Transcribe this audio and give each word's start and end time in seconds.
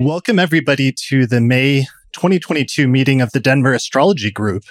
Welcome, 0.00 0.38
everybody, 0.38 0.92
to 1.08 1.26
the 1.26 1.40
May 1.40 1.88
2022 2.12 2.86
meeting 2.86 3.20
of 3.20 3.32
the 3.32 3.40
Denver 3.40 3.74
Astrology 3.74 4.30
Group. 4.30 4.62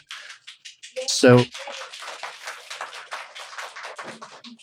So, 1.07 1.43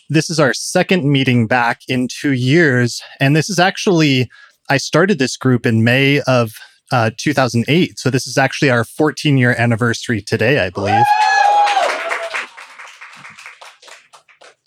this 0.09 0.31
is 0.31 0.39
our 0.39 0.55
second 0.55 1.03
meeting 1.03 1.45
back 1.45 1.81
in 1.87 2.07
two 2.07 2.31
years. 2.31 2.99
And 3.19 3.35
this 3.35 3.47
is 3.47 3.59
actually, 3.59 4.27
I 4.67 4.77
started 4.77 5.19
this 5.19 5.37
group 5.37 5.67
in 5.67 5.83
May 5.83 6.21
of 6.21 6.53
uh, 6.91 7.11
2008. 7.15 7.99
So, 7.99 8.09
this 8.09 8.25
is 8.25 8.35
actually 8.35 8.71
our 8.71 8.83
14 8.83 9.37
year 9.37 9.53
anniversary 9.59 10.19
today, 10.19 10.65
I 10.65 10.71
believe. 10.71 11.05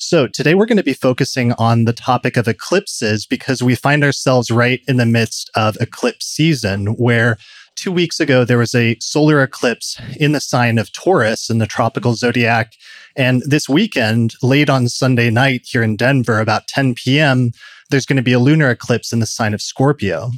So, 0.01 0.29
today 0.29 0.55
we're 0.55 0.67
going 0.67 0.77
to 0.77 0.85
be 0.85 0.95
focusing 0.95 1.53
on 1.55 1.85
the 1.85 1.93
topic 1.93 2.37
of 2.37 2.47
eclipses 2.47 3.27
because 3.27 3.65
we 3.65 3.75
find 3.75 4.05
ourselves 4.05 4.49
right 4.49 4.81
in 4.87 4.97
the 4.97 5.05
midst 5.05 5.51
of 5.57 5.77
eclipse 5.81 6.25
season, 6.25 6.87
where 6.95 7.37
two 7.75 7.91
weeks 7.91 8.21
ago 8.21 8.45
there 8.45 8.59
was 8.59 8.77
a 8.77 8.97
solar 9.01 9.43
eclipse 9.43 10.01
in 10.17 10.31
the 10.31 10.41
sign 10.41 10.79
of 10.79 10.93
Taurus 10.93 11.51
in 11.51 11.59
the 11.59 11.67
tropical 11.67 12.15
zodiac. 12.15 12.75
And 13.17 13.43
this 13.45 13.69
weekend, 13.69 14.35
late 14.41 14.71
on 14.71 14.89
Sunday 14.89 15.31
night 15.31 15.63
here 15.65 15.83
in 15.83 15.97
Denver, 15.97 16.39
about 16.39 16.69
10 16.69 16.95
p.m., 16.95 17.51
there's 17.91 18.07
going 18.07 18.19
to 18.19 18.23
be 18.23 18.33
a 18.33 18.39
lunar 18.39 18.71
eclipse 18.71 19.13
in 19.13 19.19
the 19.19 19.27
sign 19.27 19.53
of 19.53 19.61
Scorpio. 19.61 20.31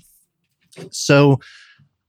So, 0.90 1.38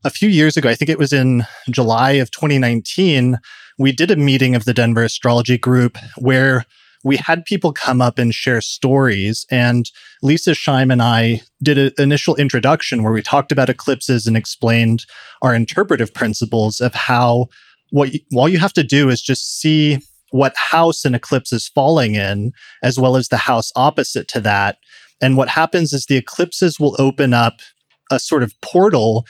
a 0.06 0.10
few 0.10 0.30
years 0.30 0.56
ago, 0.56 0.70
I 0.70 0.76
think 0.76 0.88
it 0.88 0.98
was 0.98 1.12
in 1.12 1.46
July 1.70 2.12
of 2.12 2.32
2019, 2.32 3.40
we 3.78 3.92
did 3.92 4.10
a 4.10 4.16
meeting 4.16 4.56
of 4.56 4.64
the 4.64 4.74
Denver 4.74 5.04
Astrology 5.04 5.58
Group 5.58 5.98
where 6.18 6.66
we 7.04 7.18
had 7.18 7.46
people 7.46 7.74
come 7.74 8.02
up 8.02 8.18
and 8.20 8.34
share 8.34 8.62
stories. 8.62 9.46
And 9.50 9.90
Leisa 10.24 10.54
Schaim 10.54 10.92
and 10.92 11.02
I 11.02 11.42
did 11.64 11.78
an 11.78 11.92
initial 11.98 12.36
introduction 12.36 13.04
where 13.04 13.14
we 13.14 13.22
talked 13.22 13.52
about 13.52 13.70
eclipses 13.70 14.28
and 14.28 14.38
explained 14.38 15.06
our 15.42 15.56
interpretive 15.56 16.14
principles 16.14 16.80
of 16.80 16.94
how 16.94 17.48
what 17.90 18.14
you, 18.14 18.20
all 18.36 18.48
you 18.48 18.60
have 18.60 18.74
to 18.74 18.84
do 18.84 19.10
is 19.10 19.22
just 19.22 19.60
see 19.60 20.00
what 20.32 20.56
house 20.56 21.04
an 21.04 21.14
eclipse 21.14 21.52
is 21.52 21.68
falling 21.68 22.16
in, 22.16 22.54
as 22.82 22.98
well 22.98 23.18
as 23.18 23.28
the 23.28 23.38
house 23.38 23.72
opposite 23.76 24.28
to 24.30 24.40
that. 24.40 24.78
And 25.22 25.36
what 25.36 25.50
happens 25.50 25.92
is 25.92 26.06
the 26.06 26.18
eclipses 26.18 26.80
will 26.80 26.96
open 27.00 27.34
up 27.34 27.60
a 28.10 28.20
sort 28.20 28.44
of 28.44 28.54
portal 28.62 29.26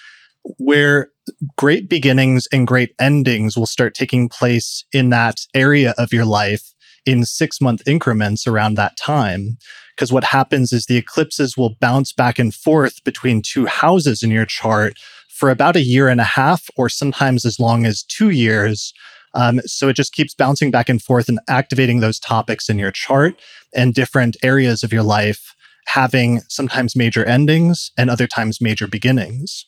where 0.57 1.09
great 1.57 1.89
beginnings 1.89 2.47
and 2.51 2.67
great 2.67 2.93
endings 2.99 3.57
will 3.57 3.65
start 3.65 3.93
taking 3.93 4.29
place 4.29 4.83
in 4.93 5.09
that 5.09 5.41
area 5.53 5.93
of 5.97 6.13
your 6.13 6.25
life 6.25 6.71
in 7.05 7.25
six 7.25 7.59
month 7.59 7.81
increments 7.87 8.47
around 8.47 8.75
that 8.75 8.97
time. 8.97 9.57
Because 9.95 10.11
what 10.11 10.23
happens 10.23 10.71
is 10.71 10.85
the 10.85 10.97
eclipses 10.97 11.57
will 11.57 11.75
bounce 11.79 12.13
back 12.13 12.39
and 12.39 12.53
forth 12.53 13.03
between 13.03 13.41
two 13.41 13.65
houses 13.65 14.23
in 14.23 14.31
your 14.31 14.45
chart 14.45 14.97
for 15.29 15.49
about 15.49 15.75
a 15.75 15.81
year 15.81 16.07
and 16.07 16.21
a 16.21 16.25
half, 16.25 16.69
or 16.77 16.89
sometimes 16.89 17.45
as 17.45 17.59
long 17.59 17.85
as 17.85 18.03
two 18.03 18.29
years. 18.29 18.93
Um, 19.33 19.61
so 19.65 19.89
it 19.89 19.95
just 19.95 20.13
keeps 20.13 20.35
bouncing 20.35 20.71
back 20.71 20.89
and 20.89 21.01
forth 21.01 21.29
and 21.29 21.39
activating 21.47 21.99
those 21.99 22.19
topics 22.19 22.69
in 22.69 22.77
your 22.77 22.91
chart 22.91 23.39
and 23.73 23.93
different 23.93 24.37
areas 24.43 24.83
of 24.83 24.91
your 24.91 25.03
life 25.03 25.55
having 25.87 26.39
sometimes 26.47 26.95
major 26.95 27.25
endings 27.25 27.91
and 27.97 28.09
other 28.09 28.27
times 28.27 28.61
major 28.61 28.87
beginnings. 28.87 29.65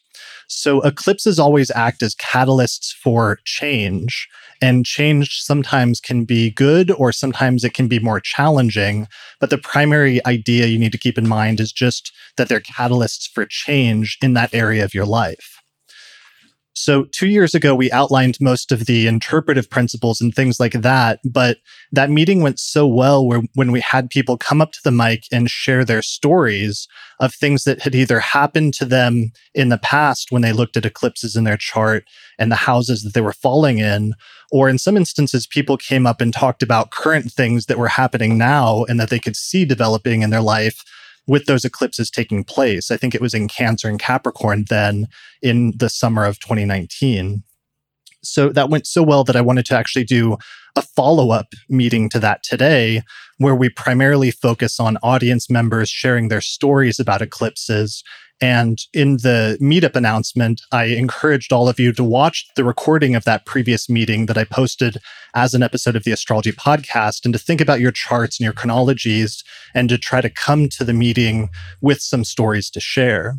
So 0.56 0.82
eclipses 0.82 1.40
always 1.40 1.72
act 1.72 2.04
as 2.04 2.16
catalysts 2.16 2.94
for 2.94 3.40
change. 3.46 4.28
And 4.62 4.86
change 4.86 5.42
sometimes 5.42 6.00
can 6.00 6.26
be 6.26 6.52
good 6.52 6.92
or 6.92 7.12
sometimes 7.12 7.64
it 7.64 7.74
can 7.74 7.88
be 7.88 8.00
more 8.00 8.20
challenging. 8.20 9.08
But 9.40 9.50
the 9.50 9.58
primary 9.58 10.26
idea 10.26 10.68
you 10.68 10.80
need 10.80 10.92
to 10.94 10.98
keep 10.98 11.18
in 11.18 11.28
mind 11.28 11.60
is 11.60 11.72
just 11.72 12.14
that 12.38 12.50
they're 12.50 12.62
catalysts 12.62 13.28
for 13.30 13.46
change 13.46 14.18
in 14.22 14.34
that 14.34 14.54
area 14.54 14.86
of 14.86 14.94
your 14.94 15.06
life. 15.06 15.63
So, 16.76 17.06
two 17.12 17.28
years 17.28 17.54
ago, 17.54 17.76
we 17.76 17.92
outlined 17.92 18.38
most 18.42 18.72
of 18.72 18.86
the 18.86 19.06
interpretive 19.06 19.70
principles 19.70 20.20
and 20.20 20.34
things 20.34 20.60
like 20.60 20.74
that. 20.74 21.20
But 21.24 21.58
that 21.92 22.10
meeting 22.10 22.42
went 22.42 22.60
so 22.60 22.88
well 22.88 23.26
where, 23.26 23.42
when 23.54 23.72
we 23.72 23.80
had 23.80 24.10
people 24.10 24.38
come 24.38 24.60
up 24.60 24.72
to 24.72 24.80
the 24.84 24.92
mic 24.92 25.26
and 25.32 25.52
share 25.52 25.86
their 25.86 26.02
stories 26.02 26.88
of 27.20 27.34
things 27.34 27.64
that 27.66 27.82
had 27.82 27.94
either 27.94 28.20
happened 28.20 28.74
to 28.76 28.86
them 28.86 29.32
in 29.54 29.70
the 29.70 29.78
past 29.78 30.32
when 30.32 30.42
they 30.42 30.52
looked 30.52 30.76
at 30.76 30.86
eclipses 30.86 31.36
in 31.36 31.44
their 31.44 31.58
chart 31.58 32.06
and 32.40 32.52
the 32.52 32.56
houses 32.56 33.04
that 33.04 33.14
they 33.14 33.22
were 33.22 33.34
falling 33.34 33.78
in. 33.78 34.16
Or 34.52 34.68
in 34.68 34.80
some 34.80 34.98
instances, 34.98 35.46
people 35.46 35.78
came 35.78 36.08
up 36.08 36.22
and 36.22 36.34
talked 36.34 36.64
about 36.64 36.92
current 36.92 37.32
things 37.32 37.68
that 37.68 37.78
were 37.78 37.88
happening 37.88 38.38
now 38.38 38.84
and 38.86 39.00
that 39.00 39.12
they 39.12 39.20
could 39.20 39.36
see 39.36 39.64
developing 39.64 40.24
in 40.24 40.32
their 40.32 40.42
life 40.42 40.84
with 41.28 41.46
those 41.46 41.66
eclipses 41.66 42.10
taking 42.10 42.44
place. 42.44 42.92
I 42.92 42.98
think 42.98 43.16
it 43.16 43.22
was 43.22 43.34
in 43.34 43.48
Cancer 43.48 43.88
and 43.88 44.00
Capricorn 44.00 44.66
then 44.70 45.08
in 45.42 45.74
the 45.78 45.90
summer 45.90 46.26
of 46.26 46.40
2019. 46.40 47.44
So 48.24 48.50
that 48.50 48.70
went 48.70 48.88
so 48.88 49.04
well 49.04 49.24
that 49.26 49.36
I 49.36 49.42
wanted 49.42 49.66
to 49.68 49.78
actually 49.78 50.06
do 50.06 50.38
a 50.76 50.82
follow 50.82 51.32
up 51.32 51.48
meeting 51.70 52.10
to 52.10 52.20
that 52.20 52.42
today, 52.44 53.04
where 53.38 53.56
we 53.56 53.70
primarily 53.70 54.32
focus 54.32 54.80
on 54.80 54.98
audience 55.04 55.50
members 55.50 55.90
sharing 55.90 56.30
their 56.30 56.42
stories 56.42 57.00
about 57.00 57.22
eclipses 57.22 58.04
and 58.42 58.80
in 58.94 59.18
the 59.18 59.58
meetup 59.62 59.96
announcement, 59.96 60.62
I 60.72 60.86
encouraged 60.86 61.54
all 61.54 61.70
of 61.70 61.80
you 61.80 61.94
to 61.94 62.04
watch 62.04 62.46
the 62.56 62.64
recording 62.64 63.16
of 63.16 63.24
that 63.24 63.46
previous 63.46 63.90
meeting 63.90 64.26
that 64.26 64.38
I 64.38 64.44
posted 64.44 64.98
as 65.34 65.54
an 65.54 65.64
episode 65.64 65.96
of 65.96 66.04
the 66.04 66.12
astrology 66.12 66.52
podcast 66.52 67.24
and 67.24 67.34
to 67.34 67.40
think 67.40 67.62
about 67.62 67.80
your 67.80 67.92
charts 67.92 68.40
and 68.40 68.44
your 68.44 68.54
chronologies 68.54 69.44
and 69.74 69.88
to 69.90 69.98
try 69.98 70.20
to 70.20 70.30
come 70.30 70.68
to 70.70 70.84
the 70.84 70.94
meeting 70.94 71.50
with 71.82 72.02
some 72.02 72.24
stories 72.24 72.70
to 72.72 72.80
share. 72.80 73.36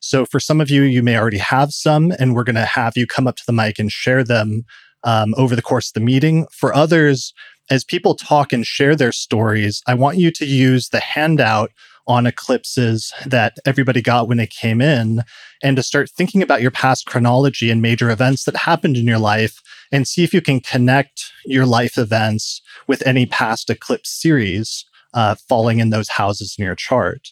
So 0.00 0.26
for 0.26 0.38
some 0.38 0.60
of 0.60 0.70
you, 0.70 0.82
you 0.82 1.02
may 1.02 1.16
already 1.16 1.38
have 1.38 1.72
some, 1.72 2.12
and 2.18 2.34
we're 2.34 2.44
going 2.44 2.54
to 2.56 2.64
have 2.64 2.96
you 2.96 3.06
come 3.06 3.26
up 3.26 3.36
to 3.36 3.46
the 3.46 3.52
mic 3.52 3.78
and 3.78 3.90
share 3.90 4.22
them 4.22 4.64
um, 5.02 5.34
over 5.36 5.56
the 5.56 5.62
course 5.62 5.88
of 5.88 5.94
the 5.94 6.00
meeting. 6.00 6.46
For 6.52 6.74
others, 6.74 7.32
as 7.70 7.84
people 7.84 8.14
talk 8.14 8.52
and 8.52 8.66
share 8.66 8.94
their 8.94 9.12
stories, 9.12 9.82
I 9.86 9.94
want 9.94 10.18
you 10.18 10.30
to 10.32 10.44
use 10.44 10.90
the 10.90 11.00
handout 11.00 11.70
on 12.06 12.26
eclipses 12.26 13.12
that 13.26 13.56
everybody 13.64 14.02
got 14.02 14.28
when 14.28 14.36
they 14.36 14.46
came 14.46 14.80
in 14.80 15.22
and 15.62 15.76
to 15.76 15.82
start 15.82 16.10
thinking 16.10 16.42
about 16.42 16.60
your 16.60 16.70
past 16.70 17.06
chronology 17.06 17.70
and 17.70 17.80
major 17.80 18.10
events 18.10 18.44
that 18.44 18.56
happened 18.56 18.96
in 18.96 19.06
your 19.06 19.18
life 19.18 19.62
and 19.90 20.06
see 20.06 20.22
if 20.22 20.34
you 20.34 20.40
can 20.40 20.60
connect 20.60 21.32
your 21.44 21.66
life 21.66 21.96
events 21.96 22.60
with 22.86 23.06
any 23.06 23.26
past 23.26 23.70
eclipse 23.70 24.10
series 24.10 24.84
uh, 25.14 25.34
falling 25.48 25.78
in 25.78 25.90
those 25.90 26.08
houses 26.10 26.56
in 26.58 26.64
your 26.64 26.74
chart. 26.74 27.28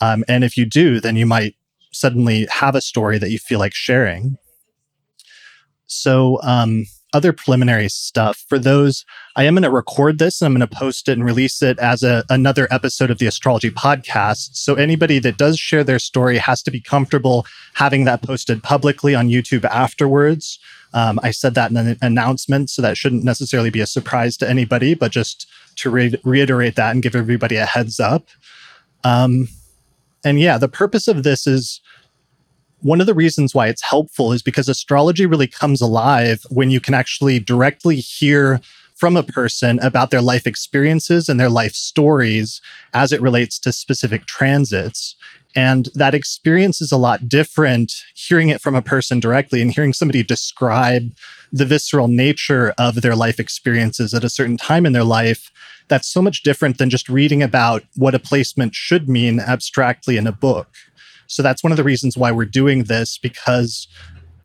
Um, 0.00 0.24
and 0.26 0.42
if 0.42 0.56
you 0.56 0.64
do, 0.64 1.00
then 1.00 1.16
you 1.16 1.26
might 1.26 1.54
suddenly 1.92 2.46
have 2.50 2.74
a 2.74 2.80
story 2.80 3.18
that 3.18 3.30
you 3.30 3.38
feel 3.38 3.58
like 3.58 3.74
sharing. 3.74 4.36
So, 5.86 6.40
um, 6.42 6.86
other 7.14 7.32
preliminary 7.32 7.88
stuff. 7.88 8.44
For 8.48 8.58
those, 8.58 9.04
I 9.36 9.44
am 9.44 9.54
going 9.54 9.62
to 9.62 9.70
record 9.70 10.18
this 10.18 10.42
and 10.42 10.46
I'm 10.46 10.58
going 10.58 10.68
to 10.68 10.76
post 10.76 11.08
it 11.08 11.12
and 11.12 11.24
release 11.24 11.62
it 11.62 11.78
as 11.78 12.02
a, 12.02 12.24
another 12.28 12.68
episode 12.70 13.10
of 13.10 13.18
the 13.18 13.26
astrology 13.26 13.70
podcast. 13.70 14.56
So 14.56 14.74
anybody 14.74 15.18
that 15.20 15.38
does 15.38 15.58
share 15.58 15.84
their 15.84 15.98
story 15.98 16.38
has 16.38 16.62
to 16.64 16.70
be 16.70 16.80
comfortable 16.80 17.46
having 17.74 18.04
that 18.04 18.22
posted 18.22 18.62
publicly 18.62 19.14
on 19.14 19.28
YouTube 19.28 19.64
afterwards. 19.64 20.58
Um, 20.92 21.18
I 21.22 21.30
said 21.30 21.54
that 21.54 21.70
in 21.70 21.76
an 21.76 21.96
announcement, 22.02 22.70
so 22.70 22.82
that 22.82 22.96
shouldn't 22.96 23.24
necessarily 23.24 23.70
be 23.70 23.80
a 23.80 23.86
surprise 23.86 24.36
to 24.38 24.48
anybody, 24.48 24.94
but 24.94 25.10
just 25.10 25.48
to 25.76 25.90
re- 25.90 26.20
reiterate 26.24 26.76
that 26.76 26.92
and 26.92 27.02
give 27.02 27.16
everybody 27.16 27.56
a 27.56 27.66
heads 27.66 27.98
up. 27.98 28.28
Um, 29.02 29.48
and 30.24 30.40
yeah, 30.40 30.56
the 30.58 30.68
purpose 30.68 31.08
of 31.08 31.22
this 31.22 31.46
is 31.46 31.80
one 32.84 33.00
of 33.00 33.06
the 33.06 33.14
reasons 33.14 33.54
why 33.54 33.66
it's 33.68 33.82
helpful 33.82 34.30
is 34.30 34.42
because 34.42 34.68
astrology 34.68 35.24
really 35.24 35.46
comes 35.46 35.80
alive 35.80 36.44
when 36.50 36.70
you 36.70 36.80
can 36.80 36.92
actually 36.92 37.38
directly 37.38 37.96
hear 37.96 38.60
from 38.94 39.16
a 39.16 39.22
person 39.22 39.78
about 39.80 40.10
their 40.10 40.20
life 40.20 40.46
experiences 40.46 41.30
and 41.30 41.40
their 41.40 41.48
life 41.48 41.72
stories 41.72 42.60
as 42.92 43.10
it 43.10 43.22
relates 43.22 43.58
to 43.58 43.72
specific 43.72 44.26
transits. 44.26 45.16
And 45.56 45.88
that 45.94 46.14
experience 46.14 46.82
is 46.82 46.92
a 46.92 46.98
lot 46.98 47.26
different 47.26 47.94
hearing 48.14 48.50
it 48.50 48.60
from 48.60 48.74
a 48.74 48.82
person 48.82 49.18
directly 49.18 49.62
and 49.62 49.72
hearing 49.72 49.94
somebody 49.94 50.22
describe 50.22 51.10
the 51.50 51.64
visceral 51.64 52.08
nature 52.08 52.74
of 52.76 53.00
their 53.00 53.16
life 53.16 53.40
experiences 53.40 54.12
at 54.12 54.24
a 54.24 54.28
certain 54.28 54.58
time 54.58 54.84
in 54.84 54.92
their 54.92 55.04
life. 55.04 55.50
That's 55.88 56.08
so 56.08 56.20
much 56.20 56.42
different 56.42 56.76
than 56.76 56.90
just 56.90 57.08
reading 57.08 57.42
about 57.42 57.82
what 57.96 58.14
a 58.14 58.18
placement 58.18 58.74
should 58.74 59.08
mean 59.08 59.40
abstractly 59.40 60.18
in 60.18 60.26
a 60.26 60.32
book. 60.32 60.68
So 61.26 61.42
that's 61.42 61.62
one 61.62 61.72
of 61.72 61.76
the 61.76 61.84
reasons 61.84 62.16
why 62.16 62.32
we're 62.32 62.44
doing 62.44 62.84
this 62.84 63.18
because 63.18 63.88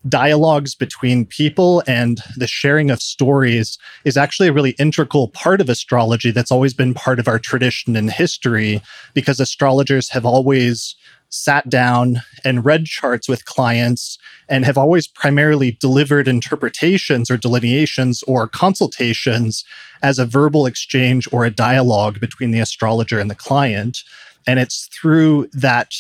dialogues 0.08 0.76
between 0.76 1.26
people 1.26 1.84
and 1.86 2.22
the 2.38 2.48
sharing 2.48 2.90
of 2.90 3.02
stories 3.02 3.78
is 4.06 4.16
actually 4.16 4.48
a 4.48 4.54
really 4.54 4.72
integral 4.72 5.28
part 5.28 5.60
of 5.60 5.68
astrology 5.68 6.32
that's 6.32 6.52
always 6.52 6.74
been 6.74 6.94
part 6.94 7.20
of 7.20 7.28
our 7.28 7.40
tradition 7.40 7.96
and 7.96 8.12
history 8.12 8.82
because 9.14 9.40
astrologers 9.40 10.10
have 10.10 10.26
always 10.26 10.96
sat 11.30 11.70
down 11.70 12.22
and 12.44 12.66
read 12.66 12.86
charts 12.86 13.30
with 13.30 13.46
clients 13.46 14.18
and 14.48 14.66
have 14.66 14.78
always 14.78 15.08
primarily 15.08 15.72
delivered 15.80 16.28
interpretations 16.28 17.30
or 17.30 17.38
delineations 17.38 18.24
or 18.24 18.48
consultations 18.48 19.64
as 20.02 20.18
a 20.18 20.26
verbal 20.26 20.66
exchange 20.66 21.28
or 21.32 21.46
a 21.46 21.52
dialogue 21.52 22.20
between 22.20 22.52
the 22.52 22.60
astrologer 22.60 23.20
and 23.20 23.30
the 23.30 23.36
client. 23.36 24.00
And 24.48 24.60
it's 24.60 24.88
through 24.88 25.50
that 25.54 25.94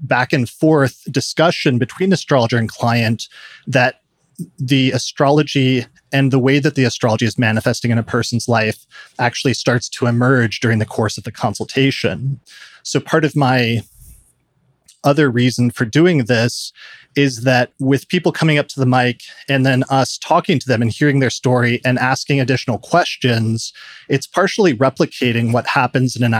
back 0.00 0.32
and 0.32 0.48
forth 0.48 1.02
discussion 1.10 1.78
between 1.78 2.12
astrologer 2.12 2.56
and 2.56 2.70
client 2.70 3.28
that 3.66 4.00
the 4.58 4.90
astrology 4.92 5.86
and 6.12 6.32
the 6.32 6.38
way 6.38 6.58
that 6.58 6.74
the 6.74 6.84
astrology 6.84 7.26
is 7.26 7.38
manifesting 7.38 7.90
in 7.90 7.98
a 7.98 8.02
person's 8.02 8.48
life 8.48 8.86
actually 9.18 9.54
starts 9.54 9.88
to 9.88 10.06
emerge 10.06 10.60
during 10.60 10.78
the 10.78 10.86
course 10.86 11.18
of 11.18 11.24
the 11.24 11.32
consultation. 11.32 12.40
So, 12.82 13.00
part 13.00 13.24
of 13.24 13.36
my 13.36 13.82
other 15.04 15.30
reason 15.30 15.70
for 15.70 15.84
doing 15.84 16.24
this 16.24 16.72
is 17.16 17.42
that 17.42 17.72
with 17.80 18.08
people 18.08 18.30
coming 18.30 18.58
up 18.58 18.68
to 18.68 18.78
the 18.78 18.86
mic 18.86 19.22
and 19.48 19.66
then 19.66 19.82
us 19.90 20.16
talking 20.16 20.58
to 20.60 20.68
them 20.68 20.80
and 20.80 20.92
hearing 20.92 21.18
their 21.18 21.30
story 21.30 21.80
and 21.84 21.98
asking 21.98 22.40
additional 22.40 22.78
questions, 22.78 23.72
it's 24.08 24.26
partially 24.26 24.74
replicating 24.74 25.52
what 25.52 25.66
happens 25.66 26.14
in 26.14 26.22
an 26.22 26.34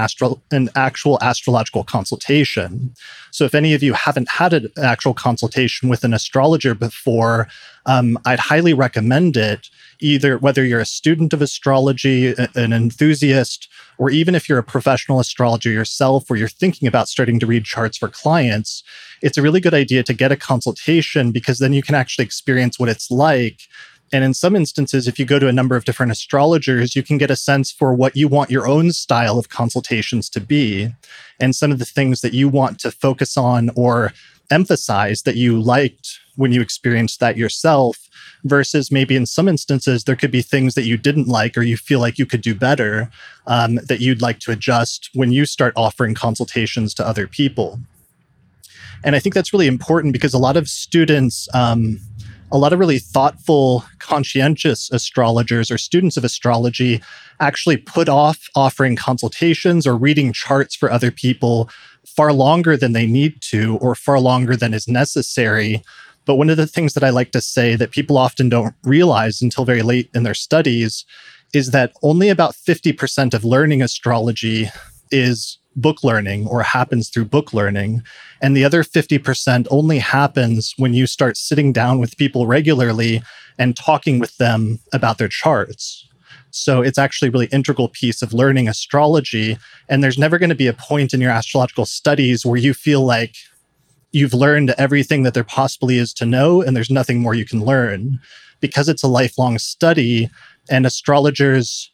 an 0.52 0.70
actual 0.76 1.18
astrological 1.22 1.82
consultation. 1.84 2.94
So 3.30 3.44
if 3.44 3.54
any 3.54 3.74
of 3.74 3.82
you 3.82 3.92
haven't 3.92 4.28
had 4.28 4.52
an 4.52 4.70
actual 4.82 5.14
consultation 5.14 5.88
with 5.88 6.04
an 6.04 6.14
astrologer 6.14 6.74
before, 6.74 7.48
um, 7.86 8.18
I'd 8.24 8.38
highly 8.38 8.74
recommend 8.74 9.36
it. 9.36 9.68
Either 10.02 10.38
whether 10.38 10.64
you're 10.64 10.80
a 10.80 10.86
student 10.86 11.34
of 11.34 11.42
astrology, 11.42 12.34
an 12.54 12.72
enthusiast, 12.72 13.68
or 13.98 14.08
even 14.08 14.34
if 14.34 14.48
you're 14.48 14.58
a 14.58 14.62
professional 14.62 15.20
astrologer 15.20 15.70
yourself, 15.70 16.30
or 16.30 16.36
you're 16.36 16.48
thinking 16.48 16.88
about 16.88 17.06
starting 17.06 17.38
to 17.38 17.46
read 17.46 17.66
charts 17.66 17.98
for 17.98 18.08
clients, 18.08 18.82
it's 19.20 19.36
a 19.36 19.42
really 19.42 19.60
good 19.60 19.74
idea 19.74 20.02
to 20.02 20.14
get 20.14 20.32
a 20.32 20.36
consultation 20.36 21.32
because 21.32 21.58
then 21.58 21.74
you 21.74 21.82
can 21.82 21.94
actually 21.94 22.24
experience 22.24 22.78
what 22.78 22.88
it's 22.88 23.10
like. 23.10 23.68
And 24.12 24.24
in 24.24 24.34
some 24.34 24.56
instances, 24.56 25.06
if 25.06 25.18
you 25.18 25.24
go 25.24 25.38
to 25.38 25.48
a 25.48 25.52
number 25.52 25.76
of 25.76 25.84
different 25.84 26.10
astrologers, 26.10 26.96
you 26.96 27.02
can 27.02 27.16
get 27.16 27.30
a 27.30 27.36
sense 27.36 27.70
for 27.70 27.94
what 27.94 28.16
you 28.16 28.26
want 28.26 28.50
your 28.50 28.66
own 28.66 28.92
style 28.92 29.38
of 29.38 29.48
consultations 29.48 30.28
to 30.30 30.40
be. 30.40 30.92
And 31.38 31.54
some 31.54 31.70
of 31.70 31.78
the 31.78 31.84
things 31.84 32.20
that 32.22 32.34
you 32.34 32.48
want 32.48 32.80
to 32.80 32.90
focus 32.90 33.36
on 33.36 33.70
or 33.76 34.12
emphasize 34.50 35.22
that 35.22 35.36
you 35.36 35.60
liked 35.60 36.18
when 36.36 36.52
you 36.52 36.60
experienced 36.60 37.20
that 37.20 37.36
yourself 37.36 38.08
versus 38.44 38.90
maybe 38.90 39.14
in 39.14 39.26
some 39.26 39.48
instances 39.48 40.04
there 40.04 40.16
could 40.16 40.30
be 40.30 40.42
things 40.42 40.74
that 40.74 40.84
you 40.84 40.96
didn't 40.96 41.28
like 41.28 41.56
or 41.56 41.62
you 41.62 41.76
feel 41.76 42.00
like 42.00 42.18
you 42.18 42.26
could 42.26 42.40
do 42.40 42.54
better 42.54 43.10
um, 43.46 43.76
that 43.86 44.00
you'd 44.00 44.22
like 44.22 44.38
to 44.40 44.50
adjust 44.50 45.10
when 45.14 45.30
you 45.30 45.44
start 45.44 45.72
offering 45.76 46.14
consultations 46.14 46.94
to 46.94 47.06
other 47.06 47.26
people. 47.26 47.78
And 49.04 49.16
I 49.16 49.18
think 49.18 49.34
that's 49.34 49.52
really 49.52 49.66
important 49.66 50.12
because 50.12 50.34
a 50.34 50.38
lot 50.38 50.56
of 50.56 50.68
students, 50.68 51.48
um, 51.54 52.00
a 52.52 52.58
lot 52.58 52.72
of 52.72 52.78
really 52.78 52.98
thoughtful, 52.98 53.84
conscientious 53.98 54.90
astrologers 54.90 55.70
or 55.70 55.78
students 55.78 56.16
of 56.16 56.24
astrology 56.24 57.00
actually 57.38 57.76
put 57.76 58.08
off 58.08 58.48
offering 58.54 58.96
consultations 58.96 59.86
or 59.86 59.96
reading 59.96 60.32
charts 60.32 60.74
for 60.74 60.90
other 60.90 61.10
people 61.10 61.70
far 62.04 62.32
longer 62.32 62.76
than 62.76 62.92
they 62.92 63.06
need 63.06 63.40
to 63.40 63.78
or 63.78 63.94
far 63.94 64.18
longer 64.18 64.56
than 64.56 64.74
is 64.74 64.88
necessary. 64.88 65.82
But 66.26 66.36
one 66.36 66.50
of 66.50 66.56
the 66.56 66.66
things 66.66 66.94
that 66.94 67.04
I 67.04 67.10
like 67.10 67.30
to 67.32 67.40
say 67.40 67.76
that 67.76 67.92
people 67.92 68.18
often 68.18 68.48
don't 68.48 68.74
realize 68.82 69.40
until 69.40 69.64
very 69.64 69.82
late 69.82 70.10
in 70.14 70.24
their 70.24 70.34
studies 70.34 71.04
is 71.52 71.70
that 71.70 71.92
only 72.02 72.28
about 72.28 72.54
50% 72.54 73.34
of 73.34 73.44
learning 73.44 73.82
astrology 73.82 74.68
is 75.10 75.58
book 75.76 76.02
learning 76.02 76.46
or 76.46 76.62
happens 76.62 77.08
through 77.08 77.24
book 77.24 77.52
learning. 77.52 78.02
And 78.40 78.56
the 78.56 78.64
other 78.64 78.82
50% 78.82 79.66
only 79.70 79.98
happens 79.98 80.74
when 80.76 80.94
you 80.94 81.06
start 81.06 81.36
sitting 81.36 81.72
down 81.72 81.98
with 81.98 82.16
people 82.16 82.46
regularly 82.46 83.22
and 83.58 83.76
talking 83.76 84.18
with 84.18 84.36
them 84.38 84.80
about 84.92 85.18
their 85.18 85.28
charts. 85.28 86.06
So 86.50 86.82
it's 86.82 86.98
actually 86.98 87.28
a 87.28 87.32
really 87.32 87.46
integral 87.46 87.88
piece 87.88 88.22
of 88.22 88.32
learning 88.32 88.68
astrology. 88.68 89.56
And 89.88 90.02
there's 90.02 90.18
never 90.18 90.38
going 90.38 90.48
to 90.48 90.56
be 90.56 90.66
a 90.66 90.72
point 90.72 91.14
in 91.14 91.20
your 91.20 91.30
astrological 91.30 91.86
studies 91.86 92.44
where 92.44 92.58
you 92.58 92.74
feel 92.74 93.04
like 93.04 93.36
you've 94.12 94.34
learned 94.34 94.74
everything 94.76 95.22
that 95.22 95.34
there 95.34 95.44
possibly 95.44 95.98
is 95.98 96.12
to 96.14 96.26
know 96.26 96.62
and 96.62 96.74
there's 96.74 96.90
nothing 96.90 97.20
more 97.20 97.34
you 97.34 97.44
can 97.44 97.64
learn. 97.64 98.18
Because 98.58 98.88
it's 98.88 99.02
a 99.02 99.08
lifelong 99.08 99.58
study 99.58 100.28
and 100.68 100.84
astrologers 100.84 101.90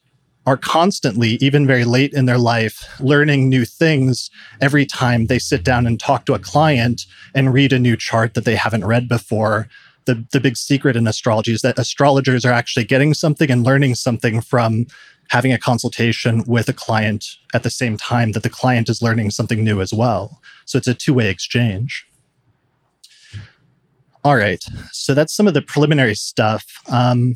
are 0.47 0.57
constantly, 0.57 1.31
even 1.41 1.67
very 1.67 1.85
late 1.85 2.13
in 2.15 2.27
their 2.27 2.39
life, 2.39 2.89
learning 3.01 3.49
new 3.49 3.65
things 3.65 4.31
every 4.61 4.87
time 4.87 5.27
they 5.27 5.41
sit 5.41 5.65
down 5.65 5.87
and 5.87 5.99
talk 5.99 6.25
to 6.25 6.35
a 6.35 6.39
client 6.39 7.05
and 7.35 7.53
read 7.53 7.73
a 7.73 7.79
new 7.79 7.97
chart 7.97 8.35
that 8.35 8.45
they 8.45 8.55
haven't 8.55 8.85
read 8.85 9.09
before. 9.09 9.69
The, 10.05 10.25
the 10.31 10.39
big 10.39 10.57
secret 10.57 10.95
in 10.95 11.09
astrology 11.09 11.53
is 11.53 11.63
that 11.63 11.81
astrologers 11.81 12.45
are 12.45 12.53
actually 12.53 12.85
getting 12.85 13.13
something 13.13 13.51
and 13.51 13.65
learning 13.65 13.97
something 13.97 14.41
from 14.41 14.87
having 15.31 15.53
a 15.53 15.59
consultation 15.59 16.45
with 16.47 16.69
a 16.69 16.73
client 16.73 17.27
at 17.53 17.65
the 17.65 17.71
same 17.71 17.97
time 17.97 18.31
that 18.31 18.45
the 18.45 18.51
client 18.51 18.89
is 18.89 19.03
learning 19.03 19.33
something 19.33 19.65
new 19.65 19.81
as 19.81 19.93
well. 19.93 20.41
So 20.65 20.79
it's 20.79 20.87
a 20.87 20.95
two 20.95 21.13
way 21.13 21.29
exchange. 21.29 22.07
All 24.23 24.37
right. 24.37 24.65
So 24.93 25.13
that's 25.13 25.33
some 25.33 25.49
of 25.49 25.55
the 25.55 25.63
preliminary 25.63 26.15
stuff. 26.15 26.65
Um, 26.89 27.35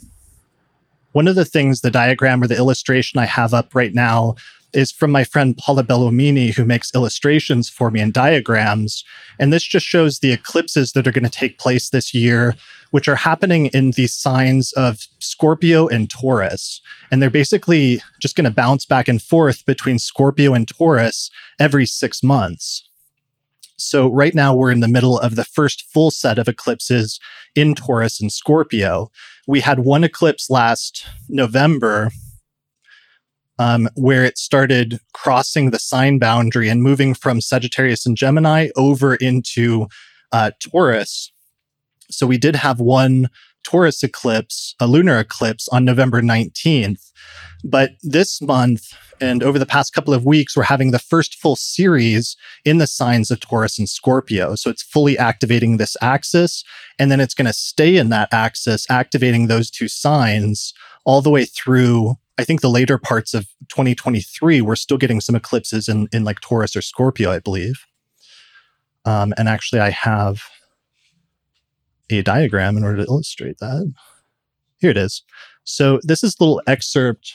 one 1.12 1.28
of 1.28 1.34
the 1.34 1.44
things, 1.44 1.80
the 1.80 1.90
diagram 1.90 2.42
or 2.42 2.46
the 2.46 2.56
illustration 2.56 3.18
I 3.18 3.26
have 3.26 3.52
up 3.52 3.74
right 3.74 3.94
now 3.94 4.36
is 4.72 4.92
from 4.92 5.10
my 5.10 5.24
friend 5.24 5.56
Paula 5.56 5.82
Belluomini, 5.82 6.54
who 6.54 6.64
makes 6.64 6.94
illustrations 6.94 7.68
for 7.68 7.90
me 7.90 8.00
and 8.00 8.12
diagrams. 8.12 9.04
And 9.38 9.52
this 9.52 9.64
just 9.64 9.86
shows 9.86 10.18
the 10.18 10.32
eclipses 10.32 10.92
that 10.92 11.06
are 11.08 11.12
going 11.12 11.24
to 11.24 11.30
take 11.30 11.58
place 11.58 11.90
this 11.90 12.14
year, 12.14 12.54
which 12.90 13.08
are 13.08 13.16
happening 13.16 13.66
in 13.66 13.92
the 13.92 14.06
signs 14.06 14.72
of 14.74 15.06
Scorpio 15.18 15.88
and 15.88 16.08
Taurus. 16.08 16.80
And 17.10 17.20
they're 17.20 17.30
basically 17.30 18.00
just 18.20 18.36
going 18.36 18.44
to 18.44 18.50
bounce 18.50 18.84
back 18.84 19.08
and 19.08 19.20
forth 19.20 19.66
between 19.66 19.98
Scorpio 19.98 20.54
and 20.54 20.68
Taurus 20.68 21.30
every 21.58 21.86
six 21.86 22.22
months. 22.22 22.84
So 23.76 24.08
right 24.08 24.34
now 24.34 24.54
we're 24.54 24.70
in 24.70 24.80
the 24.80 24.88
middle 24.88 25.18
of 25.18 25.36
the 25.36 25.44
first 25.44 25.86
full 25.90 26.10
set 26.10 26.38
of 26.38 26.48
eclipses 26.48 27.18
in 27.54 27.74
Taurus 27.74 28.20
and 28.20 28.30
Scorpio. 28.30 29.10
We 29.50 29.58
had 29.58 29.81
one 29.81 30.05
eclipse 30.05 30.49
last 30.49 31.05
November 31.29 32.12
um, 33.58 33.88
where 33.97 34.25
it 34.25 34.38
started 34.38 35.00
crossing 35.12 35.73
the 35.73 35.81
sign 35.81 36.20
boundary 36.20 36.69
and 36.69 36.85
moving 36.85 37.14
from 37.14 37.41
Sagittarius 37.41 38.06
and 38.06 38.17
Gemini 38.17 38.69
over 38.76 39.17
into 39.17 39.88
uh, 40.31 40.52
Taurus. 40.61 41.32
So 42.12 42.29
we 42.29 42.38
did 42.38 42.55
have 42.55 42.79
one 42.79 43.29
Taurus 43.62 44.02
eclipse, 44.02 44.74
a 44.80 44.86
lunar 44.86 45.18
eclipse 45.18 45.68
on 45.68 45.84
November 45.84 46.22
19th. 46.22 47.10
But 47.64 47.92
this 48.02 48.40
month, 48.40 48.94
and 49.20 49.42
over 49.42 49.58
the 49.58 49.66
past 49.66 49.92
couple 49.92 50.14
of 50.14 50.24
weeks, 50.24 50.56
we're 50.56 50.62
having 50.62 50.90
the 50.90 50.98
first 50.98 51.34
full 51.34 51.56
series 51.56 52.36
in 52.64 52.78
the 52.78 52.86
signs 52.86 53.30
of 53.30 53.40
Taurus 53.40 53.78
and 53.78 53.88
Scorpio. 53.88 54.54
So 54.54 54.70
it's 54.70 54.82
fully 54.82 55.18
activating 55.18 55.76
this 55.76 55.96
axis, 56.00 56.64
and 56.98 57.10
then 57.10 57.20
it's 57.20 57.34
going 57.34 57.46
to 57.46 57.52
stay 57.52 57.96
in 57.96 58.08
that 58.08 58.32
axis, 58.32 58.87
activating 58.90 59.46
those 59.46 59.70
two 59.70 59.88
signs 59.88 60.73
all 61.04 61.20
the 61.20 61.30
way 61.30 61.44
through. 61.44 62.14
I 62.38 62.44
think 62.44 62.62
the 62.62 62.70
later 62.70 62.96
parts 62.96 63.35
of 63.35 63.46
2023, 63.68 64.62
we're 64.62 64.76
still 64.76 64.96
getting 64.96 65.20
some 65.20 65.35
eclipses 65.35 65.88
in, 65.88 66.08
in 66.12 66.25
like 66.25 66.40
Taurus 66.40 66.75
or 66.75 66.80
Scorpio, 66.80 67.30
I 67.30 67.38
believe. 67.38 67.85
Um, 69.04 69.35
and 69.37 69.49
actually, 69.49 69.80
I 69.80 69.90
have 69.90 70.42
a 72.19 72.23
diagram 72.23 72.76
in 72.76 72.85
order 72.85 72.99
to 72.99 73.11
illustrate 73.11 73.59
that. 73.59 73.93
Here 74.79 74.90
it 74.90 74.97
is. 74.97 75.23
So 75.64 76.00
this 76.02 76.25
is 76.25 76.37
a 76.38 76.43
little 76.43 76.62
excerpt, 76.67 77.35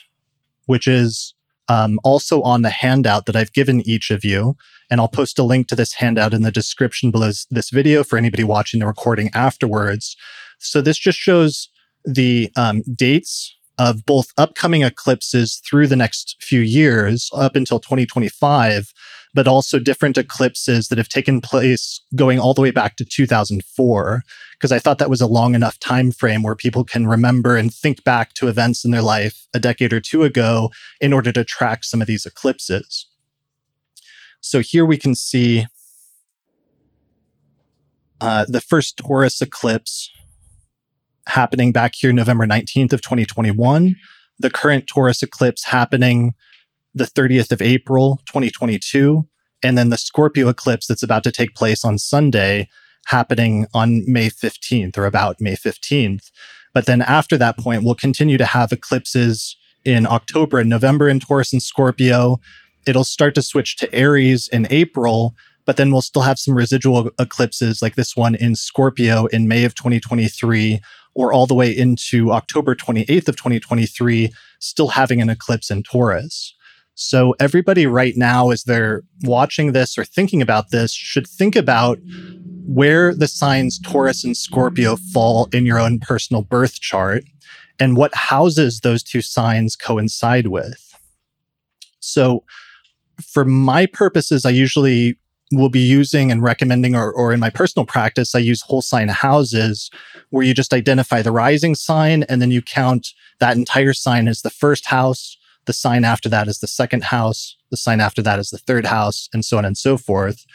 which 0.66 0.88
is 0.88 1.34
um, 1.68 2.00
also 2.04 2.42
on 2.42 2.62
the 2.62 2.70
handout 2.70 3.26
that 3.26 3.36
I've 3.36 3.54
given 3.54 3.88
each 3.88 4.12
of 4.12 4.24
you. 4.24 4.56
And 4.90 5.02
I'll 5.02 5.08
post 5.08 5.40
a 5.40 5.44
link 5.44 5.68
to 5.68 5.76
this 5.76 5.94
handout 5.94 6.34
in 6.34 6.44
the 6.44 6.52
description 6.52 7.12
below 7.12 7.32
this 7.50 7.70
video 7.72 8.04
for 8.04 8.18
anybody 8.18 8.44
watching 8.44 8.80
the 8.80 8.88
recording 8.88 9.32
afterwards. 9.34 10.16
So 10.60 10.82
this 10.82 10.98
just 10.98 11.18
shows 11.18 11.70
the 12.04 12.52
um, 12.56 12.84
dates 12.96 13.56
of 13.78 14.06
both 14.06 14.32
upcoming 14.38 14.84
eclipses 14.84 15.62
through 15.68 15.88
the 15.88 15.96
next 15.96 16.38
few 16.42 16.62
years 16.62 17.30
up 17.34 17.56
until 17.56 17.80
2025 17.80 18.94
but 19.36 19.48
also 19.48 19.78
different 19.78 20.18
eclipses 20.18 20.88
that 20.88 20.98
have 20.98 21.10
taken 21.10 21.42
place 21.42 22.02
going 22.16 22.40
all 22.40 22.54
the 22.54 22.62
way 22.62 22.72
back 22.72 22.96
to 22.96 23.06
2004 23.06 24.24
because 24.54 24.72
I 24.72 24.80
thought 24.80 24.98
that 25.00 25.10
was 25.10 25.20
a 25.20 25.28
long 25.28 25.54
enough 25.54 25.78
time 25.80 26.14
frame 26.14 26.42
where 26.42 26.56
people 26.56 26.86
can 26.86 27.06
remember 27.06 27.58
and 27.58 27.72
think 27.72 28.04
back 28.06 28.34
to 28.36 28.48
events 28.48 28.86
in 28.86 28.92
their 28.92 29.02
life 29.02 29.46
a 29.54 29.60
decade 29.60 29.92
or 29.92 30.00
two 30.00 30.24
ago 30.24 30.72
in 31.02 31.12
order 31.12 31.34
to 31.34 31.44
track 31.44 31.84
some 31.84 32.02
of 32.02 32.08
these 32.08 32.26
eclipses. 32.26 33.08
So 34.40 34.62
here 34.62 34.86
we 34.86 34.98
can 34.98 35.14
see 35.14 35.66
uh, 38.22 38.46
the 38.48 38.62
first 38.62 38.96
Taurus 38.98 39.42
eclipse 39.42 40.10
happening 41.28 41.74
back 41.74 41.96
here 41.96 42.14
November 42.14 42.48
19th 42.48 42.94
of 42.94 43.02
2021, 43.02 43.98
the 44.40 44.50
current 44.50 44.88
Taurus 44.88 45.22
eclipse 45.22 45.66
happening 45.66 46.36
the 46.96 47.04
30th 47.04 47.52
of 47.52 47.62
April, 47.62 48.22
2022, 48.26 49.28
and 49.62 49.78
then 49.78 49.90
the 49.90 49.98
Scorpio 49.98 50.48
eclipse 50.48 50.88
that's 50.88 51.04
about 51.04 51.24
to 51.26 51.32
take 51.32 51.54
place 51.54 51.84
on 51.84 51.98
Sunday 51.98 52.70
happening 53.08 53.68
on 53.74 54.04
May 54.08 54.30
15th 54.30 54.98
or 54.98 55.06
about 55.06 55.42
May 55.42 55.56
15th. 55.56 56.32
But 56.74 56.86
then 56.86 57.02
after 57.02 57.38
that 57.38 57.58
point, 57.58 57.84
we'll 57.84 57.96
continue 57.96 58.38
to 58.38 58.46
have 58.46 58.72
eclipses 58.72 59.56
in 59.84 60.08
October 60.08 60.60
and 60.60 60.70
November 60.70 61.08
in 61.08 61.20
Taurus 61.20 61.54
and 61.54 61.62
Scorpio. 61.62 62.40
It'll 62.88 63.04
start 63.04 63.36
to 63.36 63.42
switch 63.42 63.78
to 63.78 63.94
Aries 63.94 64.48
in 64.48 64.68
April, 64.70 65.36
but 65.66 65.78
then 65.78 65.92
we'll 65.92 66.02
still 66.02 66.24
have 66.24 66.40
some 66.40 66.56
residual 66.56 67.12
eclipses 67.20 67.82
like 67.82 67.96
this 67.96 68.16
one 68.16 68.36
in 68.36 68.56
Scorpio 68.56 69.26
in 69.28 69.48
May 69.48 69.64
of 69.66 69.76
2023 69.76 70.80
or 71.14 71.32
all 71.32 71.48
the 71.48 71.54
way 71.54 71.72
into 71.72 72.32
October 72.32 72.76
28th 72.76 73.28
of 73.30 73.36
2023 73.36 74.32
still 74.60 74.90
having 74.90 75.22
an 75.22 75.30
eclipse 75.30 75.72
in 75.72 75.84
Taurus. 75.84 76.56
So 76.96 77.36
everybody 77.40 77.86
right 77.86 78.16
now 78.16 78.52
as 78.52 78.64
they're 78.64 79.04
watching 79.24 79.74
this 79.74 79.98
or 79.98 80.06
thinking 80.06 80.42
about 80.42 80.72
this 80.72 80.92
should 80.92 81.28
think 81.28 81.56
about 81.56 82.00
where 82.66 83.14
the 83.14 83.28
signs 83.28 83.80
Taurus 83.80 84.24
and 84.24 84.36
Scorpio 84.36 84.96
fall 84.96 85.48
in 85.54 85.66
your 85.66 85.80
own 85.80 86.00
personal 86.00 86.42
birth 86.42 86.80
chart 86.80 87.24
and 87.80 87.98
what 87.98 88.16
houses 88.16 88.80
those 88.80 89.04
two 89.04 89.22
signs 89.22 89.76
coincide 89.76 90.48
with. 90.48 90.96
So 92.00 92.44
for 93.22 93.46
my 93.46 93.86
purposes, 93.86 94.46
I 94.46 94.52
usually 94.52 95.18
will 95.52 95.70
be 95.70 95.80
using 95.80 96.32
and 96.32 96.42
recommending, 96.42 96.96
or, 96.96 97.12
or 97.12 97.34
in 97.34 97.40
my 97.40 97.50
personal 97.50 97.86
practice, 97.86 98.34
I 98.34 98.40
use 98.40 98.62
whole 98.62 98.82
sign 98.82 99.10
houses 99.10 99.92
where 100.30 100.44
you 100.44 100.54
just 100.54 100.74
identify 100.74 101.22
the 101.22 101.32
rising 101.32 101.76
sign 101.76 102.24
and 102.24 102.42
then 102.42 102.52
you 102.52 102.62
count 102.62 103.10
that 103.40 103.58
entire 103.58 103.94
sign 103.94 104.28
as 104.28 104.42
the 104.42 104.50
first 104.50 104.88
house. 104.88 105.38
The 105.66 105.74
sign 105.74 106.04
after 106.04 106.30
that 106.30 106.48
is 106.48 106.60
the 106.60 106.68
second 106.68 107.04
house. 107.06 107.56
The 107.72 107.78
sign 107.78 108.00
after 108.00 108.22
that 108.22 108.40
is 108.40 108.50
the 108.50 108.58
third 108.58 108.86
house, 108.86 109.30
and 109.34 109.44
so 109.44 109.58
on 109.58 109.66
and 109.66 109.78
so 109.78 109.98
forth. 109.98 110.46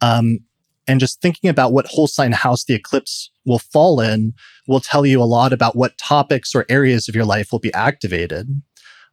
Um, 0.00 0.40
and 0.86 1.00
just 1.00 1.20
thinking 1.20 1.50
about 1.50 1.72
what 1.72 1.86
whole 1.86 2.06
sign 2.06 2.32
house 2.32 2.64
the 2.64 2.74
eclipse 2.74 3.30
will 3.44 3.58
fall 3.58 4.00
in 4.00 4.32
will 4.66 4.80
tell 4.80 5.04
you 5.04 5.20
a 5.20 5.24
lot 5.24 5.52
about 5.52 5.76
what 5.76 5.98
topics 5.98 6.54
or 6.54 6.64
areas 6.68 7.08
of 7.08 7.14
your 7.14 7.26
life 7.26 7.52
will 7.52 7.58
be 7.58 7.72
activated. 7.74 8.62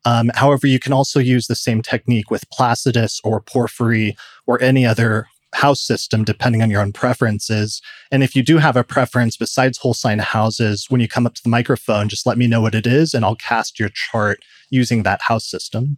Um, 0.06 0.32
however, 0.36 0.68
you 0.68 0.80
can 0.80 0.94
also 0.94 1.20
use 1.20 1.48
the 1.48 1.56
same 1.56 1.82
technique 1.82 2.30
with 2.30 2.50
Placidus 2.50 3.20
or 3.24 3.42
Porphyry 3.42 4.16
or 4.46 4.62
any 4.62 4.86
other 4.86 5.28
house 5.56 5.82
system, 5.82 6.24
depending 6.24 6.62
on 6.62 6.70
your 6.70 6.82
own 6.82 6.92
preferences. 6.92 7.82
And 8.12 8.24
if 8.24 8.36
you 8.36 8.44
do 8.44 8.58
have 8.58 8.76
a 8.76 8.84
preference 8.84 9.38
besides 9.38 9.78
whole 9.78 9.94
sign 9.94 10.20
houses, 10.20 10.88
when 10.90 11.02
you 11.02 11.08
come 11.08 11.26
up 11.26 11.34
to 11.36 11.44
the 11.44 11.50
microphone, 11.50 12.10
just 12.10 12.28
let 12.28 12.38
me 12.38 12.46
know 12.46 12.62
what 12.62 12.76
it 12.76 12.86
is 12.86 13.14
and 13.14 13.24
I'll 13.24 13.36
cast 13.36 13.80
your 13.80 13.90
chart 13.90 14.40
using 14.70 15.04
that 15.04 15.22
house 15.24 15.50
system. 15.50 15.98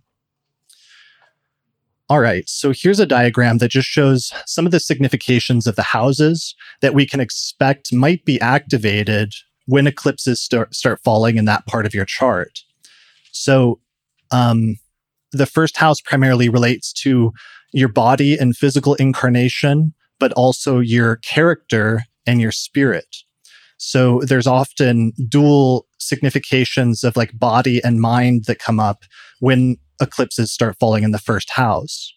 All 2.09 2.21
right, 2.21 2.47
so 2.47 2.71
here's 2.73 3.01
a 3.01 3.05
diagram 3.05 3.57
that 3.57 3.71
just 3.71 3.89
shows 3.89 4.31
some 4.45 4.65
of 4.65 4.71
the 4.71 4.79
significations 4.79 5.67
of 5.67 5.75
the 5.75 5.83
houses 5.83 6.55
that 6.81 6.93
we 6.93 7.05
can 7.05 7.19
expect 7.19 7.91
might 7.91 8.23
be 8.23 8.39
activated 8.39 9.33
when 9.65 9.87
eclipses 9.87 10.39
start, 10.39 10.73
start 10.73 11.01
falling 11.03 11.35
in 11.35 11.43
that 11.45 11.65
part 11.65 11.85
of 11.85 11.93
your 11.93 12.05
chart. 12.05 12.59
So 13.33 13.81
um, 14.31 14.77
the 15.37 15.45
first 15.45 15.77
house 15.77 16.01
primarily 16.01 16.49
relates 16.49 16.91
to 16.93 17.31
your 17.73 17.89
body 17.89 18.37
and 18.37 18.55
physical 18.55 18.95
incarnation, 18.95 19.93
but 20.19 20.33
also 20.33 20.79
your 20.79 21.17
character 21.17 22.03
and 22.25 22.41
your 22.41 22.51
spirit. 22.51 23.17
So 23.77 24.21
there's 24.25 24.47
often 24.47 25.13
dual 25.29 25.85
significations 25.99 27.03
of 27.03 27.15
like 27.15 27.37
body 27.37 27.81
and 27.83 28.01
mind 28.01 28.45
that 28.45 28.59
come 28.59 28.79
up 28.79 29.03
when 29.39 29.77
eclipses 30.01 30.51
start 30.51 30.77
falling 30.79 31.03
in 31.03 31.11
the 31.11 31.19
first 31.19 31.51
house. 31.51 32.13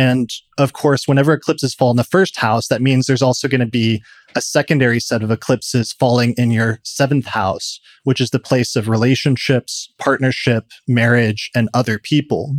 And 0.00 0.32
of 0.56 0.72
course, 0.72 1.06
whenever 1.06 1.34
eclipses 1.34 1.74
fall 1.74 1.90
in 1.90 1.98
the 1.98 2.04
first 2.04 2.38
house, 2.38 2.68
that 2.68 2.80
means 2.80 3.06
there's 3.06 3.20
also 3.20 3.48
going 3.48 3.60
to 3.60 3.66
be 3.66 4.02
a 4.34 4.40
secondary 4.40 4.98
set 4.98 5.22
of 5.22 5.30
eclipses 5.30 5.92
falling 5.92 6.32
in 6.38 6.50
your 6.50 6.80
seventh 6.84 7.26
house, 7.26 7.78
which 8.04 8.18
is 8.18 8.30
the 8.30 8.38
place 8.38 8.76
of 8.76 8.88
relationships, 8.88 9.92
partnership, 9.98 10.64
marriage, 10.88 11.50
and 11.54 11.68
other 11.74 11.98
people. 11.98 12.56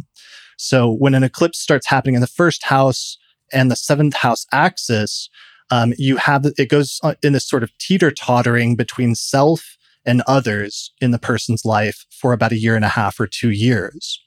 So 0.57 0.91
when 0.91 1.15
an 1.15 1.23
eclipse 1.23 1.57
starts 1.57 1.87
happening 1.87 2.13
in 2.13 2.21
the 2.21 2.27
first 2.27 2.65
house 2.65 3.17
and 3.51 3.71
the 3.71 3.75
seventh 3.75 4.17
house 4.17 4.45
axis, 4.51 5.27
um, 5.71 5.95
you 5.97 6.17
have 6.17 6.45
it 6.45 6.69
goes 6.69 6.99
in 7.23 7.33
this 7.33 7.49
sort 7.49 7.63
of 7.63 7.75
teeter 7.79 8.11
tottering 8.11 8.75
between 8.75 9.15
self 9.15 9.77
and 10.05 10.21
others 10.27 10.91
in 11.01 11.09
the 11.09 11.17
person's 11.17 11.65
life 11.65 12.05
for 12.11 12.33
about 12.33 12.51
a 12.51 12.59
year 12.59 12.75
and 12.75 12.85
a 12.85 12.89
half 12.89 13.19
or 13.19 13.25
two 13.25 13.49
years. 13.49 14.21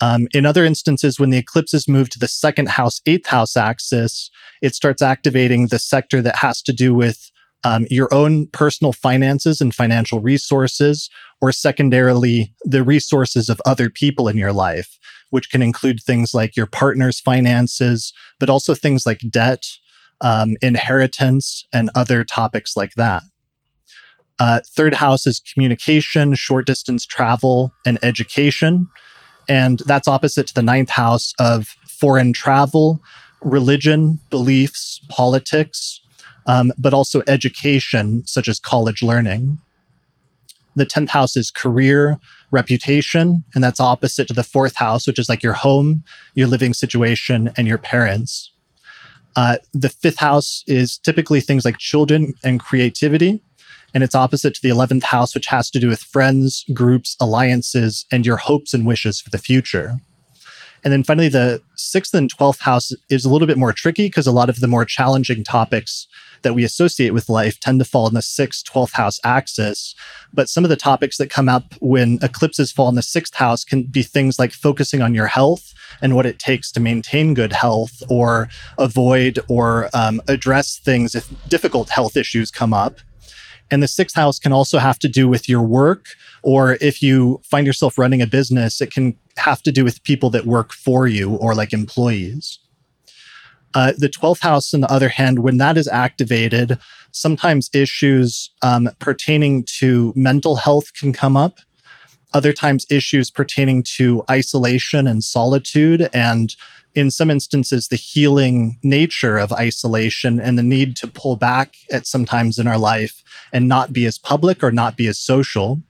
Um, 0.00 0.26
in 0.34 0.44
other 0.44 0.64
instances, 0.64 1.20
when 1.20 1.30
the 1.30 1.38
eclipses 1.38 1.88
move 1.88 2.10
to 2.10 2.18
the 2.18 2.28
second 2.28 2.70
house, 2.70 3.00
eighth 3.06 3.26
house 3.26 3.56
axis, 3.56 4.30
it 4.60 4.74
starts 4.74 5.02
activating 5.02 5.68
the 5.68 5.78
sector 5.78 6.20
that 6.22 6.36
has 6.36 6.62
to 6.62 6.72
do 6.72 6.94
with 6.94 7.30
um, 7.64 7.86
your 7.90 8.12
own 8.12 8.46
personal 8.48 8.92
finances 8.92 9.60
and 9.60 9.74
financial 9.74 10.20
resources, 10.20 11.08
or 11.40 11.50
secondarily, 11.50 12.54
the 12.62 12.82
resources 12.82 13.48
of 13.48 13.60
other 13.64 13.88
people 13.88 14.28
in 14.28 14.36
your 14.36 14.52
life, 14.52 14.98
which 15.30 15.50
can 15.50 15.62
include 15.62 16.02
things 16.02 16.34
like 16.34 16.56
your 16.56 16.66
partner's 16.66 17.20
finances, 17.20 18.12
but 18.38 18.50
also 18.50 18.74
things 18.74 19.06
like 19.06 19.20
debt, 19.30 19.64
um, 20.20 20.56
inheritance, 20.60 21.64
and 21.72 21.90
other 21.94 22.22
topics 22.24 22.76
like 22.76 22.94
that. 22.94 23.22
Uh, 24.38 24.60
third 24.66 24.94
house 24.94 25.26
is 25.26 25.40
communication, 25.40 26.34
short 26.34 26.66
distance 26.66 27.06
travel, 27.06 27.72
and 27.86 27.98
education. 28.02 28.88
And 29.48 29.80
that's 29.86 30.08
opposite 30.08 30.46
to 30.48 30.54
the 30.54 30.62
ninth 30.62 30.90
house 30.90 31.32
of 31.38 31.76
foreign 31.88 32.32
travel, 32.32 33.00
religion, 33.42 34.18
beliefs, 34.30 35.00
politics, 35.08 36.00
um, 36.46 36.72
but 36.78 36.94
also 36.94 37.22
education, 37.26 38.26
such 38.26 38.48
as 38.48 38.58
college 38.58 39.02
learning. 39.02 39.58
The 40.76 40.86
10th 40.86 41.10
house 41.10 41.36
is 41.36 41.50
career, 41.50 42.18
reputation, 42.50 43.44
and 43.54 43.62
that's 43.62 43.80
opposite 43.80 44.28
to 44.28 44.34
the 44.34 44.42
fourth 44.42 44.76
house, 44.76 45.06
which 45.06 45.18
is 45.18 45.28
like 45.28 45.42
your 45.42 45.52
home, 45.52 46.04
your 46.34 46.48
living 46.48 46.74
situation, 46.74 47.52
and 47.56 47.68
your 47.68 47.78
parents. 47.78 48.50
Uh, 49.36 49.56
the 49.72 49.88
fifth 49.88 50.18
house 50.18 50.62
is 50.66 50.98
typically 50.98 51.40
things 51.40 51.64
like 51.64 51.78
children 51.78 52.34
and 52.44 52.60
creativity 52.60 53.42
and 53.94 54.02
it's 54.02 54.14
opposite 54.14 54.54
to 54.54 54.62
the 54.62 54.68
11th 54.68 55.04
house, 55.04 55.34
which 55.34 55.46
has 55.46 55.70
to 55.70 55.80
do 55.80 55.88
with 55.88 56.00
friends, 56.00 56.64
groups, 56.74 57.16
alliances, 57.20 58.04
and 58.10 58.26
your 58.26 58.36
hopes 58.36 58.74
and 58.74 58.84
wishes 58.84 59.20
for 59.20 59.30
the 59.30 59.38
future. 59.38 59.94
And 60.82 60.92
then 60.92 61.02
finally, 61.02 61.28
the 61.28 61.62
sixth 61.76 62.12
and 62.12 62.32
12th 62.32 62.60
house 62.60 62.92
is 63.08 63.24
a 63.24 63.30
little 63.30 63.46
bit 63.46 63.56
more 63.56 63.72
tricky 63.72 64.06
because 64.06 64.26
a 64.26 64.32
lot 64.32 64.50
of 64.50 64.60
the 64.60 64.68
more 64.68 64.84
challenging 64.84 65.42
topics 65.42 66.06
that 66.42 66.54
we 66.54 66.62
associate 66.62 67.14
with 67.14 67.30
life 67.30 67.58
tend 67.58 67.78
to 67.78 67.86
fall 67.86 68.06
in 68.06 68.12
the 68.12 68.20
sixth, 68.20 68.70
12th 68.70 68.92
house 68.92 69.18
axis. 69.24 69.94
But 70.32 70.50
some 70.50 70.62
of 70.62 70.68
the 70.68 70.76
topics 70.76 71.16
that 71.16 71.30
come 71.30 71.48
up 71.48 71.72
when 71.80 72.18
eclipses 72.20 72.70
fall 72.70 72.90
in 72.90 72.96
the 72.96 73.02
sixth 73.02 73.34
house 73.34 73.64
can 73.64 73.84
be 73.84 74.02
things 74.02 74.38
like 74.38 74.52
focusing 74.52 75.00
on 75.00 75.14
your 75.14 75.26
health 75.26 75.72
and 76.02 76.14
what 76.14 76.26
it 76.26 76.38
takes 76.38 76.70
to 76.72 76.80
maintain 76.80 77.32
good 77.32 77.52
health 77.52 78.02
or 78.10 78.48
avoid 78.76 79.38
or 79.48 79.88
um, 79.94 80.20
address 80.28 80.78
things 80.78 81.14
if 81.14 81.32
difficult 81.48 81.88
health 81.88 82.14
issues 82.14 82.50
come 82.50 82.74
up. 82.74 82.98
And 83.70 83.82
the 83.82 83.88
sixth 83.88 84.14
house 84.14 84.38
can 84.38 84.52
also 84.52 84.78
have 84.78 84.98
to 85.00 85.08
do 85.08 85.28
with 85.28 85.48
your 85.48 85.62
work, 85.62 86.06
or 86.42 86.76
if 86.80 87.02
you 87.02 87.40
find 87.44 87.66
yourself 87.66 87.98
running 87.98 88.22
a 88.22 88.26
business, 88.26 88.80
it 88.80 88.92
can 88.92 89.16
have 89.36 89.62
to 89.62 89.72
do 89.72 89.84
with 89.84 90.02
people 90.04 90.30
that 90.30 90.46
work 90.46 90.72
for 90.72 91.06
you 91.06 91.34
or 91.36 91.54
like 91.54 91.72
employees. 91.72 92.58
Uh, 93.74 93.92
the 93.98 94.08
12th 94.08 94.40
house, 94.40 94.72
on 94.72 94.80
the 94.80 94.92
other 94.92 95.08
hand, 95.08 95.40
when 95.40 95.56
that 95.56 95.76
is 95.76 95.88
activated, 95.88 96.78
sometimes 97.10 97.68
issues 97.72 98.50
um, 98.62 98.88
pertaining 99.00 99.64
to 99.78 100.12
mental 100.14 100.56
health 100.56 100.94
can 100.94 101.12
come 101.12 101.36
up. 101.36 101.58
Other 102.32 102.52
times, 102.52 102.86
issues 102.90 103.30
pertaining 103.30 103.84
to 103.96 104.24
isolation 104.30 105.06
and 105.06 105.22
solitude 105.22 106.08
and 106.12 106.54
in 106.94 107.10
some 107.10 107.30
instances, 107.30 107.88
the 107.88 107.96
healing 107.96 108.78
nature 108.82 109.36
of 109.36 109.52
isolation 109.52 110.40
and 110.40 110.56
the 110.56 110.62
need 110.62 110.96
to 110.96 111.06
pull 111.06 111.36
back 111.36 111.74
at 111.90 112.06
some 112.06 112.24
times 112.24 112.58
in 112.58 112.66
our 112.66 112.78
life 112.78 113.22
and 113.52 113.68
not 113.68 113.92
be 113.92 114.06
as 114.06 114.18
public 114.18 114.62
or 114.62 114.70
not 114.70 114.96
be 114.96 115.06
as 115.06 115.18
social. 115.18 115.82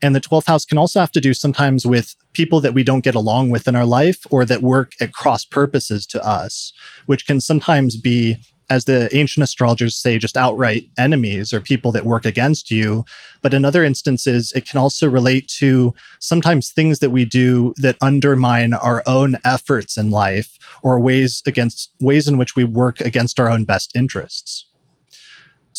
And 0.00 0.14
the 0.14 0.20
12th 0.20 0.46
house 0.46 0.64
can 0.64 0.78
also 0.78 1.00
have 1.00 1.10
to 1.12 1.20
do 1.20 1.34
sometimes 1.34 1.84
with 1.84 2.14
people 2.32 2.60
that 2.60 2.74
we 2.74 2.84
don't 2.84 3.02
get 3.02 3.14
along 3.14 3.50
with 3.50 3.66
in 3.66 3.74
our 3.74 3.86
life 3.86 4.26
or 4.30 4.44
that 4.44 4.62
work 4.62 4.92
at 5.00 5.12
cross 5.12 5.44
purposes 5.44 6.06
to 6.06 6.24
us, 6.24 6.72
which 7.06 7.26
can 7.26 7.40
sometimes 7.40 7.96
be 7.96 8.36
as 8.70 8.84
the 8.84 9.14
ancient 9.16 9.42
astrologers 9.44 9.94
say, 9.94 10.18
just 10.18 10.36
outright 10.36 10.88
enemies 10.98 11.52
or 11.52 11.60
people 11.60 11.92
that 11.92 12.04
work 12.04 12.24
against 12.24 12.70
you. 12.70 13.04
But 13.42 13.54
in 13.54 13.64
other 13.64 13.84
instances, 13.84 14.52
it 14.52 14.68
can 14.68 14.78
also 14.78 15.08
relate 15.08 15.48
to 15.58 15.94
sometimes 16.18 16.70
things 16.70 16.98
that 16.98 17.10
we 17.10 17.24
do 17.24 17.72
that 17.76 17.96
undermine 18.00 18.74
our 18.74 19.02
own 19.06 19.36
efforts 19.44 19.96
in 19.96 20.10
life 20.10 20.58
or 20.82 21.00
ways 21.00 21.42
against 21.46 21.90
ways 22.00 22.28
in 22.28 22.38
which 22.38 22.56
we 22.56 22.64
work 22.64 23.00
against 23.00 23.40
our 23.40 23.48
own 23.48 23.64
best 23.64 23.96
interests. 23.96 24.67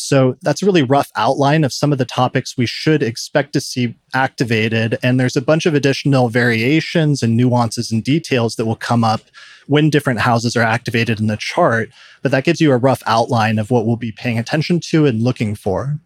So 0.00 0.36
that's 0.42 0.62
a 0.62 0.66
really 0.66 0.82
rough 0.82 1.10
outline 1.16 1.64
of 1.64 1.72
some 1.72 1.92
of 1.92 1.98
the 1.98 2.04
topics 2.04 2.56
we 2.56 2.66
should 2.66 3.02
expect 3.02 3.52
to 3.52 3.60
see 3.60 3.94
activated. 4.14 4.98
And 5.02 5.20
there's 5.20 5.36
a 5.36 5.42
bunch 5.42 5.66
of 5.66 5.74
additional 5.74 6.28
variations 6.28 7.22
and 7.22 7.36
nuances 7.36 7.92
and 7.92 8.02
details 8.02 8.56
that 8.56 8.66
will 8.66 8.76
come 8.76 9.04
up 9.04 9.20
when 9.66 9.90
different 9.90 10.20
houses 10.20 10.56
are 10.56 10.62
activated 10.62 11.20
in 11.20 11.26
the 11.26 11.36
chart. 11.36 11.90
But 12.22 12.32
that 12.32 12.44
gives 12.44 12.60
you 12.60 12.72
a 12.72 12.76
rough 12.76 13.02
outline 13.06 13.58
of 13.58 13.70
what 13.70 13.86
we'll 13.86 13.96
be 13.96 14.12
paying 14.12 14.38
attention 14.38 14.80
to 14.90 15.06
and 15.06 15.22
looking 15.22 15.54
for. 15.54 15.98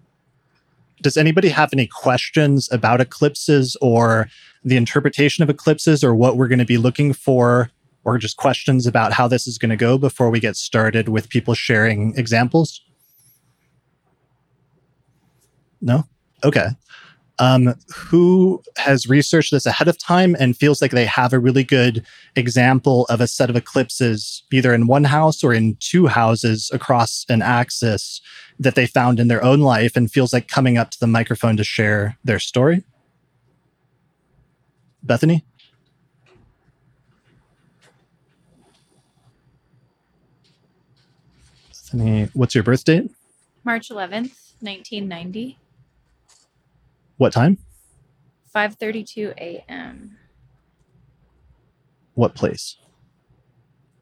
Does 1.00 1.16
anybody 1.16 1.48
have 1.48 1.72
any 1.72 1.86
questions 1.86 2.70
about 2.72 3.00
eclipses 3.00 3.76
or 3.80 4.28
the 4.64 4.76
interpretation 4.76 5.42
of 5.42 5.50
eclipses 5.50 6.02
or 6.02 6.14
what 6.14 6.36
we're 6.36 6.48
going 6.48 6.58
to 6.58 6.64
be 6.64 6.78
looking 6.78 7.12
for 7.12 7.70
or 8.04 8.18
just 8.18 8.36
questions 8.36 8.86
about 8.86 9.12
how 9.12 9.26
this 9.26 9.46
is 9.46 9.58
going 9.58 9.70
to 9.70 9.76
go 9.76 9.98
before 9.98 10.30
we 10.30 10.40
get 10.40 10.56
started 10.56 11.08
with 11.08 11.28
people 11.28 11.54
sharing 11.54 12.14
examples? 12.16 12.80
No? 15.84 16.04
Okay. 16.42 16.68
Um, 17.38 17.74
who 17.94 18.62
has 18.78 19.08
researched 19.08 19.50
this 19.50 19.66
ahead 19.66 19.88
of 19.88 19.98
time 19.98 20.36
and 20.38 20.56
feels 20.56 20.80
like 20.80 20.92
they 20.92 21.04
have 21.04 21.32
a 21.32 21.38
really 21.38 21.64
good 21.64 22.04
example 22.36 23.06
of 23.06 23.20
a 23.20 23.26
set 23.26 23.50
of 23.50 23.56
eclipses, 23.56 24.44
either 24.52 24.72
in 24.72 24.86
one 24.86 25.04
house 25.04 25.44
or 25.44 25.52
in 25.52 25.76
two 25.80 26.06
houses 26.06 26.70
across 26.72 27.26
an 27.28 27.42
axis 27.42 28.20
that 28.58 28.76
they 28.76 28.86
found 28.86 29.20
in 29.20 29.28
their 29.28 29.44
own 29.44 29.60
life 29.60 29.96
and 29.96 30.10
feels 30.10 30.32
like 30.32 30.48
coming 30.48 30.78
up 30.78 30.90
to 30.92 31.00
the 31.00 31.06
microphone 31.06 31.56
to 31.56 31.64
share 31.64 32.16
their 32.24 32.38
story? 32.38 32.84
Bethany? 35.02 35.44
Bethany, 41.68 42.30
what's 42.32 42.54
your 42.54 42.64
birth 42.64 42.84
date? 42.84 43.10
March 43.64 43.88
11th, 43.88 44.54
1990, 44.60 45.58
What 47.16 47.32
time? 47.32 47.58
5:32 48.54 49.32
a.m. 49.38 50.16
What 52.14 52.34
place? 52.34 52.76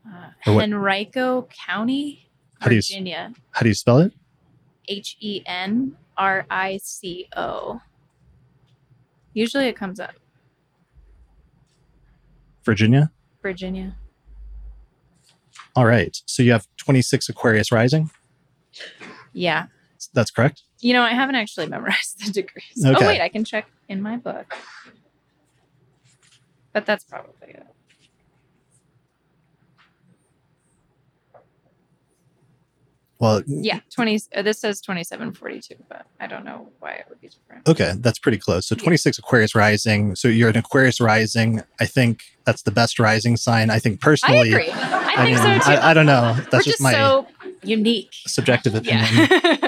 Uh, 0.06 0.30
what- 0.52 0.64
Henrico 0.64 1.48
County, 1.66 2.30
How 2.60 2.68
do 2.68 2.74
you 2.74 2.82
Virginia. 2.82 3.32
How 3.52 3.62
do 3.62 3.68
you 3.68 3.74
spell 3.74 3.98
it? 3.98 4.12
H 4.88 5.16
E 5.20 5.42
N 5.46 5.96
R 6.16 6.44
I 6.50 6.78
C 6.82 7.28
O. 7.36 7.80
Usually 9.32 9.66
it 9.68 9.76
comes 9.76 9.98
up 10.00 10.12
Virginia? 12.64 13.10
Virginia. 13.40 13.96
All 15.74 15.86
right. 15.86 16.20
So 16.26 16.42
you 16.42 16.52
have 16.52 16.68
26 16.76 17.28
Aquarius 17.30 17.72
rising. 17.72 18.10
Yeah. 19.32 19.66
That's 20.12 20.30
correct. 20.30 20.62
You 20.82 20.92
know, 20.92 21.02
I 21.02 21.14
haven't 21.14 21.36
actually 21.36 21.66
memorized 21.68 22.18
the 22.26 22.32
degrees. 22.32 22.84
Okay. 22.84 23.04
Oh 23.04 23.08
wait, 23.08 23.20
I 23.20 23.28
can 23.28 23.44
check 23.44 23.66
in 23.88 24.02
my 24.02 24.16
book. 24.16 24.54
But 26.74 26.84
that's 26.86 27.04
probably 27.04 27.48
it. 27.50 27.66
Well, 33.18 33.40
Yeah, 33.46 33.78
20 33.94 34.18
uh, 34.34 34.42
this 34.42 34.58
says 34.58 34.80
2742, 34.80 35.76
but 35.88 36.06
I 36.18 36.26
don't 36.26 36.44
know 36.44 36.70
why 36.80 36.94
it 36.94 37.06
would 37.08 37.20
be 37.20 37.28
different. 37.28 37.68
okay, 37.68 37.92
that's 37.98 38.18
pretty 38.18 38.38
close. 38.38 38.66
So 38.66 38.74
26 38.74 39.18
Aquarius 39.18 39.54
rising. 39.54 40.16
So 40.16 40.26
you're 40.26 40.48
an 40.48 40.56
Aquarius 40.56 41.00
rising. 41.00 41.62
I 41.80 41.86
think 41.86 42.24
that's 42.44 42.62
the 42.62 42.72
best 42.72 42.98
rising 42.98 43.36
sign. 43.36 43.70
I 43.70 43.78
think 43.78 44.00
I 44.02 44.04
personally, 44.04 44.50
agree. 44.52 44.70
I, 44.70 45.12
I 45.18 45.24
think 45.24 45.38
mean, 45.38 45.60
so 45.60 45.70
too. 45.70 45.78
I, 45.78 45.90
I 45.90 45.94
don't 45.94 46.06
know. 46.06 46.34
That's 46.50 46.52
We're 46.52 46.58
just, 46.58 46.66
just 46.66 46.80
my 46.80 46.92
so 46.94 47.28
unique. 47.62 48.10
subjective 48.26 48.74
opinion 48.74 49.06
Yeah. 49.14 49.56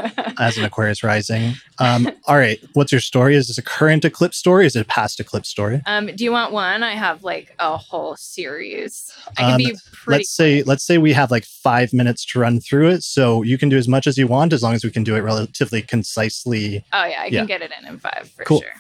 as 0.45 0.59
an 0.59 0.65
Aquarius 0.65 1.03
rising. 1.03 1.55
Um, 1.79 2.11
all 2.27 2.37
right. 2.37 2.59
What's 2.75 2.93
your 2.93 3.01
story? 3.01 3.35
Is 3.35 3.49
this 3.49 3.59
a 3.59 3.63
current 3.63 4.05
eclipse 4.05 4.37
story? 4.37 4.67
Is 4.67 4.77
it 4.77 4.81
a 4.81 4.85
past 4.85 5.19
eclipse 5.21 5.49
story? 5.49 5.81
um, 5.87 6.07
do 6.15 6.23
you 6.25 6.33
want 6.33 6.53
one? 6.53 6.83
I 6.83 6.93
have 6.93 7.25
like 7.25 7.55
a 7.59 7.77
whole 7.77 8.17
series. 8.17 9.13
I 9.39 9.41
can 9.43 9.51
Um, 9.53 9.57
be 9.59 9.65
pretty. 9.93 10.19
let's 10.19 10.31
say 10.31 10.63
let's 10.65 10.85
say 10.85 10.99
we 10.99 11.13
have 11.13 11.31
like 11.31 11.45
five 11.45 11.93
minutes 11.93 12.25
to 12.27 12.39
run 12.39 12.61
through 12.61 12.91
it 12.91 13.03
so 13.03 13.43
you 13.43 13.57
can 13.59 13.69
do 13.69 13.77
as 13.77 13.89
much 13.89 14.07
as 14.07 14.19
you 14.19 14.27
want 14.27 14.53
as 14.53 14.63
long 14.63 14.75
as 14.75 14.85
we 14.85 14.91
can 14.91 15.03
do 15.05 15.17
it 15.17 15.21
relatively 15.21 15.83
concisely 15.83 16.85
Oh 16.93 17.05
yeah, 17.05 17.23
I 17.23 17.25
can 17.31 17.33
yeah. 17.35 17.45
get 17.47 17.63
it 17.63 17.73
in 17.81 17.87
in 17.89 17.99
five 17.99 18.31
for 18.37 18.45
Cool. 18.45 18.61
sure. 18.61 18.71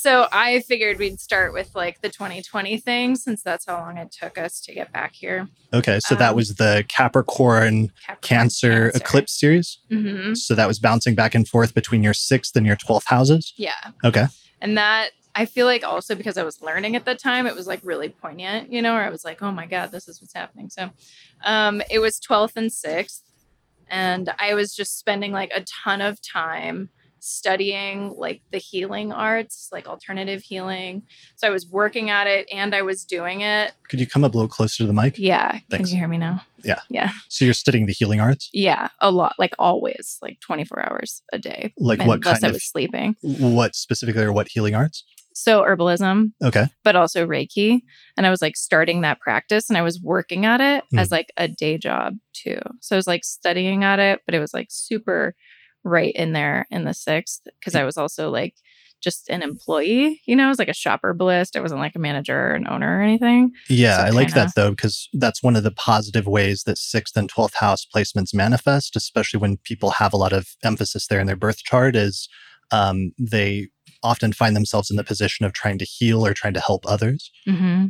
So 0.00 0.28
I 0.30 0.60
figured 0.60 1.00
we'd 1.00 1.18
start 1.18 1.52
with 1.52 1.74
like 1.74 2.02
the 2.02 2.08
2020 2.08 2.76
thing 2.78 3.16
since 3.16 3.42
that's 3.42 3.66
how 3.66 3.78
long 3.78 3.96
it 3.96 4.12
took 4.12 4.38
us 4.38 4.60
to 4.60 4.72
get 4.72 4.92
back 4.92 5.12
here. 5.12 5.48
okay 5.74 5.98
so 5.98 6.14
that 6.14 6.30
Um, 6.30 6.36
was 6.36 6.54
the 6.54 6.84
capricorn 6.86 7.88
Capricorn, 8.06 8.18
cancer, 8.22 8.92
eclipse 8.94 9.32
series? 9.32 9.78
Hmm 9.90 10.34
so 10.34 10.54
that 10.54 10.68
was 10.68 10.78
bouncing 10.78 11.16
back 11.16 11.34
and 11.34 11.48
forth 11.48 11.74
between 11.74 12.04
your 12.04 12.14
sixth 12.14 12.54
and 12.54 12.64
your 12.64 12.76
12th 12.76 13.06
houses? 13.06 13.52
Yeah, 13.56 13.72
okay. 14.04 14.26
And 14.60 14.78
that 14.78 15.10
I 15.34 15.46
feel 15.46 15.66
like 15.66 15.82
also 15.82 16.14
because 16.14 16.38
I 16.38 16.44
was 16.44 16.62
learning 16.62 16.94
at 16.94 17.04
the 17.04 17.16
time, 17.16 17.48
it 17.48 17.56
was 17.56 17.66
like 17.66 17.80
really 17.82 18.08
poignant, 18.08 18.72
you 18.72 18.80
know, 18.82 18.94
where 18.94 19.02
I 19.04 19.10
was 19.10 19.24
like, 19.24 19.42
oh 19.42 19.50
my 19.50 19.66
god, 19.66 19.90
this 19.90 20.06
is 20.06 20.20
what's 20.20 20.34
happening. 20.34 20.70
So, 20.70 20.90
um, 21.44 21.82
it 21.90 21.98
was 21.98 22.20
12th 22.20 22.56
and 22.56 22.70
6th, 22.70 23.22
and 23.88 24.32
I 24.38 24.54
was 24.54 24.76
just 24.76 24.96
spending 24.96 25.32
like 25.32 25.50
a 25.54 25.64
ton 25.84 26.00
of 26.00 26.20
time 26.22 26.90
studying 27.20 28.14
like 28.16 28.42
the 28.52 28.58
healing 28.58 29.12
arts, 29.12 29.68
like 29.72 29.86
alternative 29.88 30.42
healing. 30.42 31.02
So 31.36 31.46
I 31.46 31.50
was 31.50 31.66
working 31.66 32.10
at 32.10 32.26
it 32.26 32.48
and 32.52 32.74
I 32.74 32.82
was 32.82 33.04
doing 33.04 33.40
it. 33.42 33.72
could 33.88 34.00
you 34.00 34.06
come 34.06 34.24
up 34.24 34.34
a 34.34 34.36
little 34.36 34.48
closer 34.48 34.78
to 34.84 34.86
the 34.86 34.92
mic 34.92 35.18
Yeah. 35.18 35.52
Thanks. 35.70 35.76
Can 35.76 35.86
you 35.88 35.96
hear 35.96 36.08
me 36.08 36.18
now? 36.18 36.42
Yeah. 36.64 36.80
Yeah. 36.90 37.10
so 37.28 37.44
you're 37.44 37.54
studying 37.54 37.86
the 37.86 37.92
healing 37.92 38.20
arts 38.20 38.50
Yeah. 38.52 38.88
A 39.00 39.10
lot. 39.10 39.34
Like 39.38 39.54
always, 39.58 40.18
like 40.22 40.40
24 40.40 40.88
hours 40.90 41.22
a 41.32 41.38
day. 41.38 41.72
like 41.78 42.00
what 42.00 42.16
unless 42.18 42.40
kind 42.40 42.44
I 42.44 42.48
of 42.48 42.54
was 42.54 42.64
sleeping. 42.64 43.16
what 43.22 43.74
specifically 43.76 44.22
or 44.24 44.32
what 44.32 44.48
healing 44.48 44.74
arts 44.74 45.04
So 45.34 45.62
herbalism, 45.62 46.32
okay 46.44 46.66
but 46.84 46.96
also 46.96 47.26
Reiki. 47.26 47.82
And 48.16 48.26
I 48.26 48.30
was 48.30 48.42
like 48.42 48.56
starting 48.56 49.02
that 49.02 49.20
practice 49.20 49.68
and 49.70 49.76
I 49.78 49.82
was 49.82 50.00
working 50.02 50.44
at 50.46 50.60
it 50.60 50.82
Hmm. 50.90 50.98
as 50.98 51.10
like 51.12 51.30
a 51.36 51.46
day 51.46 51.78
job 51.78 52.16
too. 52.32 52.58
So 52.80 52.96
I 52.96 52.98
was 52.98 53.06
like 53.06 53.24
studying 53.24 53.84
at 53.84 53.98
it, 54.00 54.20
but 54.26 54.34
it 54.34 54.40
was 54.40 54.52
like 54.54 54.68
super 54.70 55.34
right 55.88 56.14
in 56.14 56.32
there 56.32 56.66
in 56.70 56.84
the 56.84 56.94
sixth 56.94 57.40
because 57.58 57.74
I 57.74 57.84
was 57.84 57.96
also 57.96 58.30
like 58.30 58.54
just 59.00 59.30
an 59.30 59.42
employee, 59.42 60.20
you 60.26 60.34
know, 60.34 60.46
I 60.46 60.48
was 60.48 60.58
like 60.58 60.68
a 60.68 60.74
shopper 60.74 61.10
herbalist. 61.10 61.56
I 61.56 61.60
wasn't 61.60 61.80
like 61.80 61.94
a 61.94 62.00
manager 62.00 62.36
or 62.50 62.54
an 62.54 62.66
owner 62.66 62.98
or 62.98 63.00
anything. 63.02 63.52
Yeah, 63.68 63.98
So 63.98 64.02
I 64.02 64.10
like 64.10 64.28
kinda- 64.28 64.40
that 64.46 64.54
though, 64.56 64.70
because 64.70 65.08
that's 65.12 65.40
one 65.42 65.54
of 65.54 65.62
the 65.62 65.70
positive 65.70 66.26
ways 66.26 66.64
that 66.64 66.78
sixth 66.78 67.16
and 67.16 67.28
12th 67.30 67.54
house 67.54 67.86
placements 67.94 68.34
manifest, 68.34 68.96
especially 68.96 69.38
when 69.38 69.56
people 69.58 69.90
have 69.92 70.12
a 70.12 70.16
lot 70.16 70.32
of 70.32 70.48
emphasis 70.64 71.06
there 71.06 71.20
in 71.20 71.28
their 71.28 71.36
birth 71.36 71.58
chart, 71.62 71.94
is 71.94 72.28
um, 72.72 73.12
they 73.18 73.68
often 74.02 74.32
find 74.32 74.56
themselves 74.56 74.90
in 74.90 74.96
the 74.96 75.04
position 75.04 75.46
of 75.46 75.52
trying 75.52 75.78
to 75.78 75.84
heal 75.84 76.26
or 76.26 76.34
trying 76.34 76.54
to 76.54 76.60
help 76.60 76.84
others. 76.86 77.30
hmm 77.46 77.86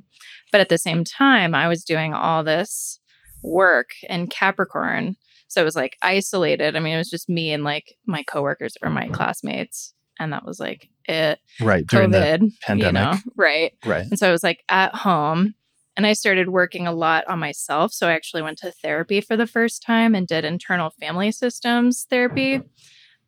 But 0.52 0.60
at 0.60 0.68
the 0.68 0.78
same 0.78 1.04
time, 1.04 1.54
I 1.54 1.68
was 1.68 1.84
doing 1.84 2.12
all 2.12 2.44
this 2.44 3.00
work 3.42 3.90
in 4.08 4.26
Capricorn. 4.26 5.16
So 5.48 5.60
it 5.60 5.64
was 5.64 5.76
like 5.76 5.96
isolated. 6.02 6.76
I 6.76 6.80
mean, 6.80 6.94
it 6.94 6.98
was 6.98 7.10
just 7.10 7.28
me 7.28 7.52
and 7.52 7.64
like 7.64 7.96
my 8.06 8.22
coworkers 8.22 8.76
or 8.82 8.90
my 8.90 9.08
classmates. 9.08 9.94
And 10.20 10.32
that 10.32 10.44
was 10.44 10.60
like 10.60 10.88
it. 11.04 11.38
Right. 11.60 11.86
During 11.86 12.10
the 12.10 12.18
COVID, 12.18 12.50
pandemic. 12.62 12.86
You 12.86 12.92
know? 12.92 13.18
Right. 13.36 13.72
right. 13.84 14.06
And 14.06 14.18
so 14.18 14.28
I 14.28 14.32
was 14.32 14.42
like 14.42 14.62
at 14.68 14.94
home 14.94 15.54
and 15.96 16.06
I 16.06 16.12
started 16.12 16.50
working 16.50 16.86
a 16.86 16.92
lot 16.92 17.26
on 17.26 17.38
myself. 17.38 17.92
So 17.92 18.08
I 18.08 18.12
actually 18.12 18.42
went 18.42 18.58
to 18.58 18.70
therapy 18.70 19.20
for 19.20 19.36
the 19.36 19.46
first 19.46 19.82
time 19.82 20.14
and 20.14 20.26
did 20.26 20.44
internal 20.44 20.90
family 20.90 21.32
systems 21.32 22.06
therapy. 22.08 22.62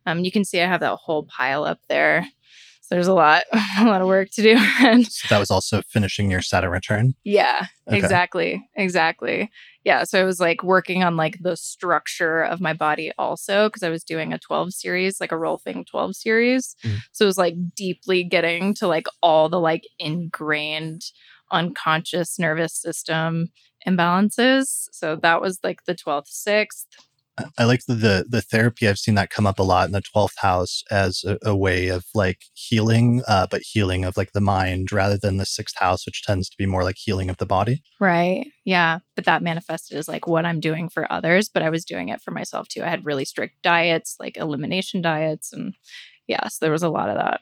Um, 0.05 0.23
you 0.23 0.31
can 0.31 0.45
see 0.45 0.61
I 0.61 0.67
have 0.67 0.79
that 0.79 0.95
whole 0.95 1.23
pile 1.23 1.63
up 1.63 1.79
there. 1.89 2.27
There's 2.91 3.07
a 3.07 3.13
lot, 3.13 3.43
a 3.79 3.85
lot 3.85 4.01
of 4.01 4.07
work 4.07 4.29
to 4.33 4.43
do. 4.43 4.55
and 4.81 5.07
So 5.07 5.27
that 5.29 5.39
was 5.39 5.49
also 5.49 5.81
finishing 5.81 6.29
your 6.29 6.41
Saturn 6.43 6.69
return. 6.69 7.13
yeah, 7.23 7.65
Okay. 7.87 7.97
exactly. 7.97 8.69
Exactly. 8.75 9.49
Yeah. 9.83 10.03
So 10.03 10.21
I 10.21 10.23
was 10.23 10.39
like 10.39 10.61
working 10.61 11.01
on 11.03 11.15
like 11.17 11.37
the 11.41 11.57
structure 11.57 12.43
of 12.43 12.61
my 12.61 12.73
body 12.73 13.11
also 13.17 13.67
because 13.69 13.81
I 13.81 13.89
was 13.89 14.03
doing 14.03 14.31
a 14.33 14.37
12 14.37 14.73
series, 14.73 15.19
like 15.19 15.31
a 15.31 15.35
Rolfing 15.35 15.87
12 15.87 16.15
series. 16.15 16.75
Mm. 16.85 16.97
So 17.13 17.25
it 17.25 17.27
was 17.27 17.37
like 17.39 17.55
deeply 17.75 18.23
getting 18.23 18.75
to 18.75 18.87
like 18.87 19.07
all 19.23 19.49
the 19.49 19.59
like 19.59 19.83
ingrained 19.97 21.01
unconscious 21.51 22.37
nervous 22.37 22.73
system 22.75 23.47
imbalances. 23.87 24.87
So 24.91 25.15
that 25.17 25.41
was 25.41 25.59
like 25.63 25.85
the 25.85 25.95
12th, 25.95 26.27
6th. 26.47 26.85
I- 27.57 27.65
like 27.65 27.81
the, 27.87 27.93
the 27.95 28.25
the 28.29 28.41
therapy. 28.41 28.87
I've 28.87 28.97
seen 28.99 29.15
that 29.15 29.29
come 29.29 29.45
up 29.47 29.59
a 29.59 29.63
lot 29.63 29.85
in 29.87 29.91
the 29.93 30.01
twelfth 30.01 30.37
house 30.39 30.83
as 30.91 31.23
a, 31.25 31.37
a 31.43 31.55
way 31.55 31.87
of 31.89 32.05
like 32.13 32.39
healing, 32.53 33.21
uh, 33.27 33.47
but 33.49 33.61
healing 33.63 34.05
of 34.05 34.17
like 34.17 34.31
the 34.33 34.41
mind 34.41 34.91
rather 34.91 35.17
than 35.17 35.37
the 35.37 35.45
sixth 35.45 35.77
house, 35.77 36.05
which 36.05 36.23
tends 36.23 36.49
to 36.49 36.57
be 36.57 36.65
more 36.65 36.83
like 36.83 36.97
healing 36.97 37.29
of 37.29 37.37
the 37.37 37.45
body. 37.45 37.81
Right. 37.99 38.47
Yeah. 38.65 38.99
But 39.15 39.25
that 39.25 39.43
manifested 39.43 39.97
as 39.97 40.07
like 40.07 40.27
what 40.27 40.45
I'm 40.45 40.59
doing 40.59 40.89
for 40.89 41.11
others, 41.11 41.49
but 41.49 41.63
I 41.63 41.69
was 41.69 41.85
doing 41.85 42.09
it 42.09 42.21
for 42.21 42.31
myself 42.31 42.67
too. 42.67 42.83
I 42.83 42.87
had 42.89 43.05
really 43.05 43.25
strict 43.25 43.61
diets, 43.63 44.15
like 44.19 44.37
elimination 44.37 45.01
diets. 45.01 45.51
And 45.53 45.73
yeah, 46.27 46.47
so 46.47 46.57
there 46.65 46.71
was 46.71 46.83
a 46.83 46.89
lot 46.89 47.09
of 47.09 47.15
that. 47.17 47.41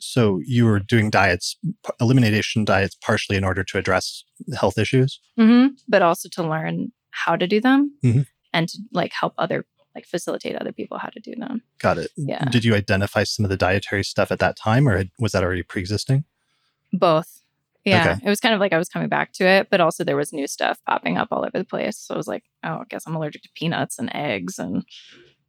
So 0.00 0.40
you 0.44 0.66
were 0.66 0.80
doing 0.80 1.08
diets, 1.08 1.56
elimination 2.00 2.64
diets, 2.64 2.96
partially 3.02 3.36
in 3.36 3.44
order 3.44 3.64
to 3.64 3.78
address 3.78 4.24
health 4.58 4.76
issues. 4.76 5.20
hmm 5.36 5.68
But 5.88 6.02
also 6.02 6.28
to 6.32 6.42
learn 6.42 6.92
how 7.10 7.36
to 7.36 7.46
do 7.46 7.60
them 7.60 7.96
Mhm. 8.04 8.26
And 8.54 8.68
to 8.70 8.78
like 8.92 9.12
help 9.12 9.34
other, 9.36 9.66
like 9.94 10.06
facilitate 10.06 10.56
other 10.56 10.72
people 10.72 10.96
how 10.96 11.08
to 11.08 11.20
do 11.20 11.34
them. 11.36 11.62
Got 11.78 11.98
it. 11.98 12.10
Yeah. 12.16 12.44
Did 12.48 12.64
you 12.64 12.74
identify 12.74 13.24
some 13.24 13.44
of 13.44 13.50
the 13.50 13.56
dietary 13.58 14.04
stuff 14.04 14.30
at 14.32 14.38
that 14.38 14.56
time, 14.56 14.88
or 14.88 15.04
was 15.18 15.32
that 15.32 15.42
already 15.44 15.62
pre-existing? 15.62 16.24
Both. 16.92 17.42
Yeah. 17.84 18.12
Okay. 18.12 18.20
It 18.24 18.30
was 18.30 18.40
kind 18.40 18.54
of 18.54 18.60
like 18.60 18.72
I 18.72 18.78
was 18.78 18.88
coming 18.88 19.08
back 19.10 19.32
to 19.34 19.44
it, 19.44 19.68
but 19.70 19.80
also 19.82 20.04
there 20.04 20.16
was 20.16 20.32
new 20.32 20.46
stuff 20.46 20.78
popping 20.88 21.18
up 21.18 21.28
all 21.30 21.40
over 21.40 21.58
the 21.58 21.64
place. 21.66 21.98
So 21.98 22.14
I 22.14 22.16
was 22.16 22.26
like, 22.26 22.44
oh, 22.64 22.76
I 22.76 22.84
guess 22.88 23.04
I'm 23.06 23.14
allergic 23.14 23.42
to 23.42 23.50
peanuts 23.54 23.98
and 23.98 24.10
eggs 24.14 24.58
and 24.58 24.84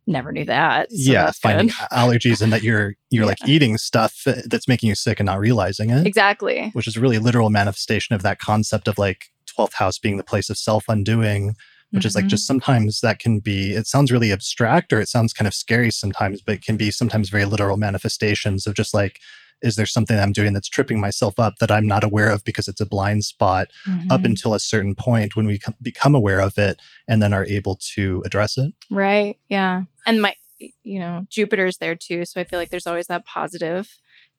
never 0.05 0.31
knew 0.33 0.45
that. 0.45 0.91
So 0.91 1.11
yeah, 1.11 1.31
finding 1.31 1.67
good. 1.67 1.75
allergies 1.93 2.41
and 2.41 2.51
that 2.51 2.61
you're 2.61 2.95
you're 3.09 3.25
like 3.25 3.37
eating 3.47 3.77
stuff 3.77 4.23
that's 4.45 4.67
making 4.67 4.89
you 4.89 4.95
sick 4.95 5.19
and 5.19 5.27
not 5.27 5.39
realizing 5.39 5.89
it, 5.91 6.05
Exactly. 6.05 6.71
which 6.73 6.87
is 6.87 6.97
really 6.97 7.19
literal 7.19 7.49
manifestation 7.49 8.15
of 8.15 8.21
that 8.23 8.39
concept 8.39 8.87
of 8.87 8.97
like 8.97 9.25
12th 9.57 9.73
house 9.73 9.97
being 9.97 10.17
the 10.17 10.23
place 10.23 10.49
of 10.49 10.57
self 10.57 10.85
undoing, 10.89 11.55
which 11.91 12.05
is 12.05 12.15
like 12.15 12.25
Mhm. 12.25 12.29
just 12.29 12.47
sometimes 12.47 13.01
that 13.01 13.19
can 13.19 13.39
be, 13.39 13.73
it 13.73 13.87
sounds 13.87 14.11
really 14.11 14.31
abstract 14.31 14.91
or 14.91 14.99
it 14.99 15.07
sounds 15.09 15.33
kind 15.33 15.47
of 15.47 15.53
scary 15.53 15.91
sometimes, 15.91 16.41
but 16.41 16.55
it 16.55 16.61
can 16.63 16.77
be 16.77 16.91
sometimes 16.91 17.29
very 17.29 17.45
literal 17.45 17.77
manifestations 17.77 18.67
of 18.67 18.73
just 18.73 18.93
like, 18.93 19.19
is 19.61 19.77
there 19.77 19.85
something 19.85 20.19
I'm 20.19 20.33
doing 20.33 20.51
that's 20.53 20.67
tripping 20.67 20.99
myself 20.99 21.39
up 21.39 21.55
that 21.59 21.71
I'm 21.71 21.87
not 21.87 22.03
aware 22.03 22.29
of 22.29 22.43
because 22.43 22.67
it's 22.67 22.81
a 22.81 22.85
blind 22.85 23.23
spot 23.23 23.69
up 24.09 24.21
Mhm. 24.21 24.25
until 24.25 24.53
a 24.53 24.59
certain 24.59 24.95
point 24.95 25.35
when 25.35 25.45
we 25.47 25.57
com- 25.57 25.75
become 25.81 26.13
aware 26.13 26.41
of 26.41 26.57
it 26.57 26.81
and 27.07 27.21
then 27.21 27.33
are 27.33 27.45
able 27.45 27.77
to 27.95 28.21
address 28.25 28.57
it? 28.57 28.73
Right. 28.91 29.37
Yeah. 29.47 29.83
And 30.05 30.21
my, 30.21 30.35
you 30.83 30.99
know, 30.99 31.25
Jupiter's 31.29 31.77
there 31.77 31.95
too. 31.95 32.25
So 32.25 32.41
I 32.41 32.43
feel 32.43 32.59
like 32.59 32.69
there's 32.69 32.85
always 32.87 33.07
that 33.07 33.25
positive 33.25 33.87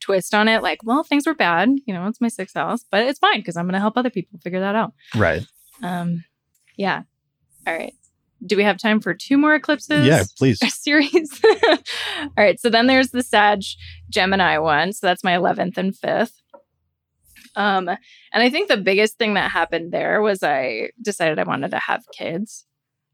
twist 0.00 0.34
on 0.34 0.48
it. 0.48 0.62
Like, 0.62 0.80
well, 0.84 1.02
things 1.02 1.26
were 1.26 1.34
bad. 1.34 1.70
You 1.86 1.94
know, 1.94 2.06
it's 2.06 2.20
my 2.20 2.28
sixth 2.28 2.54
house, 2.54 2.84
but 2.90 3.04
it's 3.06 3.18
fine 3.18 3.38
because 3.40 3.56
I'm 3.56 3.64
going 3.64 3.72
to 3.72 3.80
help 3.80 3.96
other 3.96 4.10
people 4.10 4.38
figure 4.44 4.60
that 4.60 4.74
out. 4.74 4.92
Right. 5.14 5.46
Um, 5.82 6.24
yeah. 6.76 7.02
All 7.66 7.74
right. 7.74 7.94
Do 8.44 8.56
we 8.56 8.64
have 8.64 8.78
time 8.78 9.00
for 9.00 9.14
two 9.14 9.38
more 9.38 9.54
eclipses? 9.54 10.06
Yeah, 10.06 10.24
please. 10.36 10.60
series. 10.74 11.40
All 11.44 12.28
right. 12.36 12.60
So 12.60 12.70
then 12.70 12.86
there's 12.86 13.10
the 13.10 13.22
Sag 13.22 13.62
Gemini 14.10 14.58
one. 14.58 14.92
So 14.92 15.06
that's 15.06 15.24
my 15.24 15.32
11th 15.32 15.76
and 15.78 15.94
5th. 15.94 16.32
Um, 17.56 17.88
and 17.88 17.98
I 18.42 18.50
think 18.50 18.68
the 18.68 18.76
biggest 18.76 19.16
thing 19.16 19.34
that 19.34 19.50
happened 19.50 19.90
there 19.90 20.20
was 20.20 20.42
I 20.42 20.90
decided 21.02 21.38
I 21.38 21.44
wanted 21.44 21.70
to 21.70 21.78
have 21.78 22.04
kids. 22.16 22.66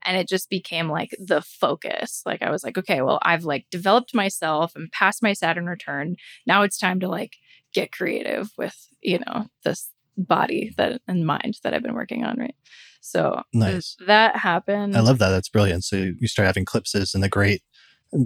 And 0.05 0.17
it 0.17 0.29
just 0.29 0.51
became 0.51 0.89
like 0.89 1.15
the 1.25 1.43
focus. 1.43 2.23
Like 2.27 2.43
I 2.43 2.51
was 2.51 2.65
like, 2.65 2.77
okay, 2.77 3.03
well, 3.03 3.21
I've 3.23 3.45
like 3.45 3.67
developed 3.71 4.17
myself 4.17 4.73
and 4.75 4.91
passed 4.91 5.23
my 5.23 5.33
Saturn 5.33 5.67
return. 5.67 6.17
Now 6.45 6.63
it's 6.63 6.77
time 6.77 6.99
to 7.01 7.09
like 7.09 7.37
get 7.73 7.93
creative 7.93 8.51
with, 8.59 8.75
you 9.01 9.21
know, 9.21 9.47
this 9.65 9.91
body 10.19 10.73
that 10.77 11.01
and 11.07 11.25
mind 11.25 11.59
that 11.63 11.73
I've 11.73 11.85
been 11.85 11.95
working 11.95 12.25
on, 12.25 12.37
right? 12.37 12.55
So 13.03 13.43
Nice. 13.53 13.97
that 14.07 14.37
happened. 14.37 14.97
I 14.97 15.01
love 15.01 15.19
that. 15.19 15.31
That's 15.31 15.49
brilliant. 15.49 15.85
So 15.85 15.97
you 15.97 16.29
start 16.29 16.47
having 16.47 16.63
eclipses 16.63 17.15
and 17.15 17.23
the 17.23 17.29
great 17.29 17.63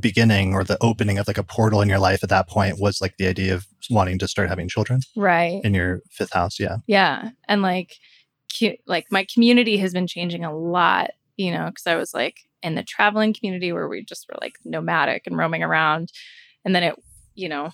beginning 0.00 0.52
or 0.52 0.64
the 0.64 0.76
opening 0.80 1.16
of 1.16 1.26
like 1.26 1.38
a 1.38 1.42
portal 1.42 1.80
in 1.80 1.88
your 1.88 1.98
life 1.98 2.22
at 2.22 2.28
that 2.28 2.48
point 2.48 2.78
was 2.78 3.00
like 3.00 3.16
the 3.18 3.26
idea 3.26 3.54
of 3.54 3.66
wanting 3.88 4.18
to 4.18 4.28
start 4.28 4.48
having 4.48 4.68
children 4.68 5.00
right. 5.16 5.60
in 5.64 5.74
your 5.74 6.00
fifth 6.10 6.32
house. 6.32 6.60
Yeah. 6.60 6.76
Yeah. 6.86 7.30
And 7.48 7.62
like, 7.62 7.94
cu- 8.58 8.76
like 8.86 9.06
my 9.10 9.26
community 9.32 9.76
has 9.78 9.92
been 9.92 10.06
changing 10.06 10.44
a 10.44 10.56
lot, 10.56 11.12
you 11.36 11.50
know, 11.52 11.66
because 11.66 11.86
I 11.86 11.94
was 11.96 12.12
like 12.12 12.36
in 12.62 12.74
the 12.74 12.82
traveling 12.82 13.32
community 13.32 13.72
where 13.72 13.88
we 13.88 14.04
just 14.04 14.28
were 14.28 14.38
like 14.40 14.54
nomadic 14.64 15.26
and 15.26 15.38
roaming 15.38 15.62
around. 15.62 16.10
And 16.64 16.74
then 16.74 16.82
it, 16.82 16.96
you 17.34 17.48
know, 17.48 17.70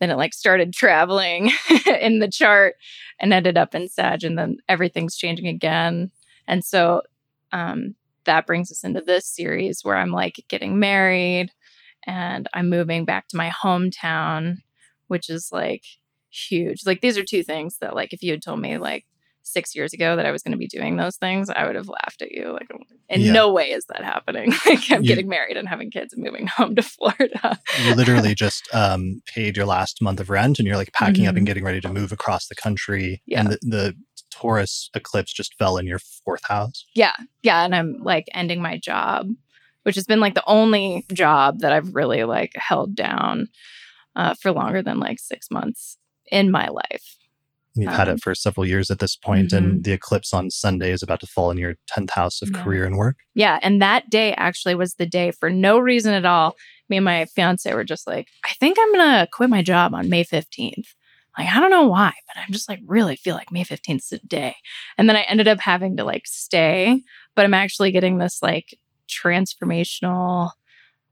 then 0.00 0.10
it 0.10 0.16
like 0.16 0.34
started 0.34 0.72
traveling 0.72 1.50
in 2.00 2.18
the 2.18 2.30
chart 2.30 2.74
and 3.18 3.32
ended 3.32 3.56
up 3.56 3.74
in 3.74 3.88
Sag. 3.88 4.24
And 4.24 4.38
then 4.38 4.58
everything's 4.68 5.16
changing 5.16 5.46
again. 5.46 6.10
And 6.46 6.64
so 6.64 7.02
um, 7.52 7.94
that 8.24 8.46
brings 8.46 8.70
us 8.70 8.84
into 8.84 9.00
this 9.00 9.26
series 9.26 9.80
where 9.82 9.96
I'm 9.96 10.10
like 10.10 10.44
getting 10.48 10.78
married 10.78 11.50
and 12.06 12.46
I'm 12.54 12.68
moving 12.68 13.04
back 13.04 13.28
to 13.28 13.36
my 13.36 13.50
hometown, 13.50 14.56
which 15.08 15.30
is 15.30 15.50
like 15.52 15.84
huge. 16.30 16.84
Like 16.84 17.00
these 17.00 17.18
are 17.18 17.24
two 17.24 17.42
things 17.42 17.78
that 17.80 17.94
like 17.94 18.12
if 18.12 18.22
you 18.22 18.32
had 18.32 18.42
told 18.42 18.60
me 18.60 18.78
like 18.78 19.06
six 19.46 19.74
years 19.74 19.92
ago 19.92 20.16
that 20.16 20.26
I 20.26 20.32
was 20.32 20.42
going 20.42 20.52
to 20.52 20.58
be 20.58 20.66
doing 20.66 20.96
those 20.96 21.16
things, 21.16 21.48
I 21.48 21.64
would 21.66 21.76
have 21.76 21.88
laughed 21.88 22.20
at 22.20 22.32
you. 22.32 22.52
Like 22.52 22.68
in 23.08 23.20
Yeah. 23.20 23.32
no 23.32 23.52
way 23.52 23.70
is 23.70 23.84
that 23.86 24.04
happening. 24.04 24.52
like 24.66 24.90
I'm 24.90 25.02
You- 25.02 25.08
getting 25.08 25.28
married 25.28 25.56
and 25.56 25.68
having 25.68 25.90
kids 25.90 26.12
and 26.12 26.22
moving 26.24 26.46
home 26.56 26.74
to 26.76 26.82
Florida. 26.82 27.58
You 27.84 27.94
literally 27.94 28.34
just 28.34 28.68
um, 28.74 29.22
paid 29.26 29.56
your 29.56 29.66
last 29.66 30.02
month 30.02 30.20
of 30.20 30.28
rent 30.30 30.58
and 30.58 30.66
you're 30.66 30.76
like 30.76 30.92
packing 30.92 31.26
up 31.26 31.34
Mhm. 31.34 31.38
and 31.38 31.46
getting 31.46 31.64
ready 31.64 31.80
to 31.80 31.88
move 31.92 32.12
across 32.12 32.48
the 32.48 32.54
country. 32.54 33.22
Yeah. 33.26 33.40
And 33.40 33.50
the, 33.52 33.58
the 33.62 33.94
Taurus 34.30 34.90
eclipse 34.94 35.32
just 35.32 35.54
fell 35.54 35.78
in 35.78 35.86
your 35.86 35.98
fourth 35.98 36.44
house. 36.44 36.84
yeah. 36.94 37.12
Yeah. 37.42 37.64
And 37.64 37.74
I'm 37.74 37.98
like 38.02 38.26
ending 38.34 38.60
my 38.60 38.76
job, 38.78 39.28
which 39.84 39.94
has 39.94 40.04
been 40.04 40.20
like 40.20 40.34
the 40.34 40.44
only 40.46 41.04
job 41.12 41.60
that 41.60 41.72
I've 41.72 41.94
really 41.94 42.24
like 42.24 42.52
held 42.56 42.94
down 42.96 43.48
uh, 44.16 44.34
for 44.34 44.50
longer 44.52 44.82
than 44.82 44.98
like 44.98 45.18
six 45.20 45.50
months 45.50 45.96
in 46.30 46.50
my 46.50 46.68
life. 46.68 47.16
You've 47.76 47.92
had 47.92 48.08
Um, 48.08 48.14
it 48.16 48.22
for 48.22 48.34
several 48.34 48.66
years 48.66 48.90
at 48.90 48.98
this 48.98 49.14
point, 49.16 49.52
and 49.52 49.84
the 49.84 49.92
eclipse 49.92 50.32
on 50.32 50.50
Sunday 50.50 50.90
is 50.92 51.02
about 51.02 51.20
to 51.20 51.26
fall 51.26 51.50
in 51.50 51.58
your 51.58 51.74
10th 51.86 52.10
house 52.10 52.40
of 52.42 52.50
Yeah. 52.50 52.62
career 52.62 52.84
and 52.86 52.96
work. 52.96 53.16
Yeah. 53.34 53.58
And 53.62 53.80
that 53.82 54.08
day 54.10 54.32
actually 54.34 54.74
was 54.74 54.94
the 54.94 55.06
day 55.06 55.30
for 55.30 55.50
no 55.50 55.78
reason 55.78 56.14
at 56.14 56.24
all. 56.24 56.56
Me 56.88 56.96
and 56.96 57.04
my 57.04 57.26
fiance 57.26 57.72
were 57.74 57.84
just 57.84 58.06
like, 58.06 58.28
I 58.44 58.50
think 58.60 58.78
I'm 58.80 58.92
going 58.94 59.20
to 59.20 59.28
quit 59.30 59.50
my 59.50 59.62
job 59.62 59.94
on 59.94 60.08
May 60.08 60.24
15th. 60.24 60.94
Like, 61.38 61.48
I 61.54 61.60
don't 61.60 61.70
know 61.70 61.86
why, 61.86 62.14
but 62.26 62.40
I'm 62.42 62.50
just 62.52 62.66
like 62.68 62.80
really 62.86 63.16
feel 63.16 63.34
like 63.34 63.52
May 63.52 63.62
15th 63.64 63.96
is 63.98 64.08
the 64.08 64.18
day. 64.26 64.56
And 64.96 65.06
then 65.08 65.16
I 65.16 65.22
ended 65.22 65.48
up 65.48 65.60
having 65.60 65.96
to 65.98 66.04
like 66.04 66.26
stay, 66.26 67.02
but 67.34 67.44
I'm 67.44 67.52
actually 67.52 67.92
getting 67.92 68.16
this 68.16 68.42
like 68.42 68.74
transformational 69.08 70.50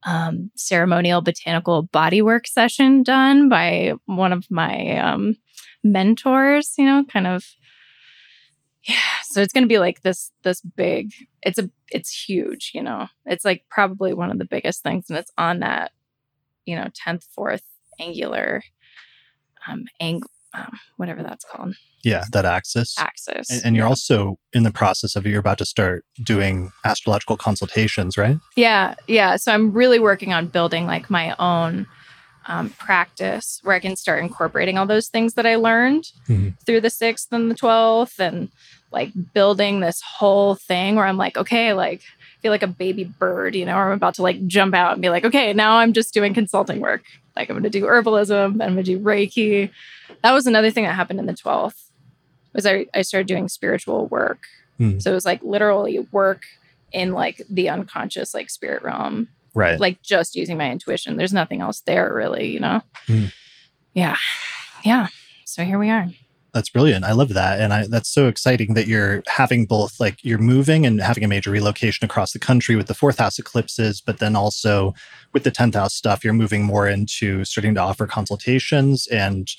um, 0.04 0.50
ceremonial 0.54 1.22
botanical 1.22 1.86
bodywork 1.88 2.46
session 2.46 3.02
done 3.02 3.48
by 3.48 3.94
one 4.06 4.32
of 4.32 4.44
my 4.50 4.98
um, 4.98 5.34
mentors, 5.84 6.74
you 6.78 6.84
know, 6.86 7.04
kind 7.04 7.26
of 7.26 7.44
yeah 8.86 8.96
so 9.22 9.40
it's 9.40 9.52
going 9.52 9.64
to 9.64 9.68
be 9.68 9.78
like 9.78 10.02
this 10.02 10.30
this 10.42 10.60
big 10.60 11.10
it's 11.42 11.58
a 11.58 11.70
it's 11.90 12.10
huge 12.28 12.70
you 12.74 12.82
know 12.82 13.06
it's 13.24 13.42
like 13.44 13.64
probably 13.70 14.12
one 14.12 14.30
of 14.30 14.38
the 14.38 14.44
biggest 14.44 14.82
things 14.82 15.06
and 15.08 15.18
it's 15.18 15.30
on 15.38 15.60
that 15.60 15.92
you 16.66 16.76
know 16.76 16.88
10th 17.06 17.24
fourth 17.34 17.62
angular 17.98 18.62
um 19.68 19.84
ang 20.00 20.22
um, 20.52 20.78
whatever 20.98 21.22
that's 21.22 21.44
called 21.50 21.74
Yeah, 22.04 22.24
that 22.32 22.44
axis. 22.44 22.94
axis 22.98 23.50
And, 23.50 23.62
and 23.64 23.74
you're 23.76 23.86
yeah. 23.86 23.88
also 23.88 24.38
in 24.52 24.62
the 24.64 24.70
process 24.70 25.16
of 25.16 25.26
you're 25.26 25.40
about 25.40 25.58
to 25.58 25.64
start 25.64 26.04
doing 26.22 26.70
astrological 26.84 27.36
consultations, 27.38 28.16
right? 28.18 28.36
yeah 28.54 28.94
yeah 29.08 29.36
so 29.36 29.50
i'm 29.50 29.72
really 29.72 29.98
working 29.98 30.32
on 30.34 30.46
building 30.48 30.86
like 30.86 31.08
my 31.08 31.34
own 31.38 31.86
um, 32.46 32.70
practice 32.70 33.60
where 33.62 33.74
i 33.74 33.80
can 33.80 33.96
start 33.96 34.22
incorporating 34.22 34.76
all 34.78 34.86
those 34.86 35.08
things 35.08 35.34
that 35.34 35.46
i 35.46 35.56
learned 35.56 36.04
Mhm. 36.28 36.54
through 36.64 36.80
the 36.80 36.88
6th 36.90 37.28
and 37.32 37.50
the 37.50 37.54
12th 37.54 38.18
and 38.18 38.48
like 38.90 39.10
building 39.32 39.80
this 39.80 40.00
whole 40.02 40.54
thing 40.54 40.96
where 40.96 41.06
i'm 41.06 41.16
like 41.16 41.36
okay 41.36 41.72
like 41.72 42.00
I 42.02 42.40
feel 42.44 42.52
like 42.52 42.62
a 42.62 42.66
baby 42.66 43.04
bird 43.04 43.54
you 43.54 43.64
know 43.64 43.74
or 43.76 43.86
i'm 43.86 43.92
about 43.96 44.14
to 44.16 44.22
like 44.22 44.46
jump 44.46 44.74
out 44.74 44.92
and 44.92 45.02
be 45.02 45.08
like 45.08 45.24
okay 45.24 45.52
now 45.54 45.76
i'm 45.78 45.92
just 45.94 46.12
doing 46.12 46.34
consulting 46.34 46.80
work 46.80 47.02
like 47.36 47.48
i'm 47.48 47.54
going 47.54 47.62
to 47.64 47.70
do 47.70 47.84
herbalism 47.84 48.58
then 48.58 48.68
i'm 48.68 48.74
going 48.74 48.84
to 48.84 48.96
do 48.96 49.00
reiki 49.00 49.70
that 50.22 50.32
was 50.32 50.46
another 50.46 50.70
thing 50.70 50.84
that 50.84 50.94
happened 50.94 51.18
in 51.18 51.26
the 51.26 51.32
12th 51.32 51.80
was 52.52 52.66
i, 52.66 52.84
I 52.94 53.00
started 53.02 53.26
doing 53.26 53.48
spiritual 53.48 54.06
work 54.08 54.40
Hmm. 54.76 54.98
so 54.98 55.12
it 55.12 55.14
was 55.14 55.24
like 55.24 55.40
literally 55.44 56.00
work 56.10 56.42
in 56.92 57.12
like 57.12 57.40
the 57.48 57.68
unconscious 57.68 58.34
like 58.34 58.50
spirit 58.50 58.82
realm 58.82 59.28
Right. 59.54 59.78
like 59.80 60.02
just 60.02 60.34
using 60.34 60.56
my 60.58 60.70
intuition 60.70 61.16
there's 61.16 61.32
nothing 61.32 61.60
else 61.60 61.80
there 61.82 62.12
really 62.12 62.48
you 62.48 62.60
know 62.60 62.82
Hmm. 63.06 63.26
yeah 63.92 64.16
yeah 64.84 65.08
so 65.44 65.64
here 65.64 65.78
we 65.78 65.90
are 65.90 66.08
That's 66.52 66.70
brilliant. 66.70 67.04
I 67.04 67.10
love 67.12 67.30
that. 67.34 67.60
And 67.60 67.72
I, 67.72 67.86
that's 67.88 68.08
so 68.08 68.28
exciting 68.28 68.74
that 68.74 68.86
you're 68.86 69.24
having 69.26 69.66
both 69.66 69.98
like 69.98 70.16
you're 70.22 70.38
moving 70.54 70.86
and 70.86 71.00
having 71.00 71.24
a 71.24 71.28
major 71.28 71.50
relocation 71.50 72.04
across 72.04 72.32
the 72.32 72.38
country 72.38 72.76
with 72.76 72.86
the 72.86 72.94
fourth 72.94 73.18
house 73.18 73.40
eclipses, 73.40 74.00
but 74.00 74.18
then 74.18 74.36
also 74.36 74.94
with 75.32 75.42
the 75.42 75.50
10th 75.50 75.74
house 75.74 75.94
stuff, 75.94 76.22
you're 76.22 76.32
moving 76.44 76.62
more 76.62 76.86
into 76.88 77.44
starting 77.44 77.74
to 77.74 77.80
offer 77.80 78.06
consultations 78.06 79.08
and 79.08 79.50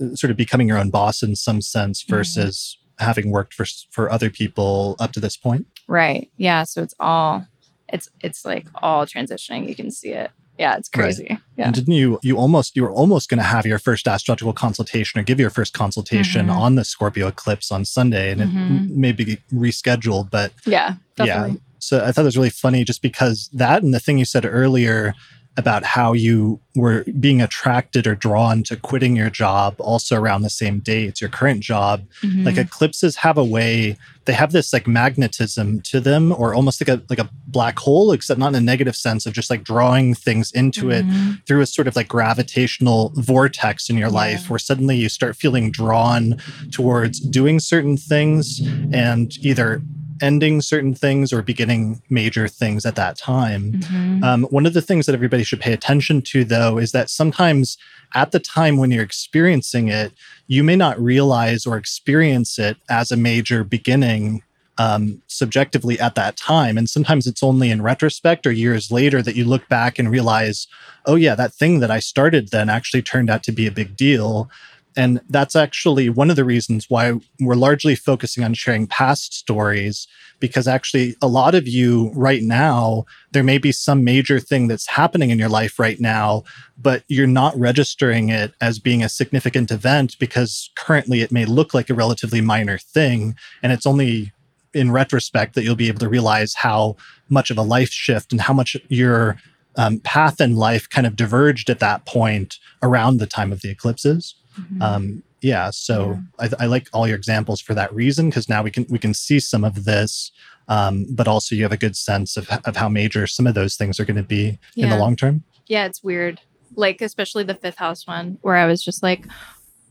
uh, 0.00 0.14
sort 0.14 0.30
of 0.30 0.36
becoming 0.36 0.68
your 0.68 0.78
own 0.78 0.90
boss 0.90 1.24
in 1.24 1.34
some 1.34 1.60
sense 1.60 2.04
Mhm. 2.04 2.08
versus 2.10 2.78
having 3.00 3.30
worked 3.32 3.52
for, 3.52 3.66
for 3.90 4.08
other 4.08 4.30
people 4.30 4.94
up 5.00 5.10
to 5.14 5.20
this 5.20 5.36
point. 5.36 5.66
Right. 5.88 6.30
Yeah. 6.36 6.62
So 6.64 6.82
it's 6.84 6.94
all 7.00 7.48
it's 7.88 8.08
it's 8.20 8.44
like 8.44 8.66
all 8.82 9.06
transitioning. 9.06 9.68
You 9.68 9.74
can 9.74 9.90
see 9.90 10.10
it. 10.10 10.30
Yeah, 10.58 10.76
it's 10.76 10.90
Right. 10.96 11.04
crazy. 11.04 11.38
Yeah. 11.56 11.66
And 11.66 11.74
didn't 11.74 11.94
you, 11.94 12.18
you 12.20 12.36
almost, 12.36 12.74
you 12.74 12.82
were 12.82 12.90
almost 12.90 13.28
going 13.28 13.38
to 13.38 13.44
have 13.44 13.64
your 13.64 13.78
first 13.78 14.08
astrological 14.08 14.52
consultation 14.52 15.20
or 15.20 15.22
give 15.22 15.38
your 15.38 15.50
first 15.50 15.72
consultation 15.72 16.48
Mhm. 16.48 16.52
on 16.56 16.74
the 16.74 16.84
Scorpio 16.84 17.28
eclipse 17.28 17.70
on 17.70 17.84
Sunday 17.84 18.32
and 18.32 18.40
it 18.40 18.48
Mhm. 18.48 18.56
m- 18.56 19.00
may 19.00 19.12
be 19.12 19.38
rescheduled, 19.52 20.30
but 20.32 20.52
Yeah, 20.66 20.94
definitely. 21.16 21.50
Yeah. 21.52 21.56
So 21.78 22.04
I 22.04 22.10
thought 22.10 22.22
it 22.22 22.24
was 22.24 22.36
really 22.36 22.50
funny 22.50 22.82
just 22.82 23.02
because 23.02 23.48
that 23.52 23.84
and 23.84 23.94
the 23.94 24.00
thing 24.00 24.18
you 24.18 24.24
said 24.24 24.44
earlier 24.44 25.14
about 25.58 25.84
how 25.84 26.12
you 26.14 26.60
were 26.76 27.04
being 27.18 27.42
attracted 27.42 28.06
or 28.06 28.14
drawn 28.14 28.62
to 28.62 28.76
quitting 28.76 29.16
your 29.16 29.28
job 29.28 29.74
also 29.80 30.14
around 30.16 30.42
the 30.42 30.48
same 30.50 30.78
dates, 30.78 31.20
your 31.20 31.28
current 31.28 31.60
job. 31.60 32.04
Mhm. 32.22 32.46
Like 32.46 32.56
eclipses 32.56 33.16
have 33.16 33.36
a 33.36 33.44
way, 33.44 33.96
they 34.26 34.34
have 34.34 34.52
this 34.52 34.72
like 34.72 34.86
magnetism 34.86 35.80
to 35.90 36.00
them 36.00 36.32
or 36.32 36.54
almost 36.54 36.80
like 36.80 36.88
a 36.88 37.02
like 37.10 37.18
a 37.18 37.28
black 37.48 37.78
hole, 37.80 38.12
except 38.12 38.38
not 38.38 38.48
in 38.48 38.54
a 38.54 38.60
negative 38.60 38.94
sense 38.94 39.26
of 39.26 39.32
just 39.32 39.50
like 39.50 39.64
drawing 39.64 40.14
things 40.14 40.52
into 40.52 40.90
it 40.90 41.04
Mhm. 41.06 41.44
through 41.46 41.60
a 41.62 41.66
sort 41.66 41.88
of 41.88 41.96
like 41.96 42.06
gravitational 42.08 43.12
vortex 43.16 43.90
in 43.90 43.96
your 43.98 44.08
Yeah. 44.10 44.14
life 44.14 44.48
where 44.48 44.58
suddenly 44.60 44.96
you 44.96 45.08
start 45.08 45.34
feeling 45.36 45.70
drawn 45.72 46.36
towards 46.70 47.18
doing 47.18 47.58
certain 47.58 47.96
things 47.96 48.60
and 48.92 49.36
either 49.40 49.82
ending 50.20 50.60
certain 50.60 50.94
things 50.94 51.32
or 51.32 51.42
beginning 51.42 52.02
major 52.10 52.48
things 52.48 52.84
at 52.84 52.96
that 52.96 53.16
time. 53.16 53.72
Mhm. 53.72 54.22
Um, 54.22 54.42
one 54.44 54.66
of 54.66 54.74
the 54.74 54.82
things 54.82 55.06
that 55.06 55.14
everybody 55.14 55.44
should 55.44 55.60
pay 55.60 55.72
attention 55.72 56.22
to, 56.22 56.44
though, 56.44 56.78
is 56.78 56.92
that 56.92 57.10
sometimes 57.10 57.76
at 58.14 58.32
the 58.32 58.40
time 58.40 58.76
when 58.76 58.90
you're 58.90 59.02
experiencing 59.04 59.88
it, 59.88 60.12
you 60.46 60.64
may 60.64 60.76
not 60.76 61.00
realize 61.00 61.66
or 61.66 61.76
experience 61.76 62.58
it 62.58 62.76
as 62.88 63.10
a 63.10 63.16
major 63.16 63.64
beginning 63.64 64.42
um, 64.78 65.20
subjectively 65.26 65.98
at 65.98 66.14
that 66.14 66.36
time. 66.36 66.78
And 66.78 66.88
sometimes 66.88 67.26
it's 67.26 67.42
only 67.42 67.70
in 67.70 67.82
retrospect 67.82 68.46
or 68.46 68.52
years 68.52 68.90
later 68.90 69.20
that 69.22 69.34
you 69.34 69.44
look 69.44 69.68
back 69.68 69.98
and 69.98 70.08
realize, 70.10 70.68
oh, 71.04 71.16
yeah, 71.16 71.34
that 71.34 71.52
thing 71.52 71.80
that 71.80 71.90
I 71.90 71.98
started 71.98 72.50
then 72.50 72.68
actually 72.68 73.02
turned 73.02 73.28
out 73.28 73.42
to 73.44 73.52
be 73.52 73.66
a 73.66 73.72
big 73.72 73.96
deal. 73.96 74.48
And 74.96 75.20
that's 75.28 75.54
actually 75.54 76.08
one 76.08 76.30
of 76.30 76.36
the 76.36 76.44
reasons 76.44 76.86
why 76.88 77.12
we're 77.40 77.54
largely 77.54 77.94
focusing 77.94 78.42
on 78.42 78.54
sharing 78.54 78.86
past 78.86 79.32
stories, 79.32 80.08
because 80.40 80.66
actually, 80.66 81.16
a 81.22 81.28
lot 81.28 81.54
of 81.54 81.68
you 81.68 82.10
right 82.14 82.42
now, 82.42 83.04
there 83.32 83.44
may 83.44 83.58
be 83.58 83.70
some 83.70 84.02
major 84.02 84.40
thing 84.40 84.66
that's 84.66 84.88
happening 84.88 85.30
in 85.30 85.38
your 85.38 85.48
life 85.48 85.78
right 85.78 86.00
now, 86.00 86.42
but 86.80 87.04
you're 87.08 87.26
not 87.26 87.58
registering 87.58 88.28
it 88.28 88.54
as 88.60 88.78
being 88.78 89.02
a 89.02 89.08
significant 89.08 89.70
event 89.70 90.16
because 90.18 90.70
currently 90.74 91.20
it 91.20 91.32
may 91.32 91.44
look 91.44 91.74
like 91.74 91.90
a 91.90 91.94
relatively 91.94 92.40
minor 92.40 92.78
thing. 92.78 93.36
And 93.62 93.72
it's 93.72 93.86
only 93.86 94.32
in 94.74 94.90
retrospect 94.90 95.54
that 95.54 95.64
you'll 95.64 95.74
be 95.74 95.88
able 95.88 96.00
to 96.00 96.08
realize 96.08 96.54
how 96.54 96.96
much 97.28 97.50
of 97.50 97.58
a 97.58 97.62
life 97.62 97.90
shift 97.90 98.32
and 98.32 98.40
how 98.40 98.52
much 98.52 98.76
your 98.88 99.36
um, 99.76 100.00
path 100.00 100.40
in 100.40 100.56
life 100.56 100.88
kind 100.88 101.06
of 101.06 101.16
diverged 101.16 101.70
at 101.70 101.78
that 101.78 102.04
point 102.04 102.58
around 102.82 103.18
the 103.18 103.26
time 103.26 103.52
of 103.52 103.62
the 103.62 103.70
eclipses. 103.70 104.34
Mhm. 104.58 104.82
Um, 104.82 105.22
yeah, 105.40 105.70
so 105.70 106.18
I, 106.40 106.50
I 106.58 106.66
like 106.66 106.88
all 106.92 107.06
your 107.06 107.16
examples 107.16 107.60
for 107.60 107.72
that 107.74 107.94
reason 107.94 108.28
because 108.28 108.48
now 108.48 108.62
we 108.62 108.70
can 108.70 108.86
we 108.88 108.98
can 108.98 109.14
see 109.14 109.38
some 109.38 109.62
of 109.64 109.84
this, 109.84 110.32
um, 110.66 111.06
but 111.10 111.28
also 111.28 111.54
you 111.54 111.62
have 111.62 111.72
a 111.72 111.76
good 111.76 111.96
sense 111.96 112.36
of 112.36 112.48
of 112.64 112.76
how 112.76 112.88
major 112.88 113.26
some 113.26 113.46
of 113.46 113.54
those 113.54 113.76
things 113.76 114.00
are 114.00 114.04
going 114.04 114.16
to 114.16 114.22
be 114.22 114.58
in 114.76 114.88
the 114.90 114.96
long 114.96 115.14
term. 115.14 115.44
Yeah, 115.66 115.84
it's 115.86 116.02
weird. 116.02 116.40
Like, 116.74 117.00
especially 117.00 117.44
the 117.44 117.54
fifth 117.54 117.78
house 117.78 118.06
one, 118.06 118.38
where 118.42 118.56
I 118.56 118.66
was 118.66 118.82
just 118.82 119.02
like, 119.02 119.24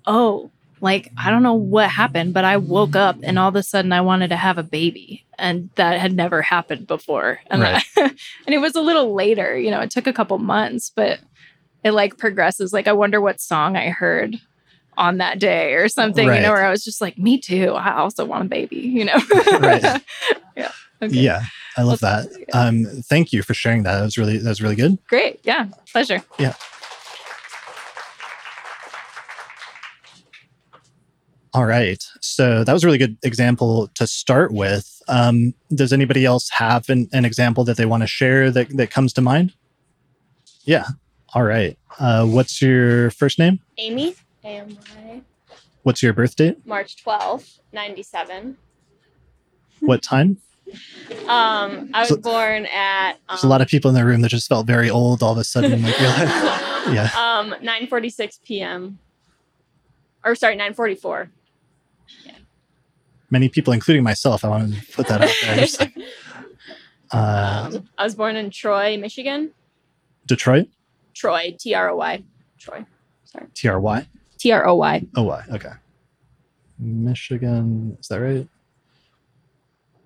oh, 0.06 0.51
like, 0.82 1.12
I 1.17 1.32
don't 1.32 1.43
know 1.43 1.53
what 1.53 1.89
happened, 1.89 2.34
but 2.34 2.45
I 2.45 2.58
woke 2.58 2.95
up 2.95 3.17
and 3.23 3.39
all 3.39 3.49
of 3.49 3.56
a 3.56 3.63
sudden 3.63 3.91
I 3.91 4.01
wanted 4.01 4.30
to 4.30 4.36
have 4.36 4.58
a 4.58 4.63
baby. 4.63 5.25
And 5.39 5.69
that 5.75 5.99
had 5.99 6.13
never 6.13 6.41
happened 6.41 6.88
before. 6.88 7.39
And, 7.47 7.62
Right. 7.62 7.84
and 7.97 8.13
it 8.47 8.60
was 8.60 8.75
a 8.75 8.82
little 8.82 9.13
later, 9.13 9.58
you 9.58 9.71
know, 9.71 9.82
it 9.82 9.91
took 9.91 10.08
a 10.08 10.13
couple 10.13 10.38
months, 10.38 10.91
but 10.95 11.19
it 11.84 11.91
like 11.91 12.17
progresses. 12.17 12.73
Like, 12.73 12.88
I 12.88 12.93
wonder 12.93 13.19
what 13.19 13.41
song 13.41 13.75
I 13.75 13.89
heard 13.89 14.38
on 14.97 15.17
that 15.19 15.39
day 15.39 15.73
or 15.75 15.88
something, 15.88 16.27
Right. 16.27 16.38
you 16.38 16.41
know, 16.41 16.51
where 16.51 16.65
I 16.65 16.69
was 16.71 16.83
just 16.83 17.01
like, 17.01 17.17
me 17.17 17.39
too. 17.39 17.73
I 17.73 17.97
also 17.97 18.25
want 18.25 18.45
a 18.45 18.47
baby, 18.49 18.77
you 18.77 19.05
know? 19.05 19.17
Right. 19.60 19.83
yeah. 20.57 20.71
Okay. 21.01 21.15
Yeah, 21.15 21.43
I 21.77 21.83
love 21.83 21.99
that. 21.99 22.25
Let's- 22.31 22.45
Um, 22.53 22.86
thank 23.07 23.31
you 23.31 23.43
for 23.43 23.53
sharing 23.53 23.83
that. 23.83 23.97
That 23.97 24.03
was 24.03 24.17
really 24.17 24.38
that 24.39 24.49
was 24.49 24.62
really 24.62 24.75
good. 24.75 24.97
Great. 25.07 25.39
Yeah. 25.43 25.67
Pleasure. 25.91 26.23
Yeah. 26.39 26.53
All 31.53 31.65
right. 31.65 32.03
So 32.21 32.63
that 32.63 32.73
was 32.73 32.83
a 32.83 32.88
really 32.88 32.97
good 32.97 33.17
example 33.23 33.89
to 33.95 34.05
start 34.05 34.51
with. 34.53 35.01
Um, 35.07 35.53
does 35.73 35.93
anybody 35.93 36.25
else 36.25 36.49
have 36.49 36.89
an, 36.89 37.07
an 37.13 37.25
example 37.25 37.63
that 37.63 37.77
they 37.77 37.86
want 37.86 38.03
to 38.03 38.07
share 38.07 38.51
that, 38.51 38.75
that 38.77 38.91
comes 38.91 39.13
to 39.13 39.21
mind? 39.21 39.53
Yeah. 40.65 40.86
All 41.33 41.43
right. 41.43 41.77
Uh, 41.99 42.25
what's 42.27 42.62
your 42.62 43.10
first 43.12 43.39
name? 43.39 43.60
Amy, 43.77 44.15
A-M-Y, 44.47 45.21
What's 45.83 46.01
your 46.01 46.13
birth 46.13 46.36
date? 46.38 46.65
March 46.65 47.03
12th, 47.03 47.60
97. 47.73 48.57
What 49.81 50.01
time? 50.01 50.38
Um, 51.27 51.89
I 51.93 51.99
was 52.01 52.10
So- 52.10 52.17
born 52.17 52.65
at 52.67 53.12
um, 53.13 53.17
There's 53.29 53.43
a 53.43 53.47
lot 53.47 53.62
of 53.62 53.67
people 53.67 53.89
in 53.89 53.95
the 53.95 54.05
room 54.05 54.21
that 54.21 54.29
just 54.29 54.47
felt 54.47 54.65
very 54.65 54.89
old 54.89 55.21
all 55.21 55.33
of 55.33 55.38
a 55.38 55.43
sudden. 55.43 55.81
Like, 55.81 55.99
yeah. 55.99 57.10
um 57.17 57.55
9:46 57.62 58.41
p.m. 58.43 58.99
Or 60.25 60.36
sorry, 60.36 60.57
9:44. 60.57 61.29
Many 63.29 63.49
people, 63.49 63.73
including 63.73 64.03
myself, 64.03 64.45
I 64.45 64.47
wanted 64.49 64.79
to 64.79 64.91
put 64.93 65.07
that 65.07 65.21
out 65.21 65.36
there. 65.41 65.67
Like, 65.79 65.97
uh, 67.12 67.69
um, 67.73 67.89
I 67.97 68.03
was 68.05 68.15
born 68.15 68.38
in 68.38 68.49
Troy, 68.49 68.97
Michigan. 68.97 69.51
Detroit, 70.25 70.67
Troy, 71.13 71.55
T 71.60 71.73
R 71.75 71.89
O 71.89 71.95
Y. 71.97 72.23
Troy. 72.57 72.86
Sorry. 73.25 73.47
T 73.53 73.67
R 73.67 73.79
Y. 73.79 74.07
T 74.39 74.52
R 74.52 74.67
O 74.67 74.76
Y. 74.76 75.06
Oh, 75.15 75.32
Okay. 75.52 75.71
Michigan. 76.80 77.97
Is 78.00 78.08
that 78.08 78.19
right? 78.21 78.47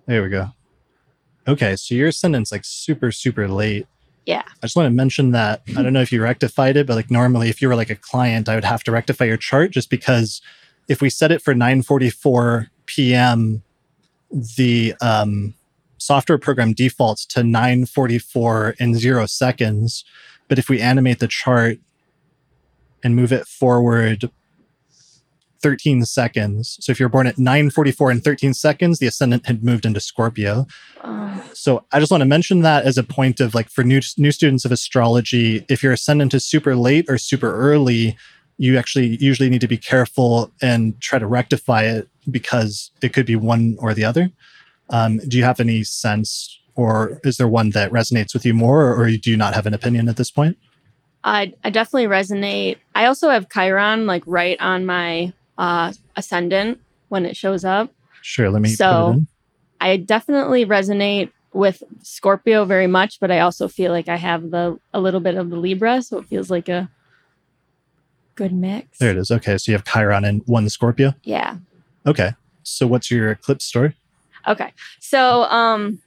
There 0.06 0.22
we 0.22 0.28
go. 0.28 0.48
Okay. 1.46 1.76
So 1.76 1.94
your 1.94 2.08
ascendant's 2.08 2.52
like 2.52 2.64
super, 2.64 3.12
super 3.12 3.48
late. 3.48 3.86
Yeah. 4.26 4.42
I 4.46 4.66
just 4.66 4.76
want 4.76 4.86
to 4.86 4.90
mention 4.90 5.32
that. 5.32 5.62
I 5.76 5.82
don't 5.82 5.92
know 5.92 6.00
if 6.00 6.12
you 6.12 6.22
rectified 6.30 6.76
it, 6.76 6.86
but 6.86 6.94
like 6.96 7.10
normally 7.10 7.48
if 7.48 7.60
you 7.60 7.68
were 7.68 7.76
like 7.76 7.90
a 7.90 7.96
client, 7.96 8.48
I 8.48 8.54
would 8.54 8.64
have 8.64 8.84
to 8.84 8.92
rectify 8.92 9.24
your 9.24 9.36
chart 9.36 9.70
just 9.72 9.90
because 9.90 10.40
if 10.88 11.00
we 11.00 11.10
set 11.10 11.30
it 11.32 11.42
for 11.42 11.54
944 11.54 12.68
p.m., 12.86 13.62
the 14.30 14.94
um, 15.00 15.54
software 15.98 16.38
program 16.38 16.72
defaults 16.72 17.26
to 17.26 17.42
944 17.42 18.76
in 18.78 18.94
zero 18.94 19.26
seconds. 19.26 20.04
But 20.48 20.58
if 20.58 20.68
we 20.68 20.80
animate 20.80 21.18
the 21.18 21.28
chart 21.28 21.78
and 23.02 23.16
move 23.16 23.32
it 23.32 23.46
forward 23.46 24.30
13 25.62 26.04
seconds. 26.04 26.76
So 26.80 26.90
if 26.90 26.98
you're 26.98 27.08
born 27.08 27.26
at 27.26 27.38
944 27.38 28.10
and 28.10 28.24
13 28.24 28.52
seconds, 28.52 28.98
the 28.98 29.06
ascendant 29.06 29.46
had 29.46 29.62
moved 29.62 29.86
into 29.86 30.00
Scorpio. 30.00 30.66
Um, 31.02 31.40
So 31.54 31.84
I 31.92 32.00
just 32.00 32.10
want 32.10 32.22
to 32.22 32.26
mention 32.26 32.62
that 32.62 32.84
as 32.84 32.98
a 32.98 33.04
point 33.04 33.40
of 33.40 33.54
like 33.54 33.68
for 33.68 33.84
new 33.84 34.00
new 34.18 34.32
students 34.32 34.64
of 34.64 34.72
astrology, 34.72 35.64
if 35.68 35.82
your 35.82 35.92
ascendant 35.92 36.34
is 36.34 36.44
super 36.44 36.74
late 36.74 37.06
or 37.08 37.18
super 37.18 37.54
early, 37.54 38.16
you 38.58 38.76
actually 38.76 39.16
usually 39.20 39.48
need 39.48 39.60
to 39.60 39.68
be 39.68 39.78
careful 39.78 40.52
and 40.60 41.00
try 41.00 41.18
to 41.18 41.26
rectify 41.26 41.82
it 41.82 42.08
because 42.30 42.90
it 43.02 43.12
could 43.12 43.26
be 43.26 43.36
one 43.36 43.76
or 43.78 43.94
the 43.94 44.04
other. 44.04 44.30
Um, 44.90 45.18
do 45.18 45.38
you 45.38 45.44
have 45.44 45.60
any 45.60 45.84
sense, 45.84 46.60
or 46.74 47.20
is 47.24 47.36
there 47.36 47.48
one 47.48 47.70
that 47.70 47.90
resonates 47.90 48.34
with 48.34 48.44
you 48.44 48.54
more, 48.54 48.82
or, 48.82 49.00
or 49.00 49.10
do 49.10 49.30
you 49.30 49.36
not 49.36 49.54
have 49.54 49.66
an 49.66 49.74
opinion 49.74 50.08
at 50.08 50.16
this 50.16 50.30
point? 50.30 50.58
I 51.24 51.52
I 51.64 51.70
definitely 51.70 52.06
resonate. 52.06 52.78
I 52.94 53.06
also 53.06 53.28
have 53.30 53.48
Chiron 53.48 54.06
like 54.06 54.22
right 54.26 54.58
on 54.60 54.84
my 54.86 55.32
uh 55.58 55.92
ascendant 56.16 56.80
when 57.08 57.26
it 57.26 57.36
shows 57.36 57.64
up. 57.64 57.90
Sure, 58.22 58.50
let 58.50 58.62
me 58.62 58.70
So- 58.70 59.06
put 59.06 59.10
it 59.10 59.16
in. 59.18 59.26
I 59.80 59.96
definitely 59.96 60.64
resonate 60.64 61.30
with 61.52 61.82
Scorpio 62.02 62.64
very 62.64 62.86
much, 62.86 63.18
but 63.20 63.30
I 63.32 63.40
also 63.40 63.66
feel 63.68 63.90
like 63.92 64.08
I 64.08 64.16
have 64.16 64.50
the 64.50 64.78
a 64.94 65.00
little 65.00 65.20
bit 65.20 65.34
of 65.34 65.50
the 65.50 65.56
Libra, 65.56 66.00
so 66.02 66.18
it 66.18 66.26
feels 66.26 66.50
like 66.50 66.68
a 66.68 66.88
good 68.34 68.52
mix. 68.52 68.98
There 68.98 69.10
it 69.10 69.16
is. 69.16 69.30
Okay, 69.30 69.58
so 69.58 69.70
you 69.72 69.76
have 69.76 69.84
Chiron 69.84 70.24
and 70.24 70.42
one 70.46 70.68
Scorpio. 70.68 71.14
Yeah. 71.24 71.56
Okay, 72.06 72.30
so 72.62 72.86
what's 72.86 73.10
your 73.10 73.32
eclipse 73.32 73.64
story? 73.64 73.94
Okay. 74.46 74.72
So 75.00 75.42
um 75.44 76.00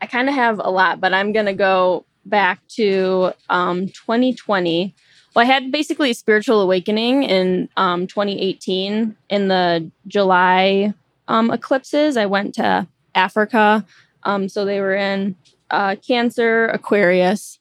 I 0.00 0.06
kind 0.06 0.28
of 0.28 0.34
have 0.34 0.58
a 0.62 0.70
lot, 0.70 1.00
but 1.00 1.12
I'm 1.14 1.32
going 1.32 1.46
to 1.46 1.52
go 1.54 2.04
back 2.24 2.60
to 2.76 3.32
um 3.48 3.88
2020. 3.88 4.94
Well, 5.34 5.44
I 5.44 5.46
had 5.46 5.72
basically 5.72 6.10
a 6.10 6.14
spiritual 6.14 6.60
awakening 6.60 7.22
in 7.24 7.68
um 7.76 8.06
2018 8.06 9.16
in 9.28 9.48
the 9.48 9.90
July 10.06 10.94
um 11.28 11.50
eclipses. 11.50 12.16
I 12.16 12.26
went 12.26 12.54
to 12.54 12.86
Africa. 13.14 13.84
Um 14.24 14.48
so 14.48 14.64
they 14.64 14.80
were 14.80 14.94
in 14.94 15.36
uh 15.70 15.96
Cancer, 16.06 16.66
Aquarius. 16.66 17.58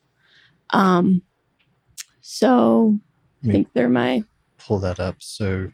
Um 0.72 1.22
so 2.22 2.98
I 3.44 3.48
think 3.52 3.74
they're 3.74 3.90
my 3.90 4.24
Pull 4.58 4.80
that 4.80 5.00
up. 5.00 5.16
So 5.20 5.72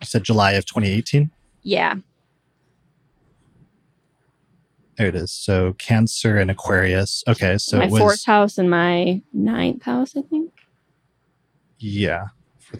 you 0.00 0.04
said 0.04 0.22
July 0.22 0.52
of 0.52 0.64
2018. 0.66 1.30
yeah. 1.62 1.96
There 4.98 5.08
it 5.08 5.14
is. 5.14 5.30
So 5.32 5.74
Cancer 5.74 6.38
and 6.38 6.50
Aquarius. 6.50 7.22
Okay, 7.28 7.58
so 7.58 7.78
my 7.78 7.84
it 7.84 7.90
was 7.90 8.00
fourth 8.00 8.24
house 8.24 8.56
and 8.58 8.70
my 8.70 9.22
ninth 9.32 9.82
house, 9.82 10.16
I 10.16 10.22
think. 10.22 10.52
yeah. 11.78 12.26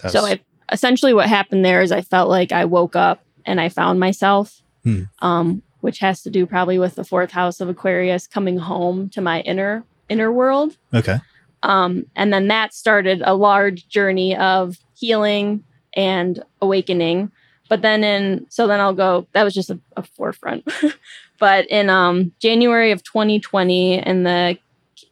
So 0.08 0.24
I 0.26 0.40
essentially 0.72 1.14
what 1.14 1.28
happened 1.28 1.64
there 1.64 1.80
is 1.82 1.92
I 1.92 2.00
felt 2.00 2.28
like 2.28 2.52
I 2.52 2.64
woke 2.64 2.96
up 2.96 3.22
and 3.44 3.60
I 3.60 3.68
found 3.68 4.00
myself, 4.00 4.62
Hmm. 4.82 5.02
um, 5.20 5.62
which 5.80 5.98
has 6.00 6.22
to 6.22 6.30
do 6.30 6.46
probably 6.46 6.78
with 6.78 6.94
the 6.96 7.04
fourth 7.04 7.30
house 7.30 7.60
of 7.60 7.68
Aquarius 7.68 8.26
coming 8.26 8.58
home 8.58 9.08
to 9.10 9.20
my 9.20 9.40
inner 9.42 9.84
inner 10.08 10.32
world. 10.32 10.76
okay. 10.94 11.18
Um, 11.62 12.06
and 12.14 12.32
then 12.32 12.48
that 12.48 12.74
started 12.74 13.22
a 13.24 13.34
large 13.34 13.88
journey 13.88 14.36
of 14.36 14.76
healing 14.94 15.64
and 15.96 16.42
awakening. 16.62 17.32
But 17.68 17.82
then 17.82 18.04
in 18.04 18.46
so 18.48 18.66
then 18.68 18.78
I'll 18.80 18.94
go. 18.94 19.26
That 19.32 19.42
was 19.42 19.54
just 19.54 19.70
a, 19.70 19.78
a 19.96 20.02
forefront. 20.02 20.66
but 21.38 21.66
in 21.70 21.90
um, 21.90 22.32
January 22.40 22.92
of 22.92 23.02
2020, 23.02 23.98
in 24.06 24.22
the 24.22 24.58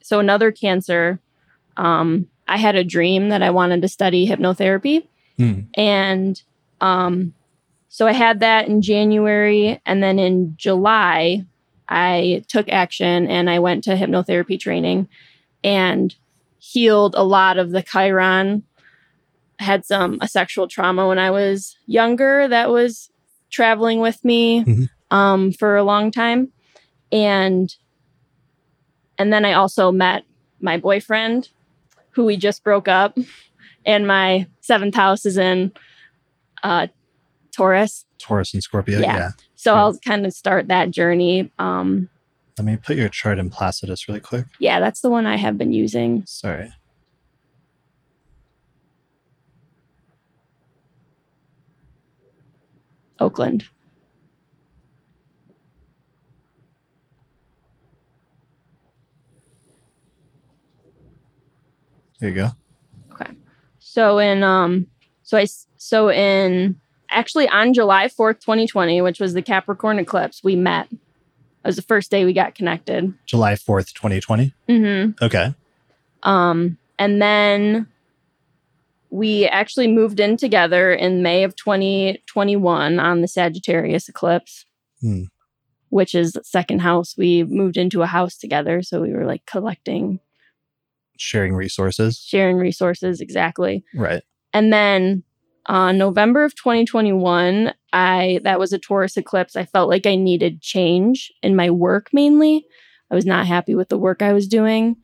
so 0.02 0.18
another 0.20 0.52
cancer, 0.52 1.18
um, 1.76 2.28
I 2.46 2.58
had 2.58 2.74
a 2.76 2.84
dream 2.84 3.30
that 3.30 3.42
I 3.42 3.50
wanted 3.50 3.82
to 3.82 3.88
study 3.88 4.26
hypnotherapy 4.28 5.06
Hmm. 5.36 5.60
and 5.74 6.40
um 6.80 7.34
so 7.88 8.06
I 8.06 8.12
had 8.12 8.40
that 8.40 8.66
in 8.68 8.82
January. 8.82 9.80
And 9.86 10.02
then 10.02 10.18
in 10.18 10.54
July, 10.56 11.44
I 11.88 12.44
took 12.48 12.68
action 12.68 13.28
and 13.28 13.48
I 13.48 13.60
went 13.60 13.84
to 13.84 13.96
hypnotherapy 13.96 14.58
training 14.58 15.08
and 15.62 16.12
healed 16.58 17.14
a 17.16 17.22
lot 17.22 17.56
of 17.56 17.70
the 17.70 17.82
Chiron. 17.82 18.64
Had 19.60 19.84
some 19.84 20.18
a 20.20 20.26
sexual 20.26 20.66
trauma 20.66 21.06
when 21.06 21.18
I 21.20 21.30
was 21.30 21.76
younger 21.86 22.48
that 22.48 22.70
was 22.70 23.10
traveling 23.50 24.00
with 24.00 24.24
me 24.24 24.64
Mhm. 24.64 24.88
Um, 25.14 25.52
for 25.52 25.76
a 25.76 25.84
long 25.84 26.10
time, 26.10 26.50
and 27.12 27.72
and 29.16 29.32
then 29.32 29.44
I 29.44 29.52
also 29.52 29.92
met 29.92 30.24
my 30.60 30.76
boyfriend, 30.76 31.50
who 32.10 32.24
we 32.24 32.36
just 32.36 32.64
broke 32.64 32.88
up, 32.88 33.16
and 33.86 34.06
my 34.08 34.48
seventh 34.60 34.96
house 34.96 35.24
is 35.24 35.38
in 35.38 35.72
uh, 36.64 36.88
Taurus. 37.52 38.04
Taurus 38.18 38.52
and 38.54 38.62
Scorpio. 38.62 38.98
Yeah. 38.98 39.16
yeah. 39.16 39.30
So 39.54 39.72
Yeah. 39.72 39.80
I'll 39.80 39.98
kind 39.98 40.26
of 40.26 40.32
start 40.32 40.66
that 40.68 40.90
journey. 40.90 41.50
Um, 41.60 42.08
Let 42.58 42.64
me 42.64 42.76
put 42.76 42.96
your 42.96 43.08
chart 43.08 43.38
in 43.38 43.50
Placidus 43.50 44.08
really 44.08 44.20
quick. 44.20 44.46
yeah, 44.58 44.80
that's 44.80 45.00
the 45.00 45.10
one 45.10 45.26
I 45.26 45.36
have 45.36 45.56
been 45.56 45.72
using. 45.72 46.24
Sorry. 46.26 46.72
Oakland. 53.20 53.64
There 62.24 62.30
you 62.30 62.36
go. 62.36 62.50
Okay. 63.12 63.30
So 63.80 64.18
in 64.18 64.42
um, 64.42 64.86
so 65.24 65.36
I 65.36 65.46
so 65.76 66.10
in 66.10 66.80
actually 67.10 67.48
on 67.50 67.74
July 67.74 68.08
fourth, 68.08 68.40
twenty 68.40 68.66
twenty, 68.66 69.02
which 69.02 69.20
was 69.20 69.34
the 69.34 69.42
Capricorn 69.42 69.98
eclipse, 69.98 70.42
we 70.42 70.56
met. 70.56 70.88
It 70.90 70.98
was 71.66 71.76
the 71.76 71.82
first 71.82 72.10
day 72.10 72.24
we 72.24 72.32
got 72.32 72.54
connected. 72.54 73.12
July 73.26 73.54
4th, 73.54 73.92
2020. 73.94 74.52
Mm-hmm. 74.68 75.24
Okay. 75.24 75.54
Um, 76.22 76.76
and 76.98 77.20
then 77.20 77.86
we 79.10 79.46
actually 79.46 79.88
moved 79.88 80.20
in 80.20 80.36
together 80.38 80.92
in 80.92 81.22
May 81.22 81.42
of 81.42 81.56
2021 81.56 82.98
on 83.00 83.20
the 83.20 83.28
Sagittarius 83.28 84.08
eclipse, 84.08 84.64
Hmm. 85.00 85.24
which 85.90 86.14
is 86.14 86.36
second 86.42 86.80
house. 86.80 87.16
We 87.16 87.44
moved 87.44 87.76
into 87.76 88.02
a 88.02 88.06
house 88.06 88.36
together. 88.36 88.82
So 88.82 89.00
we 89.00 89.12
were 89.12 89.24
like 89.26 89.46
collecting, 89.46 90.20
Sharing 91.16 91.54
resources. 91.54 92.18
sharing 92.18 92.56
resources. 92.56 93.20
Exactly. 93.20 93.84
Right. 93.94 94.22
And 94.52 94.72
then 94.72 95.22
uh, 95.66 95.92
November 95.92 96.44
of 96.44 96.54
2021, 96.54 97.72
I 97.92 98.40
that 98.44 98.58
was 98.58 98.72
a 98.72 98.78
Taurus 98.78 99.16
eclipse. 99.16 99.56
I 99.56 99.64
felt 99.64 99.88
like 99.88 100.06
I 100.06 100.14
needed 100.14 100.60
change 100.60 101.32
in 101.42 101.56
my 101.56 101.70
work 101.70 102.08
mainly. 102.12 102.66
I 103.10 103.14
was 103.14 103.24
not 103.24 103.46
happy 103.46 103.74
with 103.74 103.88
the 103.88 103.98
work 103.98 104.20
I 104.22 104.32
was 104.32 104.46
doing, 104.46 104.96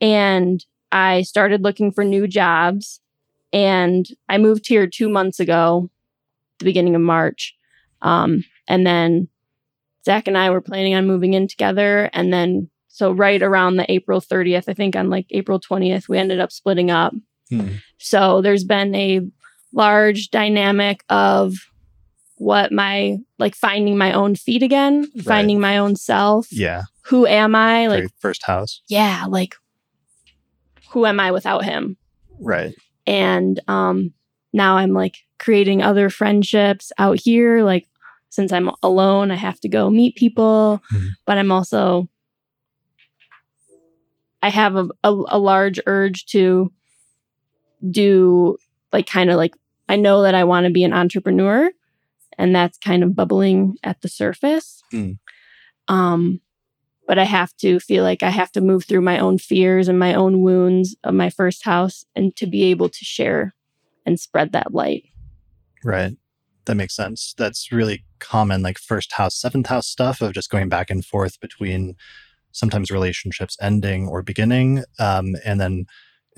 and 0.00 0.64
I 0.90 1.22
started 1.22 1.62
looking 1.62 1.92
for 1.92 2.04
new 2.04 2.26
jobs. 2.26 3.00
And 3.52 4.06
I 4.30 4.38
moved 4.38 4.66
here 4.66 4.86
two 4.86 5.10
months 5.10 5.38
ago, 5.38 5.90
the 6.58 6.64
beginning 6.64 6.94
of 6.94 7.02
March, 7.02 7.54
um, 8.00 8.44
and 8.66 8.86
then 8.86 9.28
Zach 10.04 10.26
and 10.26 10.38
I 10.38 10.50
were 10.50 10.62
planning 10.62 10.94
on 10.94 11.06
moving 11.06 11.34
in 11.34 11.46
together, 11.46 12.10
and 12.12 12.32
then 12.32 12.70
so 12.94 13.10
right 13.10 13.42
around 13.42 13.76
the 13.76 13.90
April 13.90 14.20
30th, 14.20 14.64
I 14.68 14.74
think 14.74 14.94
on 14.94 15.08
like 15.10 15.26
April 15.30 15.58
20th, 15.58 16.08
we 16.08 16.18
ended 16.18 16.38
up 16.40 16.52
splitting 16.52 16.90
up. 16.90 17.14
Hmm. 17.48 17.68
So 17.98 18.42
there's 18.42 18.64
been 18.64 18.94
a 18.94 19.22
large 19.72 20.28
dynamic 20.30 21.02
of 21.08 21.54
what 22.36 22.70
my 22.70 23.16
like 23.38 23.54
finding 23.54 23.96
my 23.96 24.12
own 24.12 24.34
feet 24.36 24.62
again, 24.62 25.10
Right. 25.16 25.24
finding 25.24 25.58
my 25.60 25.78
own 25.78 25.96
self. 25.96 26.48
Yeah. 26.52 26.82
Who 27.06 27.26
am 27.26 27.54
I? 27.54 27.86
Like, 27.86 27.98
Very 28.00 28.08
first 28.20 28.44
house. 28.44 28.82
yeah, 28.88 29.24
like 29.28 29.54
who 30.90 31.06
am 31.06 31.18
I 31.20 31.30
without 31.30 31.64
him? 31.64 31.96
Right. 32.40 32.74
And 33.06 33.58
um 33.68 34.12
now 34.52 34.76
I'm 34.76 34.92
like 34.92 35.16
creating 35.38 35.82
other 35.82 36.10
friendships 36.10 36.92
out 36.98 37.18
here. 37.18 37.62
Like 37.64 37.86
since 38.28 38.52
I'm 38.52 38.70
alone, 38.82 39.30
I 39.30 39.36
have 39.36 39.60
to 39.60 39.68
go 39.68 39.88
meet 39.90 40.16
people, 40.16 40.82
Mhm. 40.92 41.08
but 41.26 41.38
I'm 41.38 41.50
also 41.52 42.08
I 44.42 44.50
have 44.50 44.76
a, 44.76 44.88
a, 45.04 45.10
a 45.28 45.38
large 45.38 45.80
urge 45.86 46.26
to 46.26 46.72
do 47.90 48.56
like 48.92 49.06
kind 49.06 49.30
of 49.30 49.36
like 49.36 49.54
I 49.88 49.96
know 49.96 50.22
that 50.22 50.34
I 50.34 50.44
want 50.44 50.64
to 50.66 50.72
be 50.72 50.84
an 50.84 50.92
entrepreneur 50.92 51.70
and 52.38 52.54
that's 52.54 52.78
kind 52.78 53.02
of 53.02 53.14
bubbling 53.14 53.76
at 53.82 54.00
the 54.02 54.08
surface. 54.08 54.82
Mm. 54.92 55.18
Um 55.88 56.40
but 57.06 57.18
I 57.18 57.24
have 57.24 57.54
to 57.58 57.80
feel 57.80 58.04
like 58.04 58.22
I 58.22 58.30
have 58.30 58.52
to 58.52 58.60
move 58.60 58.84
through 58.84 59.00
my 59.00 59.18
own 59.18 59.38
fears 59.38 59.88
and 59.88 59.98
my 59.98 60.14
own 60.14 60.40
wounds 60.40 60.96
of 61.04 61.14
my 61.14 61.30
first 61.30 61.64
house 61.64 62.04
and 62.14 62.34
to 62.36 62.46
be 62.46 62.64
able 62.64 62.88
to 62.88 63.04
share 63.04 63.54
and 64.06 64.18
spread 64.18 64.52
that 64.52 64.72
light. 64.72 65.04
Right. 65.84 66.16
That 66.64 66.76
makes 66.76 66.94
sense. 66.94 67.34
That's 67.36 67.72
really 67.72 68.04
common, 68.20 68.62
like 68.62 68.78
first 68.78 69.12
house, 69.12 69.34
seventh 69.34 69.66
house 69.66 69.88
stuff 69.88 70.20
of 70.20 70.32
just 70.32 70.50
going 70.50 70.68
back 70.68 70.90
and 70.90 71.04
forth 71.04 71.40
between 71.40 71.96
sometimes 72.52 72.90
relationships 72.90 73.56
ending 73.60 74.08
or 74.08 74.22
beginning, 74.22 74.84
um, 74.98 75.34
and 75.44 75.60
then 75.60 75.86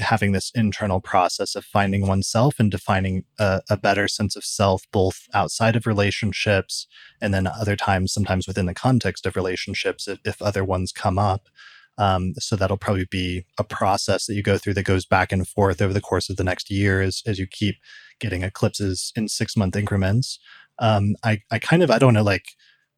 having 0.00 0.32
this 0.32 0.50
internal 0.54 1.00
process 1.00 1.54
of 1.54 1.64
finding 1.64 2.06
oneself 2.06 2.58
and 2.58 2.70
defining 2.70 3.24
a, 3.38 3.60
a 3.70 3.76
better 3.76 4.08
sense 4.08 4.34
of 4.34 4.44
self, 4.44 4.82
both 4.90 5.28
outside 5.34 5.76
of 5.76 5.86
relationships 5.86 6.88
and 7.20 7.32
then 7.32 7.46
other 7.46 7.76
times, 7.76 8.12
sometimes 8.12 8.48
within 8.48 8.66
the 8.66 8.74
context 8.74 9.24
of 9.24 9.36
relationships, 9.36 10.08
if, 10.08 10.18
if 10.24 10.42
other 10.42 10.64
ones 10.64 10.90
come 10.90 11.18
up. 11.18 11.48
Um, 11.96 12.34
so 12.38 12.56
that'll 12.56 12.76
probably 12.76 13.06
be 13.08 13.46
a 13.56 13.62
process 13.62 14.26
that 14.26 14.34
you 14.34 14.42
go 14.42 14.58
through 14.58 14.74
that 14.74 14.82
goes 14.84 15.06
back 15.06 15.30
and 15.30 15.46
forth 15.46 15.80
over 15.80 15.92
the 15.92 16.00
course 16.00 16.28
of 16.28 16.36
the 16.36 16.44
next 16.44 16.70
year 16.70 17.00
as, 17.00 17.22
as 17.24 17.38
you 17.38 17.46
keep 17.46 17.76
getting 18.18 18.42
eclipses 18.42 19.12
in 19.14 19.28
six 19.28 19.56
month 19.56 19.76
increments. 19.76 20.40
Um, 20.80 21.14
I, 21.22 21.42
I 21.52 21.60
kind 21.60 21.84
of, 21.84 21.90
I 21.92 21.98
don't 22.00 22.14
know, 22.14 22.24
like 22.24 22.46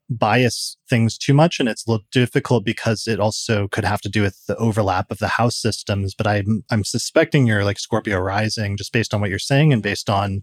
bias 0.09 0.77
things 0.89 1.19
too 1.19 1.35
much. 1.35 1.59
And 1.59 1.69
it's 1.69 1.87
a 1.87 1.91
little 1.91 2.07
difficult 2.13 2.65
because 2.65 3.07
it 3.07 3.21
also 3.21 3.69
could 3.69 3.85
have 3.85 4.01
to 4.03 4.09
do 4.09 4.23
with 4.23 4.47
the 4.47 4.57
overlap 4.57 5.11
of 5.11 5.19
the 5.19 5.29
house 5.29 5.57
systems. 5.57 6.15
But 6.15 6.27
I'm, 6.27 6.65
I'm 6.71 6.85
suspecting 6.85 7.47
you're 7.47 7.65
like 7.65 7.79
Scorpio 7.79 8.19
rising 8.19 8.77
just 8.77 8.93
based 8.93 9.13
on 9.13 9.21
what 9.21 9.31
you're 9.31 9.39
saying 9.39 9.73
and 9.73 9.83
based 9.83 10.09
on 10.09 10.43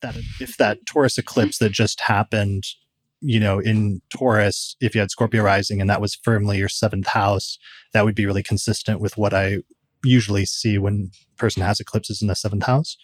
that, 0.00 0.16
if 0.40 0.56
that 0.56 0.84
Taurus 0.86 1.18
eclipse 1.18 1.58
that 1.58 1.72
just 1.72 2.00
happened, 2.00 2.64
you 3.20 3.38
know, 3.38 3.58
in 3.58 4.00
Taurus, 4.10 4.76
if 4.80 4.94
you 4.94 5.00
had 5.00 5.10
Scorpio 5.10 5.42
rising 5.42 5.80
and 5.80 5.90
that 5.90 6.00
was 6.00 6.14
firmly 6.14 6.58
your 6.58 6.68
seventh 6.68 7.08
house, 7.08 7.58
that 7.92 8.04
would 8.04 8.14
be 8.14 8.26
really 8.26 8.42
consistent 8.42 9.00
with 9.00 9.16
what 9.16 9.34
I 9.34 9.58
usually 10.04 10.44
see 10.44 10.78
when 10.78 11.10
person 11.36 11.62
has 11.62 11.80
eclipses 11.80 12.22
in 12.22 12.28
the 12.28 12.34
seventh 12.34 12.64
house 12.64 12.96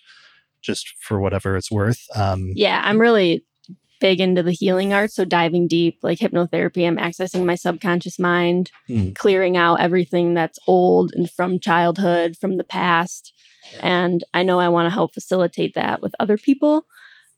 just 0.61 0.95
for 1.01 1.21
whatever 1.21 1.57
it's 1.57 1.71
worth. 1.71 2.05
Um, 2.17 2.53
Yeah, 2.55 2.81
I'm 2.85 3.01
really 3.01 3.45
big 4.01 4.21
into 4.21 4.43
the 4.43 4.53
healing 4.53 4.93
arts. 4.93 5.15
So 5.15 5.25
diving 5.25 5.67
deep, 5.69 5.99
like 6.03 6.19
hypnotherapy, 6.19 6.87
I'm 6.87 6.97
accessing 6.97 7.45
my 7.45 7.55
subconscious 7.55 8.19
mind, 8.19 8.71
Hmm. 8.87 9.11
clearing 9.13 9.57
out 9.57 9.81
everything 9.81 10.35
that's 10.35 10.59
old 10.67 11.13
and 11.15 11.31
from 11.31 11.59
childhood, 11.59 12.37
from 12.37 12.57
the 12.57 12.65
past. 12.65 13.33
And 13.81 14.25
I 14.33 14.43
know 14.43 14.59
I 14.61 14.69
want 14.69 14.87
to 14.87 14.95
help 14.95 15.13
facilitate 15.15 15.75
that 15.75 16.01
with 16.03 16.15
other 16.21 16.39
people, 16.39 16.87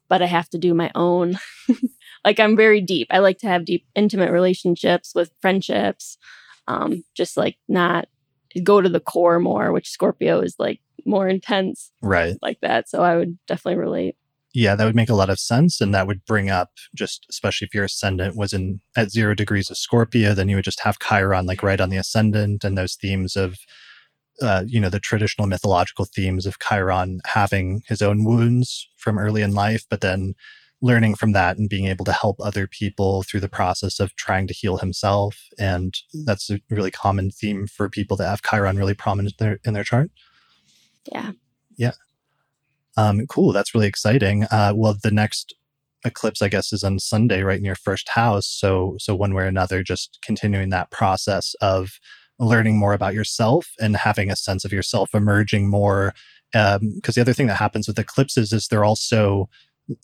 but 0.09 0.23
I 0.23 0.27
have 0.27 0.49
to 0.51 0.59
do 0.59 0.75
my 0.75 0.91
own. 0.95 1.39
like 2.25 2.39
I'm 2.39 2.57
very 2.57 2.81
deep. 2.81 3.09
I 3.11 3.19
like 3.19 3.39
to 3.39 3.47
have 3.49 3.65
deep, 3.65 3.87
intimate 3.95 4.31
relationships 4.31 5.13
with 5.15 5.33
friendships. 5.41 6.19
Um, 6.69 7.03
just 7.17 7.37
like 7.37 7.57
not 7.69 8.07
go 8.63 8.81
to 8.81 8.89
the 8.89 9.01
core 9.01 9.41
more, 9.41 9.73
which 9.73 9.89
Scorpio 9.89 10.41
is 10.41 10.55
like 10.59 10.81
more 11.07 11.29
intense 11.29 11.91
Right. 12.03 12.37
like 12.43 12.61
that. 12.61 12.89
So 12.89 13.03
I 13.03 13.17
would 13.17 13.39
definitely 13.47 13.81
relate. 13.81 14.17
Yeah, 14.53 14.75
that 14.75 14.85
would 14.85 14.97
make 14.97 15.09
a 15.09 15.15
lot 15.15 15.31
of 15.31 15.39
sense. 15.39 15.81
And 15.81 15.95
that 15.95 16.07
would 16.07 16.25
bring 16.25 16.51
up 16.51 16.71
just, 16.95 17.25
especially 17.31 17.67
if 17.67 17.75
your 17.75 17.85
ascendant 17.85 18.37
was 18.37 18.53
in 18.53 18.81
at 18.97 19.11
zero 19.11 19.35
degrees 19.35 19.71
of 19.71 19.77
Scorpio, 19.77 20.35
then 20.35 20.49
you 20.49 20.57
would 20.57 20.65
just 20.65 20.81
have 20.81 20.99
Chiron 20.99 21.47
like 21.47 21.63
right 21.63 21.81
on 21.81 21.91
the 21.91 21.97
ascendant 21.97 22.65
and 22.65 22.77
those 22.77 22.97
themes 22.97 23.37
of, 23.37 23.59
uh, 24.43 24.65
you 24.67 24.81
know, 24.81 24.89
the 24.89 24.99
traditional 24.99 25.47
mythological 25.47 26.05
themes 26.05 26.47
of 26.47 26.59
Chiron 26.59 27.21
having 27.27 27.83
his 27.87 28.03
own 28.03 28.25
wounds 28.25 28.89
from 28.97 29.19
early 29.19 29.43
in 29.43 29.55
life, 29.55 29.85
but 29.89 30.01
then 30.01 30.35
learning 30.83 31.15
from 31.15 31.33
that 31.33 31.59
and 31.59 31.69
being 31.69 31.87
able 31.87 32.05
to 32.07 32.13
help 32.13 32.37
other 32.41 32.67
people 32.67 33.23
through 33.23 33.41
the 33.41 33.49
process 33.49 34.01
of 34.01 34.17
trying 34.17 34.47
to 34.47 34.55
heal 34.55 34.79
himself. 34.79 35.37
And 35.59 35.95
that's 36.25 36.51
a 36.51 36.59
really 36.71 36.91
common 36.91 37.31
theme 37.31 37.67
for 37.67 37.89
people 37.89 38.17
that 38.17 38.29
have 38.29 38.43
Chiron 38.43 38.79
really 38.79 38.95
prominent 38.95 39.35
in 39.39 39.47
their, 39.47 39.59
in 39.65 39.75
their 39.75 39.85
chart. 39.85 40.11
Yeah. 41.13 41.33
Yeah. 41.77 41.93
Um, 43.01 43.27
cool. 43.29 43.53
That's 43.53 43.75
really 43.75 43.87
exciting. 43.87 44.45
Uh, 44.45 44.73
well, 44.75 44.95
the 45.03 45.11
next 45.11 45.55
eclipse, 46.05 46.43
I 46.43 46.49
guess, 46.49 46.73
is 46.73 46.85
on 46.85 46.99
Sunday, 46.99 47.43
right 47.43 47.59
in 47.59 47.65
your 47.65 47.75
first 47.89 48.09
house. 48.11 48.47
So, 48.47 48.97
so 48.99 49.15
one 49.15 49.33
way 49.35 49.45
or 49.45 49.47
another, 49.47 49.83
just 49.83 50.19
continuing 50.23 50.69
that 50.71 50.91
process 50.91 51.55
of 51.61 51.99
learning 52.39 52.77
more 52.79 52.93
about 52.93 53.15
yourself 53.15 53.65
and 53.81 53.97
having 53.97 54.31
a 54.31 54.37
sense 54.37 54.65
of 54.65 54.73
yourself 54.73 55.15
emerging 55.15 55.69
more. 55.71 56.15
Because 56.53 57.15
the 57.15 57.21
other 57.21 57.33
thing 57.33 57.47
that 57.47 57.57
happens 57.57 57.87
with 57.87 57.99
eclipses 57.99 58.53
is 58.53 58.69
they're 58.69 58.85
also 58.85 59.49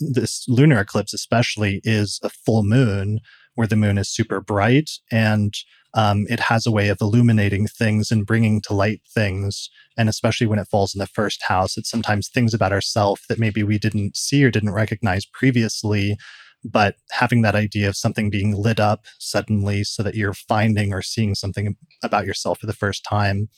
this 0.00 0.44
lunar 0.48 0.80
eclipse, 0.80 1.12
especially, 1.12 1.80
is 1.84 2.20
a 2.22 2.30
full 2.30 2.62
moon 2.62 3.20
where 3.56 3.66
the 3.66 3.76
moon 3.76 3.98
is 3.98 4.08
super 4.08 4.40
bright 4.40 4.90
and 5.10 5.54
um, 5.96 6.26
it 6.28 6.40
has 6.40 6.66
a 6.66 6.70
way 6.70 6.88
of 6.88 6.98
illuminating 7.00 7.66
things 7.66 8.10
and 8.10 8.26
bringing 8.26 8.60
to 8.62 8.74
light 8.74 9.00
things. 9.14 9.70
And 9.96 10.10
especially 10.10 10.46
when 10.46 10.58
it 10.58 10.68
falls 10.68 10.94
in 10.94 10.98
the 10.98 11.06
first 11.06 11.42
house, 11.44 11.78
it's 11.78 11.90
sometimes 11.90 12.28
things 12.28 12.52
about 12.52 12.72
ourselves 12.72 13.22
that 13.28 13.38
maybe 13.38 13.62
we 13.62 13.78
didn't 13.78 14.14
see 14.14 14.44
or 14.44 14.50
didn't 14.50 14.74
recognize 14.74 15.24
previously. 15.24 16.18
But 16.62 16.96
having 17.12 17.40
that 17.42 17.54
idea 17.54 17.88
of 17.88 17.96
something 17.96 18.28
being 18.28 18.54
lit 18.54 18.78
up 18.78 19.06
suddenly 19.18 19.84
so 19.84 20.02
that 20.02 20.14
you're 20.14 20.34
finding 20.34 20.92
or 20.92 21.00
seeing 21.00 21.34
something 21.34 21.76
about 22.02 22.26
yourself 22.26 22.60
for 22.60 22.66
the 22.66 22.72
first 22.74 23.02
time, 23.02 23.48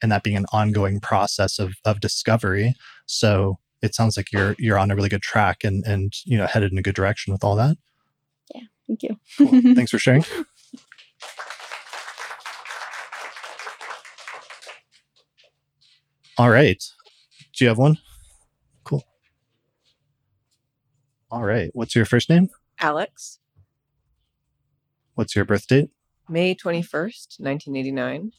and 0.00 0.10
that 0.10 0.22
being 0.24 0.36
an 0.36 0.46
ongoing 0.52 0.98
process 0.98 1.58
of, 1.58 1.74
of 1.84 2.00
discovery. 2.00 2.74
So 3.06 3.58
it 3.82 3.94
sounds 3.94 4.16
like 4.16 4.32
you're 4.32 4.56
you're 4.58 4.78
on 4.78 4.90
a 4.90 4.96
really 4.96 5.08
good 5.08 5.22
track 5.22 5.64
and 5.64 5.84
and 5.84 6.12
you 6.24 6.38
know 6.38 6.46
headed 6.46 6.72
in 6.72 6.78
a 6.78 6.82
good 6.82 6.94
direction 6.94 7.32
with 7.32 7.44
all 7.44 7.56
that. 7.56 7.76
Yeah, 8.54 8.62
thank 8.86 9.02
you. 9.02 9.16
Cool. 9.38 9.48
Thanks 9.74 9.90
for 9.90 9.98
sharing. 9.98 10.24
All 16.38 16.50
right. 16.50 16.82
Do 17.56 17.64
you 17.64 17.68
have 17.68 17.78
one? 17.78 17.98
Cool. 18.84 19.04
All 21.30 21.42
right. 21.44 21.70
What's 21.74 21.94
your 21.94 22.04
first 22.04 22.28
name? 22.30 22.48
Alex, 22.80 23.38
What's 25.14 25.36
your 25.36 25.44
birth 25.44 25.66
date? 25.66 25.90
May 26.28 26.54
21st, 26.54 27.38
1989, 27.38 28.32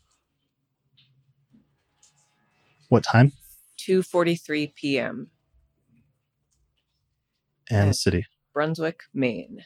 What 2.89 3.03
time 3.03 3.31
2:43 3.77 4.73
p.m. 4.75 5.29
and 7.69 7.89
Uh, 7.89 7.93
city? 7.93 8.25
Brunswick, 8.53 9.01
Maine. 9.13 9.63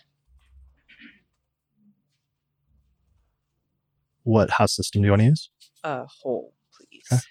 What 4.23 4.49
house 4.51 4.75
system 4.75 5.01
do 5.01 5.05
you 5.07 5.11
want 5.11 5.21
to 5.21 5.25
use? 5.27 5.49
A 5.83 6.05
hole, 6.05 6.53
please. 6.73 7.07
Okay. 7.11 7.21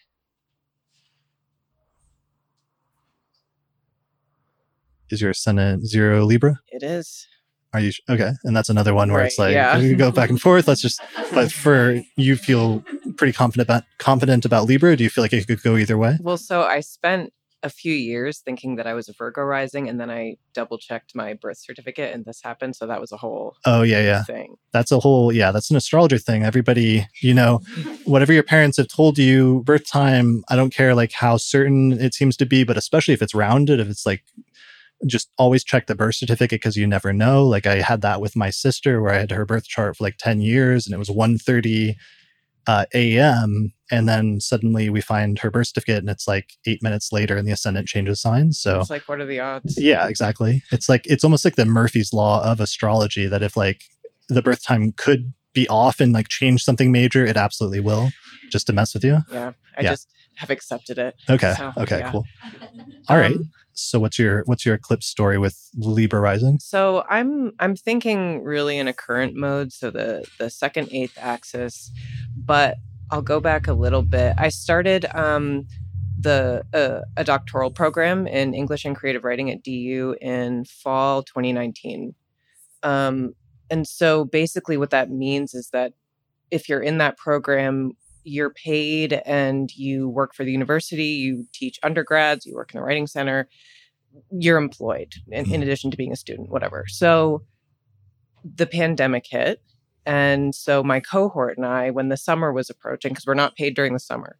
Is 5.10 5.20
your 5.20 5.30
ascendant 5.30 5.86
zero 5.86 6.24
Libra? 6.24 6.60
It 6.68 6.82
is. 6.82 7.26
Are 7.72 7.80
you 7.80 7.92
okay? 8.08 8.32
And 8.44 8.56
that's 8.56 8.70
another 8.70 8.94
one 8.94 9.12
where 9.12 9.24
it's 9.24 9.38
like 9.38 9.52
yeah. 9.52 9.76
we 9.78 9.90
can 9.90 9.98
go 9.98 10.10
back 10.10 10.30
and 10.30 10.40
forth. 10.40 10.66
Let's 10.66 10.80
just. 10.80 11.00
But 11.34 11.52
for 11.52 12.00
you, 12.16 12.36
feel 12.36 12.82
pretty 13.16 13.32
confident 13.32 13.66
about 13.66 13.84
confident 13.98 14.44
about 14.44 14.64
Libra. 14.64 14.96
Do 14.96 15.04
you 15.04 15.10
feel 15.10 15.22
like 15.22 15.32
it 15.32 15.46
could 15.46 15.62
go 15.62 15.76
either 15.76 15.98
way? 15.98 16.16
Well, 16.20 16.38
so 16.38 16.62
I 16.62 16.80
spent 16.80 17.32
a 17.62 17.68
few 17.68 17.92
years 17.92 18.38
thinking 18.38 18.76
that 18.76 18.86
I 18.86 18.94
was 18.94 19.08
a 19.08 19.12
Virgo 19.12 19.42
rising, 19.42 19.88
and 19.88 20.00
then 20.00 20.10
I 20.10 20.36
double 20.54 20.78
checked 20.78 21.14
my 21.14 21.34
birth 21.34 21.58
certificate, 21.58 22.14
and 22.14 22.24
this 22.24 22.40
happened. 22.42 22.76
So 22.76 22.86
that 22.86 23.00
was 23.00 23.12
a 23.12 23.16
whole 23.16 23.56
Oh 23.66 23.82
yeah, 23.82 24.00
yeah. 24.00 24.22
thing. 24.22 24.56
That's 24.72 24.92
a 24.92 25.00
whole 25.00 25.32
yeah. 25.32 25.52
That's 25.52 25.70
an 25.70 25.76
astrologer 25.76 26.18
thing. 26.18 26.44
Everybody, 26.44 27.06
you 27.20 27.34
know, 27.34 27.60
whatever 28.04 28.32
your 28.32 28.42
parents 28.42 28.78
have 28.78 28.88
told 28.88 29.18
you, 29.18 29.62
birth 29.64 29.86
time. 29.86 30.44
I 30.48 30.56
don't 30.56 30.72
care 30.72 30.94
like 30.94 31.12
how 31.12 31.36
certain 31.36 31.92
it 31.92 32.14
seems 32.14 32.36
to 32.38 32.46
be, 32.46 32.64
but 32.64 32.76
especially 32.76 33.14
if 33.14 33.20
it's 33.20 33.34
rounded, 33.34 33.80
if 33.80 33.88
it's 33.88 34.06
like 34.06 34.22
just 35.06 35.30
always 35.36 35.62
check 35.64 35.86
the 35.86 35.94
birth 35.94 36.14
certificate 36.14 36.60
because 36.60 36.76
you 36.76 36.86
never 36.86 37.12
know. 37.12 37.44
Like 37.44 37.66
I 37.66 37.76
had 37.82 38.00
that 38.02 38.20
with 38.20 38.34
my 38.36 38.50
sister 38.50 39.02
where 39.02 39.12
I 39.12 39.18
had 39.18 39.30
her 39.30 39.44
birth 39.44 39.64
chart 39.66 39.96
for 39.96 40.04
like 40.04 40.16
10 40.18 40.40
years 40.40 40.86
and 40.86 40.94
it 40.94 40.98
was 40.98 41.08
1.30 41.10 41.94
uh, 42.66 42.84
a.m. 42.94 43.72
And 43.90 44.08
then 44.08 44.40
suddenly 44.40 44.88
we 44.88 45.00
find 45.00 45.38
her 45.40 45.50
birth 45.50 45.68
certificate 45.68 45.98
and 45.98 46.08
it's 46.10 46.26
like 46.26 46.54
eight 46.66 46.82
minutes 46.82 47.12
later 47.12 47.36
and 47.36 47.46
the 47.46 47.52
ascendant 47.52 47.86
changes 47.88 48.20
signs. 48.20 48.58
So 48.60 48.80
It's 48.80 48.90
like, 48.90 49.08
what 49.08 49.20
are 49.20 49.26
the 49.26 49.38
odds? 49.40 49.78
yeah, 49.78 50.08
exactly. 50.08 50.62
It's 50.72 50.88
like 50.88 51.06
it's 51.06 51.22
almost 51.24 51.44
like 51.44 51.56
the 51.56 51.66
Murphy's 51.66 52.12
law 52.12 52.42
of 52.42 52.58
astrology 52.58 53.26
that 53.26 53.42
if 53.42 53.56
like 53.56 53.82
the 54.28 54.42
birth 54.42 54.64
time 54.64 54.92
could 54.92 55.32
be 55.52 55.68
off 55.68 56.00
and 56.00 56.12
like 56.12 56.28
change 56.28 56.64
something 56.64 56.90
major, 56.90 57.24
it 57.24 57.36
absolutely 57.36 57.80
will 57.80 58.10
just 58.50 58.66
to 58.66 58.72
mess 58.72 58.94
with 58.94 59.04
you. 59.04 59.18
Yeah, 59.30 59.52
I 59.78 59.82
Yeah. 59.82 59.90
just 59.90 60.08
have 60.36 60.50
accepted 60.50 60.98
it. 60.98 61.14
Okay. 61.30 61.54
So, 61.56 61.72
okay, 61.78 61.98
yeah. 62.00 62.10
cool. 62.10 62.24
All 63.08 63.16
right. 63.16 63.36
So 63.78 64.00
what's 64.00 64.18
your 64.18 64.42
what's 64.46 64.64
your 64.64 64.74
eclipse 64.74 65.06
story 65.06 65.38
with 65.38 65.70
Libra 65.76 66.20
rising? 66.20 66.58
So 66.58 67.04
I'm 67.08 67.52
I'm 67.60 67.76
thinking 67.76 68.42
really 68.42 68.78
in 68.78 68.88
a 68.88 68.92
current 68.92 69.36
mode, 69.36 69.72
so 69.72 69.90
the 69.90 70.26
the 70.38 70.48
second 70.48 70.88
eighth 70.92 71.18
axis, 71.20 71.90
but 72.36 72.78
I'll 73.10 73.22
go 73.22 73.38
back 73.38 73.68
a 73.68 73.74
little 73.74 74.02
bit. 74.02 74.34
I 74.38 74.48
started 74.48 75.06
um, 75.14 75.66
the 76.18 76.64
uh, 76.72 77.02
a 77.16 77.24
doctoral 77.24 77.70
program 77.70 78.26
in 78.26 78.54
English 78.54 78.84
and 78.84 78.96
creative 78.96 79.24
writing 79.24 79.50
at 79.50 79.62
DU 79.62 80.16
in 80.20 80.64
fall 80.64 81.22
2019. 81.22 82.14
Um, 82.82 83.34
and 83.70 83.86
so 83.86 84.24
basically 84.24 84.76
what 84.76 84.90
that 84.90 85.10
means 85.10 85.54
is 85.54 85.68
that 85.72 85.92
if 86.50 86.68
you're 86.68 86.80
in 86.80 86.98
that 86.98 87.16
program 87.16 87.92
you're 88.26 88.50
paid 88.50 89.22
and 89.24 89.74
you 89.76 90.08
work 90.08 90.34
for 90.34 90.44
the 90.44 90.52
university 90.52 91.04
you 91.04 91.46
teach 91.52 91.78
undergrads 91.82 92.44
you 92.44 92.54
work 92.54 92.74
in 92.74 92.78
the 92.78 92.84
writing 92.84 93.06
center 93.06 93.48
you're 94.30 94.58
employed 94.58 95.14
in, 95.28 95.52
in 95.52 95.62
addition 95.62 95.90
to 95.90 95.96
being 95.96 96.12
a 96.12 96.16
student 96.16 96.50
whatever. 96.50 96.84
So 96.88 97.42
the 98.44 98.66
pandemic 98.66 99.26
hit 99.28 99.60
and 100.04 100.54
so 100.54 100.82
my 100.84 101.00
cohort 101.00 101.56
and 101.56 101.66
i 101.66 101.90
when 101.90 102.08
the 102.08 102.16
summer 102.16 102.52
was 102.52 102.70
approaching 102.70 103.10
because 103.10 103.26
we're 103.26 103.34
not 103.34 103.56
paid 103.56 103.74
during 103.74 103.92
the 103.92 103.98
summer 103.98 104.38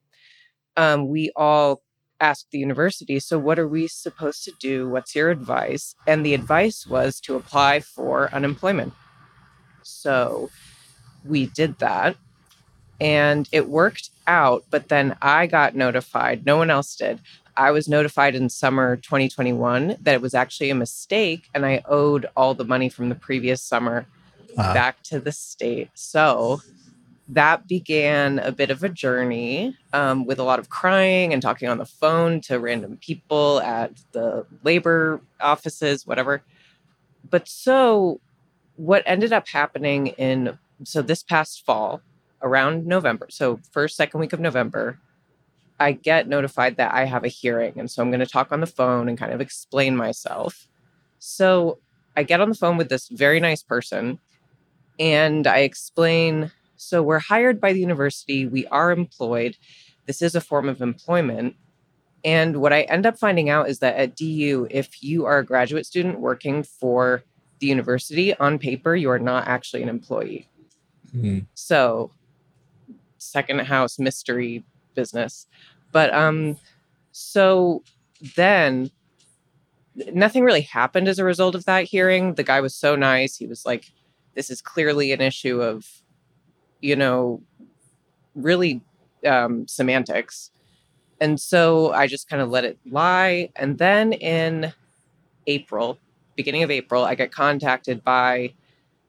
um, 0.77 1.09
we 1.09 1.33
all 1.35 1.83
asked 2.21 2.49
the 2.53 2.59
university 2.59 3.19
so 3.19 3.39
what 3.39 3.59
are 3.59 3.69
we 3.69 3.89
supposed 3.89 4.45
to 4.45 4.53
do? 4.61 4.89
What's 4.89 5.15
your 5.15 5.31
advice? 5.31 5.95
And 6.07 6.25
the 6.25 6.35
advice 6.35 6.87
was 6.87 7.21
to 7.21 7.37
apply 7.37 7.81
for 7.81 8.33
unemployment. 8.33 8.95
So 9.83 10.51
we 11.25 11.47
did 11.47 11.79
that 11.79 12.17
and 13.01 13.49
it 13.53 13.69
worked 13.69 14.11
out 14.27 14.65
but 14.71 14.89
then 14.89 15.17
i 15.23 15.47
got 15.47 15.75
notified 15.75 16.45
no 16.47 16.57
one 16.57 16.71
else 16.71 16.97
did. 16.97 17.21
I 17.59 17.71
was 17.71 17.89
notified 17.89 18.35
in 18.35 18.51
summer 18.51 18.97
2021 18.97 19.97
that 20.03 20.15
it 20.15 20.21
was 20.21 20.35
actually 20.35 20.71
a 20.71 20.75
mistake 20.75 21.49
and 21.55 21.65
i 21.65 21.83
owed 21.87 22.27
all 22.37 22.55
the 22.55 22.65
money 22.65 22.89
from 22.89 23.09
the 23.09 23.15
previous 23.15 23.63
summer 23.63 24.07
Uh, 24.59 24.73
back 24.73 25.03
to 25.03 25.21
the 25.21 25.33
state. 25.33 25.91
So 25.95 26.63
that 27.29 27.67
began 27.69 28.39
a 28.39 28.53
bit 28.53 28.71
of 28.71 28.83
a 28.83 28.89
journey 28.89 29.77
um, 29.93 30.25
with 30.25 30.39
a 30.39 30.43
lot 30.45 30.59
of 30.59 30.69
crying 30.71 31.33
and 31.33 31.43
talking 31.43 31.69
on 31.69 31.77
the 31.79 31.85
phone 31.85 32.41
to 32.43 32.59
random 32.59 32.97
people 32.99 33.61
at 33.61 33.91
the 34.13 34.47
labor 34.65 35.21
offices 35.41 36.07
whatever. 36.07 36.43
But 37.29 37.49
so 37.49 38.21
what 38.77 39.03
ended 39.07 39.33
up 39.33 39.49
happening 39.49 40.09
in 40.19 40.59
so 40.85 41.03
this 41.03 41.23
past 41.23 41.65
fall 41.67 42.01
around 42.43 42.87
November, 42.87 43.27
so 43.31 43.61
first, 43.73 43.97
second 43.97 44.21
week 44.21 44.33
of 44.33 44.41
November, 44.41 44.99
I 45.79 45.93
get 45.93 46.29
notified 46.29 46.77
that 46.77 46.95
I 46.95 47.05
have 47.05 47.25
a 47.25 47.29
hearing. 47.29 47.75
And 47.77 47.91
so 47.91 48.03
I'm 48.03 48.11
going 48.11 48.21
to 48.21 48.27
talk 48.27 48.51
on 48.51 48.61
the 48.61 48.67
phone 48.67 49.09
and 49.09 49.19
kind 49.19 49.33
of 49.33 49.41
explain 49.41 49.97
myself. 49.97 50.69
So 51.19 51.79
I 52.17 52.23
get 52.23 52.41
on 52.41 52.49
the 52.49 52.55
phone 52.55 52.77
with 52.77 52.89
this 52.89 53.09
very 53.09 53.41
nice 53.41 53.63
person 53.63 54.19
and 54.99 55.47
I 55.47 55.59
explain 55.59 56.51
so 56.77 57.03
we're 57.03 57.19
hired 57.19 57.61
by 57.61 57.73
the 57.73 57.81
university, 57.81 58.47
we 58.47 58.67
are 58.67 58.93
employed. 58.93 59.57
This 60.07 60.23
is 60.23 60.35
a 60.35 60.41
form 60.41 60.69
of 60.69 60.81
employment. 60.81 61.57
And 62.25 62.59
what 62.59 62.73
I 62.73 62.83
end 62.83 63.07
up 63.07 63.19
finding 63.19 63.49
out 63.49 63.69
is 63.69 63.79
that 63.81 63.97
at 63.97 64.17
DU, 64.17 64.69
if 64.71 65.03
you 65.03 65.25
are 65.27 65.39
a 65.39 65.45
graduate 65.45 65.87
student 65.87 66.21
working 66.21 66.63
for 66.63 67.23
the 67.61 67.67
university, 67.67 68.35
on 68.35 68.59
paper, 68.59 68.95
you 68.95 69.11
are 69.11 69.19
not 69.19 69.47
actually 69.47 69.83
an 69.83 69.89
employee. 69.89 70.49
Hmm. 71.13 71.41
So, 71.55 72.11
second 73.27 73.61
house 73.61 73.99
mystery 73.99 74.65
business. 74.95 75.47
But 75.93 76.13
um 76.15 76.57
so 77.13 77.83
then 78.37 78.91
nothing 80.13 80.45
really 80.45 80.63
happened 80.63 81.09
as 81.09 81.19
a 81.19 81.25
result 81.25 81.55
of 81.55 81.65
that 81.65 81.85
hearing. 81.85 82.35
The 82.35 82.43
guy 82.43 82.61
was 82.61 82.75
so 82.75 82.97
nice. 82.97 83.37
He 83.37 83.47
was 83.47 83.65
like 83.65 83.93
this 84.35 84.51
is 84.51 84.61
clearly 84.61 85.13
an 85.13 85.21
issue 85.21 85.63
of 85.63 85.87
you 86.81 86.97
know 86.97 87.43
really 88.35 88.83
um 89.27 89.67
semantics. 89.67 90.51
And 91.21 91.41
so 91.41 91.93
I 91.93 92.07
just 92.07 92.29
kind 92.29 92.43
of 92.43 92.51
let 92.51 92.65
it 92.65 92.79
lie 92.91 93.51
and 93.57 93.79
then 93.79 94.13
in 94.13 94.73
April, 95.47 95.99
beginning 96.35 96.63
of 96.63 96.71
April, 96.71 97.05
I 97.05 97.15
get 97.15 97.33
contacted 97.33 98.05
by 98.05 98.53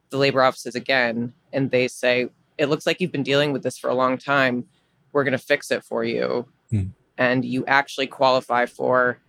the 0.10 0.18
labor 0.18 0.42
offices 0.42 0.76
again 0.76 1.34
and 1.52 1.72
they 1.72 1.88
say 1.88 2.30
it 2.58 2.68
looks 2.68 2.86
like 2.86 3.00
you've 3.00 3.12
been 3.12 3.24
dealing 3.24 3.54
with 3.54 3.64
this 3.64 3.78
for 3.78 3.90
a 3.90 3.96
long 3.96 4.18
time. 4.18 4.66
We're 5.12 5.24
going 5.24 5.32
to 5.34 5.38
fix 5.38 5.72
it 5.72 5.84
for 5.84 6.04
you. 6.04 6.48
Hmm. 6.70 6.88
and 7.18 7.46
you 7.46 7.66
actually 7.66 8.08
qualify 8.08 8.66
for 8.66 9.20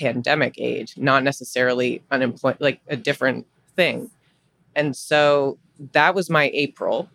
pandemic 0.00 0.54
aid 0.58 0.90
not 0.96 1.22
necessarily 1.22 2.02
unemployment 2.10 2.60
like 2.60 2.80
a 2.88 2.96
different 2.96 3.46
thing. 3.76 4.10
And 4.74 4.96
so 4.96 5.58
that 5.92 6.16
was 6.16 6.28
my 6.28 6.50
april. 6.52 7.08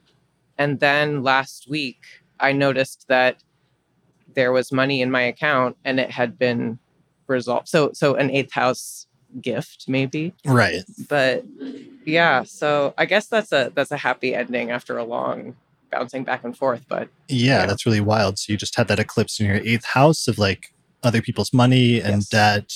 And 0.57 0.79
then 0.79 1.23
last 1.23 1.69
week 1.69 1.99
i 2.39 2.53
noticed 2.53 3.09
that 3.09 3.43
there 4.33 4.53
was 4.53 4.71
money 4.71 5.01
in 5.01 5.11
my 5.11 5.23
account 5.23 5.75
and 5.83 5.99
it 5.99 6.09
had 6.09 6.39
been 6.39 6.79
resolved. 7.27 7.67
So 7.67 7.91
so 7.93 8.15
an 8.15 8.31
eighth 8.31 8.53
house 8.53 9.07
gift, 9.41 9.86
maybe. 9.88 10.34
Right. 10.45 10.84
But 11.07 11.45
yeah, 12.05 12.43
so 12.43 12.93
I 12.97 13.05
guess 13.05 13.27
that's 13.27 13.51
a 13.51 13.71
that's 13.75 13.91
a 13.91 13.97
happy 13.97 14.34
ending 14.36 14.71
after 14.71 14.97
a 14.97 15.03
long 15.03 15.55
bouncing 15.91 16.23
back 16.23 16.43
and 16.43 16.55
forth. 16.57 16.84
But 16.88 17.09
Yeah, 17.27 17.61
Yeah. 17.61 17.65
that's 17.65 17.86
really 17.86 18.01
wild. 18.01 18.38
So 18.39 18.51
you 18.53 18.57
just 18.57 18.75
had 18.75 18.88
that 18.89 18.99
eclipse 18.99 19.39
in 19.39 19.45
your 19.47 19.55
eighth 19.57 19.86
house 19.86 20.27
of 20.27 20.38
like 20.38 20.73
other 21.03 21.21
people's 21.21 21.53
money 21.53 21.99
and 21.99 22.17
Yes. 22.17 22.30
debt. 22.30 22.73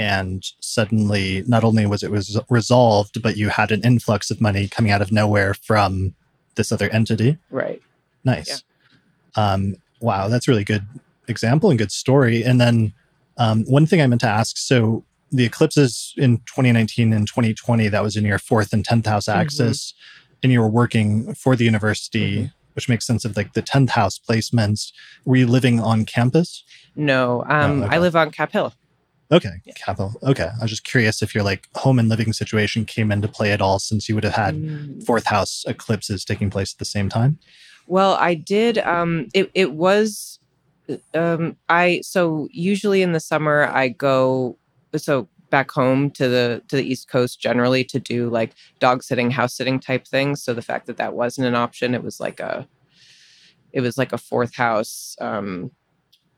And 0.00 0.44
suddenly, 0.60 1.42
not 1.48 1.64
only 1.64 1.84
was 1.84 2.02
it 2.04 2.10
was 2.12 2.38
resolved, 2.48 3.20
but 3.20 3.36
you 3.36 3.48
had 3.48 3.72
an 3.72 3.82
influx 3.82 4.30
of 4.30 4.40
money 4.40 4.68
coming 4.68 4.92
out 4.92 5.02
of 5.02 5.10
nowhere 5.10 5.54
from 5.54 6.14
this 6.54 6.70
other 6.70 6.88
entity. 6.90 7.36
right. 7.50 7.82
Nice. 8.24 8.62
Um, 9.36 9.76
wow, 10.00 10.28
that's 10.28 10.46
a 10.48 10.50
really 10.50 10.64
good 10.64 10.84
example 11.28 11.70
and 11.70 11.78
good 11.78 11.92
story. 11.92 12.42
And 12.42 12.60
then 12.60 12.92
um, 13.38 13.64
one 13.66 13.86
thing 13.86 14.00
I 14.00 14.06
meant 14.06 14.20
to 14.22 14.28
ask 14.28 14.56
so 14.56 15.04
the 15.30 15.44
eclipses 15.44 16.14
in 16.16 16.38
2019 16.38 17.12
and 17.12 17.26
2020, 17.26 17.88
that 17.88 18.02
was 18.02 18.16
in 18.16 18.24
your 18.24 18.38
fourth 18.38 18.72
and 18.72 18.84
10th 18.86 19.06
house 19.06 19.28
axis, 19.28 19.94
and 20.42 20.52
you 20.52 20.60
were 20.60 20.68
working 20.68 21.34
for 21.34 21.54
the 21.56 21.64
university, 21.64 22.50
which 22.74 22.88
makes 22.88 23.06
sense 23.06 23.24
of 23.24 23.36
like 23.36 23.52
the 23.52 23.62
10th 23.62 23.90
house 23.90 24.18
placements. 24.18 24.92
Were 25.24 25.36
you 25.36 25.46
living 25.46 25.80
on 25.80 26.04
campus? 26.04 26.64
No, 26.96 27.42
um, 27.48 27.82
Oh, 27.82 27.86
okay. 27.86 27.96
I 27.96 27.98
live 27.98 28.16
on 28.16 28.30
Cap 28.30 28.52
Hill. 28.52 28.72
Okay, 29.30 29.60
Yeah. 29.66 29.74
Capitol. 29.74 30.14
Okay. 30.22 30.48
I 30.58 30.62
was 30.62 30.70
just 30.70 30.84
curious 30.84 31.20
if 31.20 31.34
your 31.34 31.44
like 31.44 31.68
home 31.74 31.98
and 31.98 32.08
living 32.08 32.32
situation 32.32 32.86
came 32.86 33.12
into 33.12 33.28
play 33.28 33.52
at 33.52 33.60
all 33.60 33.78
since 33.78 34.08
you 34.08 34.14
would 34.14 34.24
have 34.24 34.32
had 34.34 34.54
Mm. 34.54 35.04
fourth 35.04 35.26
house 35.26 35.64
eclipses 35.68 36.24
taking 36.24 36.48
place 36.48 36.72
at 36.72 36.78
the 36.78 36.86
same 36.86 37.10
time. 37.10 37.38
Well, 37.86 38.14
I 38.14 38.32
did. 38.34 38.78
Um, 38.78 39.28
it 39.34 39.50
it 39.54 39.72
was. 39.72 40.38
Um, 41.12 41.56
I 41.68 42.00
so 42.02 42.48
usually 42.50 43.02
in 43.02 43.12
the 43.12 43.20
summer 43.20 43.66
I 43.66 43.88
go 43.88 44.56
so 44.98 45.28
back 45.50 45.70
home 45.70 46.10
to 46.10 46.28
the 46.28 46.62
to 46.68 46.76
the 46.76 46.84
East 46.84 47.08
Coast 47.08 47.40
generally 47.40 47.82
to 47.84 47.98
do 47.98 48.28
like 48.28 48.52
dog 48.80 49.02
sitting, 49.02 49.30
house 49.30 49.54
sitting 49.54 49.80
type 49.80 50.06
things. 50.06 50.42
So 50.42 50.52
the 50.54 50.62
fact 50.62 50.86
that 50.86 50.96
that 50.98 51.14
wasn't 51.14 51.46
an 51.46 51.54
option, 51.54 51.94
it 51.94 52.02
was 52.02 52.20
like 52.20 52.38
a, 52.40 52.68
it 53.72 53.80
was 53.80 53.96
like 53.96 54.12
a 54.12 54.18
fourth 54.18 54.54
house 54.56 55.16
um, 55.20 55.70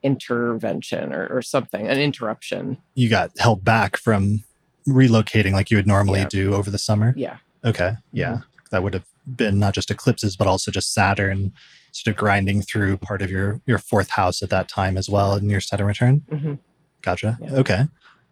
intervention 0.03 1.13
or, 1.13 1.27
or 1.29 1.43
something, 1.43 1.87
an 1.89 1.99
interruption. 1.99 2.79
You 2.95 3.09
got 3.09 3.31
held 3.39 3.65
back 3.65 3.97
from 3.97 4.45
relocating 4.89 5.53
like 5.53 5.71
you 5.71 5.77
would 5.77 5.87
normally 5.87 6.21
Yeah. 6.21 6.29
do 6.29 6.55
over 6.55 6.71
the 6.71 6.79
summer. 6.79 7.15
Yeah. 7.17 7.37
Okay. 7.65 7.93
Yeah. 8.13 8.39
That 8.71 8.83
would 8.83 8.95
have 8.95 9.05
been 9.27 9.59
not 9.59 9.75
just 9.75 9.91
eclipses, 9.91 10.37
but 10.37 10.47
also 10.47 10.71
just 10.71 10.93
Saturn 10.95 11.53
sort 11.93 12.13
of 12.15 12.17
grinding 12.19 12.63
through 12.63 12.97
part 12.99 13.21
of 13.21 13.31
your 13.31 13.61
your 13.67 13.79
fourth 13.79 14.11
house 14.11 14.43
at 14.43 14.51
that 14.51 14.69
time 14.69 14.97
as 14.97 15.09
well 15.09 15.35
in 15.35 15.51
your 15.51 15.61
Saturn 15.61 15.87
return. 15.87 16.23
Mhm. 16.31 16.59
Gotcha. 17.03 17.39
Yeah. 17.41 17.53
Okay. 17.55 17.85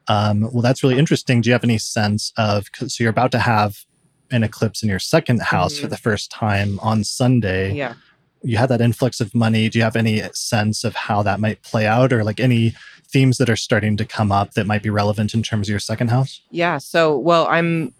Um, 0.08 0.42
well, 0.52 0.62
that's 0.62 0.82
really 0.82 0.98
interesting. 0.98 1.40
Do 1.40 1.48
you 1.48 1.52
have 1.52 1.64
any 1.64 1.78
sense 1.78 2.32
of 2.36 2.70
'cause- 2.72 2.94
so 2.94 3.04
you're 3.04 3.10
about 3.10 3.32
to 3.32 3.38
have 3.38 3.84
an 4.30 4.42
eclipse 4.42 4.82
in 4.82 4.88
your 4.88 4.98
second 4.98 5.40
house 5.42 5.78
for 5.78 5.86
Mhm. 5.86 5.90
the 5.90 5.96
first 5.96 6.30
time 6.30 6.78
on 6.80 7.04
Sunday? 7.04 7.74
Yeah. 7.74 7.94
You 8.42 8.56
had 8.56 8.68
that 8.68 8.80
influx 8.80 9.20
of 9.20 9.34
money. 9.34 9.68
Do 9.68 9.78
you 9.78 9.82
have 9.84 9.96
any 9.96 10.22
sense 10.32 10.84
of 10.84 10.94
how 10.94 11.22
that 11.22 11.40
might 11.40 11.62
play 11.62 11.86
out, 11.86 12.12
or 12.12 12.22
like 12.24 12.38
any 12.40 12.74
themes 13.10 13.38
that 13.38 13.48
are 13.50 13.56
starting 13.56 13.96
to 13.96 14.04
come 14.04 14.30
up 14.30 14.52
that 14.54 14.66
might 14.66 14.82
be 14.82 14.90
relevant 14.90 15.34
in 15.34 15.42
terms 15.42 15.66
of 15.68 15.70
your 15.70 15.80
second 15.80 16.08
house? 16.08 16.40
Yeah. 16.50 16.78
So, 16.78 17.18
well, 17.18 17.46
I'm 17.48 17.92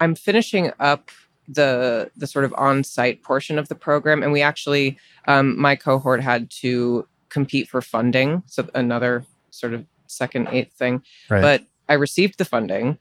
I'm 0.00 0.14
finishing 0.14 0.72
up 0.80 1.10
the 1.48 2.10
the 2.16 2.26
sort 2.26 2.44
of 2.44 2.52
on-site 2.58 3.22
portion 3.22 3.58
of 3.58 3.68
the 3.68 3.74
program, 3.76 4.22
and 4.22 4.32
we 4.32 4.42
actually 4.42 4.98
um, 5.28 5.58
my 5.60 5.76
cohort 5.76 6.20
had 6.22 6.50
to 6.62 7.06
compete 7.28 7.68
for 7.68 7.80
funding, 7.80 8.42
so 8.46 8.68
another 8.74 9.24
sort 9.50 9.72
of 9.74 9.84
second 10.08 10.48
eighth 10.50 10.72
thing. 10.72 11.02
Right. 11.28 11.42
But 11.42 11.64
I 11.88 11.94
received 11.94 12.38
the 12.38 12.44
funding, 12.44 12.98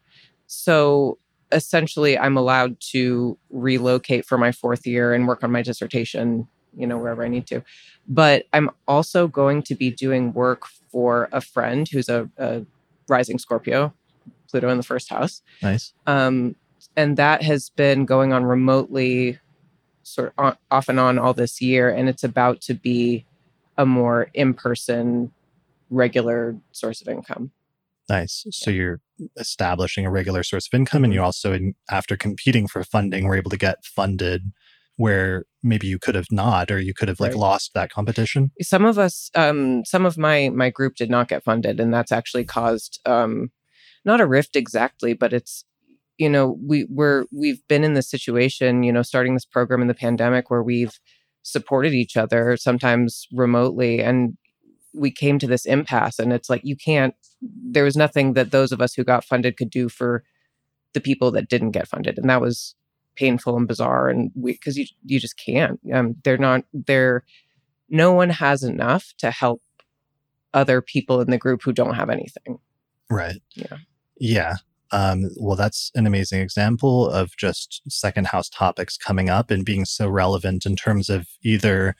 so 0.48 1.18
essentially, 1.52 2.18
I'm 2.18 2.38
allowed 2.38 2.80
to 2.92 3.38
relocate 3.50 4.26
for 4.26 4.38
my 4.38 4.52
fourth 4.52 4.86
year 4.86 5.14
and 5.14 5.28
work 5.28 5.44
on 5.44 5.52
my 5.52 5.62
dissertation. 5.62 6.48
You 6.78 6.88
know, 6.88 6.98
wherever 6.98 7.24
I 7.24 7.30
need 7.30 7.48
to. 7.48 7.64
But 8.06 8.48
I'm 8.52 8.70
also 8.86 9.28
going 9.28 9.64
to 9.64 9.76
be 9.76 9.92
doing 9.92 10.34
work 10.34 10.66
for 10.92 11.30
a 11.32 11.40
friend 11.40 11.88
who's 11.88 12.10
a, 12.10 12.30
a 12.38 12.66
rising 13.08 13.40
Scorpio, 13.40 13.94
Pluto 14.50 14.70
in 14.70 14.78
the 14.78 14.84
first 14.84 15.10
house. 15.10 15.42
nice. 15.62 15.94
Um, 16.06 16.56
and 16.96 17.18
that 17.18 17.44
has 17.44 17.70
been 17.70 18.06
going 18.06 18.32
on 18.34 18.46
remotely, 18.46 19.40
sort 20.04 20.30
of 20.30 20.46
on, 20.46 20.58
off 20.72 20.90
and 20.90 21.00
on 21.00 21.18
all 21.18 21.34
this 21.34 21.62
year. 21.62 21.90
And 21.90 22.08
it's 22.08 22.24
about 22.24 22.62
to 22.62 22.74
be 22.74 23.26
a 23.78 23.86
more 23.86 24.30
in 24.34 24.54
person, 24.54 25.32
regular 25.90 26.58
source 26.72 27.02
of 27.02 27.08
income. 27.08 27.52
Nice. 28.08 28.46
So 28.52 28.70
you're 28.70 29.02
establishing 29.38 30.06
a 30.06 30.12
regular 30.12 30.44
source 30.44 30.68
of 30.72 30.78
income, 30.78 31.04
and 31.04 31.14
you 31.14 31.22
also, 31.22 31.54
in, 31.54 31.74
after 31.90 32.16
competing 32.16 32.68
for 32.68 32.84
funding, 32.84 33.26
were 33.26 33.36
able 33.36 33.50
to 33.50 33.58
get 33.58 33.84
funded 33.84 34.52
where 34.98 35.46
maybe 35.62 35.88
you 35.88 36.00
could 36.00 36.16
have 36.16 36.32
not, 36.32 36.72
or 36.72 36.80
you 36.80 36.94
could 36.94 37.08
have 37.10 37.20
like 37.20 37.32
Right. 37.32 37.40
lost 37.40 37.74
that 37.74 37.92
competition. 37.92 38.52
Some 38.62 38.86
of 38.86 38.98
us, 38.98 39.30
um, 39.36 39.84
some 39.86 40.06
of 40.06 40.18
my 40.18 40.50
my 40.50 40.70
group 40.70 40.96
did 40.96 41.10
not 41.10 41.28
get 41.28 41.44
funded, 41.44 41.80
and 41.80 41.94
that's 41.94 42.12
actually 42.12 42.46
caused 42.46 43.00
um, 43.06 43.52
not 44.06 44.22
a 44.22 44.26
rift 44.28 44.56
exactly, 44.56 45.14
but 45.14 45.34
it's 45.34 45.66
you 46.18 46.30
know 46.30 46.58
we 46.66 46.86
we're 46.90 47.26
we've 47.32 47.66
been 47.68 47.84
in 47.84 47.94
this 47.94 48.10
situation, 48.10 48.84
you 48.84 48.94
know, 48.94 49.02
starting 49.02 49.34
this 49.34 49.46
program 49.46 49.82
in 49.82 49.88
the 49.88 49.94
pandemic 49.94 50.50
where 50.50 50.64
we've 50.64 50.98
supported 51.42 51.94
each 51.94 52.16
other 52.16 52.56
sometimes 52.56 53.28
remotely, 53.34 54.02
and 54.02 54.38
we 54.96 55.12
came 55.12 55.40
to 55.40 55.48
this 55.48 55.66
impasse, 55.66 56.20
and 56.20 56.34
it's 56.34 56.50
like 56.50 56.62
you 56.64 56.76
can't. 56.76 57.14
There 57.42 57.84
was 57.84 57.98
nothing 57.98 58.34
that 58.34 58.52
those 58.52 58.72
of 58.72 58.82
us 58.82 58.94
who 58.94 59.04
got 59.04 59.26
funded 59.26 59.58
could 59.58 59.70
do 59.70 59.90
for 59.90 60.24
the 60.94 61.02
people 61.02 61.32
that 61.32 61.50
didn't 61.50 61.72
get 61.72 61.88
funded, 61.88 62.18
and 62.18 62.30
that 62.30 62.42
was 62.42 62.76
painful 63.16 63.58
and 63.58 63.68
bizarre, 63.68 64.10
and 64.10 64.32
we 64.36 64.54
because 64.54 64.78
you 64.78 64.86
you 65.06 65.20
just 65.20 65.38
can't. 65.38 65.80
Um, 65.94 66.16
they're 66.24 66.38
not 66.38 66.64
they're 66.74 67.24
no 67.90 68.14
one 68.14 68.30
has 68.30 68.64
enough 68.64 69.14
to 69.20 69.32
help 69.32 69.62
other 70.54 70.82
people 70.82 71.22
in 71.22 71.30
the 71.30 71.38
group 71.38 71.62
who 71.64 71.74
don't 71.74 71.96
have 71.96 72.10
anything. 72.10 72.60
Right. 73.10 73.42
Yeah. 73.54 73.78
Yeah. 74.18 74.56
Um, 74.92 75.30
well, 75.38 75.56
that's 75.56 75.92
an 75.96 76.08
amazing 76.08 76.42
example 76.42 77.10
of 77.10 77.36
just 77.38 77.82
second 77.90 78.28
house 78.28 78.50
topics 78.50 78.98
coming 78.98 79.30
up 79.30 79.52
and 79.52 79.66
being 79.66 79.84
so 79.86 80.08
relevant 80.08 80.66
in 80.66 80.76
terms 80.76 81.10
of 81.10 81.28
either 81.44 81.96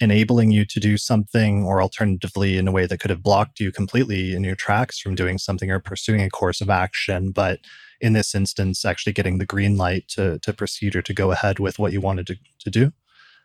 enabling 0.00 0.50
you 0.50 0.64
to 0.66 0.78
do 0.78 0.96
something 0.96 1.64
or 1.64 1.80
alternatively 1.80 2.58
in 2.58 2.68
a 2.68 2.72
way 2.72 2.86
that 2.86 3.00
could 3.00 3.10
have 3.10 3.22
blocked 3.22 3.60
you 3.60 3.72
completely 3.72 4.34
in 4.34 4.44
your 4.44 4.54
tracks 4.54 4.98
from 4.98 5.14
doing 5.14 5.38
something 5.38 5.70
or 5.70 5.80
pursuing 5.80 6.20
a 6.20 6.30
course 6.30 6.60
of 6.60 6.68
action. 6.68 7.30
But 7.30 7.60
in 8.00 8.12
this 8.12 8.34
instance, 8.34 8.84
actually 8.84 9.14
getting 9.14 9.38
the 9.38 9.46
green 9.46 9.76
light 9.76 10.06
to, 10.08 10.38
to 10.40 10.52
proceed 10.52 10.94
or 10.96 11.02
to 11.02 11.14
go 11.14 11.30
ahead 11.30 11.58
with 11.58 11.78
what 11.78 11.92
you 11.92 12.00
wanted 12.00 12.26
to, 12.26 12.36
to 12.60 12.70
do. 12.70 12.92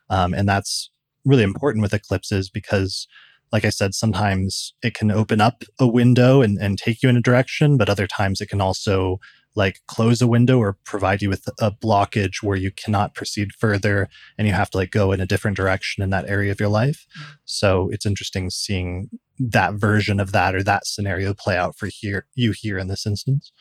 Um, 0.10 0.34
and 0.34 0.48
that's 0.48 0.90
really 1.24 1.44
important 1.44 1.82
with 1.82 1.94
eclipses 1.94 2.50
because 2.50 3.08
like 3.52 3.66
I 3.66 3.70
said, 3.70 3.94
sometimes 3.94 4.74
it 4.82 4.94
can 4.94 5.12
open 5.12 5.42
up 5.42 5.64
a 5.80 5.88
window 5.88 6.42
and, 6.42 6.58
and 6.58 6.78
take 6.78 7.04
you 7.04 7.10
in 7.10 7.18
a 7.18 7.22
direction, 7.22 7.78
but 7.78 7.90
other 7.90 8.08
times 8.08 8.40
it 8.40 8.48
can 8.48 8.62
also 8.62 9.20
like 9.56 9.82
close 9.88 10.22
a 10.22 10.28
window 10.28 10.60
or 10.60 10.78
provide 10.86 11.22
you 11.22 11.30
with 11.30 11.48
a 11.60 11.72
blockage 11.72 12.42
where 12.42 12.58
you 12.58 12.72
cannot 12.72 13.14
proceed 13.14 13.54
further 13.54 14.08
and 14.38 14.48
you 14.48 14.54
have 14.54 14.70
to 14.72 14.78
like 14.78 14.92
go 14.92 15.12
in 15.12 15.20
a 15.20 15.26
different 15.26 15.58
direction 15.58 16.04
in 16.04 16.10
that 16.10 16.30
area 16.30 16.52
of 16.52 16.60
your 16.60 16.70
life. 16.70 17.06
So 17.46 17.90
it's 17.92 18.06
interesting 18.06 18.50
seeing 18.50 19.10
that 19.40 19.74
version 19.74 20.20
of 20.20 20.32
that 20.32 20.56
or 20.56 20.64
that 20.64 20.86
scenario 20.86 21.34
play 21.34 21.58
out 21.58 21.78
for 21.78 21.88
here 21.88 22.28
you 22.36 22.54
here 22.54 22.78
in 22.78 22.88
this 22.88 23.06
instance. 23.06 23.52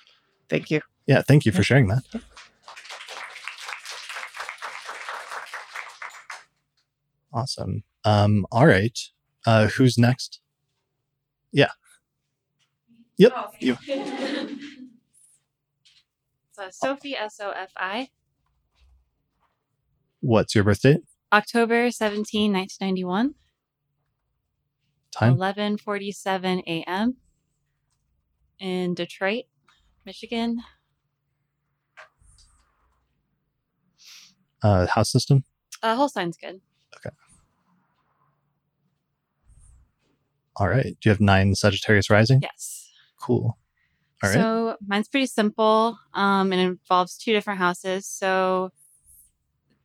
Thank 0.48 0.70
you. 0.70 0.80
Yeah, 1.06 1.22
thank 1.22 1.44
you 1.44 1.52
for 1.52 1.62
sharing 1.62 1.88
that. 1.88 2.02
Awesome. 7.32 7.84
Um, 8.04 8.46
all 8.50 8.66
right. 8.66 8.98
Uh, 9.46 9.68
who's 9.68 9.96
next? 9.96 10.40
Yeah. 11.52 11.70
Yep. 13.18 13.32
Oh, 13.34 13.50
You. 13.58 13.76
So 16.60 16.68
Sophie 16.70 17.16
S 17.16 17.40
O 17.40 17.50
F 17.52 17.70
I, 17.76 18.10
What's 20.20 20.54
your 20.54 20.64
birth 20.64 20.82
date? 20.82 21.00
October 21.32 21.90
17, 21.90 22.52
1991, 22.52 23.34
Time? 25.12 25.36
11:47 25.36 26.62
a.m. 26.66 27.16
in 28.58 28.92
Detroit, 28.94 29.44
Michigan. 30.04 30.62
Uh, 34.62 34.86
house 34.86 35.10
system? 35.10 35.44
Uh, 35.82 35.96
whole 35.96 36.10
sign's 36.10 36.36
good. 36.36 36.60
Okay. 36.98 37.14
All 40.56 40.68
right. 40.68 40.84
Do 40.84 41.08
you 41.08 41.10
have 41.10 41.20
nine 41.20 41.54
Sagittarius 41.54 42.10
rising? 42.10 42.40
Yes. 42.42 42.90
Cool. 43.18 43.56
All 44.22 44.28
right. 44.30 44.34
So 44.34 44.76
mine's 44.86 45.08
pretty 45.08 45.26
simple. 45.26 45.98
Um, 46.14 46.52
and 46.52 46.60
it 46.60 46.64
involves 46.64 47.16
two 47.16 47.32
different 47.32 47.58
houses. 47.58 48.06
So 48.06 48.70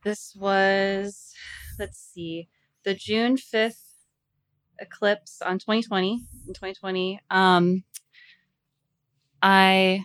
this 0.04 0.34
was, 0.36 1.32
let's 1.78 1.98
see, 1.98 2.48
the 2.84 2.94
June 2.94 3.36
5th 3.36 3.80
eclipse 4.78 5.40
on 5.42 5.58
2020. 5.58 6.20
In 6.46 6.54
2020, 6.54 7.20
um, 7.30 7.82
I 9.42 10.04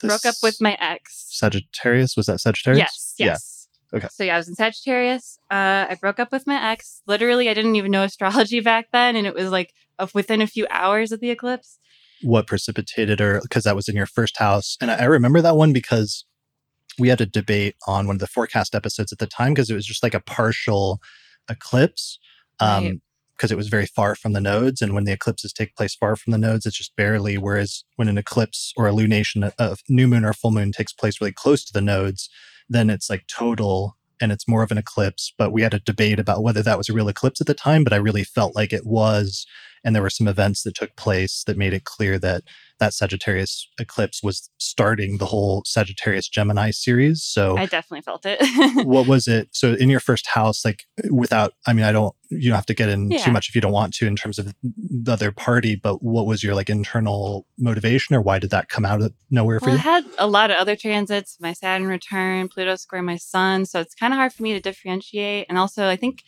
The 0.00 0.08
broke 0.08 0.26
up 0.26 0.36
with 0.42 0.60
my 0.60 0.76
ex. 0.80 1.26
Sagittarius. 1.30 2.16
Was 2.16 2.26
that 2.26 2.40
Sagittarius? 2.40 2.78
Yes. 2.78 3.14
Yes. 3.18 3.68
Okay. 3.94 4.08
So 4.10 4.24
yeah, 4.24 4.34
I 4.34 4.38
was 4.38 4.48
in 4.48 4.56
Sagittarius. 4.56 5.38
Uh, 5.50 5.86
I 5.88 5.96
broke 6.00 6.18
up 6.18 6.32
with 6.32 6.46
my 6.46 6.72
ex. 6.72 7.02
Literally, 7.06 7.48
I 7.48 7.54
didn't 7.54 7.76
even 7.76 7.92
know 7.92 8.02
astrology 8.02 8.60
back 8.72 8.88
then, 8.92 9.16
and 9.16 9.26
it 9.26 9.34
was 9.34 9.50
like 9.50 9.72
within 10.12 10.40
a 10.42 10.46
few 10.46 10.66
hours 10.70 11.12
of 11.12 11.20
the 11.20 11.30
eclipse. 11.30 11.78
What 12.22 12.46
precipitated, 12.46 13.20
or 13.20 13.40
because 13.42 13.64
that 13.64 13.76
was 13.76 13.88
in 13.88 13.96
your 13.96 14.06
first 14.06 14.38
house, 14.38 14.76
and 14.80 14.90
I, 14.90 14.96
I 14.96 15.04
remember 15.04 15.40
that 15.42 15.56
one 15.56 15.72
because 15.72 16.24
we 16.98 17.08
had 17.08 17.20
a 17.20 17.26
debate 17.26 17.74
on 17.86 18.06
one 18.06 18.16
of 18.16 18.20
the 18.20 18.26
forecast 18.26 18.74
episodes 18.74 19.12
at 19.12 19.18
the 19.18 19.26
time 19.26 19.52
because 19.52 19.68
it 19.70 19.74
was 19.74 19.86
just 19.86 20.02
like 20.02 20.14
a 20.14 20.20
partial 20.20 21.00
eclipse. 21.50 22.18
Um, 22.60 22.84
Right. 22.84 23.00
because 23.36 23.50
it 23.50 23.56
was 23.56 23.66
very 23.66 23.86
far 23.86 24.14
from 24.14 24.32
the 24.32 24.40
nodes. 24.40 24.80
And 24.80 24.94
when 24.94 25.02
the 25.04 25.12
eclipses 25.12 25.52
take 25.52 25.74
place 25.74 25.92
far 25.96 26.14
from 26.14 26.30
the 26.30 26.38
nodes, 26.38 26.66
it's 26.66 26.76
just 26.76 26.94
barely. 26.94 27.36
Whereas 27.36 27.82
when 27.96 28.06
an 28.06 28.16
eclipse 28.16 28.72
or 28.76 28.86
a 28.86 28.92
lunation, 28.92 29.52
of 29.58 29.80
new 29.88 30.06
moon 30.06 30.24
or 30.24 30.32
full 30.32 30.52
moon 30.52 30.70
takes 30.70 30.92
place 30.92 31.20
really 31.20 31.32
close 31.32 31.64
to 31.64 31.72
the 31.72 31.80
nodes, 31.80 32.30
then 32.68 32.90
it's 32.90 33.10
like 33.10 33.26
total 33.26 33.96
and 34.20 34.30
it's 34.30 34.46
more 34.46 34.62
of 34.62 34.70
an 34.70 34.78
eclipse. 34.78 35.34
But 35.36 35.52
we 35.52 35.62
had 35.62 35.74
a 35.74 35.80
debate 35.80 36.20
about 36.20 36.44
whether 36.44 36.62
that 36.62 36.78
was 36.78 36.88
a 36.88 36.92
real 36.92 37.08
eclipse 37.08 37.40
at 37.40 37.48
the 37.48 37.54
time, 37.54 37.82
but 37.82 37.92
I 37.92 37.96
really 37.96 38.22
felt 38.22 38.54
like 38.54 38.72
it 38.72 38.86
was. 38.86 39.46
And 39.84 39.94
there 39.94 40.02
were 40.02 40.10
some 40.10 40.26
events 40.28 40.62
that 40.62 40.74
took 40.74 40.96
place 40.96 41.44
that 41.46 41.56
made 41.56 41.72
it 41.74 41.84
clear 41.84 42.18
that 42.20 42.42
that 42.80 42.92
Sagittarius 42.92 43.68
eclipse 43.78 44.20
was 44.22 44.50
starting 44.58 45.18
the 45.18 45.26
whole 45.26 45.62
Sagittarius 45.64 46.28
Gemini 46.28 46.70
series. 46.72 47.22
So 47.22 47.56
I 47.56 47.66
definitely 47.66 48.02
felt 48.02 48.22
it. 48.26 48.38
what 48.86 49.06
was 49.06 49.28
it 49.36 49.48
so 49.52 49.74
in 49.74 49.88
your 49.88 50.00
first 50.00 50.26
house 50.26 50.64
like 50.64 50.82
without 51.10 51.52
i 51.66 51.72
mean 51.72 51.84
i 51.84 51.92
don't 51.92 52.14
you 52.30 52.48
don't 52.48 52.56
have 52.56 52.66
to 52.66 52.74
get 52.74 52.88
in 52.88 53.10
Yeah. 53.10 53.18
too 53.18 53.30
much 53.30 53.48
if 53.48 53.54
you 53.54 53.60
don't 53.60 53.72
want 53.72 53.94
to 53.94 54.06
in 54.06 54.16
terms 54.16 54.38
of 54.40 54.52
the 54.62 55.12
other 55.12 55.30
party 55.30 55.76
but 55.76 56.02
what 56.02 56.26
was 56.26 56.42
your 56.42 56.54
like 56.54 56.68
internal 56.68 57.46
motivation 57.58 58.16
or 58.16 58.20
why 58.22 58.38
did 58.40 58.50
that 58.50 58.68
come 58.68 58.84
out 58.84 59.00
of 59.02 59.12
nowhere 59.30 59.60
for 59.60 59.66
well, 59.66 59.76
I 59.76 59.78
had 59.80 60.04
a 60.18 60.26
lot 60.26 60.50
of 60.50 60.56
other 60.56 60.74
transits. 60.76 61.36
My 61.40 61.52
Saturn 61.52 61.86
return, 61.86 62.48
Pluto 62.48 62.74
square 62.76 63.02
my 63.02 63.16
Sun, 63.16 63.66
so 63.66 63.80
it's 63.80 63.94
kind 63.94 64.12
of 64.12 64.16
hard 64.18 64.32
for 64.32 64.42
me 64.42 64.52
to 64.54 64.60
differentiate. 64.60 65.46
And 65.48 65.58
also, 65.58 65.88
I 65.88 65.96
think 65.96 66.22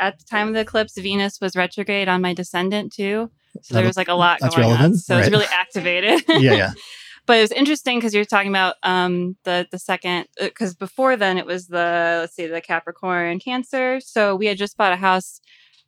at 0.00 0.18
the 0.18 0.24
time 0.24 0.48
of 0.48 0.54
the 0.54 0.60
eclipse, 0.60 0.98
Venus 0.98 1.40
was 1.40 1.54
retrograde 1.54 2.08
on 2.08 2.20
my 2.20 2.34
descendant 2.34 2.92
too. 2.92 3.30
So 3.62 3.74
there 3.74 3.84
was 3.86 3.96
like 3.96 4.08
a 4.08 4.14
lot 4.14 4.40
going 4.40 4.52
on. 4.54 4.60
relevant, 4.60 4.96
So 4.98 5.14
it 5.16 5.18
was 5.20 5.30
really 5.30 5.46
activated. 5.52 6.22
yeah 6.28 6.52
yeah 6.54 6.72
but 7.26 7.36
it 7.38 7.42
was 7.42 7.52
interesting 7.52 7.98
because 7.98 8.14
you're 8.14 8.24
talking 8.24 8.48
about 8.50 8.76
um 8.82 9.36
the 9.44 9.66
the 9.70 9.78
second 9.78 10.26
because 10.40 10.74
before 10.74 11.16
then 11.16 11.36
it 11.38 11.46
was 11.46 11.66
the 11.68 12.18
let's 12.20 12.34
see 12.34 12.46
the 12.46 12.60
Capricorn 12.60 13.38
Cancer. 13.40 14.00
So 14.00 14.34
we 14.36 14.46
had 14.46 14.56
just 14.58 14.76
bought 14.76 14.92
a 14.92 14.96
house 14.96 15.40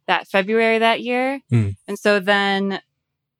that 0.06 0.28
February 0.28 0.78
that 0.78 1.00
year, 1.02 1.40
Hmm. 1.50 1.70
and 1.88 1.98
so 1.98 2.18
then 2.20 2.80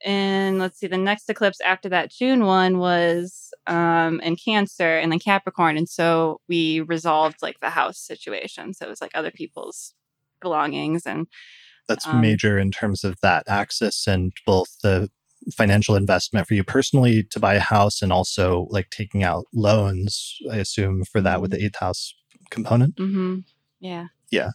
in 0.04 0.58
let's 0.58 0.78
see 0.78 0.86
the 0.88 0.96
next 0.98 1.28
eclipse 1.30 1.60
after 1.60 1.88
that 1.88 2.10
June 2.10 2.44
one 2.44 2.78
was 2.78 3.52
um 3.66 4.20
in 4.20 4.36
Cancer 4.36 4.98
and 4.98 5.12
then 5.12 5.18
Capricorn, 5.18 5.76
and 5.76 5.88
so 5.88 6.40
we 6.48 6.80
resolved 6.80 7.42
like 7.42 7.58
the 7.60 7.70
house 7.70 7.98
situation. 7.98 8.74
So 8.74 8.86
it 8.86 8.88
was 8.88 9.00
like 9.00 9.12
other 9.14 9.30
people's 9.30 9.94
belongings 10.42 11.06
and 11.06 11.26
that's 11.88 12.06
Um, 12.06 12.20
major 12.20 12.58
in 12.58 12.70
terms 12.70 13.04
of 13.04 13.16
that 13.22 13.44
axis 13.48 14.06
and 14.06 14.32
both 14.46 14.68
the 14.82 15.10
financial 15.56 15.96
investment 15.96 16.46
for 16.46 16.54
you 16.54 16.62
personally 16.62 17.24
to 17.30 17.40
buy 17.40 17.54
a 17.54 17.60
house 17.60 18.02
and 18.02 18.12
also 18.12 18.66
like 18.70 18.90
taking 18.90 19.24
out 19.24 19.44
loans 19.52 20.36
i 20.52 20.56
assume 20.56 21.02
for 21.04 21.20
that 21.20 21.40
with 21.40 21.50
the 21.50 21.64
eighth 21.64 21.78
house 21.80 22.14
component 22.50 22.94
hmm 22.98 23.38
Yeah. 23.80 24.06
yeah. 24.30 24.50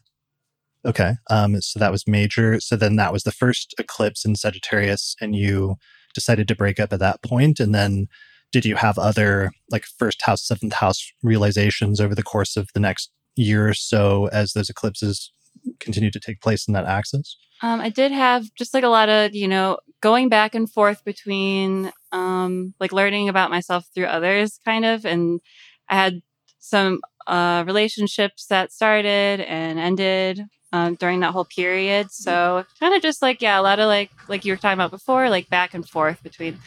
Okay. 0.86 1.16
Um, 1.30 1.60
so 1.62 1.80
that 1.80 1.92
was 1.92 2.08
major. 2.08 2.60
So 2.62 2.76
then 2.78 2.96
that 2.96 3.12
was 3.12 3.24
the 3.24 3.32
first 3.32 3.74
eclipse 3.78 4.24
in 4.24 4.36
Sagittarius, 4.36 5.16
and 5.20 5.36
you 5.36 5.76
decided 6.14 6.48
to 6.48 6.56
break 6.56 6.80
up 6.80 6.94
at 6.94 7.00
that 7.00 7.22
point. 7.24 7.60
And 7.60 7.76
then 7.76 8.08
did 8.54 8.64
you 8.64 8.76
have 8.78 8.98
other 8.98 9.52
like 9.70 9.86
first 9.86 10.22
house, 10.22 10.48
seventh 10.48 10.74
house 10.74 11.12
realizations 11.22 12.00
over 12.00 12.16
the 12.16 12.24
course 12.24 12.56
of 12.56 12.70
the 12.74 12.80
next 12.80 13.12
year 13.36 13.68
or 13.68 13.74
so 13.74 14.28
as 14.28 14.54
those 14.54 14.70
eclipses 14.70 15.32
continue 15.80 16.12
to 16.12 16.20
take 16.20 16.42
place 16.42 16.68
in 16.68 16.74
that 16.74 16.86
axis? 16.86 17.38
Um, 17.62 17.82
I 17.82 17.90
did 17.90 18.12
have 18.12 18.54
just 18.56 18.74
like 18.74 18.84
a 18.84 18.90
lot 18.90 19.10
of, 19.10 19.34
you 19.34 19.48
know, 19.48 19.80
going 20.02 20.30
back 20.30 20.54
and 20.54 20.70
forth 20.70 21.04
between 21.04 21.92
um, 22.12 22.74
like 22.80 22.92
learning 22.92 23.30
about 23.30 23.50
myself 23.50 23.86
through 23.94 24.06
others, 24.06 24.60
kind 24.64 24.86
of. 24.86 25.06
And 25.06 25.42
I 25.90 25.96
had 25.96 26.22
some 26.60 27.02
uh, 27.26 27.64
relationships 27.66 28.46
that 28.48 28.72
started 28.72 29.42
and 29.42 29.80
ended 29.80 30.44
um, 30.72 30.96
during 30.96 31.22
that 31.22 31.32
whole 31.32 31.46
period. 31.46 32.12
So 32.12 32.64
kind 32.80 32.94
of 32.94 33.02
just 33.02 33.22
like, 33.22 33.42
yeah, 33.42 33.60
a 33.60 33.64
lot 33.64 33.80
of 33.80 33.88
like, 33.88 34.12
like 34.28 34.46
you 34.46 34.54
were 34.54 34.58
talking 34.58 34.78
about 34.78 34.92
before, 34.92 35.30
like 35.30 35.50
back 35.50 35.74
and 35.74 35.88
forth 35.88 36.22
between 36.22 36.60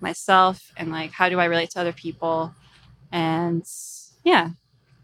myself 0.00 0.70
and 0.76 0.90
like, 0.92 1.10
how 1.10 1.28
do 1.28 1.40
I 1.40 1.46
relate 1.46 1.70
to 1.70 1.80
other 1.80 1.92
people? 1.92 2.54
And 3.10 3.64
yeah, 4.24 4.50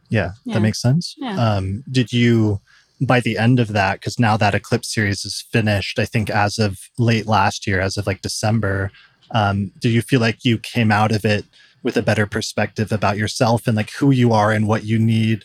Yeah, 0.09 0.32
Yeah. 0.44 0.55
that 0.55 0.61
makes 0.61 0.80
sense. 0.80 1.14
Yeah. 1.16 1.36
Um, 1.36 1.82
did 1.90 2.12
you, 2.12 2.61
by 3.07 3.20
the 3.20 3.36
end 3.38 3.59
of 3.61 3.68
that, 3.68 3.94
because 4.00 4.18
now 4.18 4.36
that 4.36 4.55
Eclipse 4.55 4.92
series 4.94 5.24
is 5.24 5.44
finished, 5.50 5.98
I 5.98 6.05
think 6.05 6.30
as 6.30 6.59
of 6.59 6.88
late 6.98 7.26
last 7.26 7.66
year, 7.66 7.80
as 7.80 7.96
of 7.96 8.07
like 8.07 8.22
December, 8.22 8.90
um, 9.32 9.72
do 9.78 9.88
you 9.88 10.03
feel 10.03 10.20
like 10.20 10.44
you 10.44 10.59
came 10.59 10.92
out 10.92 11.12
of 11.12 11.24
it 11.24 11.44
with 11.82 11.96
a 11.96 12.03
better 12.03 12.26
perspective 12.26 12.92
about 12.92 13.16
yourself 13.16 13.66
and 13.66 13.76
like 13.76 13.90
who 13.92 14.11
you 14.12 14.32
are 14.32 14.53
and 14.53 14.68
what 14.68 14.84
you 14.84 14.98
need, 14.98 15.44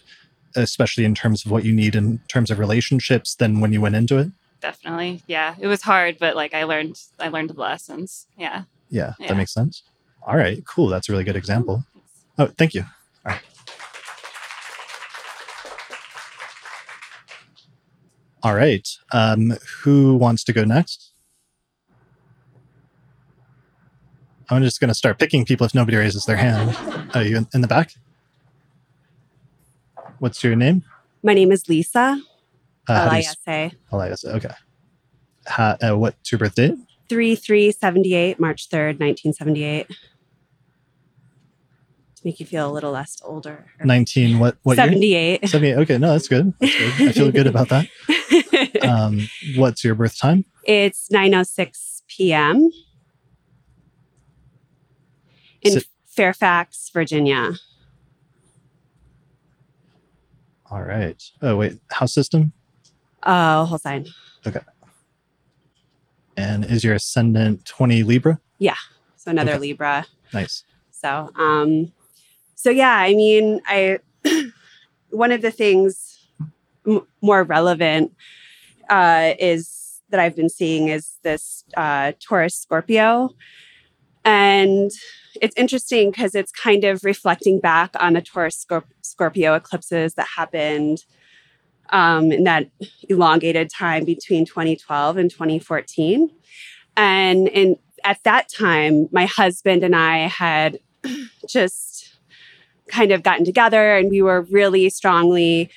especially 0.56 1.04
in 1.06 1.16
terms 1.16 1.46
of 1.46 1.52
what 1.52 1.64
you 1.66 1.74
need 1.74 1.96
in 1.96 2.20
terms 2.28 2.52
of 2.52 2.60
relationships 2.60 3.34
than 3.36 3.60
when 3.60 3.74
you 3.74 3.82
went 3.82 3.96
into 3.96 4.18
it? 4.18 4.30
definitely. 4.60 5.22
Yeah. 5.28 5.54
It 5.60 5.68
was 5.68 5.84
hard, 5.84 6.18
but 6.20 6.36
like 6.36 6.56
I 6.56 6.64
learned, 6.64 7.00
I 7.20 7.28
learned 7.28 7.52
the 7.52 7.60
lessons. 7.60 8.26
Yeah. 8.38 8.64
Yeah, 8.90 9.14
Yeah. 9.20 9.28
that 9.28 9.38
makes 9.38 9.54
sense. 9.54 9.84
All 10.24 10.36
right, 10.36 10.66
cool. 10.66 10.88
That's 10.90 11.08
a 11.08 11.12
really 11.12 11.24
good 11.24 11.36
example. 11.36 11.86
Oh, 12.40 12.48
thank 12.58 12.74
you. 12.74 12.82
All 13.26 13.34
right. 13.34 13.42
All 18.44 18.54
right. 18.56 18.88
Um, 19.12 19.54
who 19.84 20.16
wants 20.16 20.44
to 20.46 20.54
go 20.54 20.64
next? 20.64 21.12
I'm 24.50 24.64
just 24.64 24.80
going 24.80 24.88
to 24.90 24.94
start 24.96 25.20
picking 25.20 25.44
people 25.44 25.66
if 25.66 25.76
nobody 25.76 25.98
raises 25.98 26.26
their 26.26 26.38
hand. 26.38 26.76
Are 27.14 27.24
you 27.24 27.38
in, 27.38 27.48
in 27.54 27.62
the 27.62 27.68
back? 27.68 27.92
What's 30.20 30.44
your 30.44 30.56
name? 30.56 30.84
My 31.24 31.34
name 31.34 31.52
is 31.52 31.68
Lisa. 31.68 32.22
Uh, 32.88 32.94
how 32.96 33.04
L 33.04 33.10
do 33.10 33.16
I 33.16 33.20
you 33.20 33.24
S 33.26 33.36
A. 33.48 33.52
s- 33.66 33.74
Elias. 33.92 34.26
Okay. 34.26 34.50
Ha, 35.48 35.78
uh, 35.82 35.98
what's 35.98 36.32
your 36.32 36.40
birth 36.40 36.56
date? 36.56 36.76
3378, 37.10 38.40
March 38.40 38.70
3rd, 38.70 39.00
1978. 39.00 39.88
To 42.18 42.22
make 42.26 42.40
you 42.40 42.46
feel 42.48 42.68
a 42.70 42.74
little 42.74 42.92
less 42.92 43.22
older. 43.24 43.66
19. 43.84 44.40
What? 44.40 44.58
What 44.64 44.78
year? 44.78 44.88
78. 44.88 45.50
78. 45.50 45.78
Okay. 45.78 45.98
No, 46.00 46.12
that's 46.14 46.28
good. 46.28 46.52
That's 46.60 46.76
good. 46.76 47.10
I 47.10 47.12
feel 47.12 47.32
good 47.32 47.48
about 47.48 47.70
that. 47.70 47.88
Um, 48.82 49.28
what's 49.56 49.84
your 49.84 49.94
birth 49.96 50.18
time? 50.18 50.46
it's 50.64 51.10
9.06 51.10 52.02
p.m. 52.08 52.70
in 55.62 55.82
Fairfax, 56.08 56.90
Virginia. 56.92 57.54
All 60.72 60.82
right. 60.82 61.22
Oh, 61.42 61.56
wait. 61.58 61.80
House 61.92 62.14
system? 62.14 62.52
Oh, 63.24 63.66
whole 63.66 63.78
sign 63.78 64.08
okay 64.46 64.62
And 66.36 66.66
is 66.66 66.84
your 66.84 66.94
ascendant 66.96 67.66
20 67.66 68.04
Libra? 68.04 68.40
Yeah. 68.58 68.76
So 69.16 69.32
another 69.32 69.52
Okay. 69.54 69.60
Libra. 69.60 70.06
Nice. 70.34 70.64
So, 70.92 71.30
um, 71.36 71.92
so 72.58 72.72
yeah, 72.72 72.96
I 72.98 73.14
mean, 73.14 73.62
I 73.68 74.00
one 75.12 75.32
of 75.32 75.44
the 75.44 75.52
things 75.52 76.28
m- 76.88 77.06
more 77.22 77.44
relevant 77.44 78.14
uh, 78.90 79.34
is 79.40 80.02
that 80.10 80.20
I've 80.20 80.36
been 80.36 80.50
seeing 80.50 80.88
is 80.88 81.20
this 81.22 81.64
uh, 81.78 82.14
Taurus 82.20 82.56
Scorpio, 82.56 83.30
and 84.26 84.90
it's 85.40 85.56
interesting 85.56 86.10
because 86.10 86.34
it's 86.34 86.52
kind 86.52 86.84
of 86.84 87.04
reflecting 87.04 87.60
back 87.60 87.92
on 88.00 88.14
the 88.14 88.22
Taurus 88.24 88.66
Scorp- 88.68 88.92
Scorpio 89.04 89.54
eclipses 89.54 90.16
that 90.16 90.28
happened 90.36 91.04
um, 91.92 92.32
in 92.32 92.44
that 92.46 92.72
elongated 93.08 93.70
time 93.70 94.04
between 94.04 94.46
2012 94.46 95.18
and 95.18 95.30
2014, 95.30 96.32
and 96.98 97.48
in 97.50 97.78
at 98.04 98.24
that 98.24 98.50
time, 98.50 99.10
my 99.12 99.28
husband 99.28 99.84
and 99.84 99.96
I 99.96 100.28
had 100.28 100.80
just 101.48 102.17
kind 102.90 103.12
of 103.12 103.24
gotten 103.24 103.46
together 103.46 103.96
and 103.98 104.10
we 104.10 104.22
were 104.22 104.42
really 104.44 104.90
strongly 104.90 105.70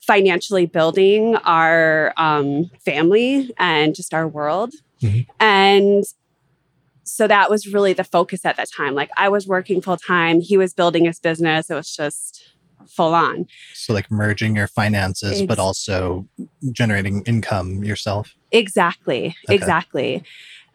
financially 0.00 0.66
building 0.66 1.36
our 1.36 2.12
um, 2.16 2.70
family 2.84 3.52
and 3.58 3.94
just 3.94 4.12
our 4.12 4.26
world. 4.26 4.74
Mhm. 5.00 5.26
And 5.38 6.04
so 7.04 7.26
that 7.26 7.50
was 7.50 7.66
really 7.72 7.92
the 7.92 8.04
focus 8.04 8.44
at 8.44 8.56
that 8.56 8.68
time. 8.70 8.94
Like 8.94 9.10
I 9.16 9.28
was 9.28 9.46
working 9.46 9.80
full 9.80 9.96
time, 9.96 10.40
he 10.40 10.56
was 10.56 10.74
building 10.74 11.04
his 11.04 11.20
business. 11.20 11.70
It 11.70 11.74
was 11.74 11.94
just 11.94 12.52
full 12.88 13.14
on. 13.14 13.46
So, 13.74 13.92
like 13.92 14.10
merging 14.10 14.56
your 14.56 14.66
finances, 14.66 15.42
but 15.42 15.58
also 15.58 16.28
generating 16.72 17.22
income 17.22 17.84
yourself. 17.84 18.34
Exactly. 18.50 19.36
Okay. 19.46 19.54
Exactly. 19.54 20.22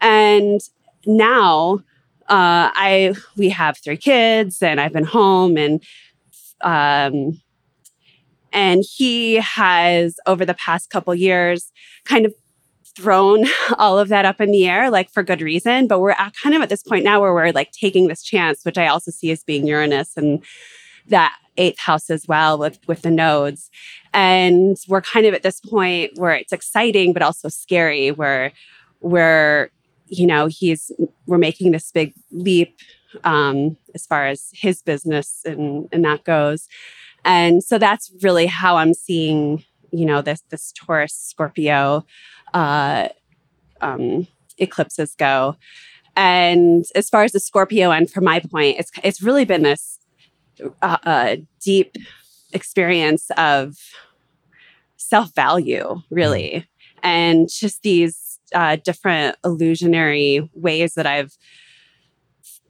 And 0.00 0.60
now, 1.06 1.80
uh, 2.28 2.70
I 2.74 3.14
we 3.36 3.48
have 3.50 3.78
three 3.78 3.96
kids, 3.96 4.62
and 4.62 4.80
I've 4.80 4.92
been 4.92 5.04
home, 5.04 5.56
and 5.56 5.82
um, 6.60 7.40
and 8.52 8.84
he 8.96 9.36
has 9.36 10.16
over 10.26 10.44
the 10.44 10.54
past 10.54 10.90
couple 10.90 11.14
years 11.14 11.72
kind 12.04 12.26
of 12.26 12.34
thrown 12.96 13.44
all 13.78 13.98
of 13.98 14.08
that 14.08 14.24
up 14.24 14.40
in 14.40 14.50
the 14.50 14.68
air, 14.68 14.90
like 14.90 15.10
for 15.10 15.22
good 15.22 15.40
reason. 15.40 15.86
But 15.86 16.00
we're 16.00 16.10
at 16.10 16.34
kind 16.42 16.54
of 16.54 16.62
at 16.62 16.68
this 16.68 16.82
point 16.82 17.04
now 17.04 17.20
where 17.20 17.32
we're 17.32 17.52
like 17.52 17.72
taking 17.72 18.08
this 18.08 18.22
chance, 18.22 18.64
which 18.64 18.78
I 18.78 18.88
also 18.88 19.10
see 19.10 19.30
as 19.30 19.44
being 19.44 19.66
Uranus 19.66 20.16
and 20.16 20.42
that 21.06 21.36
eighth 21.56 21.78
house 21.78 22.10
as 22.10 22.26
well 22.28 22.58
with 22.58 22.78
with 22.86 23.02
the 23.02 23.10
nodes. 23.10 23.70
And 24.12 24.76
we're 24.88 25.02
kind 25.02 25.26
of 25.26 25.34
at 25.34 25.42
this 25.42 25.60
point 25.60 26.12
where 26.16 26.32
it's 26.32 26.52
exciting 26.52 27.12
but 27.12 27.22
also 27.22 27.48
scary, 27.48 28.10
where 28.10 28.52
where 29.00 29.70
you 30.08 30.26
know 30.26 30.46
he's 30.46 30.90
we're 31.26 31.38
making 31.38 31.72
this 31.72 31.90
big 31.92 32.14
leap 32.30 32.76
um, 33.24 33.76
as 33.94 34.06
far 34.06 34.26
as 34.26 34.50
his 34.52 34.82
business 34.82 35.42
and 35.44 35.88
and 35.92 36.04
that 36.04 36.24
goes. 36.24 36.68
And 37.24 37.62
so 37.62 37.78
that's 37.78 38.12
really 38.22 38.46
how 38.46 38.76
I'm 38.76 38.94
seeing, 38.94 39.64
you 39.90 40.06
know, 40.06 40.22
this 40.22 40.42
this 40.50 40.72
Taurus 40.72 41.14
Scorpio 41.14 42.06
uh, 42.54 43.08
um, 43.80 44.26
eclipses 44.58 45.14
go. 45.14 45.56
And 46.16 46.84
as 46.94 47.08
far 47.08 47.24
as 47.24 47.32
the 47.32 47.40
Scorpio 47.40 47.90
end, 47.90 48.10
from 48.10 48.24
my 48.24 48.40
point, 48.40 48.78
it's 48.78 48.90
it's 49.02 49.22
really 49.22 49.44
been 49.44 49.62
this 49.62 49.98
uh, 50.82 50.98
uh, 51.04 51.36
deep 51.60 51.96
experience 52.52 53.30
of 53.36 53.76
self 54.96 55.34
value, 55.34 56.02
really, 56.10 56.66
and 57.02 57.48
just 57.48 57.82
these 57.82 58.27
uh, 58.54 58.76
different 58.76 59.36
illusionary 59.44 60.48
ways 60.54 60.94
that 60.94 61.06
I've 61.06 61.36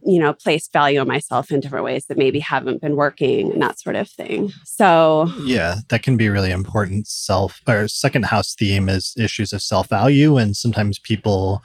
you 0.06 0.20
know 0.20 0.32
placed 0.32 0.72
value 0.72 1.00
on 1.00 1.08
myself 1.08 1.50
in 1.50 1.60
different 1.60 1.84
ways 1.84 2.06
that 2.06 2.16
maybe 2.16 2.38
haven't 2.38 2.80
been 2.80 2.96
working 2.96 3.52
and 3.52 3.60
that 3.60 3.80
sort 3.80 3.96
of 3.96 4.08
thing. 4.08 4.52
So 4.64 5.30
yeah 5.42 5.76
that 5.88 6.02
can 6.02 6.16
be 6.16 6.28
really 6.28 6.50
important 6.50 7.06
self 7.06 7.60
or 7.66 7.88
second 7.88 8.26
house 8.26 8.54
theme 8.54 8.88
is 8.88 9.14
issues 9.18 9.52
of 9.52 9.62
self 9.62 9.88
value 9.88 10.36
and 10.36 10.56
sometimes 10.56 10.98
people 10.98 11.62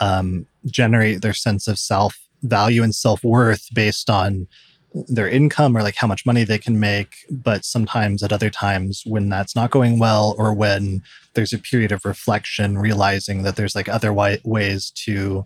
um, 0.00 0.46
generate 0.66 1.22
their 1.22 1.34
sense 1.34 1.68
of 1.68 1.78
self 1.78 2.18
value 2.42 2.82
and 2.82 2.94
self 2.94 3.22
worth 3.22 3.68
based 3.74 4.10
on 4.10 4.46
their 4.94 5.28
income 5.28 5.76
or 5.76 5.82
like 5.82 5.96
how 5.96 6.06
much 6.06 6.24
money 6.24 6.44
they 6.44 6.58
can 6.58 6.78
make 6.78 7.26
but 7.28 7.64
sometimes 7.64 8.22
at 8.22 8.32
other 8.32 8.48
times 8.48 9.02
when 9.04 9.28
that's 9.28 9.56
not 9.56 9.70
going 9.70 9.98
well 9.98 10.36
or 10.38 10.54
when 10.54 11.02
there's 11.34 11.52
a 11.52 11.58
period 11.58 11.90
of 11.90 12.04
reflection 12.04 12.78
realizing 12.78 13.42
that 13.42 13.56
there's 13.56 13.74
like 13.74 13.88
other 13.88 14.12
ways 14.12 14.90
to 14.90 15.44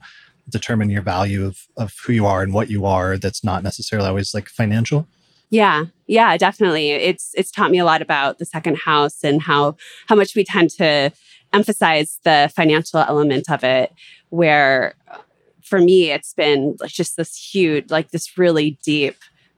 determine 0.49 0.91
your 0.91 1.03
value 1.03 1.47
of, 1.47 1.67
of 1.77 1.95
who 2.05 2.13
you 2.13 2.27
are 2.27 2.43
and 2.43 2.53
what 2.55 2.71
you 2.71 2.85
are 2.85 3.17
that's 3.17 3.45
not 3.45 3.63
necessarily 3.63 4.09
always 4.09 4.35
like 4.35 4.49
financial? 4.49 5.07
Yeah. 5.51 5.87
Yeah 6.07 6.37
definitely. 6.37 6.91
It's 6.91 7.33
it's 7.35 7.51
taught 7.51 7.71
me 7.71 7.79
a 7.79 7.85
lot 7.85 8.03
about 8.03 8.39
the 8.39 8.45
second 8.45 8.77
house 8.79 9.25
and 9.25 9.41
how 9.43 9.77
how 10.09 10.15
much 10.15 10.35
we 10.35 10.45
tend 10.45 10.71
to 10.71 11.11
emphasize 11.53 12.21
the 12.25 12.51
financial 12.55 13.01
element 13.01 13.51
of 13.51 13.65
it 13.65 13.93
where 14.29 14.95
uh, 15.11 15.19
for 15.63 15.79
me 15.79 16.11
it's 16.11 16.35
been 16.35 16.77
just 16.87 17.17
this 17.17 17.35
huge 17.35 17.91
like 17.91 18.11
this 18.11 18.37
really 18.37 18.79
deep 18.85 19.17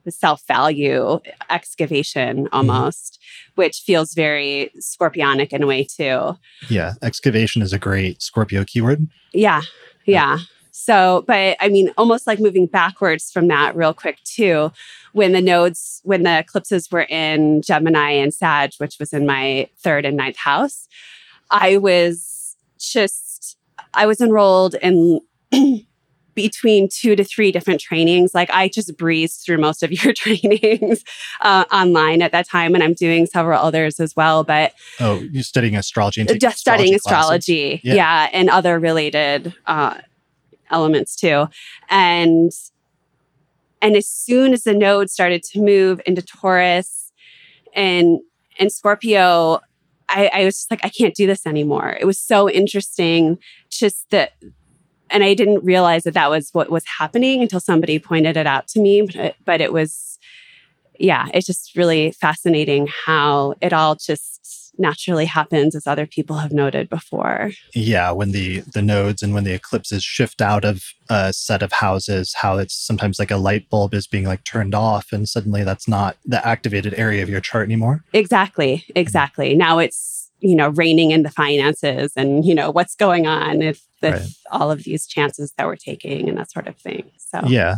self-value 0.09 1.21
excavation 1.51 2.49
almost 2.53 3.15
mm-hmm. 3.15 3.61
which 3.61 3.81
feels 3.81 4.15
very 4.15 4.71
scorpionic 4.79 5.53
in 5.53 5.63
a 5.63 5.67
way 5.67 5.85
too. 5.85 6.37
Yeah 6.69 6.95
excavation 7.03 7.63
is 7.63 7.73
a 7.73 7.79
great 7.79 8.23
scorpio 8.23 8.65
keyword. 8.65 9.09
Yeah. 9.33 9.63
yeah. 10.05 10.39
So, 10.73 11.25
but 11.27 11.57
I 11.61 11.69
mean, 11.69 11.91
almost 11.99 12.27
like 12.27 12.41
moving 12.41 12.67
backwards 12.67 13.31
from 13.31 13.49
that 13.49 13.77
real 13.77 13.93
quick 13.93 14.23
too, 14.25 14.73
when 15.13 15.33
the 15.33 15.43
nodes, 15.43 16.01
when 16.05 16.23
the 16.23 16.39
eclipses 16.39 16.91
were 16.91 17.03
in 17.03 17.63
Gemini 17.63 18.13
and 18.13 18.33
Sag, 18.33 18.73
which 18.79 18.99
was 18.99 19.13
in 19.13 19.27
my 19.27 19.69
third 19.79 20.05
and 20.05 20.17
ninth 20.17 20.37
house, 20.37 20.89
I 21.51 21.77
was 21.77 22.57
just, 22.79 23.59
I 23.95 24.07
was 24.07 24.21
enrolled 24.21 24.75
in 24.77 25.21
between 26.35 26.89
two 26.89 27.16
to 27.16 27.24
three 27.24 27.53
different 27.53 27.81
trainings. 27.81 28.35
Like 28.35 28.51
I 28.51 28.68
just 28.68 28.97
breezed 28.97 29.43
through 29.45 29.59
most 29.59 29.83
of 29.83 29.93
your 30.05 30.12
trainings 30.12 31.05
uh, 31.41 31.64
online 31.72 32.22
at 32.22 32.33
that 32.33 32.49
time, 32.49 32.74
and 32.74 32.83
I'm 32.83 32.95
doing 32.95 33.26
several 33.26 33.61
others 33.61 34.01
as 34.01 34.14
well. 34.16 34.45
But 34.45 34.72
oh, 35.01 35.20
you're 35.31 35.43
studying 35.43 35.76
astrology 35.76 36.20
and 36.20 36.41
just 36.41 36.59
studying 36.59 36.95
astrology, 36.95 37.81
yeah. 37.83 37.95
yeah. 37.95 38.31
and 38.33 38.51
other 38.51 38.78
related 38.78 39.55
uh, 39.66 39.99
elements 40.70 41.16
too. 41.16 41.47
And 41.89 42.53
and 43.83 43.97
as 43.97 44.07
soon 44.07 44.53
as 44.53 44.64
the 44.64 44.74
node 44.74 45.11
started 45.11 45.43
to 45.45 45.61
move 45.61 46.01
into 46.07 46.22
Taurus 46.22 47.12
and 47.74 48.20
and 48.59 48.70
Scorpio, 48.70 49.61
I, 50.09 50.31
I 50.33 50.45
was 50.45 50.57
just 50.57 50.70
like, 50.70 50.85
I 50.85 50.91
can't 50.91 51.14
do 51.14 51.26
this 51.26 51.47
anymore. 51.47 51.97
It 51.99 52.05
was 52.05 52.18
so 52.18 52.51
interesting, 52.51 53.39
just 53.70 54.11
that 54.11 54.33
and 55.11 55.25
I 55.25 55.35
didn't 55.35 55.65
realize 55.65 56.05
that 56.05 56.15
that 56.15 56.31
was 56.31 56.51
what 56.53 56.71
was 56.71 56.85
happening 56.99 57.43
until 57.43 57.61
somebody 57.61 57.99
pointed 57.99 58.37
it 58.37 58.47
out 58.47 58.69
to 58.69 58.81
me. 58.81 59.03
But, 59.03 59.37
but 59.45 59.61
it 59.61 59.73
was, 59.73 60.19
yeah, 60.99 61.29
it's 61.35 61.47
just 61.47 61.77
really 61.77 62.13
fascinating 62.13 62.89
how 63.07 63.55
it 63.61 63.73
all 63.73 63.97
just 63.97 64.41
naturally 64.79 65.27
happens 65.27 65.75
as 65.75 65.87
other 65.87 66.07
people 66.07 66.37
have 66.37 66.53
noted 66.53 66.89
before 66.89 67.51
yeah 67.75 68.11
when 68.11 68.33
the 68.33 68.61
the 68.73 68.81
nodes 68.81 69.23
and 69.23 69.35
when 69.35 69.45
the 69.45 69.53
eclipses 69.53 70.03
shift 70.03 70.41
out 70.41 70.65
of 70.65 70.83
a 71.11 71.33
set 71.33 71.63
of 71.63 71.71
houses 71.73 72.35
how 72.35 72.57
it's 72.57 72.75
sometimes 72.75 73.19
like 73.19 73.31
a 73.31 73.37
light 73.37 73.69
bulb 73.69 73.93
is 73.93 74.07
being 74.07 74.25
like 74.25 74.43
turned 74.45 74.75
off 74.75 75.13
and 75.13 75.29
suddenly 75.29 75.65
that's 75.65 75.87
not 75.87 76.17
the 76.25 76.45
activated 76.47 76.95
area 76.95 77.23
of 77.23 77.29
your 77.29 77.41
chart 77.41 77.67
anymore 77.67 78.03
exactly 78.13 78.87
exactly 78.95 79.55
now 79.55 79.79
it's 79.79 80.31
you 80.41 80.57
know 80.57 80.71
reining 80.71 81.11
in 81.11 81.23
the 81.23 81.31
finances 81.31 82.13
and 82.17 82.45
you 82.45 82.55
know 82.55 82.71
what's 82.71 82.95
going 82.95 83.27
on 83.27 83.61
if 83.61 83.87
with 84.03 84.15
right. 84.15 84.29
all 84.51 84.71
of 84.71 84.85
these 84.85 85.07
chances 85.07 85.53
that 85.57 85.67
we're 85.67 85.77
taking 85.77 86.29
and 86.29 86.39
that 86.39 86.51
sort 86.51 86.69
of 86.69 86.77
thing 86.77 87.11
so 87.19 87.41
yeah 87.47 87.77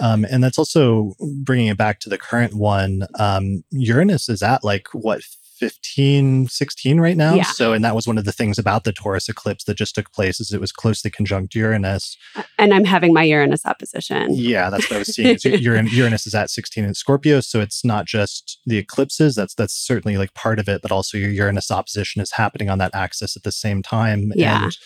um, 0.00 0.24
and 0.28 0.42
that's 0.42 0.58
also 0.58 1.14
bringing 1.44 1.68
it 1.68 1.76
back 1.76 2.00
to 2.00 2.08
the 2.08 2.18
current 2.18 2.54
one. 2.54 3.06
Um, 3.18 3.62
Uranus 3.70 4.28
is 4.28 4.42
at 4.42 4.64
like 4.64 4.88
what 4.92 5.22
15, 5.58 6.48
16 6.48 7.00
right 7.00 7.16
now. 7.16 7.34
Yeah. 7.34 7.44
So, 7.44 7.72
and 7.72 7.84
that 7.84 7.94
was 7.94 8.06
one 8.06 8.18
of 8.18 8.24
the 8.24 8.32
things 8.32 8.58
about 8.58 8.84
the 8.84 8.92
Taurus 8.92 9.28
eclipse 9.28 9.64
that 9.64 9.76
just 9.76 9.94
took 9.94 10.12
place 10.12 10.40
is 10.40 10.52
it 10.52 10.60
was 10.60 10.72
closely 10.72 11.10
conjunct 11.10 11.54
Uranus. 11.54 12.16
And 12.58 12.74
I'm 12.74 12.84
having 12.84 13.12
my 13.12 13.22
Uranus 13.22 13.64
opposition. 13.64 14.28
Yeah, 14.30 14.68
that's 14.68 14.90
what 14.90 14.96
I 14.96 14.98
was 14.98 15.14
seeing. 15.14 15.38
Uranus 15.44 16.26
is 16.26 16.34
at 16.34 16.50
16 16.50 16.84
in 16.84 16.94
Scorpio, 16.94 17.40
so 17.40 17.60
it's 17.60 17.84
not 17.84 18.06
just 18.06 18.60
the 18.66 18.78
eclipses. 18.78 19.36
That's 19.36 19.54
that's 19.54 19.74
certainly 19.74 20.16
like 20.16 20.34
part 20.34 20.58
of 20.58 20.68
it, 20.68 20.82
but 20.82 20.90
also 20.90 21.16
your 21.16 21.30
Uranus 21.30 21.70
opposition 21.70 22.20
is 22.20 22.32
happening 22.32 22.68
on 22.68 22.78
that 22.78 22.94
axis 22.94 23.36
at 23.36 23.44
the 23.44 23.52
same 23.52 23.82
time. 23.82 24.32
Yeah. 24.34 24.64
And 24.64 24.76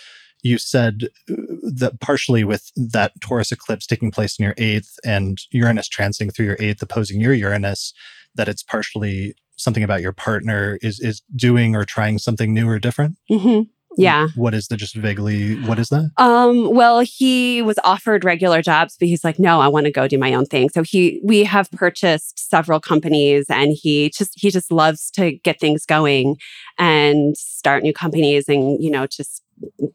you 0.42 0.58
said 0.58 1.08
uh, 1.30 1.34
that 1.76 2.00
partially 2.00 2.44
with 2.44 2.70
that 2.76 3.12
Taurus 3.20 3.52
eclipse 3.52 3.86
taking 3.86 4.10
place 4.10 4.38
in 4.38 4.44
your 4.44 4.54
eighth 4.56 4.96
and 5.04 5.38
Uranus 5.50 5.88
transiting 5.88 6.34
through 6.34 6.46
your 6.46 6.56
eighth, 6.60 6.82
opposing 6.82 7.20
your 7.20 7.34
Uranus, 7.34 7.92
that 8.34 8.48
it's 8.48 8.62
partially 8.62 9.34
something 9.56 9.82
about 9.82 10.00
your 10.00 10.12
partner 10.12 10.78
is 10.82 11.00
is 11.00 11.22
doing 11.34 11.74
or 11.74 11.84
trying 11.84 12.18
something 12.18 12.54
new 12.54 12.68
or 12.68 12.78
different? 12.78 13.16
Mm-hmm. 13.30 13.62
Yeah. 13.96 14.28
What 14.36 14.54
is 14.54 14.68
the 14.68 14.76
just 14.76 14.94
vaguely 14.94 15.60
what 15.62 15.78
is 15.78 15.88
that? 15.88 16.12
Um, 16.18 16.72
well, 16.72 17.00
he 17.00 17.62
was 17.62 17.78
offered 17.82 18.22
regular 18.22 18.62
jobs, 18.62 18.96
but 18.98 19.08
he's 19.08 19.24
like, 19.24 19.40
no, 19.40 19.60
I 19.60 19.66
want 19.66 19.86
to 19.86 19.92
go 19.92 20.06
do 20.06 20.18
my 20.18 20.34
own 20.34 20.46
thing. 20.46 20.68
So 20.68 20.82
he 20.82 21.20
we 21.24 21.42
have 21.44 21.70
purchased 21.72 22.38
several 22.38 22.78
companies 22.78 23.46
and 23.48 23.72
he 23.74 24.10
just 24.16 24.34
he 24.36 24.50
just 24.50 24.70
loves 24.70 25.10
to 25.12 25.32
get 25.32 25.58
things 25.58 25.84
going 25.84 26.36
and 26.78 27.36
start 27.36 27.82
new 27.82 27.92
companies 27.92 28.48
and, 28.48 28.82
you 28.82 28.90
know, 28.90 29.06
just 29.06 29.42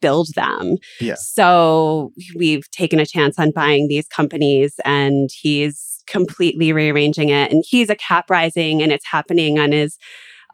build 0.01 0.30
them. 0.36 0.78
Yeah. 0.99 1.16
So 1.16 2.11
we've 2.36 2.70
taken 2.72 2.99
a 2.99 3.05
chance 3.05 3.39
on 3.39 3.51
buying 3.51 3.88
these 3.88 4.07
companies 4.07 4.80
and 4.86 5.30
he's 5.34 6.01
completely 6.07 6.74
rearranging 6.74 7.30
it. 7.30 7.51
And 7.51 7.64
he's 7.68 7.89
a 7.89 7.95
cap 7.95 8.30
rising 8.30 8.82
and 8.82 8.91
it's 8.91 9.05
happening 9.05 9.59
on 9.59 9.72
his 9.72 9.97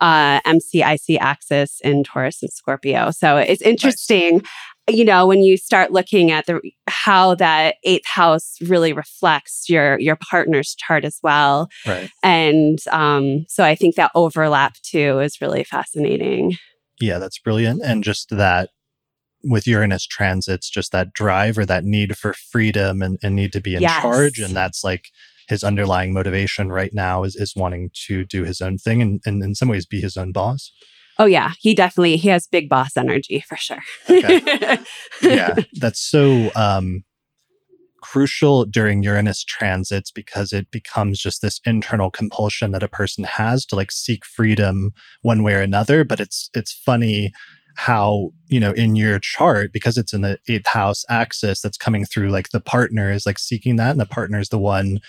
uh, 0.02 0.40
MCIC 0.42 1.18
axis 1.20 1.82
in 1.82 2.04
Taurus 2.04 2.42
and 2.42 2.52
Scorpio. 2.52 3.12
So 3.12 3.38
it's 3.38 3.62
interesting. 3.62 4.38
Nice 4.38 4.48
you 4.90 5.06
know 5.06 5.26
when 5.28 5.42
you 5.42 5.58
start 5.58 5.92
looking 5.92 6.32
at 6.32 6.46
the 6.46 6.60
how 6.88 7.36
that 7.36 7.76
eighth 7.84 8.06
house 8.06 8.56
really 8.62 8.94
reflects 8.94 9.70
your 9.70 10.00
your 10.00 10.18
partner's 10.30 10.76
chart 10.76 11.06
as 11.06 11.20
well 11.24 11.70
right 11.88 12.10
and 12.24 12.80
um 12.92 13.46
so 13.48 13.64
i 13.64 13.76
think 13.76 13.96
that 13.96 14.12
overlap 14.16 14.74
too 14.82 15.20
is 15.20 15.40
really 15.42 15.64
fascinating 15.64 16.56
yeah 17.00 17.20
that's 17.20 17.40
brilliant 17.40 17.82
and 17.84 18.04
just 18.04 18.30
that 18.30 18.70
with 19.44 19.66
uranus 19.66 20.06
transits 20.06 20.70
just 20.70 20.92
that 20.92 21.14
drive 21.14 21.58
or 21.58 21.66
that 21.66 21.86
need 21.86 22.18
for 22.18 22.34
freedom 22.34 23.02
and, 23.02 23.18
and 23.24 23.36
need 23.36 23.54
to 23.54 23.62
be 23.62 23.76
in 23.76 23.82
yes. 23.82 24.02
charge 24.02 24.40
and 24.40 24.56
that's 24.56 24.84
like 24.84 25.10
his 25.50 25.64
underlying 25.64 26.14
motivation 26.14 26.72
right 26.72 26.94
now 26.94 27.24
is, 27.24 27.36
is 27.36 27.56
wanting 27.56 27.90
to 28.08 28.24
do 28.24 28.44
his 28.44 28.62
own 28.62 28.78
thing 28.78 29.02
and, 29.02 29.20
and 29.26 29.44
in 29.44 29.56
some 29.56 29.68
ways 29.68 29.86
be 29.86 30.00
his 30.00 30.16
own 30.16 30.32
boss. 30.32 30.72
Oh 31.18 31.26
yeah, 31.26 31.52
he 31.60 31.74
definitely 31.74 32.16
he 32.16 32.30
has 32.30 32.48
big 32.48 32.70
boss 32.70 32.96
energy 32.96 33.44
for 33.46 33.58
sure. 33.58 33.82
okay. 34.10 34.78
Yeah, 35.22 35.56
that's 35.74 36.00
so 36.00 36.50
um, 36.56 37.04
crucial 38.02 38.64
during 38.64 39.04
Uranus 39.04 39.44
transits 39.44 40.12
because 40.12 40.54
it 40.54 40.72
becomes 40.72 41.20
just 41.20 41.42
this 41.42 41.60
internal 41.66 42.10
compulsion 42.10 42.72
that 42.72 42.84
a 42.84 42.88
person 42.88 43.26
has 43.26 43.66
to 43.66 43.76
like 43.76 43.92
seek 43.92 44.24
freedom 44.24 44.92
one 45.22 45.44
way 45.44 45.56
or 45.56 45.62
another. 45.62 46.06
But 46.06 46.22
it's 46.22 46.50
it's 46.54 46.72
funny 46.72 47.34
how 47.76 48.32
you 48.48 48.60
know 48.60 48.72
in 48.72 48.96
your 48.96 49.20
chart 49.20 49.72
because 49.72 49.98
it's 49.98 50.14
in 50.14 50.22
the 50.22 50.38
eighth 50.48 50.68
house 50.68 51.06
axis 51.10 51.62
that's 51.62 51.78
coming 51.78 52.06
through 52.06 52.30
like 52.30 52.50
the 52.50 52.60
partner 52.60 53.12
is 53.12 53.26
like 53.26 53.40
seeking 53.40 53.76
that 53.78 53.92
and 53.92 54.00
the 54.00 54.06
partner 54.06 54.40
is 54.40 54.50
the 54.50 54.60
one 54.60 55.00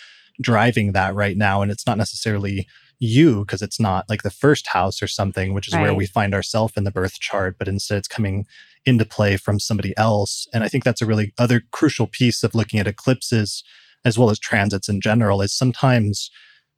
driving 0.41 0.93
that 0.93 1.15
right 1.15 1.37
now 1.37 1.63
and 1.63 1.71
it's 1.71 1.87
not 1.87 1.99
necessarily 1.99 2.67
you 2.99 3.41
because 3.41 3.63
it's 3.63 3.81
not 3.81 4.05
like 4.09 4.23
the 4.23 4.31
first 4.31 4.69
house 4.69 5.03
or 5.03 5.07
something 5.07 5.55
which 5.55 5.67
is 5.67 5.75
where 5.75 5.95
we 5.95 6.07
find 6.07 6.35
ourselves 6.35 6.73
in 6.77 6.85
the 6.85 6.91
birth 6.91 7.19
chart 7.19 7.57
but 7.59 7.67
instead 7.67 7.99
it's 7.99 8.09
coming 8.09 8.47
into 8.85 9.05
play 9.05 9.37
from 9.37 9.59
somebody 9.59 9.97
else 9.97 10.47
and 10.53 10.63
i 10.63 10.69
think 10.69 10.85
that's 10.85 11.03
a 11.03 11.07
really 11.07 11.33
other 11.39 11.63
crucial 11.73 12.07
piece 12.07 12.43
of 12.43 12.55
looking 12.55 12.79
at 12.79 12.87
eclipses 12.87 13.65
as 14.05 14.19
well 14.19 14.31
as 14.31 14.39
transits 14.39 14.89
in 14.89 15.01
general 15.01 15.41
is 15.41 15.53
sometimes 15.53 16.31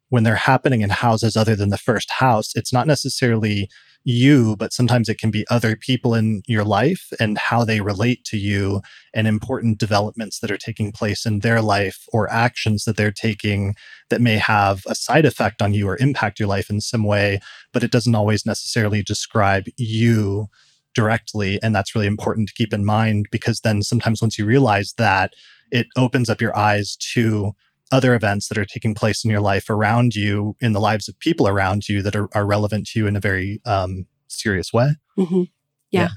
when 0.09 0.23
they're 0.23 0.37
happening 0.37 0.81
in 0.81 0.91
houses 0.91 1.37
other 1.37 1.57
than 1.57 1.71
the 1.71 1.79
first 1.79 2.11
house 2.13 2.53
it's 2.55 2.73
not 2.73 2.87
necessarily 2.87 3.69
you 4.05 4.57
but 4.57 4.73
sometimes 4.73 5.09
it 5.09 5.19
can 5.19 5.31
be 5.31 5.47
other 5.51 5.77
people 5.77 6.15
in 6.15 6.43
your 6.47 6.65
life 6.65 7.13
and 7.21 7.39
how 7.39 7.65
they 7.65 7.81
relate 7.81 8.25
to 8.25 8.37
you 8.37 8.81
and 9.15 9.27
important 9.27 9.79
developments 9.79 10.41
that 10.41 10.51
are 10.51 10.59
taking 10.59 10.93
place 10.93 11.25
in 11.25 11.41
their 11.41 11.61
life 11.61 12.05
or 12.13 12.31
actions 12.31 12.85
that 12.85 12.97
they're 12.97 13.13
taking 13.13 13.75
that 14.11 14.21
may 14.21 14.37
have 14.37 14.83
a 14.87 14.95
side 14.95 15.25
effect 15.25 15.63
on 15.63 15.73
you 15.73 15.89
or 15.89 15.97
impact 15.99 16.39
your 16.39 16.49
life 16.49 16.69
in 16.69 16.81
some 16.81 17.05
way 17.05 17.41
but 17.73 17.85
it 17.85 17.91
doesn't 17.91 18.15
always 18.15 18.45
necessarily 18.47 19.03
describe 19.03 19.67
you 19.77 20.49
directly. 20.95 21.59
And 21.63 21.75
that's 21.75 21.95
really 21.95 22.07
important 22.07 22.49
to 22.49 22.55
keep 22.55 22.73
in 22.73 22.85
mind 22.85 23.27
because 23.31 23.61
then 23.61 23.83
sometimes 23.83 24.21
once 24.21 24.39
you 24.39 24.45
realize 24.45 24.95
that, 24.99 25.35
it 25.71 25.87
opens 25.97 26.29
up 26.29 26.41
your 26.41 26.57
eyes 26.57 26.97
to 27.15 27.53
other 27.93 28.15
events 28.15 28.49
that 28.49 28.59
are 28.59 28.65
taking 28.65 28.95
place 28.95 29.25
in 29.25 29.31
your 29.31 29.41
life 29.41 29.71
around 29.71 30.15
you, 30.17 30.57
in 30.61 30.73
the 30.73 30.81
lives 30.81 31.09
of 31.09 31.19
people 31.21 31.47
around 31.47 31.89
you 31.89 32.03
that 32.03 32.17
are, 32.17 32.29
are 32.35 32.47
relevant 32.47 32.87
to 32.89 32.99
you 32.99 33.07
in 33.07 33.15
a 33.15 33.21
very 33.21 33.61
um, 33.65 34.07
serious 34.29 34.73
way. 34.73 34.97
Mhm. 35.17 35.49
Yeah. 35.91 36.09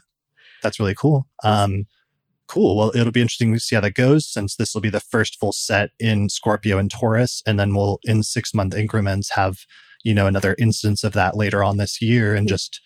That's 0.64 0.80
really 0.80 0.96
cool. 0.96 1.28
Um, 1.44 1.86
cool. 2.48 2.78
Well, 2.78 2.92
it'll 2.96 3.12
be 3.12 3.22
interesting 3.22 3.54
to 3.54 3.60
see 3.60 3.76
how 3.76 3.82
that 3.82 3.94
goes 3.94 4.28
since 4.28 4.56
this 4.56 4.74
will 4.74 4.82
be 4.82 4.90
the 4.90 5.00
first 5.00 5.38
full 5.40 5.52
set 5.52 5.92
in 6.00 6.30
Scorpio 6.30 6.78
and 6.78 6.90
Taurus. 6.90 7.44
And 7.46 7.60
then 7.60 7.76
we'll, 7.76 8.00
in 8.04 8.24
six 8.24 8.54
month 8.54 8.74
increments, 8.74 9.32
have, 9.32 9.60
you 10.04 10.14
know, 10.14 10.28
another 10.28 10.56
instance 10.58 11.04
of 11.04 11.14
that 11.14 11.36
later 11.36 11.64
on 11.64 11.78
this 11.78 12.02
year. 12.02 12.34
And 12.36 12.48
just 12.48 12.80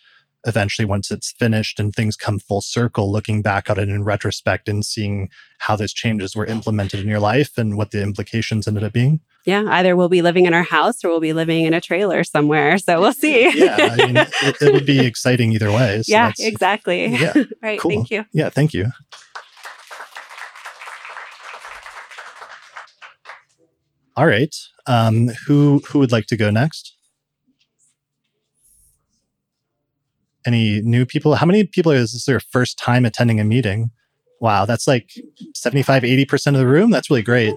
eventually, 0.46 0.86
once 0.86 1.12
it's 1.12 1.32
finished 1.32 1.80
and 1.80 1.94
things 1.94 2.16
come 2.16 2.40
full 2.40 2.62
circle, 2.62 3.12
looking 3.12 3.42
back 3.42 3.70
at 3.70 3.78
it 3.78 3.90
in 3.90 4.04
retrospect 4.04 4.70
and 4.70 4.86
seeing 4.86 5.30
how 5.60 5.76
those 5.76 5.94
changes 5.94 6.36
were 6.36 6.46
implemented 6.46 7.00
in 7.00 7.08
your 7.08 7.20
life 7.20 7.58
and 7.58 7.78
what 7.78 7.92
the 7.92 8.02
implications 8.02 8.68
ended 8.68 8.84
up 8.84 8.94
being. 8.94 9.22
Yeah, 9.46 9.64
either 9.68 9.96
we'll 9.96 10.10
be 10.10 10.22
living 10.22 10.46
in 10.46 10.54
our 10.54 10.64
house 10.64 11.04
or 11.04 11.10
we'll 11.10 11.20
be 11.20 11.34
living 11.34 11.66
in 11.66 11.74
a 11.74 11.82
trailer 11.82 12.24
somewhere. 12.24 12.78
So 12.78 13.00
we'll 13.00 13.14
see. 13.14 13.50
Yeah. 13.58 13.78
I 13.80 13.96
mean, 13.96 14.18
it, 14.18 14.62
it 14.62 14.74
would 14.74 14.86
be 14.86 15.06
exciting 15.06 15.54
either 15.54 15.72
way. 15.72 16.04
So 16.04 16.12
yeah, 16.12 16.32
exactly. 16.40 17.06
Yeah. 17.08 17.34
right. 17.62 17.80
Cool. 17.80 17.92
Thank 17.92 18.12
you. 18.12 18.26
Yeah. 18.34 18.50
Thank 18.50 18.74
you. 18.74 18.92
All 24.16 24.28
right. 24.28 24.54
Um, 24.86 25.30
who 25.48 25.82
who 25.88 26.00
would 26.00 26.12
like 26.12 26.26
to 26.28 26.36
go 26.36 26.50
next? 26.50 26.94
Any 30.46 30.82
new 30.82 31.06
people? 31.06 31.36
How 31.36 31.46
many 31.46 31.66
people 31.66 31.92
is 31.92 32.14
this 32.14 32.26
their 32.26 32.40
first 32.40 32.78
time 32.78 33.06
attending 33.06 33.40
a 33.40 33.44
meeting? 33.44 33.92
Wow, 34.40 34.66
that's 34.66 34.88
like 34.88 35.12
75, 35.54 36.04
80% 36.04 36.48
of 36.48 36.54
the 36.54 36.68
room. 36.68 36.92
That's 36.92 37.10
really 37.10 37.22
great. 37.22 37.54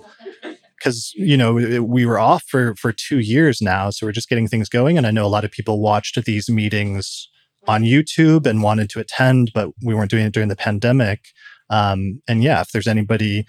Because, 0.76 1.12
you 1.14 1.36
know, 1.36 1.52
we 1.52 2.04
were 2.04 2.18
off 2.18 2.42
for, 2.48 2.74
for 2.74 2.92
two 2.92 3.20
years 3.20 3.62
now. 3.62 3.90
So 3.90 4.06
we're 4.06 4.12
just 4.12 4.28
getting 4.28 4.48
things 4.48 4.68
going. 4.68 4.98
And 4.98 5.06
I 5.06 5.12
know 5.12 5.24
a 5.24 5.28
lot 5.28 5.44
of 5.44 5.52
people 5.52 5.80
watched 5.80 6.22
these 6.24 6.50
meetings 6.50 7.28
on 7.68 7.84
YouTube 7.84 8.46
and 8.46 8.64
wanted 8.64 8.90
to 8.90 9.00
attend, 9.00 9.52
but 9.54 9.70
we 9.84 9.94
weren't 9.94 10.10
doing 10.10 10.26
it 10.26 10.32
during 10.32 10.48
the 10.48 10.56
pandemic. 10.56 11.28
Um, 11.70 12.20
and 12.26 12.42
yeah, 12.42 12.60
if 12.60 12.72
there's 12.72 12.88
anybody, 12.88 13.46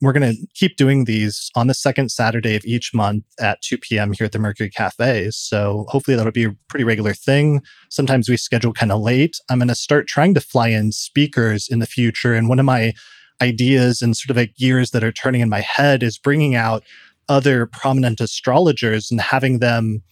we're 0.00 0.12
going 0.12 0.34
to 0.34 0.46
keep 0.54 0.76
doing 0.76 1.04
these 1.04 1.50
on 1.54 1.66
the 1.66 1.74
second 1.74 2.10
Saturday 2.10 2.56
of 2.56 2.64
each 2.64 2.94
month 2.94 3.24
at 3.38 3.60
2 3.60 3.78
p.m. 3.78 4.12
here 4.12 4.24
at 4.24 4.32
the 4.32 4.38
Mercury 4.38 4.70
Cafe. 4.70 5.30
So 5.30 5.84
hopefully 5.88 6.16
that'll 6.16 6.32
be 6.32 6.44
a 6.44 6.56
pretty 6.68 6.84
regular 6.84 7.12
thing. 7.12 7.62
Sometimes 7.90 8.28
we 8.28 8.36
schedule 8.36 8.72
kind 8.72 8.92
of 8.92 9.00
late. 9.00 9.36
I'm 9.50 9.58
going 9.58 9.68
to 9.68 9.74
start 9.74 10.06
trying 10.06 10.34
to 10.34 10.40
fly 10.40 10.68
in 10.68 10.92
speakers 10.92 11.68
in 11.68 11.80
the 11.80 11.86
future. 11.86 12.34
And 12.34 12.48
one 12.48 12.58
of 12.58 12.64
my 12.64 12.94
ideas 13.42 14.00
and 14.00 14.16
sort 14.16 14.30
of 14.30 14.36
like 14.36 14.56
gears 14.56 14.90
that 14.92 15.04
are 15.04 15.12
turning 15.12 15.42
in 15.42 15.48
my 15.48 15.60
head 15.60 16.02
is 16.02 16.18
bringing 16.18 16.54
out 16.54 16.82
other 17.28 17.66
prominent 17.66 18.20
astrologers 18.20 19.10
and 19.10 19.20
having 19.20 19.58
them 19.58 20.02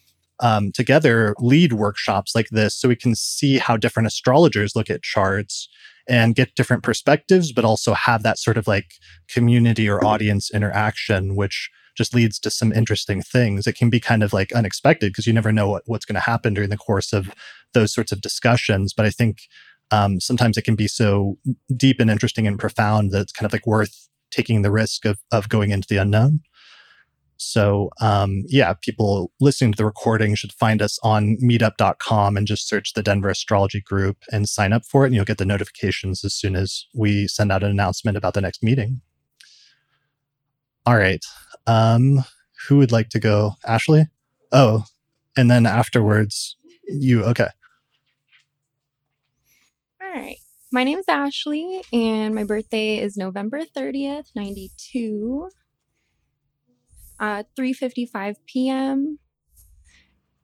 um, 0.40 0.70
together 0.72 1.34
lead 1.38 1.72
workshops 1.72 2.34
like 2.34 2.48
this 2.50 2.74
so 2.74 2.88
we 2.88 2.94
can 2.94 3.14
see 3.14 3.58
how 3.58 3.76
different 3.76 4.06
astrologers 4.06 4.76
look 4.76 4.88
at 4.88 5.02
charts 5.02 5.68
and 6.08 6.34
get 6.34 6.54
different 6.54 6.82
perspectives, 6.82 7.52
but 7.52 7.64
also 7.64 7.94
have 7.94 8.22
that 8.22 8.38
sort 8.38 8.56
of 8.56 8.66
like 8.66 8.94
community 9.28 9.88
or 9.88 10.04
audience 10.04 10.50
interaction, 10.50 11.36
which 11.36 11.70
just 11.96 12.14
leads 12.14 12.38
to 12.38 12.50
some 12.50 12.72
interesting 12.72 13.20
things. 13.20 13.66
It 13.66 13.76
can 13.76 13.90
be 13.90 14.00
kind 14.00 14.22
of 14.22 14.32
like 14.32 14.52
unexpected 14.52 15.12
because 15.12 15.26
you 15.26 15.32
never 15.32 15.52
know 15.52 15.68
what, 15.68 15.82
what's 15.86 16.04
going 16.04 16.14
to 16.14 16.20
happen 16.20 16.54
during 16.54 16.70
the 16.70 16.76
course 16.76 17.12
of 17.12 17.28
those 17.74 17.92
sorts 17.92 18.12
of 18.12 18.20
discussions. 18.20 18.94
But 18.94 19.04
I 19.04 19.10
think 19.10 19.42
um, 19.90 20.20
sometimes 20.20 20.56
it 20.56 20.62
can 20.62 20.76
be 20.76 20.88
so 20.88 21.38
deep 21.76 22.00
and 22.00 22.10
interesting 22.10 22.46
and 22.46 22.58
profound 22.58 23.10
that 23.10 23.22
it's 23.22 23.32
kind 23.32 23.46
of 23.46 23.52
like 23.52 23.66
worth 23.66 24.08
taking 24.30 24.62
the 24.62 24.70
risk 24.70 25.04
of, 25.04 25.18
of 25.32 25.48
going 25.48 25.70
into 25.70 25.88
the 25.88 25.96
unknown. 25.96 26.40
So, 27.38 27.90
um, 28.00 28.42
yeah, 28.48 28.74
people 28.74 29.30
listening 29.40 29.72
to 29.72 29.76
the 29.76 29.84
recording 29.84 30.34
should 30.34 30.52
find 30.52 30.82
us 30.82 30.98
on 31.04 31.36
meetup.com 31.40 32.36
and 32.36 32.46
just 32.46 32.68
search 32.68 32.92
the 32.92 33.02
Denver 33.02 33.30
Astrology 33.30 33.80
Group 33.80 34.18
and 34.32 34.48
sign 34.48 34.72
up 34.72 34.84
for 34.84 35.04
it. 35.04 35.06
And 35.06 35.14
you'll 35.14 35.24
get 35.24 35.38
the 35.38 35.44
notifications 35.44 36.24
as 36.24 36.34
soon 36.34 36.56
as 36.56 36.86
we 36.94 37.28
send 37.28 37.52
out 37.52 37.62
an 37.62 37.70
announcement 37.70 38.16
about 38.16 38.34
the 38.34 38.40
next 38.40 38.62
meeting. 38.62 39.00
All 40.84 40.96
right. 40.96 41.24
Um, 41.66 42.24
who 42.66 42.78
would 42.78 42.90
like 42.90 43.08
to 43.10 43.20
go? 43.20 43.52
Ashley? 43.64 44.08
Oh, 44.50 44.84
and 45.36 45.48
then 45.48 45.64
afterwards, 45.64 46.56
you. 46.88 47.22
Okay. 47.24 47.48
All 50.02 50.10
right. 50.12 50.38
My 50.72 50.82
name 50.82 50.98
is 50.98 51.04
Ashley, 51.08 51.82
and 51.92 52.34
my 52.34 52.42
birthday 52.42 52.98
is 52.98 53.16
November 53.16 53.60
30th, 53.64 54.30
92. 54.34 55.50
Uh, 57.20 57.42
3.55 57.58 58.36
p.m. 58.46 59.18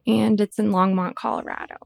And 0.07 0.41
it's 0.41 0.59
in 0.59 0.71
Longmont, 0.71 1.15
Colorado. 1.15 1.77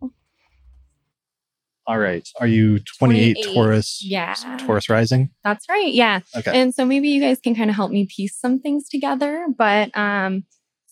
All 1.86 1.99
right. 1.99 2.28
Are 2.39 2.47
you 2.47 2.80
28, 2.99 3.34
28, 3.43 3.55
Taurus? 3.55 4.05
yeah. 4.05 4.34
Taurus 4.59 4.91
rising? 4.91 5.30
That's 5.43 5.66
right. 5.70 5.93
Yeah. 5.93 6.20
Okay. 6.36 6.61
And 6.61 6.74
so 6.74 6.84
maybe 6.84 7.09
you 7.09 7.20
guys 7.20 7.41
can 7.41 7.55
kind 7.55 7.70
of 7.70 7.76
help 7.76 7.91
me 7.91 8.07
piece 8.14 8.39
some 8.39 8.61
things 8.61 8.91
together. 8.91 9.47
But 9.57 9.97
um, 9.97 10.45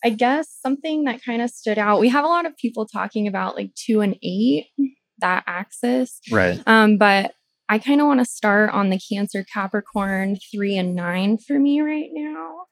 I 0.03 0.09
guess 0.09 0.49
something 0.59 1.03
that 1.03 1.23
kind 1.23 1.43
of 1.43 1.51
stood 1.51 1.77
out, 1.77 1.99
we 1.99 2.09
have 2.09 2.23
a 2.23 2.27
lot 2.27 2.47
of 2.47 2.57
people 2.57 2.87
talking 2.87 3.27
about 3.27 3.55
like 3.55 3.75
two 3.75 4.01
and 4.01 4.15
eight, 4.23 4.67
that 5.19 5.43
axis. 5.45 6.19
right. 6.31 6.59
Um, 6.65 6.97
but 6.97 7.33
I 7.69 7.77
kind 7.77 8.01
of 8.01 8.07
want 8.07 8.19
to 8.21 8.25
start 8.25 8.71
on 8.71 8.89
the 8.89 8.99
Cancer 8.99 9.45
Capricorn 9.53 10.37
three 10.51 10.77
and 10.77 10.95
nine 10.95 11.37
for 11.37 11.59
me 11.59 11.81
right 11.81 12.09
now. 12.11 12.65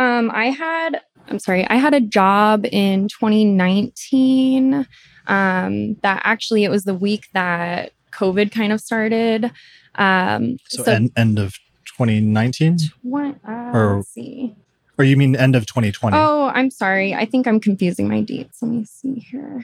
Um, 0.00 0.30
I 0.32 0.46
had, 0.46 1.02
I'm 1.28 1.38
sorry, 1.38 1.66
I 1.68 1.76
had 1.76 1.92
a 1.92 2.00
job 2.00 2.64
in 2.64 3.06
2019. 3.08 4.86
Um, 5.26 5.94
that 6.02 6.22
actually 6.24 6.64
it 6.64 6.70
was 6.70 6.84
the 6.84 6.94
week 6.94 7.26
that 7.34 7.92
COVID 8.12 8.50
kind 8.50 8.72
of 8.72 8.80
started. 8.80 9.52
Um, 9.96 10.56
So, 10.68 10.84
end, 10.84 11.10
end 11.16 11.38
of 11.38 11.52
2019? 11.98 12.78
what? 13.02 13.36
Uh, 13.46 13.70
Or- 13.74 13.96
let's 13.96 14.08
see. 14.08 14.56
Or 14.96 15.04
you 15.04 15.16
mean 15.16 15.36
end 15.36 15.54
of 15.54 15.66
2020? 15.66 16.16
Oh, 16.16 16.50
I'm 16.54 16.70
sorry. 16.70 17.14
I 17.14 17.24
think 17.26 17.46
I'm 17.46 17.60
confusing 17.60 18.08
my 18.08 18.20
dates. 18.22 18.60
Let 18.62 18.70
me 18.70 18.84
see 18.84 19.14
here. 19.30 19.62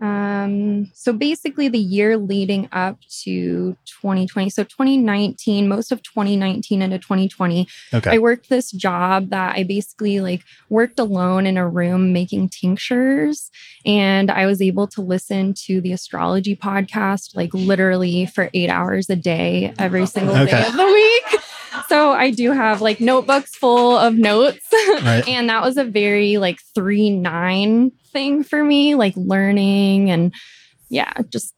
Um, 0.00 0.90
so 0.94 1.12
basically 1.12 1.68
the 1.68 1.78
year 1.78 2.16
leading 2.16 2.68
up 2.72 2.98
to 3.22 3.76
2020. 4.00 4.48
So 4.50 4.64
2019, 4.64 5.68
most 5.68 5.92
of 5.92 6.02
2019 6.02 6.80
into 6.82 6.98
2020, 6.98 7.68
okay. 7.92 8.10
I 8.10 8.18
worked 8.18 8.48
this 8.48 8.70
job 8.70 9.30
that 9.30 9.56
I 9.56 9.62
basically 9.64 10.20
like 10.20 10.42
worked 10.70 10.98
alone 10.98 11.46
in 11.46 11.56
a 11.56 11.68
room 11.68 12.12
making 12.12 12.48
tinctures 12.48 13.50
and 13.84 14.30
I 14.30 14.46
was 14.46 14.62
able 14.62 14.86
to 14.88 15.02
listen 15.02 15.54
to 15.66 15.80
the 15.80 15.92
astrology 15.92 16.56
podcast 16.56 17.36
like 17.36 17.52
literally 17.52 18.26
for 18.26 18.50
8 18.54 18.70
hours 18.70 19.10
a 19.10 19.16
day 19.16 19.74
every 19.78 20.06
single 20.06 20.36
Okay. 20.36 20.50
day 20.50 20.66
of 20.66 20.76
the 20.76 20.86
week. 20.86 21.40
So 21.88 22.12
I 22.12 22.30
do 22.30 22.52
have 22.52 22.80
like 22.80 23.00
notebooks 23.00 23.54
full 23.54 23.96
of 23.96 24.14
notes. 24.14 24.66
Right. 24.72 25.24
and 25.28 25.48
that 25.50 25.62
was 25.62 25.76
a 25.76 25.84
very 25.84 26.36
like 26.38 26.60
3 26.74 27.10
9 27.10 27.92
thing 28.12 28.42
for 28.44 28.62
me, 28.64 28.94
like 28.94 29.14
learning 29.16 30.10
and 30.10 30.32
yeah, 30.88 31.12
just 31.30 31.54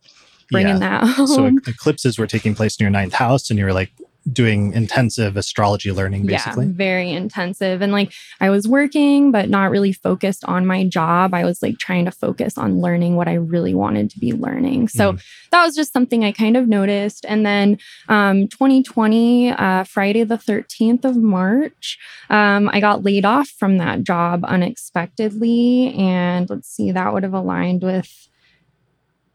bringing 0.51 0.75
Yeah. 0.81 1.01
that 1.01 1.05
home. 1.17 1.27
so 1.27 1.47
eclipses 1.71 2.19
were 2.19 2.27
taking 2.27 2.55
place 2.55 2.77
in 2.79 2.85
your 2.85 2.91
ninth 2.91 3.15
house 3.15 3.49
and 3.51 3.59
you 3.59 3.65
were 3.65 3.73
like 3.73 3.91
doing 4.31 4.73
intensive 4.73 5.37
astrology 5.37 5.91
learning, 5.93 6.27
basically. 6.27 6.67
Yeah, 6.67 6.73
very 6.75 7.11
intensive. 7.11 7.83
And 7.83 7.93
like 7.93 8.13
I 8.41 8.51
was 8.51 8.69
working, 8.69 9.33
but 9.33 9.49
not 9.49 9.71
really 9.71 9.93
focused 9.93 10.45
on 10.45 10.67
my 10.67 10.85
job. 10.87 11.35
I 11.35 11.45
was 11.45 11.63
like 11.63 11.79
trying 11.79 12.05
to 12.05 12.11
focus 12.13 12.57
on 12.57 12.81
learning 12.81 13.17
what 13.17 13.27
I 13.29 13.35
really 13.35 13.75
wanted 13.75 14.11
to 14.11 14.19
be 14.21 14.33
learning. 14.33 14.89
So 14.89 15.15
Mhm. 15.15 15.23
that 15.51 15.65
was 15.65 15.75
just 15.75 15.93
something 15.93 16.25
I 16.25 16.33
kind 16.33 16.57
of 16.57 16.69
noticed. 16.69 17.25
And 17.29 17.45
then 17.45 17.79
um, 18.09 18.49
2020, 18.49 19.51
uh, 19.51 19.85
Friday 19.85 20.25
the 20.25 20.39
13th 20.39 21.05
of 21.05 21.17
March, 21.17 21.99
um, 22.31 22.71
I 22.73 22.81
got 22.81 23.03
laid 23.03 23.25
off 23.25 23.49
from 23.49 23.79
that 23.79 24.05
job 24.05 24.45
unexpectedly. 24.45 25.95
And 25.95 26.49
let's 26.49 26.69
see, 26.69 26.93
that 26.93 27.13
would 27.13 27.23
have 27.23 27.35
aligned 27.35 27.83
with. 27.83 28.29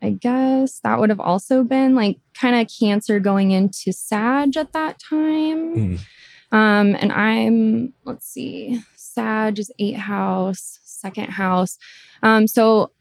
I 0.02 0.12
guess 0.12 0.80
that 0.84 1.00
would 1.00 1.10
have 1.10 1.20
also 1.20 1.64
been 1.64 1.96
like 1.96 2.20
kind 2.34 2.56
of 2.56 2.72
cancer 2.80 3.20
going 3.20 3.52
into 3.52 3.92
Sag 3.92 4.56
at 4.56 4.74
that 4.74 5.00
time. 5.00 5.76
Mm. 5.76 6.00
Um, 6.52 6.96
and 6.96 7.12
I'm, 7.12 7.94
let's 8.06 8.28
see, 8.28 8.82
Sag 8.96 9.60
is 9.60 9.72
eight 9.80 9.98
house, 9.98 10.80
second 10.84 11.30
house. 11.30 11.78
Um, 12.24 12.48
so 12.48 12.92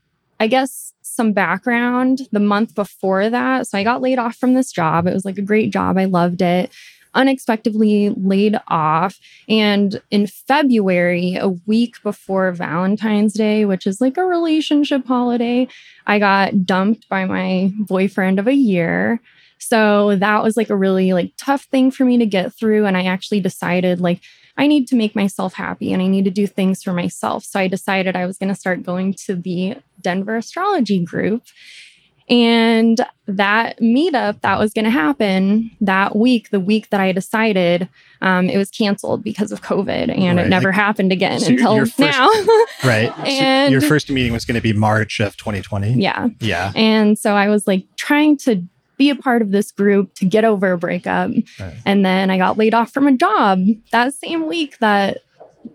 I 0.40 0.46
guess 0.46 0.92
some 1.02 1.32
background 1.32 2.22
the 2.32 2.40
month 2.40 2.74
before 2.74 3.30
that. 3.30 3.66
So 3.66 3.78
I 3.78 3.84
got 3.84 4.02
laid 4.02 4.18
off 4.18 4.36
from 4.36 4.54
this 4.54 4.72
job. 4.72 5.06
It 5.06 5.14
was 5.14 5.24
like 5.24 5.38
a 5.38 5.42
great 5.42 5.72
job. 5.72 5.96
I 5.96 6.04
loved 6.04 6.42
it. 6.42 6.70
Unexpectedly 7.16 8.10
laid 8.10 8.56
off. 8.68 9.18
And 9.48 10.00
in 10.10 10.26
February, 10.26 11.34
a 11.34 11.48
week 11.48 12.00
before 12.02 12.52
Valentine's 12.52 13.32
Day, 13.32 13.64
which 13.64 13.86
is 13.86 14.00
like 14.00 14.16
a 14.16 14.24
relationship 14.24 15.06
holiday, 15.06 15.66
I 16.06 16.18
got 16.18 16.64
dumped 16.64 17.08
by 17.08 17.24
my 17.24 17.72
boyfriend 17.78 18.38
of 18.38 18.46
a 18.46 18.54
year. 18.54 19.20
So 19.58 20.16
that 20.16 20.42
was 20.42 20.56
like 20.56 20.70
a 20.70 20.76
really 20.76 21.12
like 21.12 21.32
tough 21.36 21.64
thing 21.64 21.90
for 21.90 22.04
me 22.04 22.18
to 22.18 22.26
get 22.26 22.52
through 22.52 22.86
and 22.86 22.96
I 22.96 23.04
actually 23.06 23.40
decided 23.40 24.00
like 24.00 24.20
I 24.58 24.66
need 24.66 24.86
to 24.88 24.96
make 24.96 25.14
myself 25.14 25.54
happy 25.54 25.92
and 25.92 26.02
I 26.02 26.06
need 26.06 26.24
to 26.24 26.30
do 26.30 26.46
things 26.46 26.82
for 26.82 26.92
myself. 26.92 27.44
So 27.44 27.60
I 27.60 27.68
decided 27.68 28.16
I 28.16 28.26
was 28.26 28.38
going 28.38 28.48
to 28.48 28.58
start 28.58 28.82
going 28.82 29.14
to 29.26 29.34
the 29.34 29.76
Denver 30.00 30.36
astrology 30.36 31.04
group. 31.04 31.42
And 32.28 33.00
that 33.26 33.78
meetup 33.80 34.40
that 34.40 34.58
was 34.58 34.72
going 34.72 34.84
to 34.84 34.90
happen 34.90 35.70
that 35.80 36.16
week, 36.16 36.50
the 36.50 36.58
week 36.60 36.90
that 36.90 37.00
I 37.00 37.12
decided, 37.12 37.88
um, 38.20 38.48
it 38.48 38.58
was 38.58 38.70
canceled 38.70 39.22
because 39.22 39.52
of 39.52 39.62
COVID 39.62 39.88
and 40.16 40.38
Right, 40.38 40.46
it 40.46 40.48
never 40.48 40.68
like- 40.68 40.74
happened 40.74 41.12
again 41.12 41.38
so 41.40 41.48
until 41.52 41.78
first- 41.86 41.98
now. 41.98 42.28
Right. 42.84 43.12
So 43.16 43.22
And- 43.24 43.72
your 43.72 43.80
first 43.80 44.10
meeting 44.10 44.32
was 44.32 44.44
going 44.44 44.56
to 44.56 44.60
be 44.60 44.72
March 44.72 45.20
of 45.20 45.36
2020. 45.36 45.94
yeah. 45.94 46.28
Yeah. 46.40 46.72
And 46.74 47.18
so 47.18 47.34
I 47.34 47.48
was 47.48 47.66
like 47.66 47.84
trying 47.96 48.36
to 48.38 48.62
be 48.96 49.10
a 49.10 49.16
part 49.16 49.42
of 49.42 49.50
this 49.52 49.70
group 49.72 50.14
to 50.14 50.24
get 50.24 50.44
over 50.44 50.72
a 50.72 50.78
breakup. 50.78 51.30
Right. 51.60 51.74
And 51.84 52.04
then 52.04 52.30
I 52.30 52.38
got 52.38 52.56
laid 52.56 52.74
off 52.74 52.92
from 52.92 53.06
a 53.06 53.12
job 53.16 53.60
that 53.92 54.14
same 54.14 54.46
week 54.48 54.78
that 54.78 55.18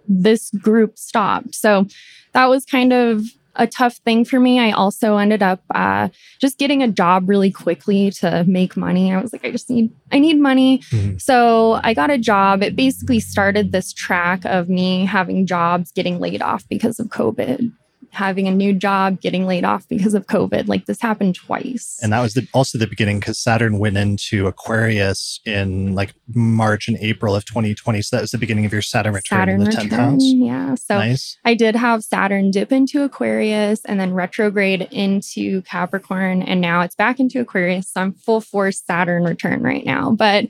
this 0.08 0.50
group 0.52 0.98
stopped. 0.98 1.54
So 1.56 1.86
that 2.34 2.46
was 2.48 2.66
kind 2.66 2.92
of 2.94 3.24
a 3.62 3.68
tough 3.68 3.98
thing 3.98 4.26
for 4.26 4.40
me. 4.40 4.60
I 4.60 4.72
also 4.72 5.18
ended 5.18 5.44
up 5.44 5.62
uh, 5.74 6.10
just 6.40 6.58
getting 6.58 6.82
a 6.82 6.88
job 6.88 7.30
really 7.30 7.52
quickly 7.52 8.10
to 8.12 8.44
make 8.48 8.76
money. 8.76 9.14
I 9.14 9.22
was 9.22 9.32
like, 9.32 9.46
I 9.46 9.52
just 9.52 9.70
need, 9.70 9.92
I 10.12 10.18
need 10.18 10.40
money. 10.40 10.80
Mhm. 10.90 11.22
So 11.22 11.80
I 11.84 11.94
got 11.94 12.10
a 12.10 12.18
job. 12.18 12.64
It 12.64 12.76
basically 12.76 13.20
started 13.20 13.72
this 13.72 13.94
track 13.94 14.44
of 14.46 14.68
me 14.68 15.06
having 15.06 15.46
jobs, 15.46 15.92
getting 15.92 16.20
laid 16.20 16.42
off 16.42 16.64
because 16.70 17.00
of 17.00 17.08
COVID, 17.08 17.72
having 18.12 18.48
a 18.48 18.52
new 18.52 18.74
job, 18.74 19.22
getting 19.22 19.46
laid 19.46 19.64
off 19.64 19.88
because 19.88 20.14
of 20.14 20.28
COVID. 20.28 20.68
Like 20.68 20.86
this 20.86 21.02
happened 21.02 21.36
twice. 21.36 22.00
And 22.02 22.12
that 22.14 22.22
was 22.22 22.34
the, 22.34 22.48
also 22.54 22.78
the 22.78 22.88
beginning 22.88 23.20
because 23.20 23.40
Saturn 23.40 23.80
went 23.80 23.98
into 23.98 24.48
Aquarius 24.48 25.40
in 25.46 25.96
like 25.96 26.14
March 26.34 26.88
and 26.88 26.98
April 26.98 27.36
of 27.36 27.46
2020. 27.46 28.02
So 28.02 28.16
that 28.16 28.22
was 28.22 28.32
the 28.32 28.38
beginning 28.38 28.66
of 28.66 28.74
your 28.74 28.82
Saturn 28.82 29.14
return 29.14 29.40
Saturn 29.40 29.62
in 29.62 29.64
the 29.64 29.72
10th 29.72 29.84
return, 29.84 30.00
house. 30.00 30.24
yeah. 30.24 30.76
So 30.76 30.98
nice. 30.98 31.38
I 31.46 31.54
did 31.54 31.76
have 31.76 32.04
Saturn 32.04 32.52
dip 32.52 32.72
into 32.72 33.04
Aquarius 33.04 33.84
and 33.86 34.00
then 34.00 34.14
retrograde 34.14 34.88
into 34.92 35.62
Capricorn, 35.64 36.42
and 36.42 36.62
now 36.62 36.82
it's 36.82 36.96
back 36.96 37.20
into 37.20 37.40
Aquarius. 37.40 37.90
So 37.90 38.02
I'm 38.02 38.14
full 38.14 38.42
force 38.42 38.82
Saturn 38.82 39.24
return 39.24 39.62
right 39.64 39.86
now. 39.86 40.12
But 40.12 40.46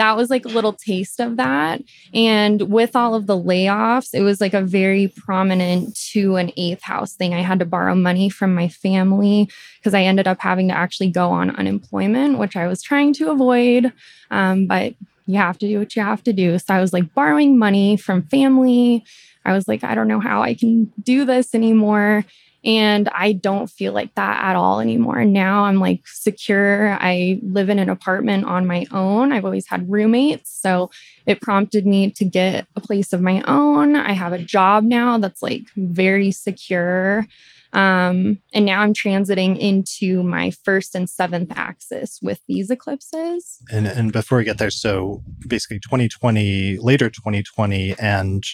that 0.00 0.16
was 0.16 0.30
like 0.30 0.46
a 0.46 0.48
little 0.48 0.72
taste 0.72 1.20
of 1.20 1.36
that. 1.36 1.82
And 2.14 2.62
with 2.70 2.96
all 2.96 3.14
of 3.14 3.26
the 3.26 3.36
layoffs, 3.36 4.14
it 4.14 4.22
was 4.22 4.40
like 4.40 4.54
a 4.54 4.62
very 4.62 5.08
prominent 5.08 5.94
two 5.94 6.36
and 6.36 6.50
eighth 6.56 6.82
house 6.82 7.12
thing. 7.12 7.34
I 7.34 7.42
had 7.42 7.58
to 7.58 7.66
borrow 7.66 7.94
money 7.94 8.30
from 8.30 8.54
my 8.54 8.66
family 8.66 9.50
because 9.78 9.92
I 9.92 10.04
ended 10.04 10.26
up 10.26 10.40
having 10.40 10.68
to 10.68 10.74
actually 10.74 11.10
go 11.10 11.30
on 11.30 11.54
unemployment, 11.54 12.38
which 12.38 12.56
I 12.56 12.66
was 12.66 12.82
trying 12.82 13.12
to 13.14 13.30
avoid. 13.30 13.92
Um, 14.30 14.66
but 14.66 14.94
you 15.26 15.36
have 15.36 15.58
to 15.58 15.68
do 15.68 15.78
what 15.78 15.94
you 15.94 16.00
have 16.00 16.22
to 16.24 16.32
do. 16.32 16.58
So 16.58 16.72
I 16.72 16.80
was 16.80 16.94
like 16.94 17.12
borrowing 17.12 17.58
money 17.58 17.98
from 17.98 18.22
family. 18.22 19.04
I 19.44 19.52
was 19.52 19.68
like, 19.68 19.84
I 19.84 19.94
don't 19.94 20.08
know 20.08 20.20
how 20.20 20.40
I 20.40 20.54
can 20.54 20.90
do 21.02 21.26
this 21.26 21.54
anymore. 21.54 22.24
And 22.64 23.08
I 23.08 23.32
don't 23.32 23.70
feel 23.70 23.92
like 23.92 24.14
that 24.16 24.42
at 24.42 24.56
all 24.56 24.80
anymore. 24.80 25.24
Now 25.24 25.64
I'm 25.64 25.80
like 25.80 26.06
secure. 26.06 26.96
I 27.00 27.40
live 27.42 27.70
in 27.70 27.78
an 27.78 27.88
apartment 27.88 28.44
on 28.44 28.66
my 28.66 28.86
own. 28.92 29.32
I've 29.32 29.44
always 29.44 29.66
had 29.66 29.90
roommates. 29.90 30.50
So 30.60 30.90
it 31.26 31.40
prompted 31.40 31.86
me 31.86 32.10
to 32.12 32.24
get 32.24 32.66
a 32.76 32.80
place 32.80 33.12
of 33.12 33.22
my 33.22 33.42
own. 33.46 33.96
I 33.96 34.12
have 34.12 34.32
a 34.32 34.38
job 34.38 34.84
now 34.84 35.18
that's 35.18 35.42
like 35.42 35.62
very 35.76 36.30
secure. 36.30 37.26
Um, 37.72 38.38
and 38.52 38.66
now 38.66 38.80
I'm 38.80 38.94
transiting 38.94 39.58
into 39.58 40.22
my 40.22 40.50
first 40.50 40.94
and 40.94 41.08
seventh 41.08 41.52
axis 41.54 42.18
with 42.20 42.40
these 42.48 42.68
eclipses. 42.68 43.58
And, 43.70 43.86
and 43.86 44.12
before 44.12 44.38
we 44.38 44.44
get 44.44 44.58
there, 44.58 44.70
so 44.70 45.22
basically 45.46 45.78
2020, 45.78 46.78
later 46.78 47.08
2020 47.08 47.94
and 47.98 48.44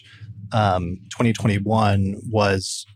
um, 0.52 0.98
2021 1.10 2.16
was 2.28 2.86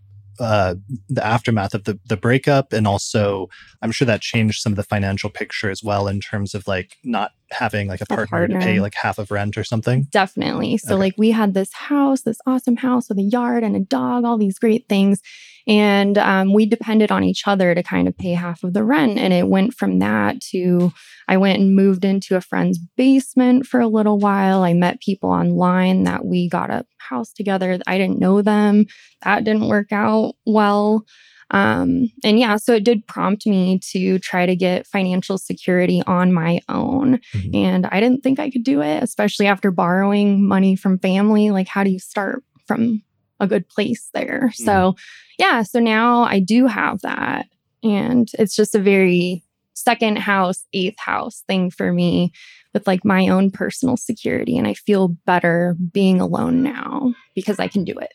uh, 0.40 0.74
the 1.08 1.24
aftermath 1.24 1.74
of 1.74 1.84
the, 1.84 1.98
the 2.06 2.16
breakup. 2.16 2.72
And 2.72 2.86
also, 2.86 3.48
I'm 3.82 3.92
sure 3.92 4.06
that 4.06 4.20
changed 4.20 4.60
some 4.60 4.72
of 4.72 4.76
the 4.76 4.82
financial 4.82 5.30
picture 5.30 5.70
as 5.70 5.82
well 5.82 6.08
in 6.08 6.20
terms 6.20 6.54
of 6.54 6.66
like 6.66 6.96
not 7.04 7.32
having 7.52 7.88
like 7.88 8.00
a 8.00 8.06
partner, 8.06 8.46
to 8.46 8.52
partner. 8.54 8.60
pay 8.60 8.80
like 8.80 8.94
half 8.94 9.18
of 9.18 9.30
rent 9.30 9.56
or 9.58 9.64
something. 9.64 10.04
Definitely. 10.10 10.78
So, 10.78 10.94
Okay. 10.94 11.00
like, 11.00 11.14
we 11.18 11.30
had 11.30 11.54
this 11.54 11.72
house, 11.72 12.22
this 12.22 12.38
awesome 12.46 12.76
house 12.76 13.08
with 13.08 13.18
a 13.18 13.22
yard 13.22 13.64
and 13.64 13.76
a 13.76 13.80
dog, 13.80 14.24
all 14.24 14.38
these 14.38 14.58
great 14.58 14.86
things. 14.88 15.20
And 15.66 16.16
um, 16.18 16.52
we 16.54 16.66
depended 16.66 17.12
on 17.12 17.22
each 17.22 17.46
other 17.46 17.74
to 17.74 17.82
kind 17.82 18.08
of 18.08 18.16
pay 18.16 18.32
half 18.32 18.64
of 18.64 18.72
the 18.72 18.82
rent. 18.82 19.18
And 19.18 19.32
it 19.32 19.46
went 19.48 19.74
from 19.74 19.98
that 19.98 20.40
to 20.50 20.92
I 21.28 21.36
went 21.36 21.60
and 21.60 21.76
moved 21.76 22.04
into 22.04 22.34
a 22.34 22.40
friend's 22.40 22.78
basement 22.96 23.66
for 23.66 23.78
a 23.78 23.86
little 23.86 24.18
while. 24.18 24.62
I 24.64 24.72
met 24.72 25.00
people 25.00 25.30
online 25.30 26.02
that 26.04 26.24
we 26.24 26.48
got 26.48 26.70
a 26.70 26.84
house 26.98 27.32
together. 27.32 27.78
I 27.86 27.98
didn't 27.98 28.18
know 28.18 28.42
them. 28.42 28.86
That 29.22 29.44
didn't 29.44 29.68
work 29.68 29.92
out 29.92 30.34
well. 30.44 31.04
Um, 31.50 32.10
and 32.22 32.38
yeah, 32.38 32.56
so 32.56 32.74
it 32.74 32.84
did 32.84 33.06
prompt 33.06 33.46
me 33.46 33.80
to 33.90 34.18
try 34.20 34.46
to 34.46 34.54
get 34.54 34.86
financial 34.86 35.36
security 35.38 36.02
on 36.06 36.32
my 36.32 36.60
own. 36.68 37.20
Mhm. 37.34 37.54
And 37.54 37.86
I 37.86 38.00
didn't 38.00 38.22
think 38.22 38.38
I 38.38 38.50
could 38.50 38.64
do 38.64 38.80
it, 38.82 39.02
especially 39.02 39.46
after 39.46 39.70
borrowing 39.70 40.46
money 40.46 40.76
from 40.76 40.98
family. 40.98 41.50
Like, 41.50 41.68
how 41.68 41.82
do 41.82 41.90
you 41.90 41.98
start 41.98 42.44
from 42.66 43.02
a 43.40 43.46
good 43.46 43.68
place 43.68 44.08
there? 44.14 44.52
So, 44.54 44.94
yeah, 45.38 45.62
so 45.62 45.80
now 45.80 46.22
I 46.22 46.38
do 46.40 46.66
have 46.66 47.00
that. 47.00 47.46
And 47.82 48.30
it's 48.38 48.54
just 48.54 48.74
a 48.74 48.78
very 48.80 49.42
second 49.74 50.18
house, 50.18 50.66
eighth 50.74 50.98
house 50.98 51.42
thing 51.46 51.70
for 51.70 51.92
me 51.92 52.32
with 52.74 52.86
like 52.86 53.04
my 53.04 53.28
own 53.28 53.50
personal 53.50 53.96
security. 53.96 54.56
And 54.56 54.66
I 54.66 54.74
feel 54.74 55.08
better 55.26 55.74
being 55.92 56.20
alone 56.20 56.62
now 56.62 57.14
because 57.34 57.58
I 57.58 57.66
can 57.66 57.84
do 57.84 57.94
it. 57.98 58.12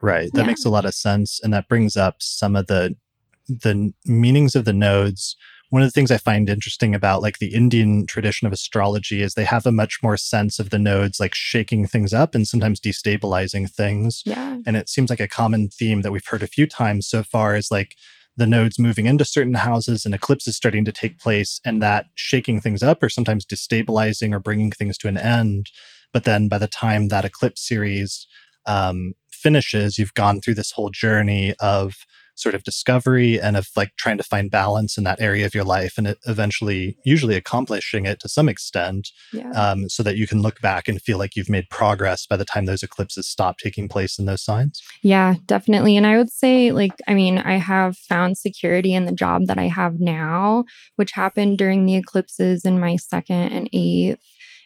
Right. 0.00 0.30
That 0.34 0.42
Yeah. 0.42 0.46
makes 0.46 0.64
a 0.64 0.70
lot 0.70 0.84
of 0.84 0.94
sense. 0.94 1.40
And 1.42 1.52
that 1.52 1.68
brings 1.68 1.96
up 1.96 2.16
some 2.20 2.56
of 2.56 2.66
the 2.66 2.96
the 3.48 3.92
meanings 4.04 4.56
of 4.56 4.64
the 4.64 4.72
nodes. 4.72 5.36
One 5.70 5.80
of 5.82 5.86
the 5.86 5.92
things 5.92 6.10
I 6.10 6.16
find 6.16 6.48
interesting 6.50 6.96
about 6.96 7.22
like 7.22 7.38
the 7.38 7.54
Indian 7.54 8.04
tradition 8.06 8.46
of 8.46 8.52
astrology 8.52 9.22
is 9.22 9.34
they 9.34 9.44
have 9.44 9.66
a 9.66 9.72
much 9.72 9.98
more 10.02 10.16
sense 10.16 10.58
of 10.58 10.70
the 10.70 10.78
nodes 10.80 11.20
like 11.20 11.34
shaking 11.34 11.86
things 11.86 12.12
up 12.12 12.34
and 12.34 12.46
sometimes 12.46 12.80
destabilizing 12.80 13.70
things. 13.70 14.22
Yeah. 14.26 14.58
And 14.66 14.76
it 14.76 14.88
seems 14.88 15.10
like 15.10 15.20
a 15.20 15.28
common 15.28 15.68
theme 15.68 16.02
that 16.02 16.10
we've 16.10 16.26
heard 16.26 16.42
a 16.42 16.48
few 16.48 16.66
times 16.66 17.06
so 17.08 17.22
far 17.22 17.54
is 17.56 17.70
like 17.70 17.94
the 18.36 18.46
nodes 18.48 18.78
moving 18.80 19.06
into 19.06 19.24
certain 19.24 19.54
houses 19.54 20.04
and 20.04 20.14
eclipses 20.14 20.56
starting 20.56 20.84
to 20.84 20.92
take 20.92 21.18
place 21.20 21.60
and 21.64 21.80
that 21.82 22.06
shaking 22.16 22.60
things 22.60 22.82
up 22.82 23.00
or 23.02 23.08
sometimes 23.08 23.46
destabilizing 23.46 24.32
or 24.34 24.40
bringing 24.40 24.72
things 24.72 24.98
to 24.98 25.08
an 25.08 25.16
end. 25.18 25.70
But 26.12 26.24
then 26.24 26.48
by 26.48 26.58
the 26.58 26.68
time 26.68 27.08
that 27.08 27.24
eclipse 27.24 27.66
series 27.66 28.26
um, 28.66 29.14
finishes, 29.36 29.98
you've 29.98 30.14
gone 30.14 30.40
through 30.40 30.54
this 30.54 30.72
whole 30.72 30.90
journey 30.90 31.54
of 31.60 31.94
sort 32.36 32.54
of 32.54 32.62
discovery 32.64 33.40
and 33.40 33.56
of 33.56 33.66
like 33.76 33.92
trying 33.96 34.18
to 34.18 34.22
find 34.22 34.50
balance 34.50 34.98
in 34.98 35.04
that 35.04 35.20
area 35.22 35.46
of 35.46 35.54
your 35.54 35.64
life 35.64 35.94
and 35.96 36.14
eventually 36.26 36.94
usually 37.02 37.34
accomplishing 37.34 38.04
it 38.04 38.20
to 38.20 38.28
some 38.28 38.46
extent 38.46 39.08
Yeah. 39.32 39.50
um, 39.52 39.88
so 39.88 40.02
that 40.02 40.18
you 40.18 40.26
can 40.26 40.42
look 40.42 40.60
back 40.60 40.86
and 40.86 41.00
feel 41.00 41.16
like 41.16 41.34
you've 41.34 41.48
made 41.48 41.70
progress 41.70 42.26
by 42.26 42.36
the 42.36 42.44
time 42.44 42.66
those 42.66 42.82
eclipses 42.82 43.26
stop 43.26 43.56
taking 43.56 43.88
place 43.88 44.18
in 44.18 44.26
those 44.26 44.44
signs. 44.44 44.82
Yeah, 45.02 45.36
definitely. 45.46 45.96
And 45.96 46.06
I 46.06 46.18
would 46.18 46.30
say, 46.30 46.72
like, 46.72 46.92
I 47.08 47.14
mean, 47.14 47.38
I 47.38 47.56
have 47.56 47.96
found 47.96 48.36
security 48.36 48.92
in 48.92 49.06
the 49.06 49.12
job 49.12 49.46
that 49.46 49.58
I 49.58 49.68
have 49.68 49.98
now, 49.98 50.64
which 50.96 51.12
happened 51.12 51.56
during 51.56 51.86
the 51.86 51.96
eclipses 51.96 52.66
in 52.66 52.78
my 52.78 52.96
second 52.96 53.52
and 53.52 53.70
eighth. 53.72 54.20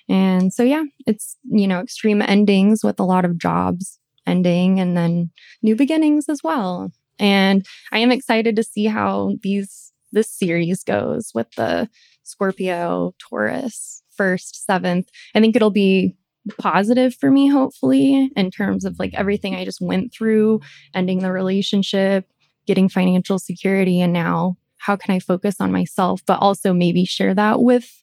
And 0.09 0.53
so, 0.53 0.65
yeah, 0.65 0.83
it's, 1.07 1.37
you 1.45 1.69
know, 1.69 1.79
extreme 1.79 2.21
endings 2.21 2.83
with 2.83 2.99
a 2.99 3.05
lot 3.05 3.25
of 3.25 3.39
jobs 3.39 4.00
ending 4.31 4.81
and 4.81 4.97
then 4.97 5.31
new 5.63 5.77
beginnings 5.77 6.29
as 6.29 6.41
well. 6.43 6.91
And 7.19 7.67
I 7.93 7.99
am 7.99 8.13
excited 8.13 8.57
to 8.57 8.63
see 8.63 8.87
how 8.87 9.33
these, 9.43 9.93
this 10.13 10.31
series 10.31 10.83
goes 10.83 11.33
with 11.35 11.51
the 11.57 11.89
Scorpio, 12.23 13.13
Taurus, 13.19 14.03
first, 14.17 14.65
seventh. 14.65 15.09
I 15.35 15.41
think 15.41 15.57
it'll 15.57 15.71
be 15.71 16.17
positive 16.59 17.15
for 17.15 17.31
me, 17.31 17.49
hopefully, 17.49 18.31
in 18.35 18.51
terms 18.51 18.85
of 18.85 18.99
like 18.99 19.13
everything 19.15 19.55
I 19.55 19.65
just 19.65 19.81
went 19.81 20.13
through, 20.15 20.61
ending 20.95 21.19
the 21.19 21.33
relationship, 21.33 22.27
getting 22.67 22.89
financial 22.89 23.39
security, 23.39 24.01
and 24.01 24.13
now 24.13 24.57
how 24.79 24.97
can 24.97 25.15
I 25.15 25.19
focus 25.19 25.57
on 25.61 25.73
myself, 25.73 26.23
but 26.27 26.41
also 26.41 26.73
maybe 26.73 27.05
share 27.05 27.35
that 27.35 27.61
with 27.61 28.03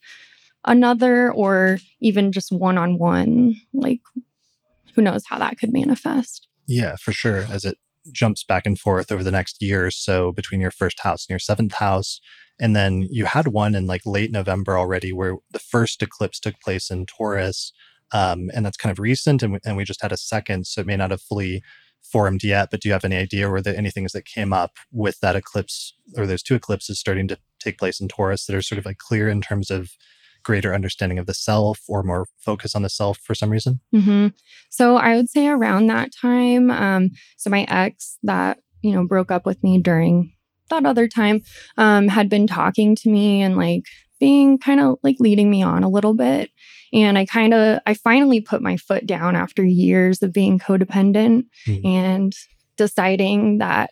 another 0.65 1.31
or 1.31 1.79
even 2.01 2.31
just 2.31 2.51
one 2.51 2.77
on 2.77 2.99
one. 2.99 3.55
Like, 3.73 4.01
who 4.97 5.03
knows 5.03 5.23
how 5.27 5.37
that 5.37 5.57
could 5.59 5.71
manifest? 5.71 6.47
Yeah, 6.67 6.95
for 6.97 7.13
sure. 7.13 7.45
As 7.49 7.63
it 7.63 7.77
jumps 8.11 8.43
back 8.43 8.65
and 8.65 8.79
forth 8.79 9.11
over 9.11 9.23
the 9.23 9.31
next 9.31 9.61
year 9.61 9.85
or 9.85 9.91
so 9.91 10.31
between 10.31 10.59
your 10.59 10.71
first 10.71 10.99
house 11.01 11.25
and 11.25 11.33
your 11.33 11.39
seventh 11.39 11.75
house. 11.75 12.19
And 12.59 12.75
then 12.75 13.03
you 13.11 13.25
had 13.25 13.49
one 13.49 13.75
in 13.75 13.85
like 13.85 14.01
late 14.05 14.31
November 14.31 14.77
already 14.77 15.13
where 15.13 15.35
the 15.51 15.59
first 15.59 16.01
eclipse 16.01 16.39
took 16.39 16.59
place 16.61 16.89
in 16.89 17.05
Taurus. 17.05 17.71
Um, 18.11 18.49
and 18.55 18.65
that's 18.65 18.77
kind 18.77 18.91
of 18.91 18.99
recent. 18.99 19.43
And 19.43 19.53
we, 19.53 19.59
and 19.63 19.77
we 19.77 19.83
just 19.83 20.01
had 20.01 20.11
a 20.11 20.17
second. 20.17 20.65
So 20.65 20.81
it 20.81 20.87
may 20.87 20.95
not 20.95 21.11
have 21.11 21.21
fully 21.21 21.61
formed 22.01 22.43
yet, 22.43 22.71
but 22.71 22.81
do 22.81 22.89
you 22.89 22.93
have 22.93 23.05
any 23.05 23.17
idea 23.17 23.49
were 23.49 23.61
there 23.61 23.77
any 23.77 23.91
things 23.91 24.13
that 24.13 24.25
came 24.25 24.53
up 24.53 24.77
with 24.91 25.19
that 25.19 25.35
eclipse 25.35 25.93
or 26.15 26.25
those 26.25 26.41
two 26.41 26.55
eclipses 26.55 26.99
starting 26.99 27.27
to 27.27 27.37
take 27.59 27.77
place 27.77 27.99
in 27.99 28.07
Taurus 28.07 28.45
that 28.45 28.55
are 28.55 28.61
sort 28.61 28.79
of 28.79 28.85
like 28.85 28.97
clear 28.97 29.29
in 29.29 29.41
terms 29.41 29.69
of 29.69 29.91
greater 30.47 30.73
understanding 30.73 31.19
of 31.19 31.25
the 31.25 31.33
self 31.33 31.81
or 31.89 32.03
more 32.03 32.25
focus 32.39 32.73
on 32.73 32.81
the 32.81 32.89
self 32.89 33.17
for 33.19 33.35
some 33.35 33.49
reason? 33.49 33.81
Mm-hmm. 33.93 34.27
So 34.69 34.95
I 34.95 35.15
would 35.17 35.29
say 35.29 35.47
around 35.47 35.87
that 35.87 36.09
time. 36.13 36.71
Um, 36.71 37.11
so 37.37 37.49
my 37.49 37.65
ex 37.67 38.17
that 38.23 38.59
you 38.81 38.93
know 38.93 39.05
broke 39.05 39.29
up 39.29 39.45
with 39.45 39.61
me 39.61 39.79
during 39.81 40.31
that 40.69 40.85
other 40.85 41.07
time 41.07 41.41
um, 41.77 42.07
had 42.07 42.29
been 42.29 42.47
talking 42.47 42.95
to 42.95 43.09
me 43.09 43.41
and 43.41 43.57
like 43.57 43.83
being 44.19 44.57
kind 44.57 44.79
of 44.79 44.97
like 45.03 45.17
leading 45.19 45.49
me 45.51 45.61
on 45.61 45.83
a 45.83 45.89
little 45.89 46.13
bit. 46.13 46.49
And 46.93 47.17
I 47.17 47.25
kind 47.25 47.53
of, 47.53 47.79
I 47.85 47.93
finally 47.93 48.39
put 48.41 48.61
my 48.61 48.77
foot 48.77 49.05
down 49.05 49.35
after 49.35 49.63
years 49.63 50.23
of 50.23 50.31
being 50.33 50.57
codependent 50.59 51.43
Mhm. 51.67 51.85
and 51.85 52.33
deciding 52.77 53.57
that 53.59 53.91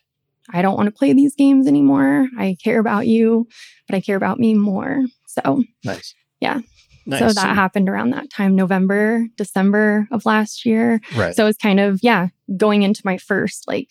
I 0.53 0.61
don't 0.61 0.77
want 0.77 0.87
to 0.87 0.97
play 0.99 1.11
these 1.13 1.35
games 1.35 1.67
anymore. 1.67 2.27
I 2.37 2.55
care 2.63 2.79
about 2.79 3.07
you, 3.07 3.47
but 3.87 3.95
I 3.95 4.01
care 4.01 4.15
about 4.15 4.39
me 4.39 4.53
more. 4.53 5.03
So, 5.27 5.63
Nice. 5.83 6.13
Yeah. 6.39 6.61
Nice. 7.07 7.19
so 7.19 7.33
that 7.39 7.53
happened 7.55 7.87
around 7.87 8.09
that 8.11 8.31
time, 8.31 8.55
November, 8.55 9.27
December 9.37 10.07
of 10.11 10.25
last 10.25 10.65
year. 10.65 10.99
right. 11.15 11.35
So 11.35 11.45
it's 11.45 11.57
kind 11.59 11.79
of, 11.79 11.99
yeah, 12.01 12.29
going 12.57 12.81
into 12.81 13.01
my 13.05 13.17
first, 13.19 13.67
like, 13.67 13.89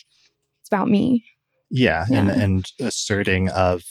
it's 0.61 0.68
about 0.68 0.88
me. 0.88 1.24
Yeah, 1.70 2.07
and 2.12 2.30
and 2.30 2.70
asserting 2.80 3.49
of 3.51 3.82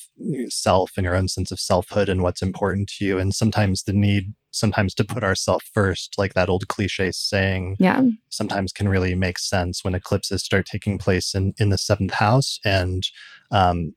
self 0.50 0.92
and 0.96 1.04
your 1.06 1.16
own 1.16 1.28
sense 1.28 1.52
of 1.52 1.60
selfhood 1.60 2.08
and 2.08 2.22
what's 2.22 2.42
important 2.42 2.88
to 2.98 3.06
you, 3.06 3.18
and 3.18 3.34
sometimes 3.34 3.84
the 3.84 3.94
need 3.94 4.34
sometimes 4.52 4.94
to 4.96 5.04
put 5.04 5.24
ourselves 5.24 5.66
first, 5.74 6.14
like 6.18 6.34
that 6.34 6.48
old 6.50 6.68
cliche 6.68 7.12
saying, 7.12 7.76
Yeah. 7.80 8.04
sometimes 8.30 8.72
can 8.72 8.88
really 8.88 9.16
make 9.16 9.40
sense 9.40 9.84
when 9.84 9.96
eclipses 9.96 10.44
start 10.44 10.66
taking 10.66 10.98
place 10.98 11.34
in 11.34 11.54
in 11.58 11.70
the 11.70 11.78
seventh 11.78 12.14
house 12.14 12.60
and 12.64 13.08
um, 13.52 13.96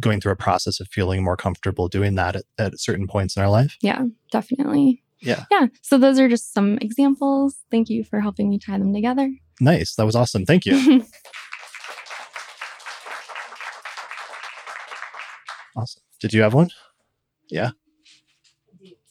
going 0.00 0.20
through 0.20 0.32
a 0.32 0.36
process 0.36 0.80
of 0.80 0.88
feeling 0.88 1.24
more 1.24 1.36
comfortable 1.36 1.88
doing 1.88 2.14
that 2.16 2.36
at, 2.36 2.44
at 2.58 2.80
certain 2.80 3.06
points 3.06 3.36
in 3.36 3.42
our 3.42 3.48
life. 3.50 3.76
Yeah, 3.80 4.04
definitely. 4.30 5.02
Yeah. 5.20 5.44
Yeah. 5.50 5.66
So 5.82 5.96
those 5.98 6.18
are 6.18 6.28
just 6.28 6.52
some 6.52 6.78
examples. 6.78 7.56
Thank 7.70 7.88
you 7.88 8.04
for 8.04 8.20
helping 8.20 8.50
me 8.50 8.58
tie 8.58 8.78
them 8.78 8.92
together. 8.92 9.30
Nice, 9.60 9.94
that 9.94 10.04
was 10.04 10.14
awesome. 10.14 10.44
Thank 10.44 10.66
you. 10.66 11.04
Awesome. 15.76 16.02
Did 16.20 16.32
you 16.32 16.40
have 16.42 16.54
one? 16.54 16.70
Yeah. 17.50 17.70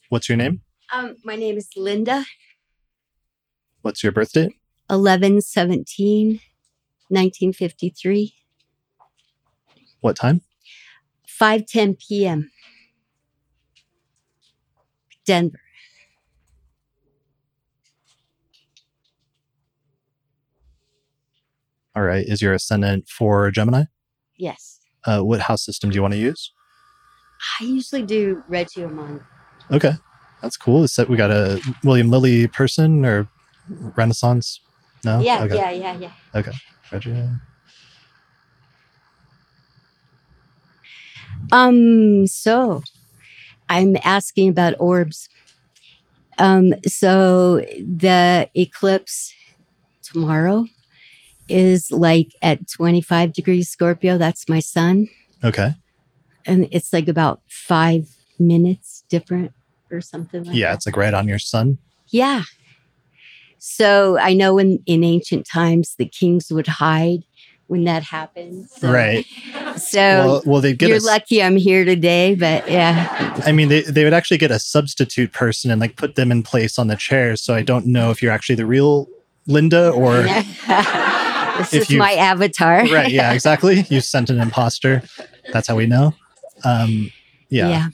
What's 0.09 0.27
your 0.27 0.37
name? 0.37 0.61
Um, 0.91 1.15
my 1.23 1.35
name 1.35 1.57
is 1.57 1.69
Linda, 1.75 2.25
What's 3.81 4.01
your 4.01 4.11
birth 4.11 4.31
date? 4.33 4.53
11 4.89 5.41
17, 5.41 6.39
1953, 7.09 8.33
What 10.01 10.15
time? 10.15 10.41
5 11.37 11.65
10 11.65 11.95
p.m. 11.95 12.49
Denver. 15.25 15.59
All 21.93 22.03
right. 22.03 22.25
Is 22.25 22.41
your 22.41 22.53
ascendant 22.53 23.09
for 23.09 23.51
Gemini? 23.51 23.83
Yes. 24.37 24.79
Uh, 25.03 25.21
what 25.21 25.41
house 25.41 25.65
system 25.65 25.89
do 25.89 25.95
you 25.95 26.01
want 26.01 26.13
to 26.13 26.19
use? 26.19 26.53
I 27.59 27.65
usually 27.65 28.03
do 28.03 28.41
Regiomon. 28.49 29.21
Okay. 29.71 29.93
That's 30.41 30.55
cool. 30.55 30.83
Is 30.83 30.95
that 30.95 31.09
we 31.09 31.17
got 31.17 31.31
a 31.31 31.59
William 31.83 32.09
Lilly 32.09 32.47
person 32.47 33.03
or 33.05 33.27
Renaissance? 33.67 34.61
No? 35.03 35.19
yeah, 35.19 35.43
okay. 35.43 35.55
yeah, 35.55 35.71
yeah, 35.71 36.11
yeah. 36.33 36.53
Regia. 36.91 37.41
Um, 41.51 42.27
so 42.27 42.83
I'm 43.69 43.97
asking 44.03 44.49
about 44.49 44.75
orbs. 44.79 45.29
Um, 46.37 46.73
so 46.85 47.57
the 47.79 48.49
eclipse 48.55 49.33
tomorrow 50.03 50.65
is 51.47 51.91
like 51.91 52.33
at 52.41 52.67
25 52.69 53.33
degrees 53.33 53.69
Scorpio. 53.69 54.17
That's 54.17 54.49
my 54.49 54.59
sun. 54.59 55.07
Okay. 55.43 55.73
And 56.45 56.67
it's 56.71 56.91
like 56.91 57.07
about 57.07 57.41
five 57.47 58.07
minutes 58.39 59.03
different 59.09 59.51
or 59.91 60.01
something 60.01 60.43
like 60.43 60.55
Yeah, 60.55 60.69
that. 60.71 60.75
it's 60.75 60.85
like 60.85 60.97
right 60.97 61.13
on 61.13 61.27
your 61.27 61.39
sun. 61.39 61.77
Yeah. 62.09 62.43
So 63.57 64.17
I 64.19 64.33
know 64.33 64.57
in, 64.57 64.79
in 64.85 65.03
ancient 65.03 65.47
times 65.51 65.95
the 65.97 66.05
kings 66.05 66.51
would 66.51 66.67
hide 66.67 67.23
when 67.67 67.83
that 67.85 68.03
happens. 68.03 68.71
So, 68.77 68.91
Right. 68.91 69.25
So 69.77 69.97
well, 69.99 70.41
well, 70.45 70.61
they'd 70.61 70.77
get 70.77 70.89
you're 70.89 70.99
a, 70.99 71.01
lucky 71.01 71.41
I'm 71.41 71.57
here 71.57 71.83
today, 71.83 72.35
but 72.35 72.69
yeah. 72.69 73.41
I 73.45 73.51
mean, 73.51 73.69
they, 73.69 73.81
they 73.81 74.03
would 74.03 74.13
actually 74.13 74.37
get 74.37 74.51
a 74.51 74.59
substitute 74.59 75.31
person 75.33 75.71
and 75.71 75.81
like 75.81 75.95
put 75.95 76.15
them 76.15 76.31
in 76.31 76.43
place 76.43 76.77
on 76.79 76.87
the 76.87 76.95
chairs. 76.95 77.41
So 77.41 77.53
I 77.55 77.61
don't 77.63 77.87
know 77.87 78.11
if 78.11 78.21
you're 78.21 78.31
actually 78.31 78.55
the 78.55 78.65
real 78.65 79.07
Linda 79.47 79.89
or. 79.91 80.21
this 81.57 81.73
If 81.73 81.83
is 81.83 81.91
you- 81.91 81.99
my 81.99 82.13
avatar. 82.13 82.85
right. 82.87 83.11
Yeah, 83.11 83.33
exactly. 83.33 83.85
You 83.89 84.01
sent 84.01 84.29
an 84.29 84.39
imposter. 84.39 85.01
That's 85.53 85.67
how 85.67 85.75
we 85.75 85.85
know. 85.87 86.13
Um, 86.63 87.11
yeah. 87.49 87.69
Yeah. 87.69 87.87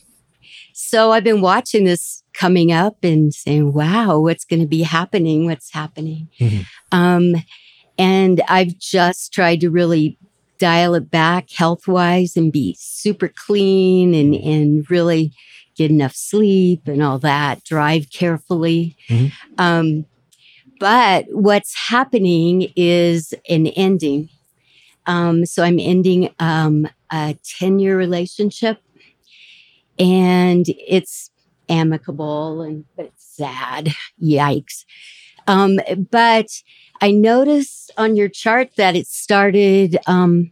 So 0.73 1.11
I've 1.11 1.23
been 1.23 1.41
watching 1.41 1.83
this 1.85 2.23
coming 2.33 2.71
up 2.71 2.97
and 3.03 3.33
saying, 3.33 3.73
wow, 3.73 4.19
what's 4.19 4.45
going 4.45 4.61
to 4.61 4.67
be 4.67 4.81
happening? 4.83 5.45
What's 5.45 5.71
happening? 5.71 6.27
Mhm. 6.39 6.65
Um, 6.91 7.35
and 8.01 8.41
I've 8.47 8.79
just 8.79 9.31
tried 9.31 9.61
to 9.61 9.69
really 9.69 10.17
dial 10.57 10.95
it 10.95 11.11
back 11.11 11.51
health 11.51 11.87
wise 11.87 12.35
and 12.35 12.51
be 12.51 12.75
super 12.79 13.27
clean 13.27 14.15
and, 14.15 14.33
and 14.33 14.89
really 14.89 15.33
get 15.75 15.91
enough 15.91 16.15
sleep 16.15 16.87
and 16.87 17.03
all 17.03 17.19
that, 17.19 17.63
drive 17.63 18.07
carefully. 18.11 18.97
Mhm. 19.07 19.31
Um, 19.59 20.05
but 20.79 21.25
what's 21.29 21.75
happening 21.89 22.73
is 22.75 23.35
an 23.47 23.67
ending. 23.67 24.29
Um, 25.05 25.45
so 25.45 25.63
I'm 25.63 25.79
ending 25.79 26.33
um, 26.39 26.87
a 27.11 27.37
10 27.59 27.77
year 27.77 27.95
relationship 27.95 28.79
and 29.99 30.65
it's 30.67 31.29
amicable 31.69 32.63
and 32.63 32.85
but 32.95 33.05
it's 33.05 33.37
sad. 33.37 33.93
Yikes. 34.21 34.85
Um, 35.47 35.79
but 36.09 36.47
I 37.01 37.11
noticed 37.11 37.91
on 37.97 38.15
your 38.15 38.29
chart 38.29 38.71
that 38.77 38.95
it 38.95 39.07
started. 39.07 39.97
Um, 40.07 40.51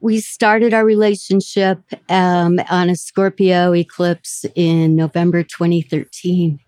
we 0.00 0.20
started 0.20 0.72
our 0.72 0.84
relationship 0.84 1.78
um, 2.08 2.58
on 2.70 2.88
a 2.88 2.96
Scorpio 2.96 3.74
eclipse 3.74 4.46
in 4.54 4.96
November 4.96 5.42
2013, 5.42 6.58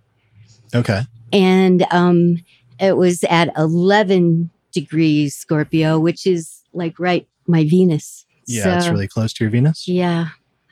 Okay. 0.75 1.03
and 1.33 1.87
um, 1.91 2.37
it 2.79 2.97
was 2.97 3.25
at 3.25 3.49
11 3.57 4.51
degrees 4.73 5.35
Scorpio, 5.37 5.99
which 5.99 6.27
is 6.27 6.63
like 6.75 6.99
right 6.99 7.27
my 7.47 7.65
Venus. 7.65 8.27
Yeah, 8.47 8.77
it's 8.79 8.89
really 8.89 9.09
close 9.09 9.33
to 9.35 9.45
your 9.45 9.51
Venus. 9.51 9.87
yeah. 9.89 10.29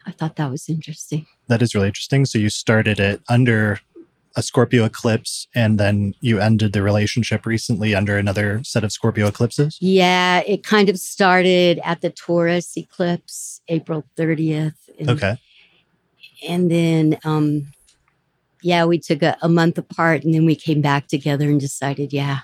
I 0.06 0.12
thought 0.12 0.36
that 0.36 0.50
was 0.50 0.68
interesting. 0.68 1.26
That 1.48 1.60
is 1.62 1.74
really 1.74 1.88
interesting. 1.88 2.24
So 2.24 2.38
you 2.38 2.48
started 2.48 2.98
it 2.98 3.20
under 3.28 3.80
a 4.36 4.42
Scorpio 4.42 4.84
eclipse 4.84 5.48
and 5.54 5.78
then 5.78 6.14
you 6.20 6.38
ended 6.38 6.72
the 6.72 6.82
relationship 6.82 7.44
recently 7.46 7.94
under 7.94 8.16
another 8.16 8.62
set 8.62 8.84
of 8.84 8.92
Scorpio 8.92 9.26
eclipses. 9.26 9.76
Yeah, 9.80 10.42
it 10.46 10.62
kind 10.64 10.88
of 10.88 10.98
started 10.98 11.80
at 11.84 12.00
the 12.00 12.10
Taurus 12.10 12.76
eclipse, 12.76 13.60
April 13.68 14.04
30th. 14.16 14.74
And, 14.98 15.10
Okay. 15.10 15.36
And 16.48 16.70
then 16.70 17.18
um, 17.24 17.72
yeah, 18.62 18.84
we 18.84 18.98
took 18.98 19.22
a, 19.22 19.36
a 19.42 19.48
month 19.48 19.78
apart 19.78 20.24
and 20.24 20.34
then 20.34 20.46
we 20.46 20.54
came 20.54 20.80
back 20.80 21.08
together 21.08 21.48
and 21.48 21.60
decided, 21.60 22.12
yeah, 22.12 22.40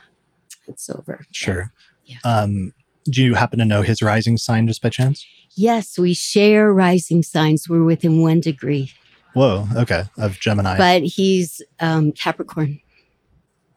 it's 0.67 0.89
over. 0.91 1.25
Sure. 1.33 1.73
Yeah. 2.05 2.19
Um, 2.25 2.73
do 3.05 3.23
you 3.23 3.35
happen 3.35 3.59
to 3.59 3.65
know 3.65 3.83
his 3.83 4.03
rising 4.03 4.37
sign 4.37 4.67
just 4.67 4.83
by 4.83 4.89
chance? 4.89 5.25
Yes, 5.55 5.99
we 5.99 6.15
share 6.15 6.73
rising 6.73 7.23
signs. 7.23 7.69
We're 7.69 7.85
within 7.85 8.21
one 8.21 8.41
degree, 8.41 8.93
Whoa. 9.37 9.69
Okay. 9.77 10.05
Of 10.17 10.41
Gemini, 10.41 10.79
but 10.79 11.03
he's 11.03 11.61
um, 11.79 12.13
Capricorn. 12.13 12.81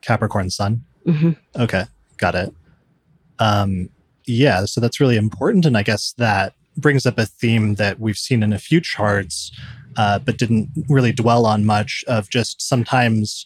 Capricorn 0.01 0.49
Sun. 0.49 0.85
hmm 1.05 1.31
Okay, 1.53 1.83
got 2.15 2.33
it. 2.33 2.53
Um, 3.39 3.89
yeah, 4.25 4.63
so 4.63 4.79
that's 4.79 5.01
really 5.01 5.17
important, 5.17 5.65
and 5.65 5.77
I 5.77 5.83
guess 5.83 6.13
that 6.13 6.53
brings 6.77 7.05
up 7.05 7.17
a 7.17 7.25
theme 7.25 7.75
that 7.75 7.99
we've 7.99 8.17
seen 8.17 8.41
in 8.41 8.53
a 8.53 8.57
few 8.57 8.79
charts, 8.79 9.51
uh, 9.97 10.19
but 10.19 10.37
didn't 10.37 10.69
really 10.87 11.11
dwell 11.11 11.45
on 11.45 11.65
much. 11.65 12.05
Of 12.07 12.29
just 12.29 12.61
sometimes 12.61 13.45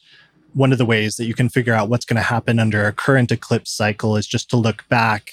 one 0.53 0.71
of 0.71 0.77
the 0.77 0.85
ways 0.85 1.15
that 1.15 1.25
you 1.25 1.33
can 1.33 1.49
figure 1.49 1.73
out 1.73 1.89
what's 1.89 2.05
going 2.05 2.17
to 2.17 2.21
happen 2.21 2.59
under 2.59 2.85
a 2.85 2.93
current 2.93 3.31
eclipse 3.31 3.71
cycle 3.71 4.17
is 4.17 4.27
just 4.27 4.51
to 4.51 4.57
look 4.57 4.87
back 4.87 5.31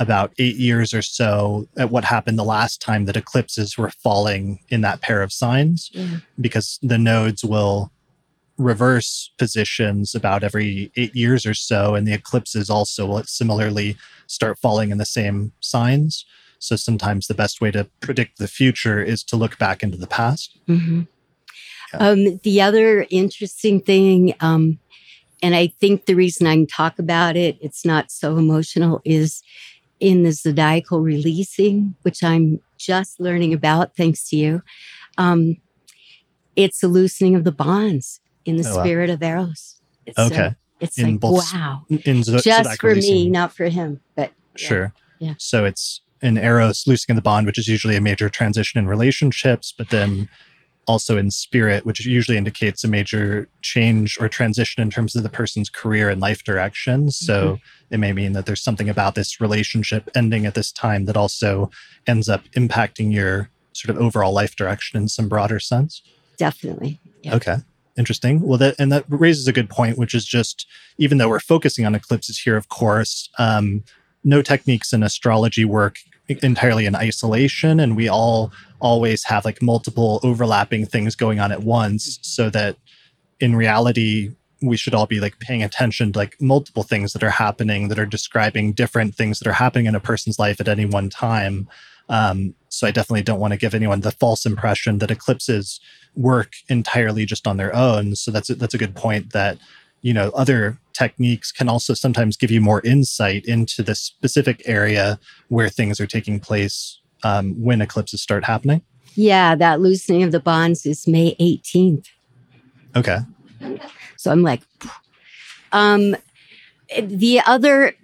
about 0.00 0.32
eight 0.38 0.56
years 0.56 0.92
or 0.92 1.02
so 1.02 1.68
at 1.76 1.90
what 1.90 2.04
happened 2.04 2.38
the 2.38 2.44
last 2.44 2.80
time 2.82 3.04
that 3.04 3.16
eclipses 3.16 3.78
were 3.78 3.90
falling 3.90 4.58
in 4.68 4.80
that 4.80 5.00
pair 5.00 5.22
of 5.22 5.32
signs 5.32 5.90
Yeah. 5.92 6.16
because 6.40 6.78
the 6.82 6.98
nodes 6.98 7.44
will 7.44 7.92
reverse 8.58 9.30
positions 9.38 10.14
about 10.14 10.44
every 10.44 10.90
eight 10.96 11.14
years 11.14 11.44
or 11.46 11.54
so, 11.54 11.94
and 11.94 12.06
the 12.06 12.12
eclipses 12.12 12.70
also 12.70 13.06
will 13.06 13.24
similarly 13.24 13.96
start 14.26 14.58
falling 14.58 14.90
in 14.90 14.98
the 14.98 15.06
same 15.06 15.52
signs. 15.60 16.24
So 16.60 16.76
sometimes 16.76 17.26
the 17.26 17.34
best 17.34 17.60
way 17.60 17.70
to 17.72 17.88
predict 18.00 18.38
the 18.38 18.48
future 18.48 19.02
is 19.02 19.22
to 19.24 19.36
look 19.36 19.58
back 19.58 19.82
into 19.82 19.96
the 19.96 20.06
past. 20.06 20.56
hmm 20.66 21.02
Yeah. 21.92 21.98
Um, 22.08 22.38
the 22.42 22.60
other 22.60 23.06
interesting 23.10 23.80
thing, 23.80 24.34
um, 24.40 24.78
and 25.42 25.54
I 25.54 25.66
think 25.80 26.06
the 26.06 26.14
reason 26.14 26.46
I 26.46 26.54
can 26.54 26.66
talk 26.66 26.98
about 26.98 27.36
it, 27.36 27.58
it's 27.60 27.84
not 27.84 28.10
so 28.10 28.36
emotional, 28.38 29.00
is 29.04 29.42
in 30.04 30.22
the 30.22 30.32
zodiacal 30.32 31.00
releasing, 31.00 31.94
which 32.02 32.22
I'm 32.22 32.60
just 32.76 33.18
learning 33.18 33.54
about 33.54 33.96
thanks 33.96 34.28
to 34.28 34.36
you. 34.36 34.62
Um, 35.16 35.56
it's 36.56 36.82
a 36.82 36.88
loosening 36.88 37.34
of 37.34 37.44
the 37.44 37.52
bonds 37.52 38.20
in 38.44 38.56
the 38.56 38.68
Oh, 38.68 38.76
wow. 38.76 38.82
spirit 38.84 39.08
of 39.10 39.22
Eros. 39.22 39.80
It's, 40.04 40.18
uh, 40.18 40.26
Okay. 40.30 40.54
it's 40.80 40.98
In 40.98 41.12
like, 41.12 41.20
both- 41.20 41.52
wow. 41.54 41.86
In 41.88 42.22
zo- 42.22 42.38
Just 42.38 42.80
for 42.80 42.94
me, 42.94 43.30
not 43.30 43.54
for 43.56 43.64
him. 43.68 44.00
But 44.14 44.32
yeah. 44.58 44.66
Sure. 44.68 44.92
Yeah. 45.20 45.34
So 45.38 45.64
it's 45.64 46.02
an 46.20 46.36
Eros 46.36 46.86
loosening 46.86 47.16
the 47.16 47.22
bond, 47.22 47.46
which 47.46 47.58
is 47.58 47.66
usually 47.66 47.96
a 47.96 48.00
major 48.00 48.28
transition 48.28 48.78
in 48.78 48.86
relationships, 48.86 49.72
but 49.76 49.88
then 49.88 50.28
also 50.86 51.16
in 51.16 51.30
spirit, 51.30 51.84
which 51.86 52.04
usually 52.04 52.36
indicates 52.36 52.84
a 52.84 52.88
major 52.88 53.48
change 53.62 54.18
or 54.20 54.28
transition 54.28 54.82
in 54.82 54.90
terms 54.90 55.16
of 55.16 55.22
the 55.22 55.28
person's 55.28 55.70
career 55.70 56.08
and 56.10 56.20
life 56.20 56.44
direction. 56.44 57.10
So 57.10 57.34
Mm-hmm. 57.44 57.94
it 57.94 57.98
may 57.98 58.12
mean 58.12 58.32
that 58.32 58.46
there's 58.46 58.62
something 58.62 58.88
about 58.88 59.14
this 59.14 59.40
relationship 59.40 60.10
ending 60.14 60.46
at 60.46 60.54
this 60.54 60.72
time 60.72 61.04
that 61.06 61.16
also 61.16 61.70
ends 62.06 62.28
up 62.28 62.42
impacting 62.56 63.12
your 63.12 63.48
sort 63.72 63.96
of 63.96 64.02
overall 64.02 64.32
life 64.32 64.56
direction 64.56 65.00
in 65.00 65.08
some 65.08 65.28
broader 65.28 65.58
sense. 65.60 66.02
definitely. 66.38 67.00
Yeah. 67.22 67.36
Okay. 67.36 67.56
Interesting. 67.96 68.40
Well, 68.40 68.58
that 68.58 68.74
and 68.78 68.90
that 68.92 69.04
raises 69.08 69.46
a 69.46 69.52
good 69.52 69.70
point, 69.70 69.96
which 69.98 70.14
is 70.14 70.24
just 70.24 70.66
even 70.98 71.18
though 71.18 71.28
we're 71.28 71.38
focusing 71.40 71.86
on 71.86 71.94
eclipses 71.94 72.38
here, 72.40 72.56
of 72.56 72.68
course, 72.68 73.30
um, 73.38 73.84
no 74.24 74.42
techniques 74.42 74.92
in 74.92 75.02
astrology 75.02 75.64
work 75.64 75.98
entirely 76.28 76.86
in 76.86 76.96
isolation, 76.96 77.78
and 77.78 77.96
we 77.96 78.08
all 78.08 78.50
always 78.84 79.24
have 79.24 79.44
like 79.44 79.62
multiple 79.62 80.20
overlapping 80.22 80.84
things 80.86 81.16
going 81.16 81.40
on 81.40 81.50
at 81.50 81.62
once, 81.62 82.18
so 82.22 82.50
that 82.50 82.76
in 83.40 83.56
reality 83.56 84.30
we 84.62 84.76
should 84.76 84.94
all 84.94 85.06
be 85.06 85.20
like 85.20 85.38
paying 85.40 85.62
attention 85.62 86.12
to 86.12 86.18
like 86.18 86.40
multiple 86.40 86.82
things 86.82 87.12
that 87.12 87.22
are 87.22 87.30
happening 87.30 87.88
that 87.88 87.98
are 87.98 88.06
describing 88.06 88.72
different 88.72 89.14
things 89.14 89.38
that 89.38 89.48
are 89.48 89.52
happening 89.54 89.86
in 89.86 89.94
a 89.94 90.00
person's 90.00 90.38
life 90.38 90.60
at 90.60 90.68
any 90.68 90.84
one 90.84 91.10
time. 91.10 91.68
Um, 92.08 92.54
so 92.68 92.86
I 92.86 92.90
definitely 92.90 93.22
don't 93.22 93.40
want 93.40 93.52
to 93.52 93.58
give 93.58 93.74
anyone 93.74 94.00
the 94.00 94.10
false 94.10 94.44
impression 94.44 94.98
that 94.98 95.10
eclipses 95.10 95.80
work 96.14 96.52
entirely 96.68 97.24
just 97.24 97.46
on 97.46 97.56
their 97.56 97.74
own. 97.74 98.14
So 98.14 98.30
that's 98.30 98.50
a, 98.50 98.54
that's 98.54 98.74
a 98.74 98.78
good 98.78 98.94
point 98.94 99.32
that 99.32 99.58
you 100.02 100.12
know 100.12 100.30
other 100.34 100.78
techniques 100.92 101.50
can 101.50 101.68
also 101.68 101.94
sometimes 101.94 102.36
give 102.36 102.50
you 102.50 102.60
more 102.60 102.82
insight 102.82 103.44
into 103.46 103.82
the 103.82 103.94
specific 103.94 104.62
area 104.66 105.18
where 105.48 105.68
things 105.70 105.98
are 105.98 106.06
taking 106.06 106.38
place 106.38 107.00
um, 107.24 107.54
when 107.60 107.80
eclipses 107.80 108.22
start 108.22 108.44
happening. 108.44 108.82
Yeah, 109.14 109.54
that 109.56 109.80
loosening 109.80 110.22
of 110.22 110.32
the 110.32 110.40
bonds 110.40 110.86
is 110.86 111.06
May 111.06 111.34
18th. 111.40 112.06
Okay. 112.96 113.18
So 114.16 114.30
I'm 114.30 114.42
like, 114.42 114.62
um, 115.72 116.16
the 117.00 117.40
other, 117.46 117.94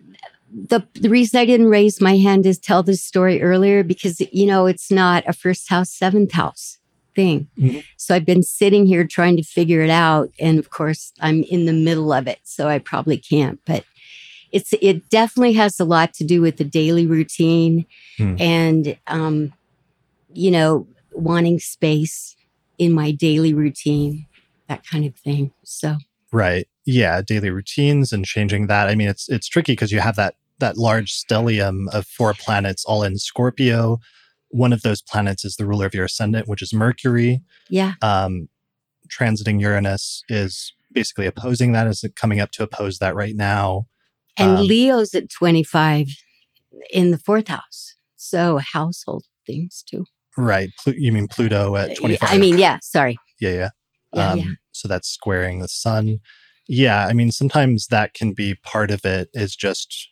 the 0.53 0.83
the 0.95 1.09
reason 1.09 1.39
I 1.39 1.47
didn't 1.47 1.69
raise 1.69 2.01
my 2.01 2.17
hand 2.17 2.47
is 2.47 2.59
tell 2.59 2.83
this 2.83 3.03
story 3.03 3.41
earlier 3.41 3.85
because 3.85 4.21
you 4.33 4.47
know 4.47 4.67
it's 4.67 4.91
not 4.91 5.23
a 5.27 5.33
first 5.33 5.69
house 5.69 5.91
seventh 5.91 6.33
house 6.33 6.79
thing. 7.15 7.49
Mhm. 7.59 7.85
So 7.97 8.15
I've 8.15 8.25
been 8.25 8.43
sitting 8.43 8.87
here 8.87 9.07
trying 9.07 9.37
to 9.37 9.43
figure 9.43 9.83
it 9.83 9.91
out, 9.91 10.31
and 10.41 10.59
of 10.59 10.71
course 10.71 11.13
I'm 11.21 11.45
in 11.45 11.67
the 11.67 11.73
middle 11.73 12.13
of 12.13 12.27
it, 12.27 12.41
so 12.45 12.69
I 12.69 12.79
probably 12.79 13.17
can't. 13.17 13.61
But 13.65 13.85
it's 14.53 14.73
it 14.81 15.09
definitely 15.11 15.53
has 15.55 15.79
a 15.81 15.85
lot 15.85 16.13
to 16.15 16.25
do 16.25 16.41
with 16.41 16.57
the 16.57 16.65
daily 16.65 17.07
routine 17.07 17.87
Hmm. 18.19 18.37
and 18.39 18.99
um, 19.07 19.53
you 20.33 20.51
know 20.51 20.87
wanting 21.13 21.59
space 21.59 22.37
in 22.79 22.93
my 22.93 23.11
daily 23.11 23.53
routine, 23.53 24.27
that 24.69 24.87
kind 24.87 25.05
of 25.05 25.15
thing. 25.17 25.53
So. 25.65 25.97
Right. 26.33 26.67
Yeah. 26.87 27.21
Daily 27.23 27.51
routines 27.51 28.13
and 28.13 28.25
changing 28.25 28.69
that. 28.69 28.89
I 28.89 28.95
mean, 28.95 29.09
it's 29.09 29.29
it's 29.29 29.49
tricky 29.49 29.73
because 29.73 29.93
you 29.93 30.01
have 30.01 30.17
that 30.17 30.35
that 30.61 30.77
large 30.79 31.13
stellium 31.13 31.89
of 31.93 32.07
four 32.07 32.35
planets 32.35 32.85
all 32.85 33.03
in 33.03 33.19
Scorpio. 33.19 33.99
One 34.49 34.73
of 34.73 34.83
those 34.83 35.03
planets 35.03 35.45
is 35.45 35.57
the 35.57 35.67
ruler 35.67 35.87
of 35.87 35.95
your 35.95 36.05
ascendant, 36.07 36.49
which 36.49 36.63
is 36.63 36.73
Mercury. 36.73 37.43
Yeah. 37.69 37.95
Um, 38.03 38.49
transiting 39.09 39.61
Uranus 39.61 40.23
is 40.29 40.73
basically 40.93 41.27
opposing 41.27 41.73
that. 41.73 41.87
Is 41.87 42.05
coming 42.17 42.41
up 42.41 42.51
to 42.53 42.63
oppose 42.63 42.99
that 42.99 43.15
right 43.15 43.37
now. 43.37 43.87
And 44.37 44.59
Um, 44.59 44.67
Leo's 44.67 45.15
at 45.15 45.31
25 45.31 46.09
in 46.93 47.11
the 47.11 47.19
fourth 47.19 47.49
house. 47.49 47.95
So 48.17 48.59
household 48.59 49.25
things 49.47 49.83
too. 49.89 50.05
Right. 50.37 50.71
Plu- 50.79 50.95
you 50.97 51.13
mean 51.13 51.27
Pluto 51.29 51.77
at 51.77 51.97
twenty 51.97 52.17
five? 52.17 52.31
I 52.33 52.39
mean, 52.39 52.59
yeah, 52.59 52.79
sorry. 52.83 53.19
yeah, 53.41 53.51
yeah. 53.51 53.71
Yeah, 54.13 54.31
um, 54.33 54.39
yeah. 54.39 54.45
So 54.73 54.89
that's 54.89 55.09
squaring 55.09 55.61
the 55.61 55.69
sun. 55.69 56.19
Yeah, 56.69 57.07
I 57.07 57.13
mean, 57.13 57.33
sometimes 57.33 57.89
that 57.89 58.15
can 58.15 58.33
be 58.33 58.55
part 58.63 58.91
of 58.91 59.05
it. 59.05 59.29
Is 59.35 59.57
just 59.57 60.09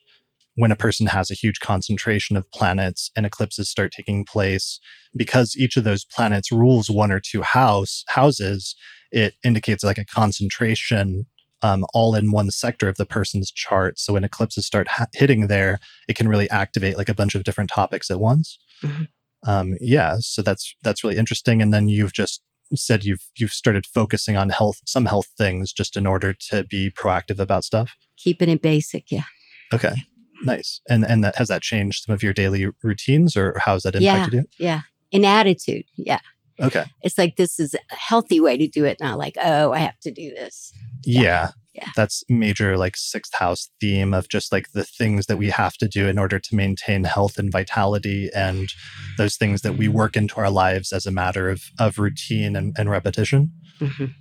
when 0.56 0.72
a 0.72 0.76
person 0.76 1.06
has 1.06 1.30
a 1.30 1.34
huge 1.34 1.60
concentration 1.60 2.36
of 2.36 2.50
planets 2.52 3.10
and 3.16 3.24
eclipses 3.24 3.70
start 3.70 3.92
taking 3.92 4.24
place, 4.24 4.80
because 5.16 5.56
each 5.56 5.76
of 5.76 5.84
those 5.84 6.04
planets 6.04 6.50
rules 6.50 6.90
one 6.90 7.12
or 7.12 7.20
two 7.20 7.42
house 7.42 8.02
houses. 8.08 8.74
It 9.10 9.34
indicates 9.44 9.84
like 9.84 9.98
a 9.98 10.04
concentration 10.04 11.26
um, 11.62 11.84
all 11.94 12.14
in 12.14 12.30
one 12.30 12.50
sector 12.50 12.88
of 12.88 12.96
the 12.96 13.06
person's 13.06 13.50
chart. 13.50 13.98
So 13.98 14.12
when 14.12 14.24
eclipses 14.24 14.66
start 14.66 14.88
ha- 14.88 15.06
hitting 15.14 15.46
there, 15.48 15.78
it 16.08 16.16
can 16.16 16.28
really 16.28 16.48
activate 16.50 16.96
like 16.96 17.08
a 17.08 17.14
bunch 17.14 17.34
of 17.34 17.44
different 17.44 17.70
topics 17.70 18.10
at 18.10 18.20
once. 18.20 18.58
Mhm. 18.82 19.08
Um, 19.46 19.76
yeah, 19.80 20.16
so 20.20 20.42
that's 20.42 20.74
that's 20.82 21.02
really 21.04 21.16
interesting. 21.16 21.62
And 21.62 21.72
then 21.72 21.88
you've 21.88 22.12
just 22.12 22.42
said 22.74 23.04
you've 23.04 23.24
you've 23.38 23.52
started 23.52 23.86
focusing 23.86 24.36
on 24.36 24.50
health, 24.50 24.78
some 24.86 25.06
health 25.06 25.28
things, 25.38 25.72
just 25.72 25.96
in 25.96 26.06
order 26.06 26.32
to 26.50 26.64
be 26.64 26.90
proactive 26.90 27.38
about 27.38 27.64
stuff. 27.64 27.94
Keeping 28.16 28.48
it 28.48 28.62
basic. 28.62 29.10
Yeah. 29.12 29.24
Okay, 29.72 29.94
nice. 30.42 30.80
And 30.88 31.04
and 31.04 31.22
that 31.24 31.36
has 31.36 31.48
that 31.48 31.62
changed 31.62 32.04
some 32.04 32.14
of 32.14 32.22
your 32.22 32.32
daily 32.32 32.66
routines, 32.82 33.36
or 33.36 33.56
how 33.64 33.74
has 33.74 33.84
that 33.84 33.94
Yeah. 34.00 34.14
impacted 34.16 34.34
you? 34.40 34.44
Yeah. 34.58 34.80
In 35.12 35.24
attitude. 35.24 35.84
Yeah. 35.96 36.20
Okay, 36.60 36.84
It's 37.02 37.16
like 37.18 37.36
this 37.36 37.60
is 37.60 37.74
a 37.74 37.94
healthy 37.94 38.40
way 38.40 38.56
to 38.56 38.66
do 38.68 38.84
it, 38.84 38.98
not 39.00 39.18
like, 39.18 39.36
oh, 39.42 39.72
I 39.72 39.78
have 39.78 39.98
to 40.00 40.10
do 40.10 40.30
this. 40.30 40.72
yeah. 41.04 41.50
Yeah. 41.74 41.90
That's 41.94 42.24
major 42.28 42.76
like 42.76 42.96
sixth 42.96 43.32
house 43.36 43.70
theme 43.80 44.12
of 44.12 44.28
just 44.28 44.50
like 44.50 44.72
the 44.72 44.82
things 44.82 45.26
that 45.26 45.36
we 45.36 45.48
have 45.50 45.74
to 45.74 45.86
do 45.86 46.08
in 46.08 46.18
order 46.18 46.40
to 46.40 46.56
maintain 46.56 47.04
health 47.04 47.38
and 47.38 47.52
vitality 47.52 48.28
and 48.34 48.68
those 49.16 49.36
things 49.36 49.62
that 49.62 49.76
we 49.76 49.86
work 49.86 50.16
into 50.16 50.38
our 50.40 50.50
lives 50.50 50.92
as 50.92 51.06
a 51.06 51.12
matter 51.12 51.48
of 51.48 51.62
of 51.78 52.00
routine 52.00 52.56
and, 52.56 52.74
and 52.76 52.90
repetition. 52.90 53.52
Mhm. 53.80 54.12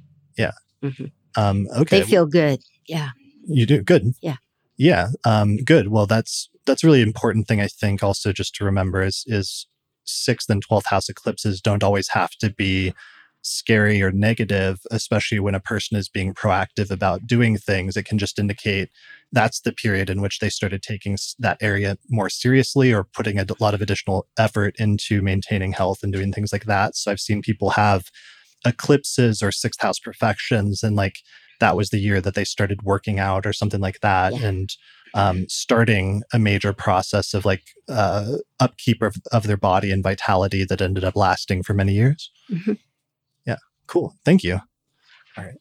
Um, 1.35 1.67
okay. 1.75 2.01
They 2.01 2.05
feel 2.05 2.27
good. 2.27 2.59
Yeah. 2.87 3.09
You 3.47 3.65
do 3.65 3.81
good. 3.81 4.13
Yeah. 4.21 4.35
Yeah. 4.77 5.07
Um, 5.25 5.57
good. 5.57 5.87
Well, 5.87 6.05
that's 6.05 6.49
that's 6.67 6.83
really 6.83 7.01
important 7.01 7.47
thing. 7.47 7.59
I 7.61 7.67
think 7.67 8.03
also 8.03 8.31
just 8.31 8.53
to 8.55 8.65
remember 8.65 9.01
is 9.01 9.23
is 9.25 9.67
sixth 10.09 10.49
and 10.49 10.61
twelfth 10.61 10.87
house 10.87 11.09
eclipses 11.09 11.61
don't 11.61 11.83
always 11.83 12.09
have 12.09 12.31
to 12.37 12.49
be 12.51 12.93
scary 13.43 14.01
or 14.01 14.11
negative, 14.11 14.79
especially 14.91 15.39
when 15.39 15.55
a 15.55 15.59
person 15.59 15.95
is 15.95 16.09
being 16.09 16.33
proactive 16.33 16.91
about 16.91 17.25
doing 17.25 17.57
things. 17.57 17.95
It 17.95 18.03
can 18.03 18.17
just 18.17 18.39
indicate 18.39 18.89
that's 19.31 19.61
the 19.61 19.71
period 19.71 20.09
in 20.09 20.21
which 20.21 20.39
they 20.39 20.49
started 20.49 20.81
taking 20.81 21.17
that 21.39 21.57
area 21.61 21.97
more 22.09 22.29
seriously 22.29 22.91
or 22.93 23.05
putting 23.05 23.39
a 23.39 23.45
lot 23.59 23.73
of 23.73 23.81
additional 23.81 24.27
effort 24.37 24.75
into 24.79 25.21
maintaining 25.21 25.71
health 25.73 26.03
and 26.03 26.11
doing 26.11 26.33
things 26.33 26.51
like 26.51 26.65
that. 26.65 26.95
So 26.97 27.11
I've 27.11 27.19
seen 27.21 27.41
people 27.41 27.71
have 27.71 28.05
eclipses 28.65 29.41
or 29.41 29.51
sixth 29.51 29.81
house 29.81 29.99
perfections 29.99 30.83
and 30.83 30.95
like 30.95 31.19
that 31.59 31.75
was 31.77 31.89
the 31.89 31.99
year 31.99 32.21
that 32.21 32.35
they 32.35 32.43
started 32.43 32.83
working 32.83 33.19
out 33.19 33.45
or 33.45 33.53
something 33.53 33.81
like 33.81 33.99
that 34.01 34.33
Yeah. 34.33 34.47
and 34.47 34.69
um, 35.17 35.49
starting 35.49 36.21
a 36.31 36.37
major 36.37 36.73
process 36.73 37.33
of 37.33 37.43
like 37.43 37.63
uh, 37.89 38.33
upkeep 38.59 39.01
of, 39.01 39.15
of 39.31 39.47
their 39.47 39.57
body 39.57 39.91
and 39.91 40.03
vitality 40.03 40.63
that 40.63 40.79
ended 40.79 41.03
up 41.03 41.15
lasting 41.15 41.63
for 41.63 41.73
many 41.73 41.93
years. 41.93 42.31
Mhm. 42.51 42.77
yeah. 43.45 43.57
Cool. 43.87 44.15
Thank 44.23 44.43
you. 44.43 44.59
All 45.35 45.43
right. 45.43 45.55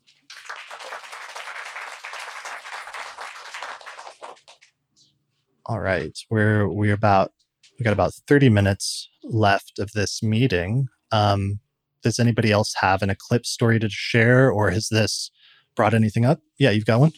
All 5.65 5.81
right. 5.81 6.17
We're 6.31 6.69
we're 6.69 6.93
about 6.95 7.33
we 7.79 7.85
got 7.85 7.95
about 7.95 8.13
30 8.29 8.51
minutes 8.51 9.09
left 9.25 9.79
of 9.79 9.93
this 9.93 10.23
meeting. 10.23 10.89
Um, 11.13 11.61
does 12.03 12.19
anybody 12.19 12.53
else 12.53 12.75
have 12.81 13.03
an 13.03 13.11
eclipse 13.11 13.49
story 13.51 13.79
to 13.81 13.89
share 13.89 14.51
or 14.51 14.71
has 14.71 14.89
this 14.89 15.31
brought 15.75 15.95
anything 15.95 16.27
up? 16.27 16.41
Yeah 16.59 16.71
you've 16.71 16.85
got 16.87 17.01
one 17.01 17.13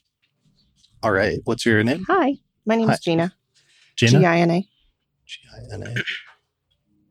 all 1.02 1.12
right 1.12 1.38
what's 1.44 1.64
your 1.64 1.82
name 1.84 2.04
Hi, 2.08 2.34
my 2.66 2.76
name 2.76 2.88
Hi. 2.88 2.94
is 2.94 3.00
Gina. 3.00 3.32
gina 3.96 4.18
G 4.18 4.24
I 4.26 4.38
N 4.38 4.50
A. 4.50 4.66
G-I-N-A. 5.26 6.02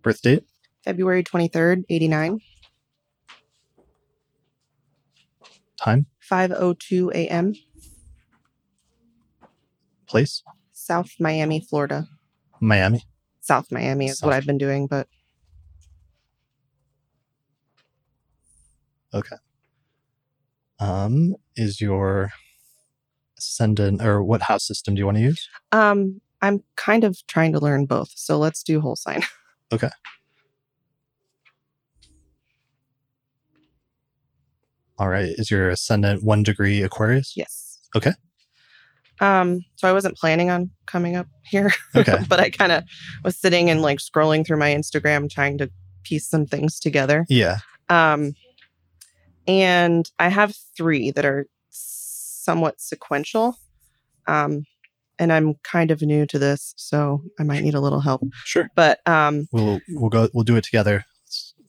birth 0.01 0.21
date 0.21 0.43
February 0.83 1.23
23rd, 1.23 1.83
89, 1.89 2.39
time 5.79 6.05
5:02 6.29 7.11
a.m. 7.13 7.53
place 10.07 10.43
South 10.73 11.11
Miami, 11.19 11.59
Florida. 11.59 12.07
miami 12.59 13.03
South 13.41 13.71
Miami 13.71 14.07
is 14.07 14.21
what 14.21 14.33
I've 14.33 14.45
been 14.45 14.57
doing, 14.57 14.87
but 14.87 15.07
Okay. 19.13 19.37
um 20.79 21.35
is 21.55 21.79
your 21.81 22.31
ascendant 23.37 24.01
or 24.01 24.23
what 24.23 24.41
house 24.43 24.65
system 24.65 24.95
do 24.95 24.99
you 24.99 25.05
want 25.05 25.17
to 25.17 25.23
use 25.23 25.47
um 25.71 26.19
I'm 26.41 26.63
kind 26.75 27.03
of 27.03 27.17
trying 27.25 27.51
to 27.53 27.59
learn 27.59 27.87
both. 27.87 28.11
So 28.15 28.37
let's 28.37 28.61
do 28.61 28.79
whole 28.81 28.95
sign. 28.95 29.23
Okay. 29.73 29.89
All 34.97 35.09
right 35.09 35.29
is 35.37 35.51
your 35.51 35.69
ascendant 35.69 36.23
one 36.23 36.41
degree 36.43 36.81
aquarius 36.81 37.33
yes. 37.35 37.79
Okay. 37.95 38.13
Um 39.19 39.61
so 39.75 39.89
I 39.89 39.93
wasn't 39.93 40.15
planning 40.17 40.49
on 40.49 40.71
coming 40.85 41.15
up 41.17 41.27
here, 41.43 41.71
okay 41.95 42.19
but 42.29 42.39
I 42.39 42.49
kind 42.49 42.71
of 42.71 42.83
was 43.25 43.35
sitting 43.35 43.69
and 43.69 43.81
like 43.81 43.99
scrolling 43.99 44.45
through 44.45 44.57
my 44.57 44.69
Instagram 44.73 45.29
trying 45.29 45.57
to 45.57 45.69
piece 46.03 46.29
some 46.29 46.45
things 46.45 46.79
together. 46.79 47.25
yeah 47.27 47.57
Um, 47.89 48.33
and 49.47 50.09
I 50.19 50.29
have 50.29 50.55
three 50.75 51.11
that 51.11 51.25
are 51.25 51.47
somewhat 52.47 52.79
sequential. 52.79 53.57
Um, 54.27 54.63
and 55.19 55.33
I'm 55.33 55.55
kind 55.63 55.89
of 55.91 56.01
new 56.01 56.25
to 56.27 56.37
this, 56.37 56.73
so 56.77 57.23
I 57.39 57.43
might 57.43 57.63
need 57.63 57.73
a 57.73 57.81
little 57.81 58.01
help. 58.01 58.21
sure 58.45 58.69
But 58.75 58.99
um, 59.07 59.47
we'll 59.51 59.79
we'll 59.89 60.09
go 60.09 60.29
we'll 60.33 60.43
do 60.43 60.55
it 60.55 60.63
together 60.63 61.05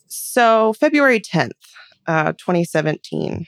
so 0.08 0.72
February 0.72 1.20
10th, 1.20 1.52
uh, 2.06 2.32
2017, 2.32 3.46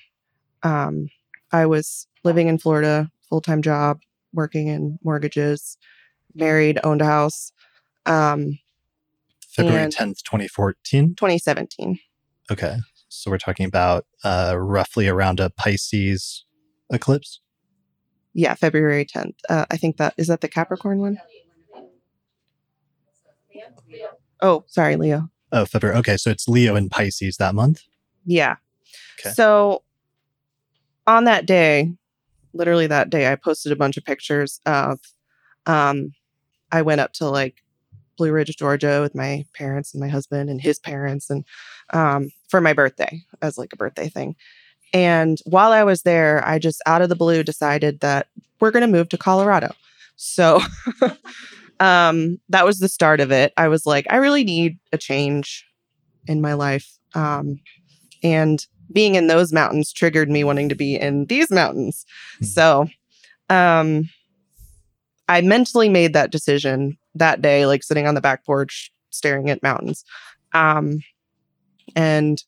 um, 0.62 1.08
I 1.52 1.66
was 1.66 2.06
living 2.22 2.48
in 2.48 2.58
Florida, 2.58 3.10
full 3.28 3.40
time 3.40 3.62
job, 3.62 4.00
working 4.32 4.68
in 4.68 4.98
mortgages, 5.02 5.78
married, 6.34 6.78
owned 6.84 7.02
a 7.02 7.06
house. 7.06 7.52
Um, 8.06 8.58
february 9.54 9.88
10th 9.88 10.22
2014 10.22 11.14
2017. 11.16 11.98
okay 12.50 12.76
so 13.08 13.30
we're 13.30 13.36
talking 13.36 13.66
about 13.66 14.06
uh 14.24 14.54
roughly 14.56 15.08
around 15.08 15.40
a 15.40 15.50
pisces 15.50 16.44
eclipse 16.90 17.40
Yeah, 18.34 18.54
February 18.54 19.04
10th. 19.04 19.34
Uh, 19.48 19.66
I 19.70 19.76
think 19.76 19.96
that 19.96 20.14
is 20.16 20.26
that 20.28 20.40
the 20.40 20.48
Capricorn 20.48 21.00
one. 21.00 21.18
Oh, 24.42 24.64
sorry, 24.68 24.96
Leo. 24.96 25.30
oh 25.52 25.66
february 25.66 25.98
okay 25.98 26.16
so 26.16 26.30
it's 26.30 26.48
leo 26.48 26.74
and 26.76 26.90
pisces 26.90 27.36
that 27.36 27.54
month 27.54 27.82
Yeah. 28.24 28.56
Okay. 29.18 29.30
So 29.34 29.82
on 31.06 31.24
that 31.24 31.44
day, 31.46 31.92
literally 32.54 32.86
that 32.86 33.10
day, 33.10 33.30
I 33.30 33.34
posted 33.36 33.72
a 33.72 33.76
bunch 33.76 33.96
of 33.96 34.04
pictures 34.04 34.60
of 34.66 35.00
um 35.66 36.12
I 36.72 36.82
went 36.82 37.00
up 37.00 37.12
to 37.14 37.28
like 37.28 37.56
Blue 38.16 38.32
Ridge, 38.32 38.54
Georgia 38.56 39.00
with 39.00 39.14
my 39.14 39.44
parents 39.54 39.92
and 39.92 40.00
my 40.00 40.08
husband 40.08 40.48
and 40.50 40.60
his 40.60 40.78
parents 40.78 41.28
and 41.30 41.44
um 41.92 42.30
for 42.48 42.60
my 42.60 42.72
birthday 42.72 43.22
as 43.42 43.58
like 43.58 43.72
a 43.72 43.76
birthday 43.76 44.08
thing. 44.08 44.36
And 44.92 45.38
while 45.44 45.72
I 45.72 45.84
was 45.84 46.02
there, 46.02 46.46
I 46.46 46.58
just 46.58 46.82
out 46.86 47.02
of 47.02 47.08
the 47.08 47.16
blue 47.16 47.42
decided 47.42 48.00
that 48.00 48.28
we're 48.60 48.70
going 48.70 48.82
to 48.82 48.86
move 48.86 49.08
to 49.10 49.18
Colorado. 49.18 49.72
So 50.16 50.60
um 51.80 52.38
that 52.50 52.66
was 52.66 52.78
the 52.78 52.88
start 52.88 53.20
of 53.20 53.32
it. 53.32 53.52
I 53.56 53.68
was 53.68 53.86
like 53.86 54.06
I 54.10 54.16
really 54.16 54.44
need 54.44 54.78
a 54.92 54.98
change 54.98 55.64
in 56.26 56.40
my 56.40 56.52
life. 56.54 56.98
Um 57.14 57.60
and 58.22 58.66
being 58.92 59.14
in 59.14 59.26
those 59.26 59.52
mountains 59.52 59.92
triggered 59.92 60.30
me 60.30 60.44
wanting 60.44 60.68
to 60.68 60.74
be 60.74 60.96
in 60.96 61.26
these 61.26 61.50
mountains. 61.50 62.04
Hmm. 62.38 62.44
So, 62.44 62.86
um, 63.48 64.08
I 65.28 65.40
mentally 65.42 65.88
made 65.88 66.12
that 66.12 66.32
decision 66.32 66.98
that 67.14 67.40
day, 67.40 67.66
like 67.66 67.82
sitting 67.84 68.06
on 68.06 68.14
the 68.14 68.20
back 68.20 68.44
porch 68.44 68.90
staring 69.10 69.48
at 69.50 69.62
mountains. 69.62 70.04
Um, 70.52 71.00
and 71.94 72.42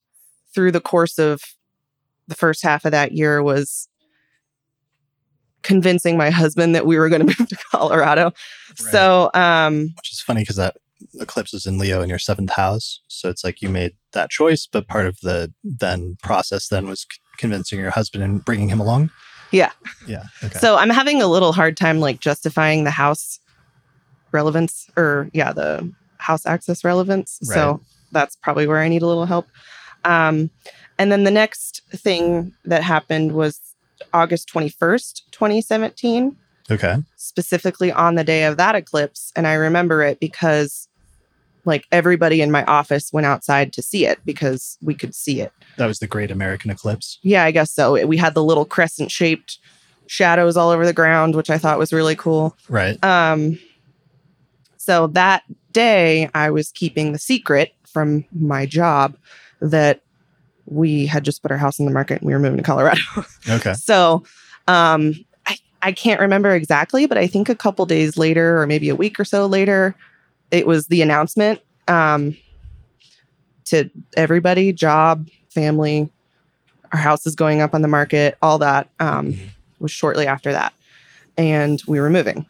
through 0.54 0.72
the 0.72 0.80
course 0.80 1.18
of 1.18 1.42
the 2.28 2.34
first 2.34 2.62
half 2.62 2.84
of 2.84 2.92
that 2.92 3.12
year 3.12 3.42
was 3.42 3.88
convincing 5.62 6.16
my 6.16 6.30
husband 6.30 6.74
that 6.74 6.86
we 6.86 6.98
were 6.98 7.08
going 7.08 7.26
to 7.26 7.36
move 7.38 7.48
to 7.48 7.56
Colorado. 7.70 8.32
So, 8.74 9.30
um, 9.34 9.92
which 9.96 10.12
is 10.12 10.20
funny 10.20 10.42
because 10.42 10.56
that 10.56 10.76
eclipse 11.20 11.52
is 11.52 11.66
in 11.66 11.78
Leo 11.78 12.00
in 12.00 12.08
your 12.08 12.18
seventh 12.18 12.50
house. 12.50 13.00
So 13.08 13.28
it's 13.28 13.44
like 13.44 13.62
you 13.62 13.68
made 13.68 13.94
that 14.12 14.30
choice, 14.30 14.66
but 14.70 14.88
part 14.88 15.06
of 15.06 15.18
the 15.20 15.52
then 15.64 16.16
process 16.22 16.68
then 16.68 16.86
was 16.86 17.02
c- 17.02 17.18
convincing 17.38 17.78
your 17.78 17.90
husband 17.90 18.22
and 18.24 18.44
bringing 18.44 18.68
him 18.68 18.80
along. 18.80 19.10
Yeah. 19.50 19.72
Yeah. 20.06 20.24
Okay. 20.42 20.58
So 20.58 20.76
I'm 20.76 20.90
having 20.90 21.20
a 21.20 21.26
little 21.26 21.52
hard 21.52 21.76
time 21.76 22.00
like 22.00 22.20
justifying 22.20 22.84
the 22.84 22.90
house 22.90 23.38
relevance 24.32 24.88
or 24.96 25.28
yeah, 25.34 25.52
the 25.52 25.92
house 26.16 26.46
axis 26.46 26.84
relevance. 26.84 27.38
So 27.42 27.80
that's 28.12 28.36
probably 28.36 28.66
where 28.66 28.78
I 28.78 28.88
need 28.88 29.02
a 29.02 29.06
little 29.06 29.26
help. 29.26 29.46
Um, 30.04 30.50
and 31.02 31.10
then 31.10 31.24
the 31.24 31.32
next 31.32 31.82
thing 31.90 32.54
that 32.64 32.84
happened 32.84 33.32
was 33.32 33.60
August 34.14 34.48
21st, 34.54 35.22
2017, 35.32 36.36
okay. 36.70 36.98
specifically 37.16 37.90
on 37.90 38.14
the 38.14 38.22
day 38.22 38.44
of 38.44 38.56
that 38.56 38.76
eclipse. 38.76 39.32
And 39.34 39.48
I 39.48 39.54
remember 39.54 40.04
it 40.04 40.20
because 40.20 40.86
like 41.64 41.88
everybody 41.90 42.40
in 42.40 42.52
my 42.52 42.64
office 42.66 43.12
went 43.12 43.26
outside 43.26 43.72
to 43.72 43.82
see 43.82 44.06
it 44.06 44.20
because 44.24 44.78
we 44.80 44.94
could 44.94 45.12
see 45.12 45.40
it. 45.40 45.52
That 45.76 45.86
was 45.86 45.98
the 45.98 46.06
Great 46.06 46.30
American 46.30 46.70
Eclipse. 46.70 47.18
Yeah, 47.22 47.42
I 47.42 47.50
guess 47.50 47.74
so. 47.74 48.06
We 48.06 48.16
had 48.16 48.34
the 48.34 48.44
little 48.44 48.64
crescent 48.64 49.10
shaped 49.10 49.58
shadows 50.06 50.56
all 50.56 50.70
over 50.70 50.86
the 50.86 50.92
ground, 50.92 51.34
which 51.34 51.50
I 51.50 51.58
thought 51.58 51.80
was 51.80 51.92
really 51.92 52.14
cool. 52.14 52.56
Right. 52.68 53.02
Um, 53.02 53.58
so 54.76 55.08
that 55.08 55.42
day, 55.72 56.30
I 56.32 56.50
was 56.50 56.70
keeping 56.70 57.10
the 57.10 57.18
secret 57.18 57.74
from 57.92 58.24
my 58.30 58.66
job 58.66 59.16
that 59.60 60.02
we 60.72 61.06
had 61.06 61.24
just 61.24 61.42
put 61.42 61.50
our 61.50 61.58
house 61.58 61.78
on 61.80 61.86
the 61.86 61.92
market 61.92 62.20
and 62.20 62.26
we 62.26 62.32
were 62.32 62.38
moving 62.38 62.56
to 62.58 62.62
Colorado. 62.64 63.00
Okay. 63.50 63.74
so 63.74 64.22
um, 64.68 65.14
I, 65.46 65.56
I 65.82 65.92
can't 65.92 66.20
remember 66.20 66.50
exactly, 66.54 67.06
but 67.06 67.18
I 67.18 67.26
think 67.26 67.48
a 67.48 67.54
couple 67.54 67.84
days 67.86 68.16
later, 68.16 68.60
or 68.60 68.66
maybe 68.66 68.88
a 68.88 68.94
week 68.96 69.18
or 69.20 69.24
so 69.24 69.46
later, 69.46 69.94
it 70.50 70.66
was 70.66 70.86
the 70.86 71.02
announcement 71.02 71.60
um, 71.88 72.36
to 73.66 73.90
everybody 74.16 74.72
job, 74.72 75.28
family, 75.50 76.08
our 76.92 76.98
house 76.98 77.26
is 77.26 77.34
going 77.34 77.60
up 77.60 77.74
on 77.74 77.82
the 77.82 77.88
market, 77.88 78.36
all 78.42 78.58
that 78.58 78.88
um, 79.00 79.32
Mhm. 79.32 79.48
was 79.80 79.90
shortly 79.90 80.26
after 80.26 80.52
that. 80.52 80.72
And 81.38 81.82
we 81.86 81.98
were 82.00 82.10
moving. 82.10 82.44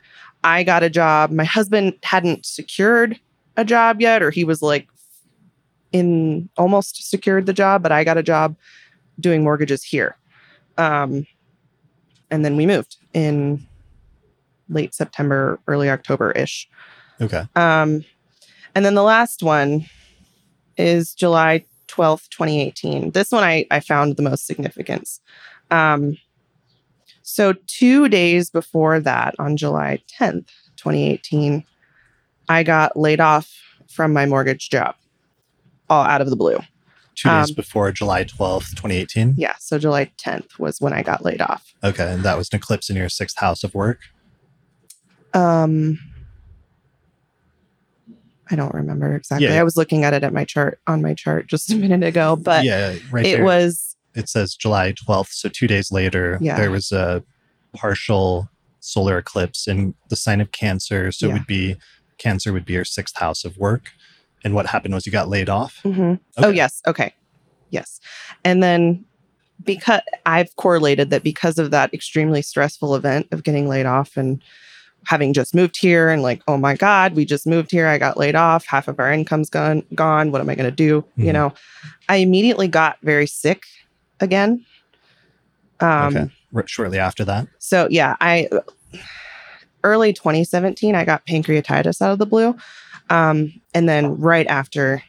I 0.44 0.64
got 0.64 0.82
a 0.82 0.90
job. 0.90 1.30
My 1.30 1.44
husband 1.44 1.94
hadn't 2.02 2.44
secured 2.44 3.18
a 3.56 3.64
job 3.64 4.00
yet, 4.00 4.22
or 4.22 4.30
he 4.30 4.42
was 4.44 4.60
like 4.62 4.88
in 5.92 6.48
almost 6.56 7.08
secured 7.08 7.46
the 7.46 7.52
job, 7.52 7.82
but 7.82 7.92
I 7.92 8.04
got 8.04 8.18
a 8.18 8.22
job 8.22 8.56
doing 9.20 9.44
mortgages 9.44 9.82
here. 9.82 10.16
Um, 10.78 11.26
and 12.30 12.44
then 12.44 12.56
we 12.56 12.66
moved 12.66 12.96
in 13.12 13.66
late 14.68 14.94
September, 14.94 15.60
early 15.68 15.90
October 15.90 16.32
ish. 16.32 16.68
Okay. 17.20 17.44
Um, 17.54 18.04
and 18.74 18.84
then 18.84 18.94
the 18.94 19.02
last 19.02 19.42
one 19.42 19.86
is 20.78 21.14
July 21.14 21.64
12th, 21.88 22.28
2018. 22.30 23.10
This 23.10 23.30
one 23.30 23.44
I, 23.44 23.66
I 23.70 23.80
found 23.80 24.16
the 24.16 24.22
most 24.22 24.46
significance. 24.46 25.20
Um, 25.70 26.16
so, 27.22 27.54
two 27.66 28.08
days 28.08 28.50
before 28.50 28.98
that, 29.00 29.34
on 29.38 29.56
July 29.56 30.02
10th, 30.18 30.48
2018, 30.76 31.64
I 32.48 32.62
got 32.62 32.96
laid 32.96 33.20
off 33.20 33.52
from 33.88 34.12
my 34.12 34.26
mortgage 34.26 34.70
job, 34.70 34.96
all 35.90 36.04
out 36.04 36.20
of 36.20 36.30
the 36.30 36.36
blue. 36.36 36.58
Two 37.14 37.28
days 37.28 37.50
Um, 37.50 37.54
before 37.54 37.92
July 37.92 38.24
12th, 38.24 38.70
2018. 38.70 39.34
Yeah, 39.36 39.54
so 39.58 39.78
July 39.78 40.10
10th 40.18 40.58
was 40.58 40.80
when 40.80 40.92
I 40.94 41.02
got 41.02 41.24
laid 41.24 41.42
off. 41.42 41.74
Okay. 41.84 42.10
And 42.10 42.22
that 42.22 42.38
was 42.38 42.48
an 42.52 42.56
eclipse 42.56 42.88
in 42.88 42.96
your 42.96 43.10
sixth 43.10 43.38
house 43.38 43.62
of 43.62 43.74
work. 43.74 43.98
Um, 45.34 45.98
I 48.50 48.56
don't 48.56 48.74
remember 48.74 49.14
exactly. 49.14 49.46
Yeah. 49.48 49.60
I 49.60 49.62
was 49.62 49.76
looking 49.76 50.04
at 50.04 50.12
it 50.14 50.24
at 50.24 50.32
my 50.32 50.44
chart 50.44 50.78
on 50.86 51.00
my 51.02 51.14
chart 51.14 51.46
just 51.46 51.70
a 51.70 51.74
minute 51.76 52.02
ago, 52.06 52.36
but 52.36 52.64
yeah, 52.64 52.94
right 53.10 53.24
it 53.26 53.36
there. 53.36 53.44
was 53.44 53.96
it 54.14 54.28
says 54.28 54.54
July 54.54 54.92
12th. 54.92 55.30
So 55.32 55.48
two 55.48 55.66
days 55.66 55.90
later, 55.90 56.38
Yeah. 56.40 56.56
there 56.56 56.70
was 56.70 56.92
a 56.92 57.22
partial 57.74 58.50
solar 58.80 59.16
eclipse 59.18 59.66
in 59.66 59.94
the 60.10 60.16
sign 60.16 60.40
of 60.40 60.52
Cancer. 60.52 61.12
So 61.12 61.28
it 61.28 61.32
would 61.32 61.46
be 61.46 61.76
Cancer 62.18 62.52
would 62.52 62.66
be 62.66 62.74
your 62.74 62.84
sixth 62.84 63.16
house 63.18 63.44
of 63.44 63.56
work. 63.56 63.90
And 64.44 64.54
what 64.54 64.66
happened 64.66 64.94
was 64.94 65.06
you 65.06 65.12
got 65.12 65.28
laid 65.28 65.48
off. 65.48 65.80
Mhm. 65.84 66.18
Oh, 66.38 66.48
yes. 66.50 66.82
Okay. 66.86 67.14
Yes. 67.70 68.00
And 68.44 68.62
then 68.62 69.04
because 69.64 70.00
I've 70.26 70.54
correlated 70.56 71.10
that 71.10 71.22
because 71.22 71.58
of 71.58 71.70
that 71.70 71.94
extremely 71.94 72.42
stressful 72.42 72.94
event 72.96 73.28
of 73.30 73.44
getting 73.44 73.68
laid 73.68 73.86
off 73.86 74.16
and 74.16 74.42
having 75.06 75.32
just 75.32 75.54
moved 75.54 75.76
here 75.80 76.08
and 76.08 76.22
like, 76.22 76.42
oh 76.48 76.56
my 76.56 76.74
God, 76.76 77.14
we 77.14 77.24
just 77.24 77.46
moved 77.46 77.70
here. 77.70 77.86
I 77.86 77.98
got 77.98 78.16
laid 78.16 78.34
off. 78.34 78.64
Half 78.66 78.88
of 78.88 78.98
our 79.00 79.12
income's 79.12 79.50
gone. 79.50 79.84
Gone. 79.94 80.30
What 80.32 80.40
am 80.40 80.48
I 80.50 80.54
going 80.54 80.68
to 80.70 80.74
do? 80.74 81.04
You 81.16 81.26
Mhm. 81.30 81.32
know, 81.32 81.54
I 82.08 82.16
immediately 82.16 82.68
got 82.68 82.98
very 83.02 83.26
sick 83.26 83.64
again. 84.20 84.64
Um, 85.80 86.16
okay. 86.16 86.30
R- 86.54 86.66
shortly 86.66 86.98
after 86.98 87.24
that. 87.24 87.48
so 87.58 87.88
yeah, 87.90 88.16
I 88.20 88.48
early 89.84 90.12
2017 90.12 90.94
I 90.94 91.04
got 91.04 91.26
pancreatitis 91.26 92.00
out 92.00 92.12
of 92.12 92.18
the 92.18 92.26
blue. 92.26 92.56
Um, 93.12 93.60
and 93.74 93.86
then 93.86 94.18
right 94.18 94.46
after 94.46 95.02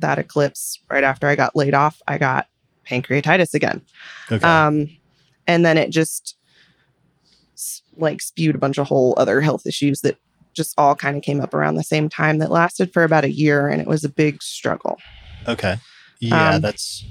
that 0.00 0.18
eclipse, 0.18 0.78
right 0.90 1.02
after 1.02 1.26
I 1.26 1.36
got 1.36 1.56
laid 1.56 1.72
off, 1.72 2.02
I 2.06 2.18
got 2.18 2.48
pancreatitis 2.86 3.54
again. 3.54 3.80
Okay. 4.30 4.46
Um, 4.46 4.90
and 5.46 5.64
then 5.64 5.78
it 5.78 5.90
just 5.90 6.36
like 7.96 8.20
spewed 8.20 8.54
a 8.54 8.58
bunch 8.58 8.76
of 8.76 8.86
whole 8.86 9.14
other 9.16 9.40
health 9.40 9.66
issues 9.66 10.02
that 10.02 10.18
just 10.52 10.74
all 10.76 10.94
kind 10.94 11.16
of 11.16 11.22
came 11.22 11.40
up 11.40 11.54
around 11.54 11.76
the 11.76 11.82
same 11.82 12.10
time 12.10 12.38
that 12.38 12.50
lasted 12.50 12.92
for 12.92 13.04
about 13.04 13.24
a 13.24 13.32
year 13.32 13.68
and 13.68 13.80
it 13.80 13.86
was 13.86 14.04
a 14.04 14.08
big 14.10 14.42
struggle. 14.42 14.98
Okay. 15.48 15.76
Yeah, 16.20 16.56
Um, 16.56 16.60
that's 16.60 17.06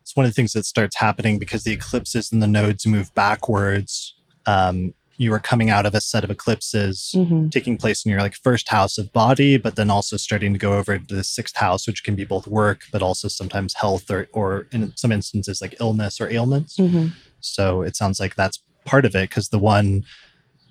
it's 0.00 0.16
one 0.16 0.24
of 0.24 0.30
the 0.30 0.34
things 0.34 0.54
that 0.54 0.64
starts 0.64 0.96
happening 0.96 1.38
because 1.38 1.64
the 1.64 1.72
eclipses 1.72 2.32
and 2.32 2.42
the 2.42 2.46
nodes 2.46 2.86
move 2.86 3.14
backwards. 3.14 4.14
Um, 4.46 4.94
you 5.16 5.32
are 5.32 5.38
coming 5.38 5.70
out 5.70 5.86
of 5.86 5.94
a 5.94 6.00
set 6.00 6.24
of 6.24 6.30
eclipses 6.30 7.12
Mhm. 7.16 7.50
taking 7.50 7.76
place 7.76 8.04
in 8.04 8.10
your 8.10 8.20
like 8.20 8.34
first 8.34 8.68
house 8.68 8.98
of 8.98 9.12
body, 9.12 9.56
but 9.56 9.76
then 9.76 9.90
also 9.90 10.16
starting 10.16 10.52
to 10.52 10.58
go 10.58 10.74
over 10.74 10.98
to 10.98 11.14
the 11.14 11.22
sixth 11.24 11.56
house, 11.56 11.86
which 11.86 12.02
can 12.02 12.14
be 12.16 12.24
both 12.24 12.46
work, 12.46 12.82
but 12.90 13.02
also 13.02 13.28
sometimes 13.28 13.74
health 13.74 14.10
or 14.10 14.28
or 14.32 14.66
in 14.72 14.92
some 14.96 15.12
instances 15.12 15.60
like 15.60 15.76
illness 15.80 16.20
or 16.20 16.28
ailments. 16.30 16.76
Mhm. 16.76 17.12
So 17.40 17.82
it 17.82 17.96
sounds 17.96 18.18
like 18.18 18.34
that's 18.34 18.58
part 18.84 19.04
of 19.04 19.14
it 19.14 19.28
because 19.30 19.48
the 19.50 19.58
one 19.58 20.04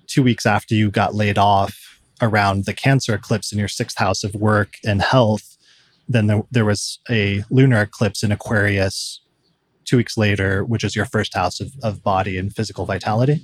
two 0.06 0.22
weeks 0.22 0.44
after 0.46 0.74
you 0.74 0.90
got 0.90 1.14
laid 1.14 1.38
off 1.38 1.98
around 2.20 2.64
the 2.66 2.74
Cancer 2.74 3.14
eclipse 3.14 3.50
in 3.52 3.58
your 3.58 3.68
sixth 3.68 3.98
house 3.98 4.22
of 4.24 4.34
work 4.34 4.76
and 4.84 5.00
health, 5.02 5.56
then 6.08 6.26
there, 6.26 6.42
there 6.50 6.64
was 6.66 6.98
a 7.10 7.42
lunar 7.50 7.80
eclipse 7.82 8.22
in 8.22 8.30
Aquarius 8.30 9.20
two 9.86 9.96
weeks 9.96 10.16
later, 10.16 10.62
which 10.64 10.84
is 10.84 10.94
your 10.94 11.06
first 11.06 11.34
house 11.34 11.60
of, 11.60 11.72
of 11.82 12.02
body 12.02 12.36
and 12.38 12.54
physical 12.54 12.84
vitality. 12.86 13.42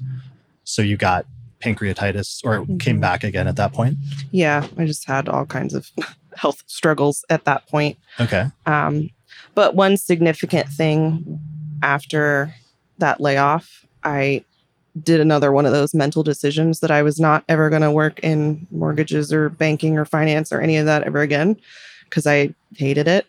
So 0.71 0.83
you 0.83 0.97
got 0.97 1.27
pancreatitis 1.61 2.41
or 2.45 2.65
it 2.69 2.81
came 2.81 3.01
back 3.01 3.25
again 3.25 3.47
at 3.49 3.57
that 3.57 3.73
point. 3.73 3.99
Yeah, 4.31 4.67
I 4.79 4.87
just 4.87 5.05
had 5.07 5.29
all 5.29 5.45
kinds 5.45 5.75
of 5.75 5.91
health 6.37 6.63
struggles 6.67 7.25
at 7.29 7.45
that 7.45 7.67
point. 7.67 7.99
Okay. 8.21 8.47
Um, 8.67 9.11
but 9.55 9.75
one 9.75 9.97
significant 9.97 10.69
thing 10.69 11.41
after 11.83 12.55
that 12.99 13.21
layoff, 13.21 13.85
I 14.05 14.45
did 15.03 15.21
another 15.21 15.53
one 15.53 15.67
of 15.67 15.73
those 15.73 15.93
mental 15.95 16.23
decisions 16.23 16.81
that 16.81 16.91
I 16.91 17.03
was 17.03 17.19
not 17.21 17.45
ever 17.49 17.69
going 17.69 17.83
to 17.83 17.91
work 17.91 18.21
in 18.21 18.67
mortgages 18.71 19.33
or 19.33 19.49
banking 19.49 19.99
or 19.99 20.05
finance 20.05 20.53
or 20.53 20.61
any 20.61 20.77
of 20.77 20.87
that 20.87 21.03
ever 21.03 21.21
again 21.21 21.57
because 22.05 22.27
I 22.27 22.55
hated 22.77 23.09
it. 23.09 23.27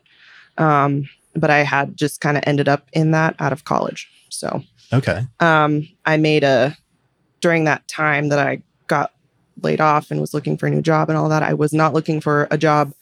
Um, 0.57 1.09
but 1.35 1.49
I 1.49 1.59
had 1.59 1.97
just 1.97 2.21
kind 2.21 2.37
of 2.37 2.43
ended 2.45 2.67
up 2.67 2.87
in 2.93 3.11
that 3.11 3.35
out 3.39 3.51
of 3.53 3.65
college. 3.65 4.09
So 4.29 4.63
Okay. 4.93 5.25
um, 5.39 5.87
I 6.05 6.17
made 6.17 6.43
a, 6.43 6.75
during 7.41 7.65
that 7.65 7.87
time 7.87 8.29
that 8.29 8.39
I 8.39 8.61
got 8.87 9.11
laid 9.61 9.81
off 9.81 10.11
and 10.11 10.19
was 10.21 10.33
looking 10.33 10.57
for 10.57 10.67
a 10.67 10.69
new 10.69 10.81
job 10.81 11.09
and 11.09 11.17
all 11.17 11.29
that, 11.29 11.43
I 11.43 11.53
was 11.53 11.73
not 11.73 11.93
looking 11.93 12.21
for 12.21 12.47
a 12.51 12.57
job 12.57 12.93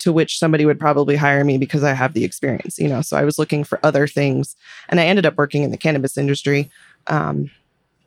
to 0.00 0.12
which 0.12 0.38
somebody 0.38 0.64
would 0.64 0.80
probably 0.80 1.14
hire 1.14 1.44
me 1.44 1.58
because 1.58 1.84
I 1.84 1.92
have 1.92 2.14
the 2.14 2.24
experience, 2.24 2.78
you 2.78 2.88
know. 2.88 3.02
So 3.02 3.16
I 3.18 3.24
was 3.24 3.38
looking 3.38 3.64
for 3.64 3.78
other 3.82 4.06
things, 4.06 4.56
and 4.88 4.98
I 4.98 5.04
ended 5.04 5.26
up 5.26 5.36
working 5.36 5.62
in 5.62 5.70
the 5.70 5.76
cannabis 5.76 6.16
industry, 6.16 6.70
um, 7.06 7.50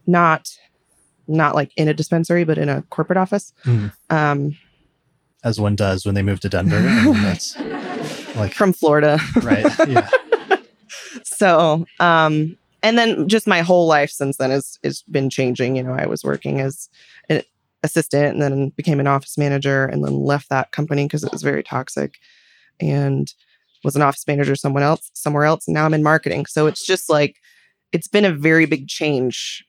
not 0.07 0.57
not 1.27 1.55
like 1.55 1.71
in 1.77 1.87
a 1.87 1.93
dispensary, 1.93 2.43
but 2.43 2.57
in 2.57 2.67
a 2.67 2.81
corporate 2.89 3.17
office. 3.17 3.53
Mhm. 3.63 3.93
Um, 4.09 4.57
As 5.43 5.59
one 5.59 5.75
does 5.75 6.05
when 6.05 6.15
they 6.15 6.21
move 6.23 6.39
to 6.41 6.49
Denver. 6.49 6.81
That's 6.81 7.57
like, 8.35 8.53
from 8.53 8.73
Florida. 8.73 9.19
right. 9.41 9.65
Yeah. 9.87 10.09
so 11.23 11.85
um 11.99 12.57
and 12.83 12.97
then 12.97 13.27
just 13.27 13.47
my 13.47 13.61
whole 13.61 13.87
life 13.87 14.11
since 14.11 14.37
then 14.37 14.51
has 14.51 14.77
has 14.83 15.01
been 15.09 15.29
changing. 15.29 15.75
You 15.75 15.83
know 15.83 15.93
i 15.93 16.05
was 16.05 16.23
working 16.23 16.59
as 16.59 16.89
an 17.29 17.41
assistant 17.81 18.33
and 18.33 18.41
then 18.41 18.69
became 18.69 18.99
an 18.99 19.07
office 19.07 19.37
manager 19.37 19.85
and 19.85 20.03
then 20.05 20.13
left 20.13 20.49
that 20.49 20.71
company 20.71 21.05
because 21.05 21.23
it 21.23 21.31
was 21.31 21.41
very 21.41 21.63
toxic 21.63 22.15
and 22.79 23.33
was 23.83 23.95
an 23.95 24.01
office 24.01 24.25
manager 24.27 24.55
someone 24.55 24.83
else 24.83 25.11
somewhere 25.13 25.43
else. 25.45 25.67
And 25.67 25.73
now 25.73 25.85
i'm 25.85 25.93
in 25.93 26.03
marketing. 26.03 26.45
So 26.45 26.67
it's 26.67 26.85
just 26.85 27.09
like 27.09 27.37
it's 27.91 28.07
been 28.07 28.25
a 28.25 28.31
very 28.31 28.65
big 28.65 28.87
change 28.87 29.65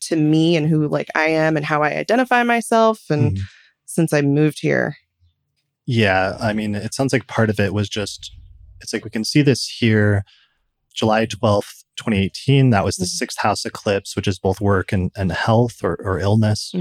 to 0.00 0.16
me 0.16 0.54
and 0.56 0.68
who 0.68 0.86
like 0.88 1.08
i 1.14 1.26
am 1.28 1.56
and 1.56 1.64
how 1.64 1.82
i 1.82 1.90
identify 1.96 2.42
myself 2.42 3.00
and 3.10 3.36
Mhm. 3.36 3.40
since 3.86 4.12
i 4.12 4.20
moved 4.20 4.60
here. 4.60 4.96
Yeah, 5.86 6.36
I 6.40 6.52
mean, 6.54 6.74
it 6.74 6.94
sounds 6.94 7.12
like 7.12 7.26
part 7.26 7.50
of 7.50 7.60
it 7.60 7.74
was 7.74 7.88
just, 7.90 8.32
it's 8.80 8.92
like 8.94 9.04
we 9.04 9.10
can 9.10 9.22
see 9.24 9.42
this 9.42 9.68
here, 9.68 10.24
July 10.94 11.26
12th, 11.26 11.83
2018. 11.96 12.70
That 12.70 12.84
was 12.84 12.96
the 12.96 13.04
Mhm. 13.04 13.08
sixth 13.08 13.38
house 13.38 13.64
eclipse, 13.64 14.16
which 14.16 14.28
is 14.28 14.38
both 14.38 14.60
work 14.60 14.92
and, 14.92 15.10
and 15.16 15.30
health 15.32 15.82
or, 15.82 15.96
or 16.02 16.18
illness, 16.18 16.72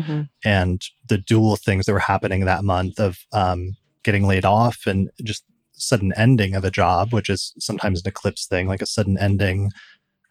and 0.44 0.81
the 1.07 1.18
dual 1.18 1.56
things 1.56 1.85
that 1.85 1.94
were 1.94 1.99
happening 1.99 2.45
that 2.45 2.64
month 2.64 2.99
of 2.99 3.19
um, 3.31 3.76
getting 4.03 4.26
laid 4.27 4.45
off 4.45 4.85
and 4.85 5.10
just 5.23 5.44
sudden 5.73 6.14
ending 6.15 6.56
of 6.56 6.64
a 6.64 6.72
job, 6.72 7.14
which 7.14 7.30
is 7.30 7.53
sometimes 7.60 8.02
an 8.02 8.07
eclipse 8.07 8.45
thing, 8.45 8.68
like 8.68 8.81
a 8.81 8.85
sudden 8.85 9.18
ending, 9.18 9.72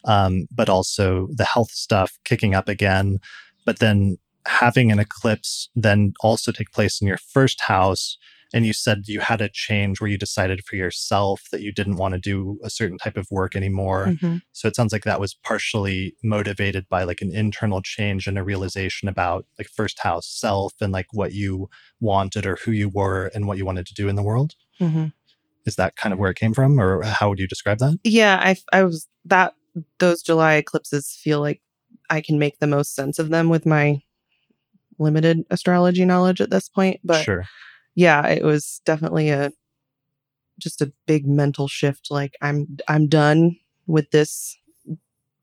um, 0.04 0.46
but 0.50 0.68
also 0.68 1.28
the 1.32 1.44
health 1.44 1.70
stuff 1.70 2.18
kicking 2.24 2.54
up 2.54 2.68
again. 2.68 3.18
But 3.64 3.78
then 3.78 4.18
having 4.46 4.90
an 4.90 4.98
eclipse 4.98 5.68
then 5.76 6.12
also 6.20 6.50
take 6.52 6.72
place 6.72 7.00
in 7.00 7.06
your 7.06 7.18
first 7.18 7.60
house 7.62 8.18
and 8.54 8.66
you 8.66 8.72
said 8.72 9.02
you 9.06 9.20
had 9.20 9.40
a 9.40 9.48
change 9.48 10.00
where 10.00 10.10
you 10.10 10.18
decided 10.18 10.64
for 10.64 10.76
yourself 10.76 11.42
that 11.52 11.62
you 11.62 11.72
didn't 11.72 11.96
want 11.96 12.12
to 12.14 12.20
do 12.20 12.58
a 12.62 12.70
certain 12.70 12.98
type 12.98 13.16
of 13.16 13.26
work 13.30 13.56
anymore. 13.56 14.06
Mhm. 14.20 14.42
So 14.52 14.68
it 14.68 14.76
sounds 14.76 14.92
like 14.92 15.04
that 15.04 15.20
was 15.20 15.34
partially 15.34 16.14
motivated 16.22 16.88
by 16.88 17.04
like 17.04 17.22
an 17.22 17.34
internal 17.34 17.80
change 17.82 18.26
and 18.26 18.38
a 18.38 18.44
realization 18.44 19.08
about 19.08 19.46
like 19.58 19.68
first 19.68 20.00
house 20.00 20.26
self 20.28 20.74
and 20.80 20.92
like 20.92 21.06
what 21.12 21.32
you 21.32 21.68
wanted 22.00 22.46
or 22.46 22.56
who 22.64 22.72
you 22.72 22.88
were 22.88 23.30
and 23.34 23.46
what 23.46 23.58
you 23.58 23.64
wanted 23.64 23.86
to 23.86 23.94
do 23.94 24.08
in 24.08 24.16
the 24.16 24.22
world. 24.22 24.54
Mhm. 24.80 25.12
Is 25.64 25.76
that 25.76 25.96
kind 25.96 26.12
of 26.12 26.18
where 26.18 26.30
it 26.30 26.36
came 26.36 26.54
from 26.54 26.80
or 26.80 27.02
how 27.04 27.28
would 27.28 27.38
you 27.38 27.46
describe 27.46 27.78
that? 27.78 27.98
yeah 28.04 28.38
i 28.42 28.56
i 28.72 28.82
was 28.82 29.08
that 29.24 29.54
those 29.98 30.20
july 30.22 30.54
eclipses 30.54 31.16
feel 31.22 31.40
like 31.40 31.62
i 32.10 32.20
can 32.20 32.38
make 32.38 32.58
the 32.58 32.66
most 32.66 32.94
sense 32.94 33.18
of 33.18 33.30
them 33.30 33.48
with 33.48 33.64
my 33.64 34.02
limited 34.98 35.44
astrology 35.50 36.04
knowledge 36.04 36.40
at 36.40 36.50
this 36.50 36.68
point 36.68 37.00
but 37.02 37.24
sure. 37.24 37.44
Yeah 37.94 38.26
it 38.28 38.42
was 38.42 38.80
definitely 38.84 39.30
a 39.30 39.52
just 40.58 40.80
a 40.80 40.92
big 41.06 41.26
mental 41.26 41.68
shift 41.68 42.08
like 42.10 42.36
i'm 42.42 42.66
i'm 42.88 43.08
done 43.08 43.56
with 43.86 44.10
this 44.10 44.56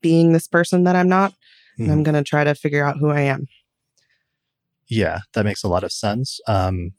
being 0.00 0.32
this 0.32 0.48
person 0.48 0.84
that 0.84 0.96
i'm 0.96 1.08
not 1.08 1.34
and 1.78 1.90
i'm 1.90 2.00
Mhm. 2.00 2.04
going 2.04 2.14
to 2.14 2.22
try 2.28 2.44
to 2.44 2.54
figure 2.54 2.84
out 2.84 2.98
who 2.98 3.10
i 3.10 3.20
am 3.20 3.46
Yeah, 4.88 5.20
that 5.34 5.44
makes 5.44 5.62
a 5.62 5.68
lot 5.68 5.84
of 5.84 5.92
sense. 5.92 6.40
Um, 6.48 6.94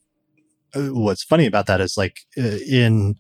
uh, 0.74 0.88
what's 0.94 1.24
funny 1.26 1.46
about 1.46 1.66
that 1.68 1.82
is 1.82 1.98
like 1.98 2.22
uh, 2.38 2.60
in 2.66 3.16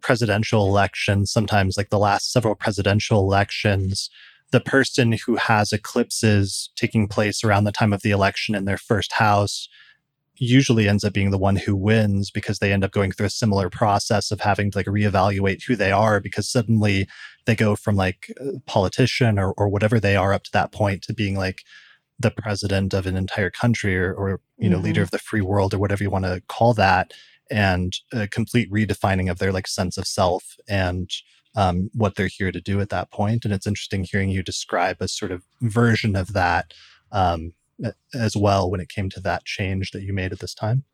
presidential 0.00 0.66
elections, 0.66 1.30
sometimes 1.30 1.76
like 1.76 1.90
the 1.90 1.98
last 1.98 2.32
several 2.32 2.54
presidential 2.56 3.20
elections, 3.20 4.10
the 4.50 4.60
person 4.60 5.12
who 5.24 5.36
has 5.36 5.72
eclipses 5.72 6.70
taking 6.74 7.06
place 7.06 7.44
around 7.44 7.62
the 7.64 7.70
time 7.72 7.92
of 7.92 8.02
the 8.02 8.10
election 8.10 8.54
in 8.56 8.64
their 8.64 8.78
first 8.78 9.12
house 9.12 9.68
usually 10.40 10.88
ends 10.88 11.04
up 11.04 11.12
being 11.12 11.30
the 11.30 11.38
one 11.38 11.56
who 11.56 11.76
wins 11.76 12.30
because 12.30 12.58
they 12.58 12.72
end 12.72 12.82
up 12.82 12.92
going 12.92 13.12
through 13.12 13.26
a 13.26 13.30
similar 13.30 13.68
process 13.68 14.30
of 14.30 14.40
having 14.40 14.70
to 14.70 14.78
like 14.78 14.86
reevaluate 14.86 15.62
who 15.64 15.76
they 15.76 15.92
are 15.92 16.18
because 16.18 16.50
suddenly 16.50 17.06
they 17.44 17.54
go 17.54 17.76
from 17.76 17.94
like 17.94 18.32
politician 18.66 19.38
or, 19.38 19.52
or 19.52 19.68
whatever 19.68 20.00
they 20.00 20.16
are 20.16 20.32
up 20.32 20.42
to 20.44 20.50
that 20.52 20.72
point 20.72 21.02
to 21.02 21.12
being 21.12 21.36
like 21.36 21.62
the 22.18 22.30
president 22.30 22.94
of 22.94 23.06
an 23.06 23.16
entire 23.16 23.50
country 23.50 23.96
or, 23.96 24.14
or 24.14 24.40
you 24.58 24.68
know 24.68 24.78
Mhm. 24.78 24.84
leader 24.84 25.02
of 25.02 25.10
the 25.10 25.18
free 25.18 25.42
world 25.42 25.74
or 25.74 25.78
whatever 25.78 26.02
you 26.02 26.10
want 26.10 26.24
to 26.24 26.42
call 26.48 26.74
that 26.74 27.12
and 27.50 27.92
a 28.12 28.26
complete 28.26 28.70
redefining 28.70 29.30
of 29.30 29.38
their 29.38 29.52
like 29.52 29.66
sense 29.66 29.98
of 29.98 30.06
self 30.06 30.56
and 30.68 31.10
um, 31.56 31.90
what 31.94 32.14
they're 32.14 32.28
here 32.28 32.52
to 32.52 32.60
do 32.60 32.80
at 32.80 32.90
that. 32.90 33.08
And 33.18 33.44
it's 33.52 33.66
interesting 33.66 34.04
hearing 34.04 34.28
you 34.28 34.42
describe 34.42 34.98
a 35.00 35.08
sort 35.08 35.32
of 35.32 35.44
version 35.60 36.14
of 36.14 36.32
that 36.32 36.72
um, 37.12 37.52
as 38.14 38.36
well 38.36 38.70
when 38.70 38.80
it 38.80 38.88
came 38.88 39.08
to 39.10 39.20
that 39.20 39.44
change 39.44 39.90
that 39.92 40.02
you 40.02 40.12
made 40.12 40.32
at 40.32 40.40
this 40.40 40.54
time. 40.54 40.84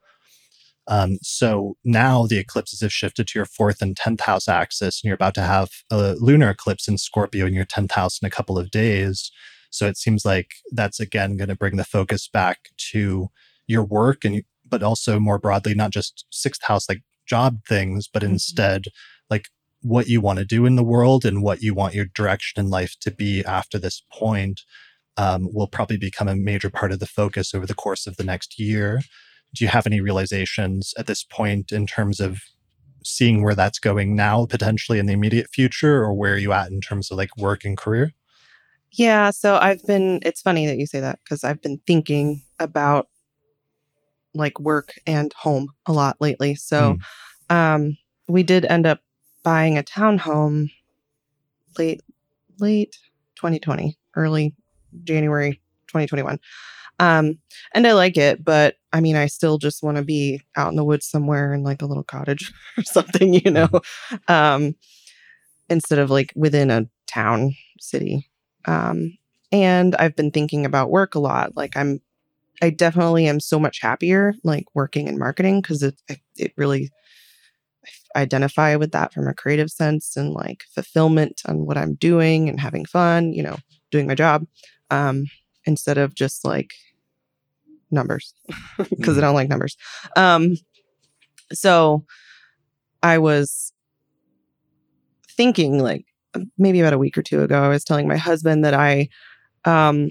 Um, 0.89 1.19
so 1.21 1.77
now 1.85 2.27
the 2.27 2.39
eclipses 2.39 2.81
have 2.81 2.93
shifted 2.93 3.27
to 3.29 3.39
your 3.39 3.47
fourth 3.47 3.83
and 3.83 3.97
10th 3.97 4.21
house 4.21 4.49
axis, 4.49 5.03
and 5.03 5.09
you're 5.09 5.17
about 5.17 5.35
to 5.35 5.43
have 5.43 5.71
a 5.91 6.15
lunar 6.19 6.51
eclipse 6.51 6.87
in 6.87 6.97
Scorpio 6.97 7.47
in 7.47 7.55
your 7.55 7.65
10th 7.65 7.93
house 7.93 8.21
in 8.23 8.27
a 8.27 8.31
couple 8.31 8.57
of 8.57 8.71
days. 8.71 9.33
So 9.71 9.87
it 9.87 9.97
seems 9.97 10.25
like 10.25 10.53
that's 10.71 11.01
again 11.01 11.37
going 11.37 11.49
to 11.49 11.57
bring 11.57 11.77
the 11.77 11.85
focus 11.85 12.29
back 12.29 12.71
to 12.93 13.29
your 13.67 13.85
work 13.85 14.25
and 14.25 14.43
but 14.69 14.83
also 14.83 15.19
more 15.19 15.39
broadly 15.39 15.75
not 15.75 15.91
just 15.91 16.25
sixth 16.31 16.63
house 16.65 16.89
like 16.89 17.03
job 17.27 17.61
things 17.69 18.09
but 18.13 18.23
mm-hmm. 18.23 18.33
instead 18.33 18.85
like 19.29 19.49
what 19.83 20.09
you 20.09 20.21
want 20.21 20.39
to 20.39 20.45
do 20.45 20.67
in 20.67 20.77
the 20.77 20.85
world 20.85 21.25
and 21.25 21.43
what 21.43 21.63
you 21.63 21.75
want 21.75 21.95
your 21.95 22.07
direction 22.07 22.65
in 22.65 22.71
life 22.71 22.97
to 23.01 23.11
be 23.11 23.45
after 23.45 23.79
this 23.79 24.03
point 24.13 24.63
um, 25.17 25.49
will 25.53 25.69
probably 25.69 25.97
become 25.97 26.29
a 26.29 26.37
major 26.37 26.71
part 26.71 26.93
of 26.93 27.01
the 27.01 27.07
focus 27.07 27.55
over 27.55 27.67
the 27.67 27.75
course 27.75 28.07
of 28.07 28.17
the 28.17 28.25
next 28.25 28.59
year 28.59 29.01
do 29.55 29.65
you 29.65 29.69
have 29.69 29.87
any 29.87 30.01
realizations 30.01 30.93
at 30.99 31.07
this 31.07 31.23
point 31.25 31.73
in 31.73 31.87
terms 31.87 32.21
of 32.21 32.41
seeing 33.05 33.43
where 33.43 33.55
that's 33.55 33.79
going 33.79 34.17
now 34.17 34.45
potentially 34.47 34.99
in 34.99 35.07
the 35.07 35.13
immediate 35.13 35.49
future 35.53 36.03
or 36.03 36.13
where 36.13 36.35
are 36.35 36.39
you 36.39 36.53
at 36.53 36.71
in 36.71 36.81
terms 36.81 37.11
of 37.11 37.17
like 37.17 37.37
work 37.37 37.65
and 37.65 37.77
career 37.77 38.13
yeah 38.93 39.31
so 39.31 39.57
i've 39.57 39.85
been 39.87 40.21
it's 40.23 40.43
funny 40.43 40.67
that 40.67 40.77
you 40.77 40.87
say 40.87 41.01
that 41.01 41.19
because 41.23 41.45
i've 41.45 41.63
been 41.63 41.81
thinking 41.87 42.43
about 42.59 43.09
like 44.37 44.61
work 44.61 44.95
and 45.07 45.33
home 45.33 45.69
a 45.87 45.93
lot 45.93 46.17
lately. 46.21 46.55
So 46.55 46.97
mm. 47.51 47.55
um, 47.55 47.97
we 48.29 48.43
did 48.43 48.65
end 48.65 48.87
up 48.87 49.01
buying 49.43 49.79
a 49.79 49.83
townhome 49.83 50.71
late 51.79 52.03
late 52.59 52.97
2020, 53.37 53.99
early 54.15 54.55
January 55.05 55.61
2021. 55.89 56.39
Um, 56.99 57.39
and 57.75 57.87
I 57.87 57.93
like 57.93 58.17
it, 58.17 58.43
but 58.45 58.77
I 58.93 59.01
mean, 59.01 59.17
I 59.17 59.27
still 59.27 59.59
just 59.59 59.83
want 59.83 59.99
to 59.99 60.03
be 60.03 60.41
out 60.57 60.71
in 60.71 60.77
the 60.77 60.85
woods 60.85 61.07
somewhere 61.07 61.53
in 61.53 61.63
like 61.63 61.83
a 61.83 61.87
little 61.87 62.05
cottage 62.05 62.53
or 62.79 62.83
something, 62.85 63.35
you 63.35 63.51
know, 63.51 63.69
um, 64.29 64.75
instead 65.69 65.99
of 65.99 66.11
like 66.11 66.33
within 66.35 66.71
a 66.71 66.89
town 67.07 67.55
city. 67.81 68.31
Um, 68.65 69.19
and 69.53 69.95
I've 69.97 70.17
been 70.17 70.31
thinking 70.31 70.65
about 70.65 70.91
work 70.91 71.15
a 71.15 71.21
lot. 71.21 71.57
Like 71.57 71.77
I'm 71.77 72.01
I 72.63 72.71
definitely 72.71 73.27
am 73.27 73.39
so 73.39 73.59
much 73.59 73.81
happier 73.81 74.35
like 74.43 74.65
working 74.75 75.09
in 75.09 75.19
marketing 75.19 75.61
because 75.61 75.83
it 75.83 75.95
it 76.37 76.53
really 76.57 76.91
I 78.15 78.23
identify 78.23 78.77
with 78.77 78.93
that 78.93 79.13
from 79.13 79.29
a 79.29 79.35
creative 79.35 79.71
sense 79.71 80.17
and 80.17 80.33
like 80.33 80.65
fulfillment 80.75 81.43
on 81.47 81.67
what 81.67 81.77
I'm 81.77 81.95
doing 81.95 82.49
and 82.49 82.59
having 82.59 82.85
fun, 82.87 83.33
you 83.33 83.43
know, 83.43 83.57
doing 83.91 84.07
my 84.07 84.15
job 84.15 84.47
um, 84.91 85.25
instead 85.65 85.99
of 85.99 86.15
just 86.15 86.45
like 86.45 86.73
numbers 87.91 88.35
because 88.79 88.89
mm. 88.89 88.91
I 88.91 88.97
mm-hmm. 88.99 89.21
don't 89.21 89.35
like 89.35 89.49
numbers. 89.49 89.77
Um, 90.17 90.57
so 91.53 92.05
I 93.03 93.19
was 93.19 93.73
thinking 95.31 95.79
like 95.83 96.07
maybe 96.59 96.81
about 96.81 96.93
a 96.93 96.99
week 96.99 97.17
or 97.17 97.23
two 97.23 97.43
ago, 97.43 97.63
I 97.63 97.69
was 97.69 97.85
telling 97.85 98.09
my 98.09 98.17
husband 98.17 98.65
that 98.65 98.75
I 98.75 99.09
um, 99.65 100.11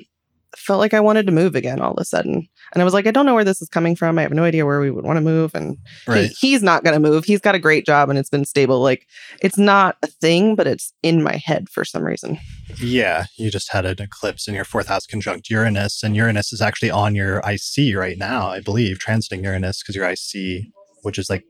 felt 0.58 0.80
like 0.80 0.94
I 0.94 1.00
wanted 1.00 1.26
to 1.26 1.32
move 1.32 1.56
again 1.56 1.80
all 1.80 1.94
of 1.94 2.00
a 2.00 2.06
sudden. 2.06 2.48
And 2.74 2.82
I 2.82 2.84
was 2.84 2.94
like, 2.94 3.08
I 3.08 3.12
don't 3.12 3.26
know 3.26 3.34
where 3.34 3.44
this 3.44 3.62
is 3.62 3.70
coming 3.70 3.96
from. 3.96 4.18
I 4.18 4.24
have 4.24 4.34
no 4.34 4.44
idea 4.44 4.66
where 4.66 4.80
we 4.80 4.92
would 4.92 5.06
want 5.06 5.18
to 5.18 5.22
move. 5.22 5.54
And 5.54 5.78
right. 6.08 6.30
he, 6.30 6.50
he's 6.50 6.64
not 6.64 6.84
going 6.84 6.94
to 6.94 7.10
move. 7.10 7.26
He's 7.26 7.40
got 7.40 7.56
a 7.56 7.60
great 7.60 7.86
job 7.86 8.10
and 8.10 8.18
it's 8.18 8.30
been 8.30 8.46
stable. 8.46 8.82
Like 8.82 9.08
it's 9.42 9.58
not 9.58 9.98
a 10.04 10.08
thing, 10.08 10.56
but 10.56 10.68
it's 10.68 10.94
in 11.04 11.24
my 11.24 11.38
head 11.38 11.70
for 11.70 11.86
some 11.86 12.04
reason. 12.04 12.40
Yeah. 12.78 13.26
You 13.38 13.52
just 13.52 13.72
had 13.72 13.86
an 13.86 14.02
eclipse 14.02 14.48
in 14.48 14.56
your 14.56 14.66
fourth 14.66 14.88
house 14.88 15.06
conjunct 15.06 15.50
Uranus, 15.50 16.04
and 16.04 16.16
Uranus 16.16 16.52
is 16.52 16.62
actually 16.62 16.92
on 16.92 17.16
your 17.16 17.40
IC 17.40 17.96
right 17.96 18.18
now, 18.18 18.48
I 18.48 18.62
believe, 18.62 19.00
transiting 19.00 19.44
Uranus 19.44 19.82
because 19.82 19.96
your 19.96 20.10
IC, 20.10 20.66
which 21.04 21.18
is 21.18 21.30
like 21.30 21.44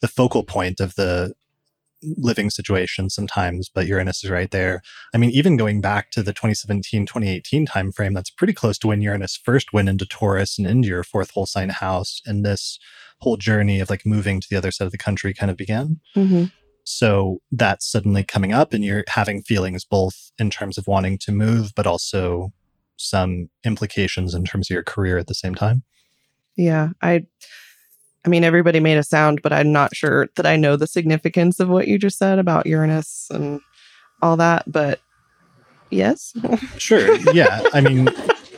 the 0.00 0.08
focal 0.08 0.44
point 0.44 0.80
of 0.80 0.94
the 0.94 1.34
living 2.02 2.50
situation 2.50 3.10
sometimes, 3.10 3.68
but 3.68 3.86
Uranus 3.86 4.22
is 4.24 4.30
right 4.30 4.50
there. 4.50 4.82
I 5.14 5.18
mean, 5.18 5.30
even 5.30 5.56
going 5.56 5.80
back 5.80 6.10
to 6.12 6.22
the 6.22 6.32
2017, 6.32 7.06
2018 7.06 7.66
timeframe, 7.66 8.14
that's 8.14 8.30
pretty 8.30 8.52
close 8.52 8.78
to 8.78 8.88
when 8.88 9.00
Uranus 9.00 9.36
first 9.36 9.72
went 9.72 9.88
into 9.88 10.06
Taurus 10.06 10.58
and 10.58 10.66
into 10.66 10.88
your 10.88 11.02
fourth 11.02 11.30
whole 11.30 11.46
sign 11.46 11.70
house. 11.70 12.20
And 12.26 12.44
this 12.44 12.78
whole 13.20 13.36
journey 13.36 13.80
of 13.80 13.90
like 13.90 14.04
moving 14.04 14.40
to 14.40 14.48
the 14.48 14.56
other 14.56 14.70
side 14.70 14.86
of 14.86 14.92
the 14.92 14.98
country 14.98 15.32
kind 15.32 15.50
of 15.50 15.56
began. 15.56 16.00
Mm-hmm. 16.14 16.44
So 16.84 17.38
that's 17.50 17.90
suddenly 17.90 18.22
coming 18.22 18.52
up, 18.52 18.72
and 18.72 18.84
you're 18.84 19.04
having 19.08 19.42
feelings 19.42 19.84
both 19.84 20.30
in 20.38 20.50
terms 20.50 20.78
of 20.78 20.86
wanting 20.86 21.18
to 21.18 21.32
move, 21.32 21.72
but 21.74 21.86
also 21.86 22.52
some 22.96 23.50
implications 23.64 24.34
in 24.34 24.44
terms 24.44 24.70
of 24.70 24.74
your 24.74 24.84
career 24.84 25.18
at 25.18 25.26
the 25.26 25.34
same 25.34 25.54
time. 25.54 25.82
Yeah. 26.56 26.90
I, 27.02 27.26
I 28.26 28.28
mean, 28.28 28.42
everybody 28.42 28.80
made 28.80 28.98
a 28.98 29.04
sound, 29.04 29.40
but 29.40 29.52
I'm 29.52 29.70
not 29.70 29.94
sure 29.94 30.28
that 30.34 30.46
I 30.46 30.56
know 30.56 30.76
the 30.76 30.88
significance 30.88 31.60
of 31.60 31.68
what 31.68 31.86
you 31.86 31.96
just 31.96 32.18
said 32.18 32.40
about 32.40 32.66
Uranus 32.66 33.28
and 33.30 33.60
all 34.20 34.36
that. 34.36 34.70
But 34.70 35.00
yes. 35.90 36.34
sure. 36.76 37.16
Yeah. 37.32 37.62
I 37.72 37.80
mean, 37.80 38.08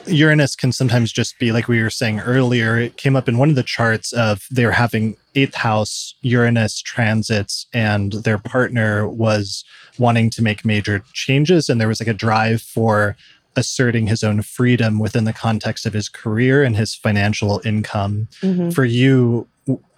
Uranus 0.06 0.56
can 0.56 0.72
sometimes 0.72 1.12
just 1.12 1.38
be 1.38 1.52
like 1.52 1.68
we 1.68 1.82
were 1.82 1.90
saying 1.90 2.20
earlier. 2.20 2.78
It 2.78 2.96
came 2.96 3.14
up 3.14 3.28
in 3.28 3.36
one 3.36 3.50
of 3.50 3.56
the 3.56 3.62
charts 3.62 4.12
of 4.14 4.46
they 4.50 4.64
were 4.64 4.72
having 4.72 5.16
eighth 5.34 5.54
house 5.54 6.14
Uranus 6.22 6.80
transits, 6.80 7.66
and 7.72 8.12
their 8.12 8.38
partner 8.38 9.06
was 9.06 9.64
wanting 9.98 10.30
to 10.30 10.42
make 10.42 10.64
major 10.64 11.04
changes, 11.12 11.68
and 11.68 11.80
there 11.80 11.88
was 11.88 12.00
like 12.00 12.08
a 12.08 12.14
drive 12.14 12.62
for 12.62 13.16
asserting 13.56 14.06
his 14.06 14.22
own 14.22 14.40
freedom 14.40 14.98
within 14.98 15.24
the 15.24 15.32
context 15.32 15.84
of 15.84 15.92
his 15.92 16.08
career 16.08 16.62
and 16.62 16.76
his 16.76 16.94
financial 16.94 17.60
income. 17.64 18.28
Mm-hmm. 18.40 18.70
For 18.70 18.84
you, 18.84 19.48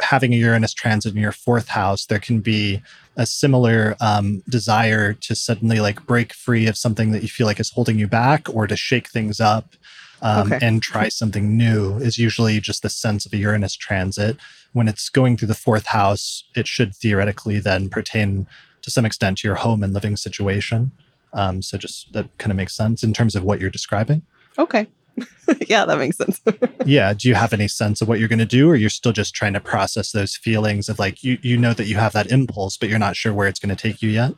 having 0.01 0.33
a 0.33 0.37
Uranus 0.37 0.75
transit 0.75 1.15
in 1.15 1.21
your 1.21 1.33
fourth 1.33 1.69
house, 1.69 2.07
there 2.07 2.19
can 2.19 2.41
be 2.41 2.83
a 3.17 3.27
similar 3.27 3.97
um, 4.01 4.43
desire 4.49 5.13
to 5.13 5.35
suddenly 5.35 5.81
like 5.81 6.07
break 6.07 6.33
free 6.33 6.67
of 6.67 6.77
something 6.77 7.13
that 7.13 7.23
you 7.23 7.29
feel 7.29 7.47
like 7.47 7.61
is 7.61 7.71
holding 7.71 7.99
you 7.99 8.07
back 8.07 8.49
or 8.55 8.67
to 8.67 8.77
shake 8.77 9.09
things 9.09 9.41
up 9.41 9.75
um, 10.23 10.53
okay. 10.53 10.67
and 10.67 10.83
try 10.83 11.09
something 11.09 11.57
new 11.57 11.97
is 11.99 12.19
usually 12.19 12.61
just 12.61 12.83
the 12.83 12.91
sense 12.91 13.27
of 13.27 13.33
a 13.33 13.37
Uranus 13.37 13.75
transit. 13.75 14.37
When 14.73 14.89
it's 14.89 15.09
going 15.09 15.37
through 15.37 15.49
the 15.49 15.55
fourth 15.55 15.87
house, 15.87 16.45
it 16.55 16.67
should 16.67 16.95
theoretically 16.95 17.59
then 17.59 17.89
pertain 17.89 18.47
to 18.83 18.91
some 18.91 19.05
extent 19.05 19.39
to 19.39 19.49
your 19.49 19.57
home 19.57 19.83
and 19.83 19.93
living 19.93 20.17
situation. 20.17 20.93
Um, 21.33 21.63
so 21.63 21.79
just 21.79 22.13
that 22.13 22.27
kind 22.39 22.51
of 22.51 22.57
makes 22.57 22.77
sense 22.77 23.03
in 23.03 23.13
terms 23.13 23.37
of 23.37 23.45
what 23.45 23.61
you're 23.61 23.71
describing. 23.71 24.23
Okay. 24.59 24.87
yeah, 25.69 25.85
that 25.85 25.99
makes 25.99 26.17
sense. 26.17 26.41
yeah. 26.85 27.13
Do 27.13 27.29
you 27.29 27.35
have 27.35 27.53
any 27.53 27.69
sense 27.69 28.01
of 28.01 28.09
what 28.09 28.19
you're 28.19 28.29
going 28.29 28.39
to 28.39 28.45
do, 28.47 28.69
or 28.69 28.77
you're 28.77 28.91
still 28.91 29.13
just 29.13 29.35
trying 29.35 29.53
to 29.55 29.61
process 29.61 30.13
those 30.13 30.37
feelings 30.37 30.89
of 30.89 30.99
like 30.99 31.23
you 31.23 31.39
you 31.43 31.57
know 31.57 31.75
that 31.75 31.87
you 31.87 31.97
have 31.97 32.13
that 32.13 32.31
impulse, 32.31 32.77
but 32.77 32.89
you're 32.89 32.99
not 32.99 33.17
sure 33.17 33.33
where 33.33 33.49
it's 33.49 33.61
going 33.61 33.75
to 33.75 33.81
take 33.81 34.03
you 34.03 34.11
yet? 34.11 34.35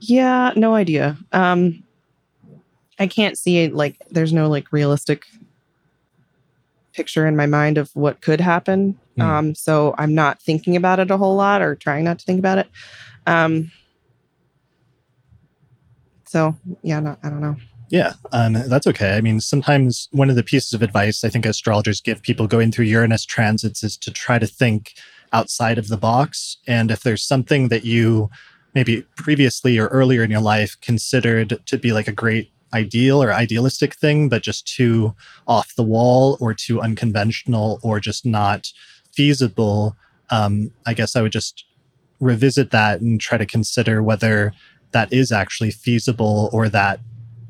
Yeah, 0.00 0.52
no 0.56 0.74
idea. 0.74 1.16
Um, 1.32 1.82
I 2.98 3.06
can't 3.06 3.38
see 3.38 3.58
it 3.58 3.74
like 3.74 3.96
there's 4.10 4.32
no 4.32 4.48
like 4.48 4.72
realistic 4.72 5.24
picture 6.92 7.26
in 7.26 7.36
my 7.36 7.46
mind 7.46 7.78
of 7.78 7.90
what 7.94 8.20
could 8.20 8.40
happen. 8.40 8.98
Mm. 9.16 9.22
Um, 9.22 9.54
so 9.54 9.94
I'm 9.98 10.14
not 10.14 10.42
thinking 10.42 10.76
about 10.76 10.98
it 10.98 11.10
a 11.10 11.16
whole 11.16 11.36
lot 11.36 11.62
or 11.62 11.74
trying 11.76 12.04
not 12.04 12.18
to 12.18 12.24
think 12.24 12.38
about 12.38 12.58
it. 12.58 12.68
Um, 13.26 13.70
so 16.26 16.56
yeah, 16.82 17.00
no, 17.00 17.16
I 17.22 17.30
don't 17.30 17.40
know. 17.40 17.56
Yeah, 17.90 18.14
um, 18.32 18.52
that's 18.52 18.86
okay. 18.86 19.16
I 19.16 19.20
mean, 19.20 19.40
sometimes 19.40 20.08
one 20.12 20.28
of 20.28 20.36
the 20.36 20.42
pieces 20.42 20.74
of 20.74 20.82
advice 20.82 21.24
I 21.24 21.30
think 21.30 21.46
astrologers 21.46 22.00
give 22.00 22.22
people 22.22 22.46
going 22.46 22.70
through 22.70 22.84
Uranus 22.84 23.24
transits 23.24 23.82
is 23.82 23.96
to 23.98 24.10
try 24.10 24.38
to 24.38 24.46
think 24.46 24.94
outside 25.32 25.78
of 25.78 25.88
the 25.88 25.96
box. 25.96 26.58
And 26.66 26.90
if 26.90 27.02
there's 27.02 27.26
something 27.26 27.68
that 27.68 27.84
you 27.84 28.28
maybe 28.74 29.02
previously 29.16 29.78
or 29.78 29.88
earlier 29.88 30.22
in 30.22 30.30
your 30.30 30.40
life 30.40 30.76
considered 30.82 31.58
to 31.64 31.78
be 31.78 31.92
like 31.92 32.08
a 32.08 32.12
great 32.12 32.52
ideal 32.74 33.22
or 33.22 33.32
idealistic 33.32 33.94
thing, 33.94 34.28
but 34.28 34.42
just 34.42 34.66
too 34.66 35.14
off 35.46 35.74
the 35.74 35.82
wall 35.82 36.36
or 36.40 36.52
too 36.52 36.82
unconventional 36.82 37.80
or 37.82 38.00
just 38.00 38.26
not 38.26 38.70
feasible, 39.12 39.96
um, 40.30 40.70
I 40.86 40.92
guess 40.92 41.16
I 41.16 41.22
would 41.22 41.32
just 41.32 41.64
revisit 42.20 42.70
that 42.72 43.00
and 43.00 43.18
try 43.18 43.38
to 43.38 43.46
consider 43.46 44.02
whether 44.02 44.52
that 44.92 45.10
is 45.12 45.32
actually 45.32 45.70
feasible 45.70 46.50
or 46.52 46.68
that 46.68 47.00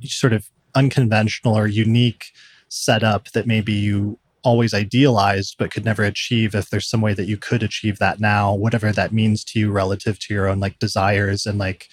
sort 0.04 0.32
of 0.32 0.48
unconventional 0.74 1.56
or 1.56 1.66
unique 1.66 2.32
setup 2.68 3.30
that 3.32 3.46
maybe 3.46 3.72
you 3.72 4.18
always 4.42 4.72
idealized 4.72 5.56
but 5.58 5.70
could 5.70 5.84
never 5.84 6.04
achieve 6.04 6.54
if 6.54 6.70
there's 6.70 6.88
some 6.88 7.00
way 7.00 7.12
that 7.12 7.26
you 7.26 7.36
could 7.36 7.62
achieve 7.62 7.98
that 7.98 8.20
now 8.20 8.54
whatever 8.54 8.92
that 8.92 9.12
means 9.12 9.42
to 9.42 9.58
you 9.58 9.70
relative 9.70 10.18
to 10.18 10.32
your 10.32 10.48
own 10.48 10.60
like 10.60 10.78
desires 10.78 11.44
and 11.44 11.58
like 11.58 11.88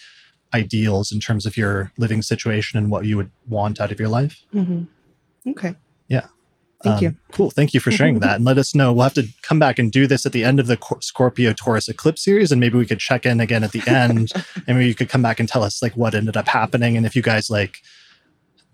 ideals 0.53 1.11
in 1.11 1.19
terms 1.19 1.45
of 1.45 1.57
your 1.57 1.91
living 1.97 2.21
situation 2.21 2.77
and 2.77 2.91
what 2.91 3.05
you 3.05 3.17
would 3.17 3.31
want 3.49 3.81
out 3.81 3.91
of 3.91 3.99
your 3.99 4.09
life 4.09 4.45
mm-hmm. 4.53 4.83
okay 5.49 5.75
yeah 6.07 6.27
Thank 6.85 7.01
you. 7.01 7.15
Cool. 7.31 7.49
Thank 7.49 7.73
you 7.73 7.79
for 7.79 7.89
sharing 7.89 8.19
that. 8.19 8.35
And 8.35 8.45
let 8.45 8.57
us 8.57 8.75
know. 8.75 8.93
We'll 8.93 9.03
have 9.03 9.13
to 9.15 9.27
come 9.41 9.57
back 9.57 9.79
and 9.79 9.91
do 9.91 10.05
this 10.05 10.25
at 10.25 10.33
the 10.33 10.43
end 10.43 10.59
of 10.59 10.67
the 10.67 10.77
Scorpio 11.01 11.53
Taurus 11.53 11.89
eclipse 11.89 12.23
series. 12.23 12.51
And 12.51 12.59
maybe 12.59 12.77
we 12.77 12.85
could 12.85 12.99
check 12.99 13.25
in 13.25 13.39
again 13.39 13.63
at 13.63 13.71
the 13.71 13.81
end. 13.87 14.31
and 14.67 14.77
maybe 14.77 14.87
you 14.87 14.93
could 14.93 15.09
come 15.09 15.21
back 15.21 15.39
and 15.39 15.49
tell 15.49 15.63
us 15.63 15.81
like 15.81 15.93
what 15.93 16.13
ended 16.13 16.37
up 16.37 16.47
happening. 16.47 16.95
And 16.95 17.05
if 17.05 17.15
you 17.15 17.23
guys 17.23 17.49
like 17.49 17.81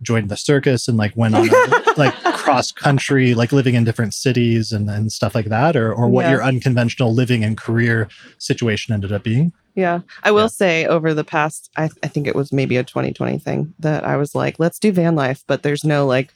joined 0.02 0.30
the 0.30 0.38
circus 0.38 0.88
and 0.88 0.98
like 0.98 1.16
went 1.16 1.36
on 1.36 1.48
a, 1.50 1.94
like 1.98 2.14
cross 2.38 2.72
country, 2.72 3.34
like 3.36 3.52
living 3.52 3.76
in 3.76 3.84
different 3.84 4.14
cities 4.14 4.72
and, 4.72 4.90
and 4.90 5.12
stuff 5.12 5.36
like 5.36 5.46
that, 5.46 5.76
or, 5.76 5.94
or 5.94 6.08
what 6.08 6.26
Yeah. 6.26 6.32
your 6.32 6.44
unconventional 6.44 7.14
living 7.14 7.44
and 7.44 7.58
career 7.58 8.08
situation 8.40 8.94
ended 8.94 9.12
up 9.12 9.24
being. 9.24 9.52
Yeah. 9.76 10.00
I 10.24 10.32
will 10.32 10.42
Yeah. 10.44 10.48
say 10.48 10.86
over 10.86 11.14
the 11.14 11.24
past, 11.24 11.70
I, 11.78 11.90
I 12.04 12.08
think 12.08 12.28
it 12.28 12.36
was 12.36 12.52
maybe 12.52 12.78
a 12.78 12.84
2020 12.84 13.38
thing 13.40 13.74
that 13.80 14.04
I 14.04 14.18
was 14.18 14.34
like, 14.36 14.60
let's 14.60 14.80
do 14.80 14.92
van 14.92 15.16
life, 15.16 15.44
but 15.48 15.64
there's 15.64 15.84
no 15.84 16.06
like 16.06 16.34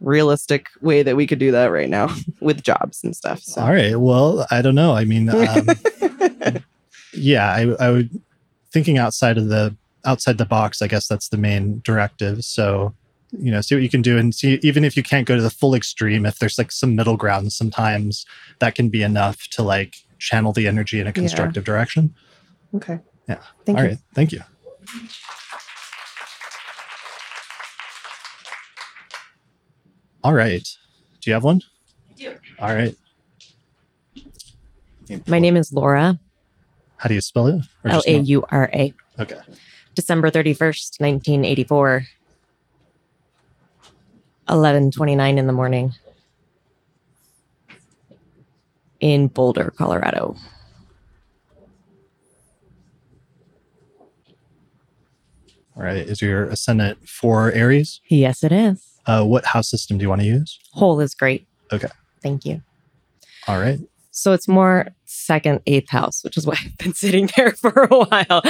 realistic 0.00 0.68
way 0.82 1.02
that 1.02 1.16
we 1.16 1.26
could 1.26 1.38
do 1.38 1.50
that 1.52 1.66
right 1.66 1.88
now 1.88 2.14
with 2.40 2.62
jobs 2.62 3.02
and 3.02 3.16
stuff. 3.16 3.40
So, 3.40 3.62
All 3.62 3.72
right. 3.72 3.96
Well, 3.98 4.46
I 4.50 4.60
don't 4.60 4.74
know. 4.74 4.92
I 4.94 5.04
mean, 5.04 5.28
um, 5.30 5.68
yeah, 7.14 7.50
I, 7.50 7.62
I 7.80 7.90
would 7.90 8.10
thinking 8.72 8.98
outside 8.98 9.38
of 9.38 9.48
the 9.48 9.74
outside 10.04 10.38
the 10.38 10.44
box. 10.44 10.82
I 10.82 10.86
guess 10.88 11.06
that's 11.08 11.28
the 11.28 11.36
main 11.38 11.80
directive. 11.84 12.44
So, 12.44 12.94
you 13.32 13.50
know, 13.50 13.60
see 13.60 13.74
what 13.74 13.82
you 13.82 13.88
can 13.90 14.02
do, 14.02 14.16
and 14.18 14.34
see 14.34 14.58
even 14.62 14.84
if 14.84 14.96
you 14.96 15.02
can't 15.02 15.26
go 15.26 15.36
to 15.36 15.42
the 15.42 15.50
full 15.50 15.74
extreme, 15.74 16.24
if 16.26 16.38
there's 16.38 16.58
like 16.58 16.70
some 16.72 16.94
middle 16.94 17.16
ground, 17.16 17.52
sometimes 17.52 18.24
that 18.60 18.74
can 18.74 18.88
be 18.88 19.02
enough 19.02 19.48
to 19.48 19.62
like 19.62 19.96
channel 20.18 20.52
the 20.52 20.66
energy 20.68 21.00
in 21.00 21.06
a 21.06 21.12
constructive 21.12 21.64
direction. 21.64 22.14
okay. 22.74 22.98
Yeah. 23.28 23.40
Thank 23.64 23.78
All 23.78 23.84
you. 23.84 23.90
right. 23.90 23.98
Thank 24.14 24.32
you. 24.32 24.42
All 30.22 30.32
right. 30.32 30.66
Do 31.20 31.30
you 31.30 31.34
have 31.34 31.44
one? 31.44 31.60
I 32.10 32.14
do. 32.14 32.34
All 32.58 32.74
right. 32.74 32.96
My 35.26 35.38
name 35.38 35.56
is 35.56 35.70
Laura, 35.72 36.18
How 36.96 37.08
do 37.08 37.14
you 37.14 37.20
spell 37.20 37.46
it? 37.48 37.62
Or 37.84 37.90
L 37.90 37.96
just 37.98 38.08
A 38.08 38.16
not- 38.18 38.26
U 38.26 38.44
R 38.50 38.70
A. 38.72 38.94
Okay. 39.18 39.36
December 39.94 40.30
31st, 40.30 41.00
1984. 41.00 42.06
11:29 44.48 45.38
in 45.38 45.46
the 45.46 45.52
morning. 45.52 45.94
In 49.00 49.28
Boulder, 49.28 49.72
Colorado. 49.76 50.36
All 55.76 55.82
right. 55.82 55.96
Is 55.96 56.22
your 56.22 56.44
ascendant 56.44 57.08
for 57.08 57.50
Aries? 57.52 58.00
Yes, 58.08 58.44
it 58.44 58.52
is. 58.52 58.82
Uh, 59.06 59.24
what 59.24 59.44
house 59.44 59.68
system 59.68 59.98
do 59.98 60.02
you 60.02 60.08
want 60.08 60.20
to 60.20 60.26
use? 60.26 60.58
Whole 60.72 61.00
is 61.00 61.14
great. 61.14 61.46
Okay. 61.72 61.88
Thank 62.22 62.44
you. 62.44 62.62
All 63.48 63.58
right. 63.58 63.80
So 64.10 64.32
it's 64.32 64.46
more 64.46 64.88
second, 65.04 65.60
eighth 65.66 65.90
house, 65.90 66.22
which 66.22 66.36
is 66.36 66.46
why 66.46 66.56
I've 66.64 66.78
been 66.78 66.94
sitting 66.94 67.28
there 67.36 67.52
for 67.52 67.88
a 67.90 68.04
while. 68.04 68.42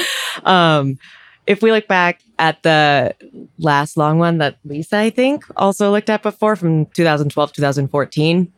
Um, 0.44 0.98
if 1.46 1.62
we 1.62 1.72
look 1.72 1.86
back 1.88 2.20
at 2.38 2.62
the 2.62 3.14
last 3.58 3.96
long 3.96 4.18
one 4.18 4.38
that 4.38 4.56
Leisa, 4.66 4.94
I 4.94 5.10
think, 5.10 5.44
also 5.56 5.90
looked 5.90 6.10
at 6.10 6.22
before 6.22 6.56
from 6.56 6.86
2012, 6.86 7.52
2014, 7.52 8.52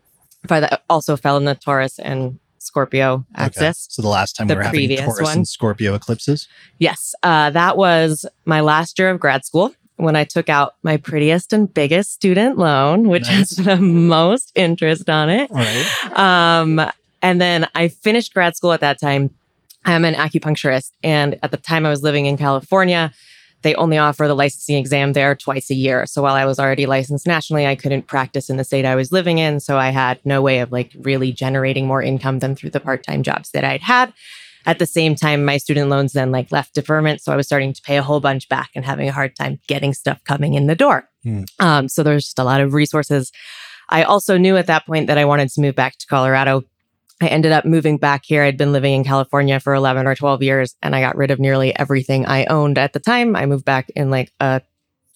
but 0.48 0.60
that 0.60 0.82
also 0.88 1.16
fell 1.16 1.36
in 1.36 1.44
the 1.44 1.54
Taurus 1.54 1.98
and 1.98 2.38
Scorpio 2.58 3.24
Okay. 3.34 3.44
axis. 3.44 3.86
So 3.90 4.02
the 4.02 4.08
last 4.08 4.34
time 4.34 4.48
The 4.48 4.54
we 4.54 4.58
were 4.58 4.62
having 4.64 4.96
Taurus 4.96 5.20
one. 5.22 5.36
and 5.38 5.48
Scorpio 5.48 5.94
eclipses. 5.94 6.48
Yes, 6.78 7.14
uh, 7.22 7.50
that 7.50 7.76
was 7.76 8.26
my 8.44 8.60
last 8.60 8.98
year 8.98 9.10
of 9.10 9.20
grad 9.20 9.44
school 9.44 9.72
when 9.96 10.14
I 10.16 10.24
took 10.24 10.48
out 10.48 10.74
my 10.82 10.96
prettiest 10.96 11.52
and 11.52 11.72
biggest 11.72 12.12
student 12.12 12.58
loan, 12.58 13.08
which 13.08 13.26
has 13.28 13.50
the 13.56 13.76
most 13.76 14.52
interest 14.54 15.08
on 15.08 15.30
it. 15.30 15.50
Right. 15.50 15.86
Um, 16.18 16.80
and 17.22 17.40
then 17.40 17.66
I 17.74 17.88
finished 17.88 18.34
grad 18.34 18.56
school 18.56 18.72
at 18.72 18.80
that 18.80 19.00
time. 19.00 19.30
I'm 19.86 20.04
an 20.04 20.14
acupuncturist. 20.14 20.90
And 21.02 21.38
at 21.42 21.50
the 21.50 21.56
time 21.56 21.86
I 21.86 21.90
was 21.90 22.02
living 22.02 22.26
in 22.26 22.36
California, 22.36 23.12
they 23.62 23.74
only 23.76 23.98
offer 23.98 24.28
the 24.28 24.34
licensing 24.34 24.76
exam 24.76 25.12
there 25.12 25.34
twice 25.34 25.70
a 25.70 25.74
year. 25.74 26.06
So 26.06 26.22
while 26.22 26.34
I 26.34 26.44
was 26.44 26.58
already 26.58 26.86
licensed 26.86 27.26
nationally, 27.26 27.66
I 27.66 27.74
couldn't 27.74 28.06
practice 28.06 28.50
in 28.50 28.58
the 28.58 28.64
state 28.64 28.84
I 28.84 28.94
was 28.94 29.12
living 29.12 29.38
in. 29.38 29.60
So 29.60 29.78
I 29.78 29.90
had 29.90 30.20
no 30.24 30.42
way 30.42 30.58
of 30.58 30.72
like 30.72 30.92
really 31.00 31.32
generating 31.32 31.86
more 31.86 32.02
income 32.02 32.40
than 32.40 32.54
through 32.54 32.70
the 32.70 32.80
part 32.80 33.02
time 33.02 33.22
jobs 33.22 33.50
that 33.52 33.64
I'd 33.64 33.80
had. 33.80 34.12
At 34.66 34.80
the 34.80 34.86
same 34.86 35.14
time, 35.14 35.44
my 35.44 35.58
student 35.58 35.88
loans 35.88 36.12
then 36.12 36.32
like 36.32 36.50
left 36.50 36.74
deferment. 36.74 37.22
So 37.22 37.32
I 37.32 37.36
was 37.36 37.46
starting 37.46 37.72
to 37.72 37.82
pay 37.82 37.96
a 37.96 38.02
whole 38.02 38.20
bunch 38.20 38.48
back 38.48 38.70
and 38.74 38.84
having 38.84 39.08
a 39.08 39.12
hard 39.12 39.36
time 39.36 39.60
getting 39.68 39.94
stuff 39.94 40.22
coming 40.24 40.54
in 40.54 40.66
the 40.66 40.74
door. 40.74 41.08
Hmm. 41.22 41.44
Um, 41.60 41.88
so 41.88 42.02
there's 42.02 42.24
just 42.24 42.40
a 42.40 42.44
lot 42.44 42.60
of 42.60 42.74
resources. 42.74 43.30
I 43.88 44.02
also 44.02 44.36
knew 44.36 44.56
at 44.56 44.66
that 44.66 44.84
point 44.84 45.06
that 45.06 45.18
I 45.18 45.24
wanted 45.24 45.48
to 45.50 45.60
move 45.60 45.76
back 45.76 45.96
to 45.98 46.06
Colorado. 46.06 46.64
I 47.22 47.28
ended 47.28 47.52
up 47.52 47.64
moving 47.64 47.96
back 47.98 48.22
here. 48.26 48.42
I'd 48.42 48.58
been 48.58 48.72
living 48.72 48.92
in 48.94 49.04
California 49.04 49.58
for 49.58 49.74
11 49.74 50.06
or 50.06 50.14
12 50.14 50.42
years 50.42 50.74
and 50.82 50.94
I 50.94 51.00
got 51.00 51.16
rid 51.16 51.30
of 51.30 51.38
nearly 51.38 51.74
everything 51.78 52.26
I 52.26 52.44
owned 52.46 52.76
at 52.78 52.92
the 52.92 53.00
time. 53.00 53.34
I 53.36 53.46
moved 53.46 53.64
back 53.64 53.90
in 53.96 54.10
like 54.10 54.32
a 54.40 54.60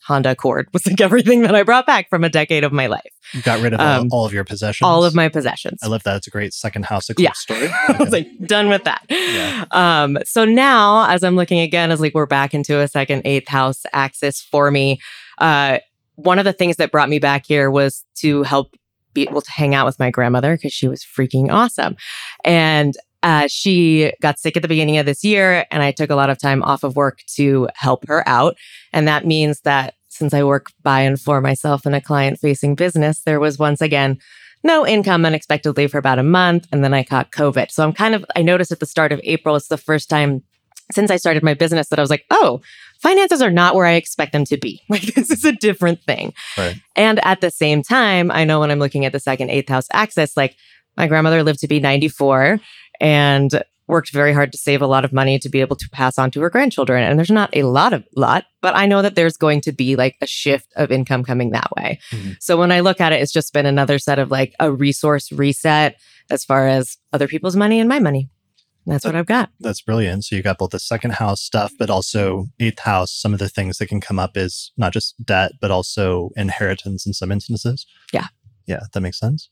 Honda 0.06 0.30
Accord 0.30 0.66
was 0.72 0.86
like 0.86 0.98
everything 1.02 1.42
that 1.42 1.54
I 1.54 1.62
brought 1.62 1.86
back 1.86 2.08
from 2.08 2.24
a 2.24 2.30
decade 2.30 2.64
of 2.64 2.72
my 2.72 2.86
life. 2.86 3.12
You 3.34 3.42
got 3.42 3.60
rid 3.60 3.74
of 3.74 3.80
Um, 3.80 4.08
all, 4.10 4.20
all 4.20 4.26
of 4.26 4.32
your 4.32 4.44
possessions. 4.44 4.86
All 4.86 5.04
of 5.04 5.14
my 5.14 5.28
possessions. 5.28 5.78
I 5.82 5.88
love 5.88 6.02
that. 6.04 6.16
It's 6.16 6.26
a 6.26 6.30
great 6.30 6.54
second 6.54 6.86
house 6.86 7.10
Yeah. 7.18 7.32
story. 7.32 7.68
I 7.88 7.96
was 8.00 8.10
like 8.10 8.26
done 8.46 8.70
with 8.70 8.84
that. 8.84 9.04
Yeah. 9.10 9.66
Um, 9.72 10.18
so 10.24 10.46
now 10.46 11.06
as 11.10 11.22
I'm 11.22 11.36
looking 11.36 11.60
again, 11.60 11.90
as 11.90 12.00
like 12.00 12.14
we're 12.14 12.24
back 12.24 12.54
into 12.54 12.80
a 12.80 12.88
second 12.88 13.22
eighth 13.26 13.48
house 13.48 13.82
axis 13.92 14.40
for 14.40 14.70
me. 14.70 15.00
Uh, 15.36 15.78
one 16.16 16.38
of 16.38 16.44
the 16.46 16.52
things 16.52 16.76
that 16.76 16.90
brought 16.90 17.08
me 17.10 17.18
back 17.18 17.44
here 17.46 17.70
was 17.70 18.04
to 18.16 18.42
help 18.42 18.74
be 19.14 19.22
able 19.22 19.40
to 19.40 19.50
hang 19.50 19.74
out 19.74 19.86
with 19.86 19.98
my 19.98 20.10
grandmother 20.10 20.56
because 20.56 20.72
she 20.72 20.88
was 20.88 21.04
freaking 21.04 21.50
awesome. 21.50 21.96
And 22.44 22.94
uh, 23.22 23.46
she 23.48 24.12
got 24.22 24.38
sick 24.38 24.56
at 24.56 24.62
the 24.62 24.68
beginning 24.68 24.96
of 24.96 25.06
this 25.06 25.22
year, 25.22 25.66
and 25.70 25.82
I 25.82 25.92
took 25.92 26.10
a 26.10 26.14
lot 26.14 26.30
of 26.30 26.38
time 26.38 26.62
off 26.62 26.84
of 26.84 26.96
work 26.96 27.20
to 27.34 27.68
help 27.74 28.06
her 28.08 28.26
out. 28.26 28.56
And 28.92 29.06
that 29.08 29.26
means 29.26 29.60
that 29.60 29.94
since 30.08 30.32
I 30.34 30.42
work 30.42 30.66
by 30.82 31.00
and 31.00 31.20
for 31.20 31.40
myself 31.40 31.86
in 31.86 31.94
a 31.94 32.00
client 32.00 32.38
facing 32.38 32.74
business, 32.74 33.22
there 33.22 33.40
was 33.40 33.58
once 33.58 33.80
again 33.80 34.18
no 34.62 34.86
income 34.86 35.24
unexpectedly 35.24 35.86
for 35.86 35.98
about 35.98 36.18
a 36.18 36.22
month. 36.22 36.66
And 36.72 36.84
then 36.84 36.92
I 36.92 37.02
caught 37.02 37.32
COVID. 37.32 37.70
So 37.70 37.82
I'm 37.82 37.92
kind 37.92 38.14
of, 38.14 38.24
I 38.36 38.42
noticed 38.42 38.72
at 38.72 38.80
the 38.80 38.86
start 38.86 39.12
of 39.12 39.20
April, 39.24 39.56
it's 39.56 39.68
the 39.68 39.78
first 39.78 40.10
time 40.10 40.42
since 40.92 41.10
I 41.10 41.16
started 41.16 41.42
my 41.42 41.54
business 41.54 41.88
that 41.88 41.98
I 41.98 42.02
was 42.02 42.10
like, 42.10 42.24
oh, 42.30 42.60
finances 43.00 43.40
are 43.42 43.50
not 43.50 43.74
where 43.74 43.86
I 43.86 43.92
expect 43.92 44.32
them 44.32 44.44
to 44.46 44.56
be. 44.56 44.82
Like, 44.88 45.02
this 45.14 45.30
is 45.30 45.44
a 45.44 45.52
different 45.52 46.02
thing. 46.02 46.34
Right. 46.58 46.76
And 46.96 47.24
at 47.24 47.40
the 47.40 47.50
same 47.50 47.82
time, 47.82 48.30
I 48.30 48.44
know 48.44 48.60
when 48.60 48.70
I'm 48.70 48.78
looking 48.78 49.04
at 49.04 49.12
the 49.12 49.20
second 49.20 49.50
eighth 49.50 49.68
house 49.68 49.86
axis, 49.92 50.36
like 50.36 50.56
my 50.96 51.06
grandmother 51.06 51.42
lived 51.42 51.60
to 51.60 51.68
be 51.68 51.80
94 51.80 52.60
and 53.00 53.62
worked 53.86 54.12
very 54.12 54.32
hard 54.32 54.52
to 54.52 54.58
save 54.58 54.82
a 54.82 54.86
lot 54.86 55.04
of 55.04 55.12
money 55.12 55.38
to 55.38 55.48
be 55.48 55.60
able 55.60 55.74
to 55.76 55.88
pass 55.90 56.16
on 56.18 56.30
to 56.30 56.40
her 56.40 56.48
grandchildren. 56.50 57.02
And 57.02 57.18
there's 57.18 57.30
not 57.30 57.50
a 57.56 57.64
lot 57.64 57.92
of 57.92 58.04
lot, 58.14 58.44
but 58.62 58.76
I 58.76 58.86
know 58.86 59.02
that 59.02 59.16
there's 59.16 59.36
going 59.36 59.60
to 59.62 59.72
be 59.72 59.96
like 59.96 60.16
a 60.20 60.26
shift 60.26 60.68
of 60.76 60.92
income 60.92 61.24
coming 61.24 61.50
that 61.50 61.70
way. 61.76 61.98
Mhm. 62.12 62.36
So 62.40 62.56
when 62.56 62.70
I 62.70 62.80
look 62.80 63.00
at 63.00 63.12
it, 63.12 63.20
it's 63.20 63.32
just 63.32 63.52
been 63.52 63.66
another 63.66 63.98
set 63.98 64.20
of 64.20 64.30
like 64.30 64.54
a 64.60 64.70
resource 64.70 65.32
reset 65.32 65.96
as 66.30 66.44
far 66.44 66.68
as 66.68 66.98
other 67.12 67.26
people's 67.26 67.56
money 67.56 67.80
and 67.80 67.88
my 67.88 67.98
money. 67.98 68.28
That's 68.86 69.04
what 69.04 69.14
I've 69.14 69.26
got. 69.26 69.50
That's 69.60 69.82
brilliant. 69.82 70.24
So 70.24 70.36
you 70.36 70.42
got 70.42 70.58
both 70.58 70.70
the 70.70 70.78
second 70.78 71.14
house 71.14 71.42
stuff, 71.42 71.72
but 71.78 71.90
also 71.90 72.46
eighth 72.58 72.80
house. 72.80 73.12
Some 73.12 73.32
of 73.32 73.38
the 73.38 73.48
things 73.48 73.78
that 73.78 73.86
can 73.86 74.00
come 74.00 74.18
up 74.18 74.36
is 74.36 74.72
not 74.76 74.92
just 74.92 75.14
debt, 75.24 75.52
but 75.60 75.70
also 75.70 76.30
inheritance 76.36 77.06
in 77.06 77.12
some 77.12 77.30
instances. 77.30 77.86
Yeah. 78.12 78.28
Yeah, 78.66 78.80
that 78.92 79.00
makes 79.00 79.18
sense. 79.18 79.48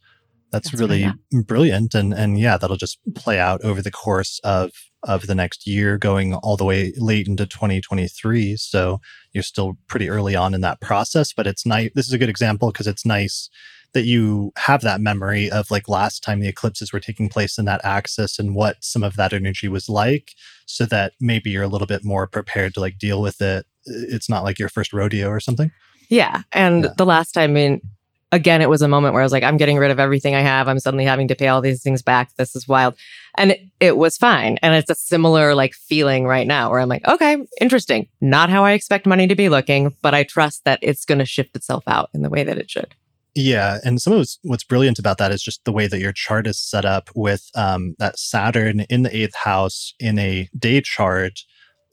That's, 0.50 0.70
That's 0.70 0.80
really 0.80 1.12
brilliant. 1.44 1.94
And 1.94 2.14
and 2.14 2.38
yeah, 2.38 2.56
that'll 2.56 2.76
just 2.76 2.98
play 3.14 3.38
out 3.38 3.62
over 3.62 3.82
the 3.82 3.90
course 3.90 4.40
of 4.44 4.70
of 5.02 5.26
the 5.26 5.34
next 5.34 5.66
year, 5.66 5.98
going 5.98 6.34
all 6.34 6.56
the 6.56 6.64
way 6.64 6.92
late 6.96 7.28
into 7.28 7.46
2023. 7.46 8.56
So 8.56 9.00
you're 9.32 9.42
still 9.42 9.76
pretty 9.88 10.08
early 10.08 10.34
on 10.34 10.54
in 10.54 10.62
that 10.62 10.80
process, 10.80 11.32
but 11.34 11.46
it's 11.46 11.66
nice. 11.66 11.90
This 11.94 12.06
is 12.06 12.12
a 12.14 12.18
good 12.18 12.30
example 12.30 12.72
because 12.72 12.86
it's 12.86 13.04
nice 13.04 13.50
that 13.94 14.04
you 14.04 14.52
have 14.56 14.82
that 14.82 15.00
memory 15.00 15.50
of 15.50 15.70
like 15.70 15.88
last 15.88 16.22
time 16.22 16.40
the 16.40 16.48
eclipses 16.48 16.92
were 16.92 17.00
taking 17.00 17.28
place 17.28 17.58
in 17.58 17.64
that 17.64 17.84
axis 17.84 18.38
and 18.38 18.54
what 18.54 18.76
some 18.80 19.02
of 19.02 19.16
that 19.16 19.32
energy 19.32 19.68
was 19.68 19.88
like 19.88 20.32
so 20.66 20.84
that 20.86 21.12
maybe 21.20 21.50
you're 21.50 21.62
a 21.62 21.68
little 21.68 21.86
bit 21.86 22.04
more 22.04 22.26
prepared 22.26 22.74
to 22.74 22.80
like 22.80 22.98
deal 22.98 23.20
with 23.22 23.40
it 23.40 23.66
it's 23.86 24.28
not 24.28 24.44
like 24.44 24.58
your 24.58 24.68
first 24.68 24.92
rodeo 24.92 25.28
or 25.28 25.40
something 25.40 25.70
Yeah. 26.10 26.42
And 26.52 26.84
Yeah. 26.84 26.90
the 26.96 27.06
last 27.06 27.32
time, 27.32 27.50
I 27.50 27.52
mean, 27.54 27.80
again, 28.32 28.60
it 28.60 28.68
was 28.68 28.82
a 28.82 28.88
moment 28.88 29.14
where 29.14 29.22
I 29.22 29.24
was 29.24 29.32
like, 29.32 29.42
I'm 29.42 29.56
getting 29.56 29.78
rid 29.78 29.90
of 29.90 29.98
everything 29.98 30.34
I 30.34 30.40
have. 30.42 30.68
I'm 30.68 30.78
suddenly 30.78 31.04
having 31.06 31.28
to 31.28 31.34
pay 31.34 31.48
all 31.48 31.60
these 31.62 31.82
things 31.82 32.02
back. 32.02 32.34
This 32.36 32.54
is 32.54 32.68
wild. 32.68 32.94
And 33.38 33.52
it, 33.52 33.60
it 33.80 33.96
was 33.96 34.16
fine. 34.18 34.58
And 34.62 34.74
it's 34.74 34.90
a 34.90 34.94
similar 34.94 35.54
like 35.54 35.72
feeling 35.74 36.26
right 36.26 36.46
now 36.46 36.70
where 36.70 36.80
I'm 36.80 36.88
like, 36.90 37.06
okay, 37.08 37.38
interesting. 37.60 38.08
Not 38.20 38.50
how 38.50 38.64
I 38.64 38.72
expect 38.72 39.06
money 39.06 39.26
to 39.26 39.34
be 39.34 39.48
looking, 39.48 39.94
but 40.02 40.14
I 40.14 40.24
trust 40.24 40.64
that 40.64 40.78
it's 40.82 41.04
going 41.06 41.18
to 41.20 41.24
shift 41.26 41.56
itself 41.56 41.84
out 41.86 42.10
in 42.14 42.20
the 42.22 42.28
way 42.30 42.44
that 42.44 42.58
it 42.58 42.70
should. 42.70 42.94
Yeah 43.38 43.78
and 43.84 44.00
some 44.02 44.12
of 44.12 44.26
what's, 44.42 44.64
brilliant 44.64 44.98
about 44.98 45.18
that 45.18 45.32
is 45.32 45.42
just 45.42 45.64
the 45.64 45.72
way 45.72 45.86
that 45.86 46.00
your 46.00 46.12
chart 46.12 46.46
is 46.46 46.58
set 46.58 46.84
up 46.84 47.10
with 47.14 47.50
um, 47.54 47.94
that 47.98 48.18
saturn 48.18 48.80
in 48.90 49.02
the 49.02 49.16
eighth 49.16 49.34
house 49.34 49.94
in 49.98 50.18
a 50.18 50.48
day 50.58 50.80
chart 50.80 51.40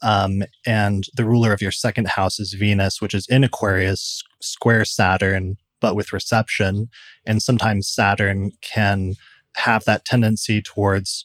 um, 0.02 0.42
and 0.66 1.04
the 1.14 1.24
ruler 1.24 1.52
of 1.52 1.62
your 1.62 1.72
second 1.72 2.08
house 2.08 2.38
is 2.38 2.52
venus 2.52 3.00
which 3.00 3.14
is 3.14 3.26
in 3.28 3.44
aquarius 3.44 4.22
square 4.40 4.84
saturn 4.84 5.56
but 5.80 5.96
with 5.96 6.12
reception. 6.12 6.88
And 7.24 7.42
sometimes 7.42 7.88
Saturn 7.88 8.52
can 8.60 9.14
have 9.56 9.84
that 9.84 10.04
tendency 10.04 10.62
towards, 10.62 11.24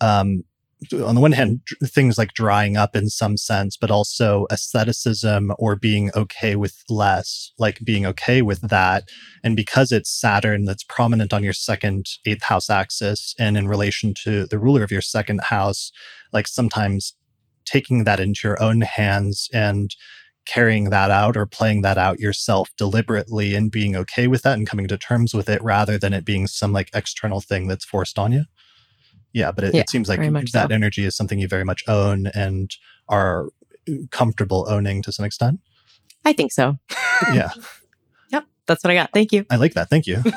um, 0.00 0.44
on 0.92 1.14
the 1.14 1.20
one 1.20 1.32
hand, 1.32 1.60
things 1.84 2.18
like 2.18 2.34
drying 2.34 2.76
up 2.76 2.94
in 2.94 3.08
some 3.08 3.36
sense, 3.36 3.76
but 3.76 3.90
also 3.90 4.46
asceticism 4.50 5.52
or 5.58 5.74
being 5.74 6.10
okay 6.14 6.56
with 6.56 6.84
less, 6.88 7.52
like 7.58 7.80
being 7.84 8.06
okay 8.06 8.42
with 8.42 8.60
that. 8.62 9.08
And 9.42 9.56
because 9.56 9.90
it's 9.90 10.10
Saturn 10.10 10.64
that's 10.64 10.84
prominent 10.84 11.32
on 11.32 11.42
your 11.42 11.52
second 11.52 12.06
eighth 12.26 12.44
house 12.44 12.70
axis 12.70 13.34
and 13.38 13.56
in 13.56 13.66
relation 13.66 14.14
to 14.24 14.46
the 14.46 14.58
ruler 14.58 14.84
of 14.84 14.92
your 14.92 15.00
second 15.00 15.40
house, 15.42 15.90
like 16.32 16.46
sometimes 16.46 17.14
taking 17.64 18.04
that 18.04 18.20
into 18.20 18.46
your 18.46 18.62
own 18.62 18.82
hands 18.82 19.48
and 19.52 19.94
carrying 20.46 20.88
that 20.90 21.10
out 21.10 21.36
or 21.36 21.44
playing 21.44 21.82
that 21.82 21.98
out 21.98 22.20
yourself 22.20 22.70
deliberately 22.78 23.54
and 23.54 23.70
being 23.70 23.94
okay 23.94 24.26
with 24.26 24.42
that 24.42 24.56
and 24.56 24.66
coming 24.66 24.88
to 24.88 24.96
terms 24.96 25.34
with 25.34 25.48
it 25.48 25.62
rather 25.62 25.98
than 25.98 26.14
it 26.14 26.24
being 26.24 26.46
some 26.46 26.72
like 26.72 26.88
external 26.94 27.40
thing 27.40 27.68
that's 27.68 27.84
forced 27.84 28.18
on 28.18 28.32
you. 28.32 28.44
Yeah, 29.32 29.52
but 29.52 29.64
it, 29.64 29.74
Yeah, 29.74 29.82
it 29.82 29.90
seems 29.90 30.08
like 30.08 30.20
that 30.20 30.48
so. 30.48 30.66
energy 30.74 31.04
is 31.04 31.16
something 31.16 31.38
you 31.38 31.48
very 31.48 31.64
much 31.64 31.84
own 31.88 32.28
and 32.28 32.70
are 33.08 33.48
uh, 33.88 33.92
comfortable 34.10 34.66
owning 34.68 35.02
to 35.02 35.12
some 35.12 35.24
extent. 35.24 35.60
I 36.24 36.32
think 36.32 36.52
so. 36.52 36.78
yeah, 37.32 37.50
Yep. 38.30 38.44
That's 38.66 38.84
what 38.84 38.90
I 38.90 38.94
got. 38.94 39.10
Thank 39.12 39.32
you. 39.32 39.44
I 39.50 39.56
like 39.56 39.74
that. 39.74 39.88
Thank 39.90 40.06
you. 40.06 40.22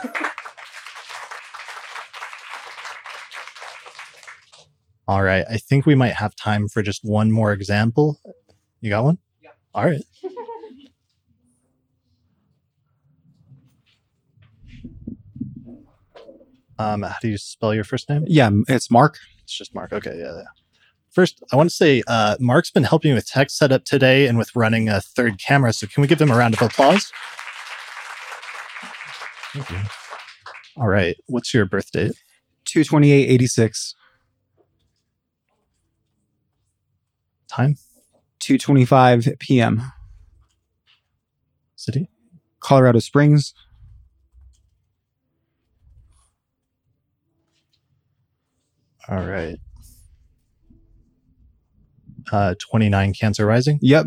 All 5.07 5.23
right. 5.23 5.45
I 5.49 5.57
think 5.57 5.85
we 5.85 5.95
might 5.95 6.13
have 6.13 6.35
time 6.35 6.67
for 6.69 6.81
just 6.81 7.03
one 7.03 7.31
more 7.31 7.51
example. 7.51 8.19
You 8.79 8.89
got 8.89 9.03
one? 9.03 9.17
Yeah. 9.43 9.49
All 9.73 9.85
right. 9.85 10.01
Um, 16.81 17.03
how 17.03 17.15
do 17.21 17.29
you 17.29 17.37
spell 17.37 17.73
your 17.73 17.83
first 17.83 18.09
name? 18.09 18.23
Yeah, 18.27 18.49
it's 18.67 18.89
Mark. 18.89 19.19
It's 19.43 19.55
just 19.57 19.75
Mark. 19.75 19.93
Okay, 19.93 20.17
yeah, 20.17 20.35
yeah. 20.35 20.43
First, 21.09 21.43
I 21.51 21.55
want 21.55 21.69
to 21.69 21.75
say 21.75 22.01
uh, 22.07 22.37
Mark's 22.39 22.71
been 22.71 22.83
helping 22.83 23.13
with 23.13 23.27
tech 23.27 23.49
setup 23.49 23.83
today 23.83 24.27
and 24.27 24.37
with 24.37 24.55
running 24.55 24.89
a 24.89 25.01
third 25.01 25.39
camera. 25.39 25.73
So, 25.73 25.87
can 25.87 26.01
we 26.01 26.07
give 26.07 26.21
him 26.21 26.31
a 26.31 26.35
round 26.35 26.53
of 26.53 26.61
applause? 26.61 27.11
Thank 29.53 29.69
you. 29.69 29.77
All 30.77 30.87
right. 30.87 31.17
What's 31.27 31.53
your 31.53 31.65
birth 31.65 31.91
date? 31.91 32.13
22886. 32.65 33.95
Time? 37.49 37.75
225 38.39 39.27
p.m. 39.39 39.91
City? 41.75 42.07
Colorado 42.61 42.99
Springs. 42.99 43.53
All 49.09 49.23
right. 49.25 49.57
Uh, 52.31 52.55
29 52.59 53.13
Cancer 53.13 53.45
Rising. 53.45 53.79
Yep. 53.81 54.05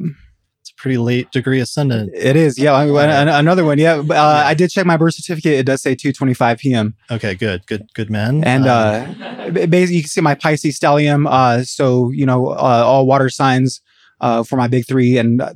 It's 0.60 0.70
a 0.70 0.74
pretty 0.80 0.96
late 0.96 1.30
degree 1.30 1.60
ascendant. 1.60 2.10
It 2.14 2.36
is. 2.36 2.58
Yeah. 2.58 2.72
I- 2.72 2.86
I- 2.86 3.38
another 3.38 3.64
one. 3.64 3.78
Yeah. 3.78 3.96
Uh, 3.96 4.42
I 4.46 4.54
did 4.54 4.70
check 4.70 4.86
my 4.86 4.96
birth 4.96 5.14
certificate. 5.14 5.52
It 5.54 5.66
does 5.66 5.82
say 5.82 5.94
225 5.94 6.58
p.m. 6.58 6.94
Okay, 7.10 7.34
good, 7.34 7.66
good, 7.66 7.86
good 7.94 8.08
man. 8.10 8.42
And 8.44 8.66
Um, 8.66 9.16
uh, 9.20 9.50
basically, 9.50 9.96
you 9.96 10.02
can 10.02 10.08
see 10.08 10.20
my 10.22 10.34
Pisces 10.34 10.78
stellium. 10.78 11.26
Uh, 11.28 11.64
so, 11.64 12.10
you 12.12 12.24
know, 12.24 12.48
uh, 12.48 12.54
all 12.86 13.06
water 13.06 13.28
signs 13.28 13.82
uh, 14.22 14.42
for 14.42 14.56
my 14.56 14.68
big 14.68 14.86
three. 14.86 15.18
And 15.18 15.42
uh, 15.42 15.52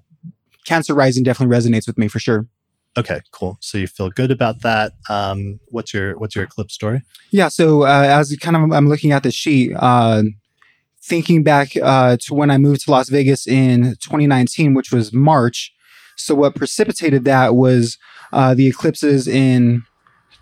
Cancer 0.66 0.94
rising 0.94 1.23
definitely 1.23 1.56
resonates 1.56 1.86
with 1.86 1.97
me 1.97 2.09
for 2.09 2.19
sure. 2.19 2.47
Okay, 2.99 3.20
cool. 3.31 3.57
So 3.61 3.79
you 3.79 3.87
feel 3.87 4.11
good 4.11 4.31
about 4.31 4.62
that. 4.62 4.93
Um, 5.09 5.61
what's 5.69 5.95
your 5.95 6.19
what's 6.19 6.35
your 6.35 6.45
eclipse 6.45 6.75
story? 6.75 7.03
Yeah. 7.31 7.49
So 7.49 7.83
uh, 7.83 8.07
as 8.09 8.35
kind 8.37 8.57
of 8.57 8.73
I'm 8.73 8.89
looking 8.89 9.12
at 9.12 9.23
the 9.23 9.31
sheet, 9.31 9.73
uh, 9.77 10.23
thinking 11.03 11.43
back 11.43 11.77
uh, 11.77 12.16
to 12.23 12.35
when 12.35 12.51
I 12.51 12.59
moved 12.59 12.83
to 12.83 12.91
Las 12.91 13.09
Vegas 13.09 13.47
in 13.47 13.97
2019, 14.01 14.75
which 14.75 14.93
was 14.93 15.12
March. 15.12 15.73
So 16.16 16.35
what 16.35 16.55
precipitated 16.55 17.25
that 17.25 17.55
was 17.55 17.97
uh, 18.33 18.55
the 18.55 18.66
eclipses 18.66 19.29
in 19.29 19.85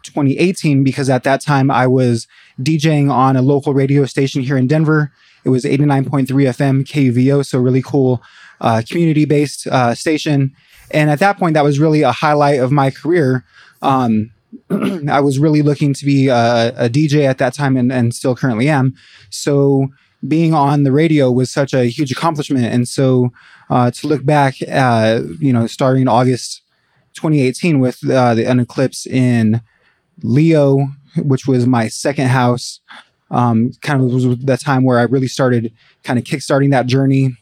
2018, 0.04 0.82
because 0.82 1.10
at 1.10 1.22
that 1.24 1.40
time 1.40 1.70
I 1.70 1.86
was 1.86 2.26
DJing 2.60 3.10
on 3.10 3.36
a 3.36 3.42
local 3.42 3.74
radio 3.74 4.06
station 4.06 4.42
here 4.42 4.56
in 4.56 4.66
Denver. 4.66 5.12
It 5.44 5.50
was 5.50 5.64
89.3 5.64 6.26
FM 6.26 6.84
KUVO, 6.84 7.44
so 7.44 7.58
really 7.58 7.82
cool 7.82 8.22
uh, 8.60 8.82
community-based 8.88 9.66
uh, 9.66 9.94
station. 9.94 10.54
And 10.90 11.10
at 11.10 11.18
that 11.18 11.38
point, 11.38 11.54
that 11.54 11.64
was 11.64 11.78
really 11.78 12.02
a 12.02 12.12
highlight 12.12 12.60
of 12.60 12.72
my 12.72 12.90
career. 12.90 13.44
Um, 13.82 14.30
I 15.08 15.20
was 15.20 15.38
really 15.38 15.62
looking 15.62 15.92
to 15.94 16.04
be 16.04 16.28
a, 16.28 16.68
a 16.76 16.88
DJ 16.88 17.24
at 17.24 17.38
that 17.38 17.54
time 17.54 17.76
and, 17.76 17.92
and 17.92 18.14
still 18.14 18.34
currently 18.34 18.68
am. 18.68 18.94
So 19.30 19.88
being 20.26 20.54
on 20.54 20.82
the 20.82 20.92
radio 20.92 21.30
was 21.30 21.50
such 21.50 21.74
a 21.74 21.84
huge 21.84 22.10
accomplishment. 22.10 22.66
And 22.66 22.88
so 22.88 23.32
uh, 23.70 23.90
to 23.92 24.06
look 24.06 24.24
back, 24.24 24.56
uh, 24.68 25.22
you 25.38 25.52
know, 25.52 25.66
starting 25.66 26.08
August 26.08 26.62
2018 27.14 27.80
with 27.80 28.08
uh, 28.08 28.34
the 28.34 28.48
an 28.48 28.60
eclipse 28.60 29.06
in 29.06 29.60
Leo, 30.22 30.86
which 31.16 31.46
was 31.46 31.66
my 31.66 31.88
second 31.88 32.28
house, 32.28 32.80
um, 33.30 33.72
kind 33.82 34.02
of 34.02 34.12
was 34.12 34.38
that 34.38 34.60
time 34.60 34.84
where 34.84 34.98
I 34.98 35.02
really 35.02 35.28
started 35.28 35.72
kind 36.04 36.18
of 36.18 36.24
kickstarting 36.24 36.70
that 36.70 36.86
journey. 36.86 37.36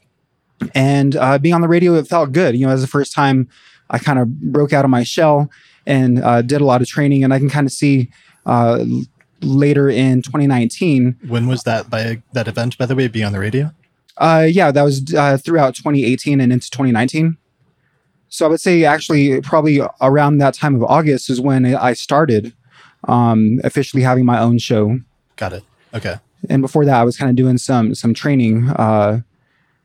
And 0.74 1.16
uh, 1.16 1.38
being 1.38 1.54
on 1.54 1.60
the 1.60 1.68
radio, 1.68 1.94
it 1.94 2.06
felt 2.06 2.32
good. 2.32 2.56
You 2.56 2.66
know, 2.66 2.72
as 2.72 2.80
the 2.80 2.86
first 2.86 3.12
time 3.12 3.48
I 3.90 3.98
kind 3.98 4.18
of 4.18 4.40
broke 4.40 4.72
out 4.72 4.84
of 4.84 4.90
my 4.90 5.02
shell 5.02 5.50
and 5.86 6.22
uh, 6.22 6.42
did 6.42 6.60
a 6.60 6.64
lot 6.64 6.80
of 6.80 6.88
training, 6.88 7.24
and 7.24 7.34
I 7.34 7.38
can 7.38 7.50
kind 7.50 7.66
of 7.66 7.72
see 7.72 8.10
uh, 8.46 8.84
later 9.40 9.88
in 9.88 10.22
2019. 10.22 11.16
When 11.26 11.46
was 11.46 11.64
that 11.64 11.90
by 11.90 12.22
that 12.32 12.48
event? 12.48 12.78
By 12.78 12.86
the 12.86 12.94
way, 12.94 13.08
being 13.08 13.26
on 13.26 13.32
the 13.32 13.38
radio. 13.38 13.72
Uh, 14.16 14.46
yeah, 14.48 14.70
that 14.70 14.82
was 14.82 15.12
uh, 15.14 15.36
throughout 15.36 15.74
2018 15.74 16.40
and 16.40 16.52
into 16.52 16.70
2019. 16.70 17.36
So 18.28 18.46
I 18.46 18.48
would 18.48 18.60
say 18.60 18.84
actually 18.84 19.40
probably 19.42 19.80
around 20.00 20.38
that 20.38 20.54
time 20.54 20.74
of 20.74 20.82
August 20.82 21.30
is 21.30 21.40
when 21.40 21.64
I 21.66 21.92
started 21.92 22.52
um, 23.06 23.60
officially 23.62 24.02
having 24.02 24.24
my 24.24 24.40
own 24.40 24.58
show. 24.58 24.98
Got 25.36 25.52
it. 25.52 25.64
Okay. 25.92 26.16
And 26.48 26.60
before 26.60 26.84
that, 26.84 26.96
I 26.96 27.04
was 27.04 27.16
kind 27.16 27.30
of 27.30 27.36
doing 27.36 27.58
some 27.58 27.94
some 27.94 28.12
training 28.12 28.68
uh, 28.70 29.20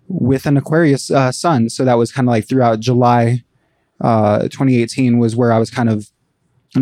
with 0.10 0.46
an 0.46 0.58
Aquarius 0.58 1.10
uh, 1.12 1.32
sun. 1.32 1.70
So 1.70 1.86
that 1.86 1.98
was 1.98 2.12
kind 2.12 2.28
of 2.28 2.32
like 2.32 2.48
throughout 2.48 2.80
July 2.80 3.44
uh, 4.02 4.44
2018 4.44 5.20
was 5.20 5.36
where 5.36 5.54
I 5.54 5.60
was 5.60 5.70
kind 5.70 5.90
of 5.90 6.10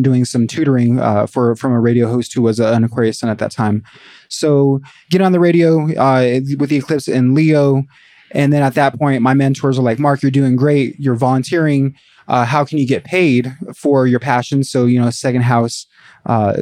doing 0.01 0.25
some 0.25 0.47
tutoring 0.47 0.99
uh, 0.99 1.27
for 1.27 1.55
from 1.55 1.71
a 1.71 1.79
radio 1.79 2.07
host 2.07 2.33
who 2.33 2.41
was 2.41 2.59
an 2.59 2.83
Aquarius 2.83 3.19
sun 3.19 3.29
at 3.29 3.39
that 3.39 3.51
time. 3.51 3.83
So 4.29 4.81
get 5.09 5.21
on 5.21 5.31
the 5.31 5.39
radio 5.39 5.83
uh, 5.95 6.39
with 6.57 6.69
the 6.69 6.77
eclipse 6.77 7.07
in 7.07 7.33
Leo. 7.33 7.83
And 8.31 8.51
then 8.51 8.61
at 8.61 8.75
that 8.75 8.97
point, 8.99 9.21
my 9.21 9.33
mentors 9.33 9.79
are 9.79 9.83
like, 9.83 9.99
Mark, 9.99 10.21
you're 10.21 10.31
doing 10.31 10.55
great. 10.55 10.99
You're 10.99 11.15
volunteering. 11.15 11.95
Uh, 12.27 12.43
how 12.43 12.65
can 12.65 12.77
you 12.77 12.85
get 12.85 13.05
paid 13.05 13.55
for 13.73 14.05
your 14.05 14.19
passion? 14.19 14.63
So, 14.63 14.85
you 14.85 14.99
know, 14.99 15.09
second 15.09 15.43
house 15.43 15.85
uh, 16.25 16.57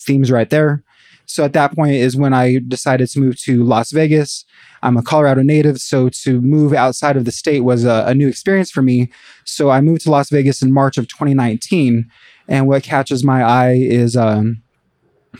themes 0.00 0.30
right 0.32 0.50
there. 0.50 0.82
So 1.26 1.44
at 1.44 1.52
that 1.52 1.74
point 1.74 1.94
is 1.94 2.16
when 2.16 2.34
I 2.34 2.58
decided 2.66 3.08
to 3.10 3.20
move 3.20 3.40
to 3.42 3.62
Las 3.62 3.92
Vegas. 3.92 4.44
I'm 4.84 4.98
a 4.98 5.02
Colorado 5.02 5.42
native, 5.42 5.78
so 5.78 6.10
to 6.10 6.40
move 6.42 6.74
outside 6.74 7.16
of 7.16 7.24
the 7.24 7.32
state 7.32 7.60
was 7.60 7.84
a, 7.84 8.04
a 8.06 8.14
new 8.14 8.28
experience 8.28 8.70
for 8.70 8.82
me. 8.82 9.10
So 9.44 9.70
I 9.70 9.80
moved 9.80 10.02
to 10.02 10.10
Las 10.10 10.28
Vegas 10.28 10.60
in 10.60 10.72
March 10.72 10.98
of 10.98 11.08
2019, 11.08 12.08
and 12.48 12.68
what 12.68 12.82
catches 12.82 13.24
my 13.24 13.42
eye 13.42 13.72
is 13.80 14.14
um, 14.14 14.62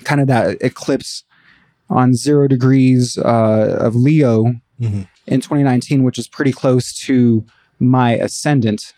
kind 0.05 0.23
of 0.23 0.29
that 0.29 0.57
eclipse 0.63 1.25
on 1.91 2.15
zero 2.15 2.49
degrees 2.49 3.19
uh, 3.19 3.77
of 3.79 3.95
Leo 3.95 4.55
Mhm. 4.81 5.07
in 5.27 5.41
2019, 5.41 6.03
which 6.03 6.19
is 6.19 6.27
pretty 6.27 6.51
close 6.53 6.93
to 7.01 7.45
my 7.79 8.13
ascendant. 8.17 8.93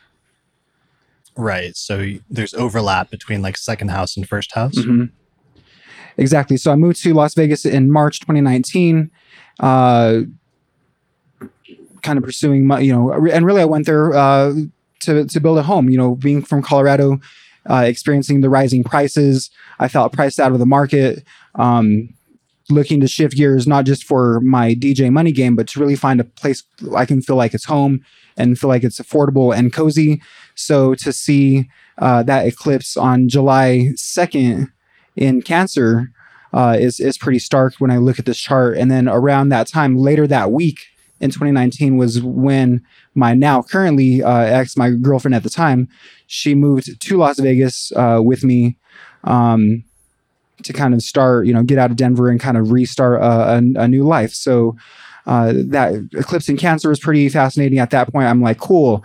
Right. 1.37 1.77
So 1.77 2.13
there's 2.31 2.55
overlap 2.55 3.11
between 3.11 3.43
like 3.43 3.59
second 3.59 3.89
house 3.89 4.17
and 4.17 4.27
first 4.27 4.55
house. 4.55 4.75
Mhm. 4.77 5.11
Exactly. 6.19 6.57
So 6.57 6.73
I 6.73 6.77
moved 6.77 7.03
to 7.03 7.15
Las 7.15 7.35
Vegas 7.35 7.65
in 7.65 7.93
March 7.93 8.21
2019, 8.21 9.11
uh, 9.61 10.21
kind 12.03 12.19
of 12.19 12.25
pursuing 12.25 12.67
my, 12.67 12.81
you 12.81 12.93
know, 12.93 13.13
and 13.13 13.45
really 13.45 13.61
I 13.61 13.67
went 13.67 13.87
there 13.87 14.15
uh, 14.15 14.55
to 15.01 15.27
to 15.27 15.41
build 15.41 15.59
a 15.59 15.63
home. 15.63 15.91
You 15.91 15.99
know, 15.99 16.15
being 16.15 16.43
from 16.43 16.63
Colorado, 16.63 17.21
uh, 17.69 17.85
experiencing 17.87 18.41
the 18.41 18.51
rising 18.51 18.83
prices, 18.83 19.51
I 19.79 19.89
felt 19.89 20.13
priced 20.13 20.41
out 20.41 20.53
of 20.53 20.59
the 20.59 20.67
market. 20.67 21.25
Um, 21.55 22.11
looking 22.69 23.01
to 23.01 23.07
shift 23.07 23.37
gears, 23.37 23.67
not 23.67 23.85
just 23.85 24.05
for 24.05 24.41
my 24.41 24.75
DJ 24.75 25.11
money 25.11 25.33
game, 25.33 25.55
but 25.55 25.69
to 25.69 25.81
really 25.81 25.95
find 25.95 26.21
a 26.21 26.25
place 26.25 26.65
I 26.97 27.07
can 27.07 27.23
feel 27.23 27.37
like 27.37 27.55
it's 27.55 27.65
home 27.65 28.05
and 28.37 28.59
feel 28.59 28.69
like 28.69 28.83
it's 28.85 28.99
affordable 28.99 29.57
and 29.57 29.73
cozy. 29.73 30.21
So 30.57 30.95
to 30.97 31.13
see 31.13 31.69
uh, 31.99 32.23
that 32.25 32.47
eclipse 32.47 32.97
on 32.97 33.29
July 33.29 33.91
2nd 33.95 34.71
in 35.17 35.43
Cancer 35.43 36.11
uh, 36.53 36.77
is, 36.79 37.01
is 37.01 37.19
pretty 37.19 37.39
stark 37.39 37.75
when 37.79 37.91
I 37.91 37.99
look 37.99 38.19
at 38.19 38.27
this 38.27 38.39
chart. 38.39 38.77
And 38.77 38.91
then 38.91 39.09
around 39.09 39.49
that 39.49 39.67
time, 39.67 39.97
later 39.97 40.27
that 40.27 40.53
week 40.53 40.87
in 41.21 41.31
2019, 41.31 41.97
was 41.97 42.23
when 42.23 42.83
my 43.15 43.35
now 43.35 43.63
currently 43.63 44.23
uh, 44.23 44.39
ex, 44.39 44.77
my 44.77 44.91
girlfriend 44.91 45.35
at 45.35 45.43
the 45.43 45.51
time, 45.51 45.89
she 46.27 46.55
moved 46.55 47.01
to 47.01 47.17
Las 47.17 47.39
Vegas 47.39 47.93
uh, 47.97 48.21
with 48.23 48.45
me 48.45 48.77
um, 49.25 49.85
to 50.63 50.73
kind 50.73 50.95
of 50.95 51.03
start, 51.03 51.47
you 51.47 51.53
know, 51.53 51.63
get 51.63 51.79
out 51.79 51.91
of 51.91 51.97
Denver 51.97 52.29
and 52.31 52.41
kind 52.41 52.57
of 52.57 52.71
restart 52.71 53.21
a, 53.21 53.55
a, 53.55 53.83
a 53.83 53.89
new 53.89 54.05
life. 54.05 54.33
So 54.33 54.77
uh, 55.27 55.53
that 55.55 55.95
eclipse 56.13 56.49
in 56.49 56.57
Cancer 56.57 56.89
was 56.89 57.01
pretty 57.01 57.29
fascinating. 57.29 57.79
At 57.79 57.91
that 57.91 58.13
point, 58.13 58.29
I'm 58.29 58.41
like, 58.41 58.59
cool, 58.59 59.05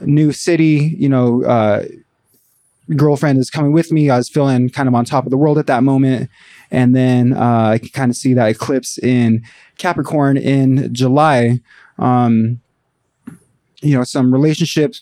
new 0.00 0.32
city, 0.32 0.94
you 0.98 1.08
know. 1.08 1.42
Uh, 2.90 2.94
girlfriend 2.94 3.38
is 3.38 3.50
coming 3.50 3.72
with 3.72 3.92
me. 3.92 4.10
I 4.10 4.16
was 4.16 4.28
feeling 4.28 4.68
kind 4.68 4.88
of 4.88 4.94
on 4.94 5.04
top 5.04 5.24
of 5.24 5.30
the 5.30 5.36
world 5.36 5.58
at 5.58 5.66
that 5.66 5.82
moment. 5.82 6.30
And 6.70 6.94
then 6.94 7.32
uh, 7.32 7.70
I 7.72 7.78
can 7.78 7.88
kind 7.88 8.10
of 8.10 8.16
see 8.16 8.34
that 8.34 8.48
eclipse 8.48 8.98
in 8.98 9.44
Capricorn 9.78 10.36
in 10.36 10.92
July. 10.94 11.60
Um, 11.98 12.60
you 13.82 13.96
know, 13.96 14.04
some 14.04 14.32
relationship 14.32 14.94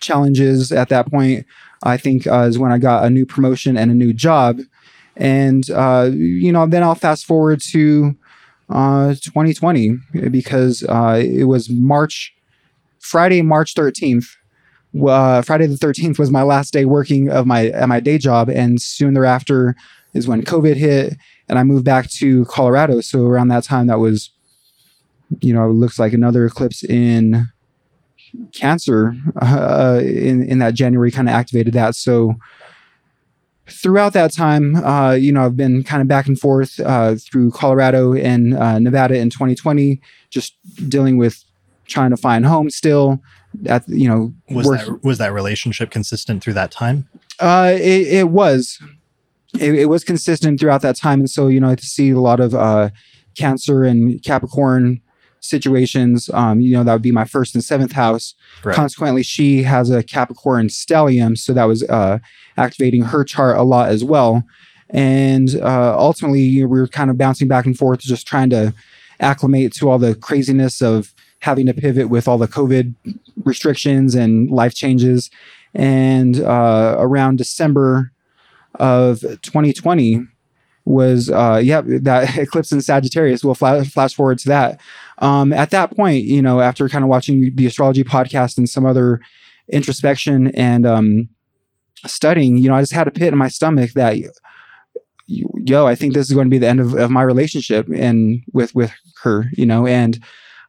challenges 0.00 0.72
at 0.72 0.88
that 0.88 1.10
point. 1.10 1.46
I 1.82 1.96
think 1.96 2.26
uh, 2.26 2.42
is 2.42 2.58
when 2.58 2.72
I 2.72 2.78
got 2.78 3.04
a 3.04 3.10
new 3.10 3.26
promotion 3.26 3.76
and 3.76 3.90
a 3.90 3.94
new 3.94 4.12
job. 4.12 4.60
And, 5.16 5.68
uh, 5.70 6.10
you 6.12 6.52
know, 6.52 6.66
then 6.66 6.82
I'll 6.82 6.94
fast 6.94 7.26
forward 7.26 7.60
to 7.72 8.16
uh, 8.68 9.08
2020 9.14 9.98
because 10.30 10.84
uh, 10.88 11.20
it 11.22 11.44
was 11.44 11.68
March, 11.68 12.34
Friday, 12.98 13.42
March 13.42 13.74
13th 13.74 14.36
uh, 15.06 15.42
Friday 15.42 15.66
the 15.66 15.76
13th 15.76 16.18
was 16.18 16.30
my 16.30 16.42
last 16.42 16.72
day 16.72 16.84
working 16.84 17.30
of 17.30 17.46
my 17.46 17.68
at 17.68 17.88
my 17.88 18.00
day 18.00 18.18
job, 18.18 18.48
and 18.48 18.80
soon 18.80 19.14
thereafter 19.14 19.76
is 20.14 20.26
when 20.26 20.42
COVID 20.42 20.76
hit, 20.76 21.16
and 21.48 21.58
I 21.58 21.62
moved 21.62 21.84
back 21.84 22.10
to 22.10 22.44
Colorado. 22.46 23.00
So 23.00 23.26
around 23.26 23.48
that 23.48 23.64
time, 23.64 23.86
that 23.86 24.00
was, 24.00 24.30
you 25.40 25.54
know, 25.54 25.70
it 25.70 25.74
looks 25.74 25.98
like 25.98 26.12
another 26.12 26.44
eclipse 26.44 26.82
in 26.82 27.46
Cancer 28.52 29.14
uh, 29.40 30.00
in 30.02 30.42
in 30.42 30.58
that 30.58 30.74
January 30.74 31.10
kind 31.10 31.28
of 31.28 31.34
activated 31.34 31.74
that. 31.74 31.94
So 31.94 32.34
throughout 33.68 34.12
that 34.14 34.32
time, 34.32 34.76
uh, 34.76 35.12
you 35.12 35.32
know, 35.32 35.46
I've 35.46 35.56
been 35.56 35.84
kind 35.84 36.02
of 36.02 36.08
back 36.08 36.26
and 36.26 36.38
forth 36.38 36.80
uh, 36.80 37.14
through 37.14 37.52
Colorado 37.52 38.14
and 38.14 38.54
uh, 38.54 38.78
Nevada 38.78 39.16
in 39.16 39.30
2020, 39.30 40.00
just 40.30 40.56
dealing 40.88 41.16
with 41.16 41.44
trying 41.86 42.10
to 42.10 42.16
find 42.16 42.46
home 42.46 42.70
still 42.70 43.20
at 43.66 43.88
you 43.88 44.08
know 44.08 44.32
was 44.50 44.68
that 44.68 45.04
was 45.04 45.18
that 45.18 45.32
relationship 45.32 45.90
consistent 45.90 46.42
through 46.42 46.54
that 46.54 46.70
time? 46.70 47.08
Uh 47.38 47.72
it, 47.74 48.06
it 48.08 48.28
was. 48.30 48.78
It, 49.58 49.74
it, 49.74 49.86
was 49.86 50.04
consistent 50.04 50.60
throughout 50.60 50.82
that 50.82 50.94
time. 50.94 51.18
And 51.18 51.28
so 51.28 51.48
you 51.48 51.58
know 51.58 51.70
i 51.70 51.76
see 51.76 52.10
a 52.10 52.20
lot 52.20 52.38
of 52.38 52.54
uh 52.54 52.90
cancer 53.36 53.82
and 53.82 54.22
capricorn 54.22 55.00
situations. 55.40 56.30
Um 56.32 56.60
you 56.60 56.72
know 56.72 56.84
that 56.84 56.92
would 56.92 57.02
be 57.02 57.12
my 57.12 57.24
first 57.24 57.54
and 57.54 57.64
seventh 57.64 57.92
house. 57.92 58.34
Right. 58.62 58.76
consequently 58.76 59.22
she 59.22 59.64
has 59.64 59.90
a 59.90 60.02
capricorn 60.02 60.68
stellium 60.68 61.36
so 61.36 61.52
that 61.52 61.64
was 61.64 61.82
uh 61.84 62.18
activating 62.56 63.02
her 63.02 63.24
chart 63.24 63.56
a 63.56 63.62
lot 63.62 63.88
as 63.88 64.04
well. 64.04 64.44
And 64.88 65.56
uh 65.56 65.96
ultimately 65.98 66.42
you 66.42 66.62
know, 66.62 66.68
we 66.68 66.80
were 66.80 66.88
kind 66.88 67.10
of 67.10 67.18
bouncing 67.18 67.48
back 67.48 67.66
and 67.66 67.76
forth 67.76 68.00
just 68.00 68.26
trying 68.28 68.50
to 68.50 68.72
acclimate 69.18 69.72
to 69.74 69.88
all 69.90 69.98
the 69.98 70.14
craziness 70.14 70.80
of 70.80 71.12
having 71.40 71.66
to 71.66 71.74
pivot 71.74 72.08
with 72.08 72.28
all 72.28 72.38
the 72.38 72.48
COVID 72.48 72.94
restrictions 73.44 74.14
and 74.14 74.50
life 74.50 74.74
changes. 74.74 75.30
And 75.74 76.40
uh, 76.40 76.96
around 76.98 77.38
December 77.38 78.12
of 78.74 79.20
2020 79.20 80.22
was, 80.84 81.30
uh, 81.30 81.60
yeah, 81.62 81.82
that 81.84 82.36
eclipse 82.38 82.72
in 82.72 82.80
Sagittarius. 82.80 83.44
We'll 83.44 83.54
flash, 83.54 83.90
flash 83.90 84.14
forward 84.14 84.38
to 84.40 84.48
that. 84.48 84.80
Um, 85.18 85.52
at 85.52 85.70
that 85.70 85.94
point, 85.96 86.24
you 86.24 86.42
know, 86.42 86.60
after 86.60 86.88
kind 86.88 87.04
of 87.04 87.10
watching 87.10 87.52
the 87.54 87.66
astrology 87.66 88.04
podcast 88.04 88.58
and 88.58 88.68
some 88.68 88.86
other 88.86 89.20
introspection 89.68 90.48
and 90.48 90.86
um, 90.86 91.28
studying, 92.06 92.56
you 92.56 92.68
know, 92.68 92.74
I 92.74 92.80
just 92.80 92.92
had 92.92 93.06
a 93.06 93.12
pit 93.12 93.32
in 93.32 93.38
my 93.38 93.48
stomach 93.48 93.92
that 93.92 94.16
yo, 95.30 95.86
I 95.86 95.94
think 95.94 96.14
this 96.14 96.28
is 96.28 96.34
going 96.34 96.46
to 96.46 96.50
be 96.50 96.58
the 96.58 96.68
end 96.68 96.80
of, 96.80 96.94
of 96.94 97.10
my 97.10 97.22
relationship 97.22 97.88
and 97.94 98.42
with 98.52 98.74
with 98.74 98.92
her, 99.22 99.46
you 99.52 99.66
know, 99.66 99.86
and 99.86 100.22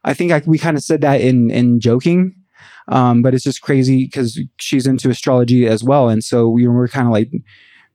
I 0.04 0.14
think 0.14 0.32
I, 0.32 0.42
we 0.46 0.58
kind 0.58 0.76
of 0.76 0.84
said 0.84 1.00
that 1.00 1.20
in 1.20 1.50
in 1.50 1.80
joking, 1.80 2.34
um, 2.88 3.22
but 3.22 3.34
it's 3.34 3.44
just 3.44 3.62
crazy 3.62 4.04
because 4.04 4.40
she's 4.58 4.86
into 4.86 5.10
astrology 5.10 5.66
as 5.66 5.82
well, 5.84 6.08
and 6.08 6.22
so 6.24 6.48
we 6.48 6.66
were 6.66 6.88
kind 6.88 7.06
of 7.06 7.12
like 7.12 7.30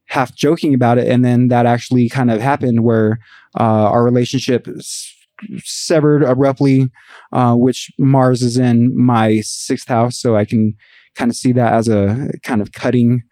half 0.06 0.34
joking 0.36 0.74
about 0.74 0.98
it, 0.98 1.08
and 1.08 1.24
then 1.24 1.50
that 1.50 1.66
actually 1.66 2.10
kind 2.10 2.32
of 2.32 2.42
happened 2.42 2.84
where 2.84 3.20
uh, 3.60 3.64
our 3.64 4.04
relationship 4.04 4.68
s- 4.68 5.14
severed 5.58 6.24
abruptly, 6.24 6.90
uh, 7.32 7.56
which 7.56 7.92
Mars 7.98 8.42
is 8.42 8.58
in 8.58 8.98
my 8.98 9.42
sixth 9.42 9.88
house, 9.88 10.18
so 10.20 10.36
I 10.36 10.46
can 10.46 10.76
kind 11.16 11.30
of 11.30 11.36
see 11.38 11.52
that 11.54 11.74
as 11.74 11.88
a 11.88 12.32
kind 12.44 12.62
of 12.62 12.72
cutting 12.72 13.24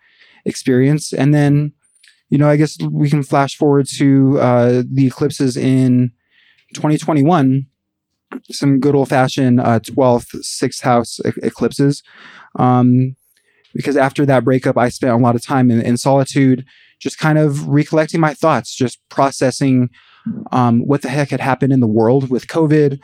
experience, 0.46 1.14
and 1.14 1.34
then 1.34 1.74
you 2.30 2.38
know 2.38 2.50
I 2.50 2.58
guess 2.58 2.78
we 2.92 3.10
can 3.10 3.24
flash 3.24 3.56
forward 3.56 3.88
to 3.98 4.40
uh, 4.40 4.84
the 4.92 5.08
eclipses 5.08 5.56
in 5.56 6.12
2021 6.74 7.68
some 8.52 8.80
good 8.80 8.96
old 8.96 9.10
fashioned 9.10 9.60
uh, 9.60 9.80
12th, 9.80 10.44
sixth 10.44 10.82
house 10.82 11.20
e- 11.26 11.32
eclipses. 11.44 12.04
Um, 12.58 13.16
because 13.74 13.98
after 13.98 14.26
that 14.26 14.46
breakup, 14.46 14.78
I 14.78 14.90
spent 14.90 15.14
a 15.14 15.18
lot 15.18 15.36
of 15.36 15.44
time 15.44 15.70
in, 15.70 15.82
in 15.82 15.98
solitude, 15.98 16.66
just 17.00 17.20
kind 17.20 17.38
of 17.38 17.68
recollecting 17.68 18.22
my 18.22 18.34
thoughts, 18.34 18.74
just 18.74 19.00
processing 19.10 19.90
um, 20.52 20.80
what 20.88 21.02
the 21.02 21.10
heck 21.10 21.30
had 21.30 21.42
happened 21.42 21.74
in 21.74 21.82
the 21.82 21.88
world 21.88 22.30
with 22.30 22.48
COVID. 22.48 23.00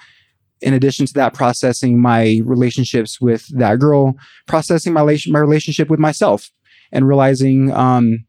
In 0.61 0.73
addition 0.73 1.05
to 1.07 1.13
that, 1.15 1.33
processing 1.33 1.99
my 1.99 2.39
relationships 2.45 3.19
with 3.19 3.47
that 3.57 3.79
girl, 3.79 4.15
processing 4.47 4.93
my, 4.93 5.17
my 5.27 5.39
relationship 5.39 5.89
with 5.89 5.99
myself, 5.99 6.51
and 6.91 7.07
realizing 7.07 7.71
um, 7.73 8.25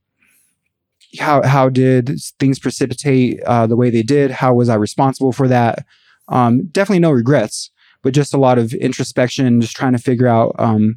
how 1.18 1.42
how 1.42 1.68
did 1.68 2.10
things 2.38 2.58
precipitate 2.58 3.42
uh, 3.42 3.66
the 3.66 3.76
way 3.76 3.90
they 3.90 4.02
did? 4.02 4.30
How 4.30 4.54
was 4.54 4.68
I 4.68 4.76
responsible 4.76 5.32
for 5.32 5.46
that? 5.48 5.84
Um, 6.28 6.66
definitely 6.68 7.00
no 7.00 7.10
regrets, 7.10 7.70
but 8.02 8.14
just 8.14 8.34
a 8.34 8.38
lot 8.38 8.58
of 8.58 8.72
introspection, 8.74 9.60
just 9.60 9.76
trying 9.76 9.92
to 9.92 9.98
figure 9.98 10.28
out 10.28 10.54
um, 10.58 10.96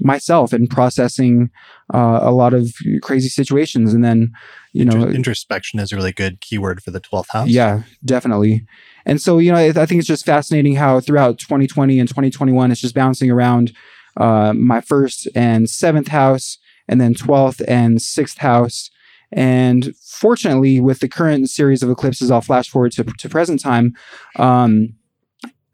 myself 0.00 0.52
and 0.52 0.68
processing 0.68 1.50
uh, 1.92 2.20
a 2.22 2.30
lot 2.30 2.54
of 2.54 2.72
crazy 3.02 3.28
situations. 3.28 3.94
And 3.94 4.04
then, 4.04 4.32
you 4.72 4.84
know, 4.84 5.06
introspection 5.08 5.78
is 5.80 5.92
a 5.92 5.96
really 5.96 6.12
good 6.12 6.40
keyword 6.40 6.82
for 6.82 6.90
the 6.90 7.00
12th 7.00 7.30
house. 7.30 7.48
Yeah, 7.48 7.82
definitely. 8.04 8.66
And 9.04 9.20
so, 9.20 9.38
you 9.38 9.52
know, 9.52 9.58
I, 9.58 9.68
I 9.68 9.86
think 9.86 10.00
it's 10.00 10.08
just 10.08 10.26
fascinating 10.26 10.74
how 10.76 11.00
throughout 11.00 11.38
2020 11.38 11.98
and 11.98 12.08
2021, 12.08 12.72
it's 12.72 12.80
just 12.80 12.94
bouncing 12.94 13.30
around 13.30 13.72
uh, 14.16 14.52
my 14.54 14.80
first 14.80 15.28
and 15.34 15.68
seventh 15.68 16.08
house, 16.08 16.58
and 16.88 17.00
then 17.00 17.14
12th 17.14 17.62
and 17.68 18.00
sixth 18.00 18.38
house. 18.38 18.90
And 19.32 19.94
fortunately, 19.96 20.80
with 20.80 21.00
the 21.00 21.08
current 21.08 21.50
series 21.50 21.82
of 21.82 21.90
eclipses, 21.90 22.30
I'll 22.30 22.40
flash 22.40 22.68
forward 22.68 22.92
to, 22.92 23.04
to 23.04 23.28
present 23.28 23.60
time. 23.60 23.94
Um, 24.36 24.94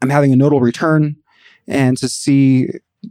I'm 0.01 0.09
having 0.09 0.33
a 0.33 0.35
nodal 0.35 0.59
return, 0.59 1.15
and 1.67 1.97
to 1.97 2.09
see 2.09 2.69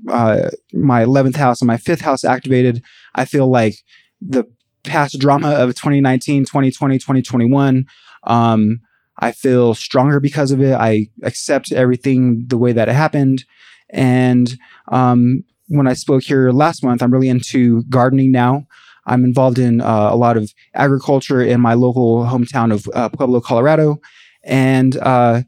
uh, 0.09 0.51
my 0.73 1.05
11th 1.05 1.37
house 1.37 1.61
and 1.61 1.67
my 1.67 1.77
fifth 1.77 2.01
house 2.01 2.25
activated, 2.25 2.83
I 3.15 3.25
feel 3.25 3.49
like 3.49 3.77
the 4.21 4.45
past 4.85 5.19
drama 5.19 5.51
of 5.51 5.71
2019, 5.71 6.45
2020, 6.45 6.99
2021. 6.99 7.87
Um, 8.25 8.81
I 9.19 9.33
feel 9.33 9.75
stronger 9.75 10.21
because 10.21 10.51
of 10.51 10.61
it. 10.61 10.75
I 10.75 11.09
accept 11.23 11.73
everything 11.73 12.45
the 12.49 12.59
way 12.59 12.73
that 12.73 12.89
it 12.89 12.95
happened. 12.95 13.45
And 13.91 14.57
um, 14.89 15.45
when 15.69 15.87
I 15.87 15.93
spoke 15.93 16.23
here 16.23 16.51
last 16.51 16.83
month, 16.83 17.03
I'm 17.03 17.13
really 17.13 17.29
into 17.29 17.83
gardening 17.85 18.33
now. 18.33 18.67
I'm 19.07 19.25
involved 19.25 19.59
in 19.59 19.81
uh, 19.81 20.11
a 20.13 20.17
lot 20.17 20.37
of 20.37 20.53
agriculture 20.75 21.43
in 21.43 21.61
my 21.61 21.75
local 21.75 22.25
hometown 22.25 22.73
of 22.73 22.89
uh, 22.95 23.09
Pueblo, 23.09 23.41
Colorado. 23.41 24.01
And, 24.45 24.97
uh, 24.99 25.43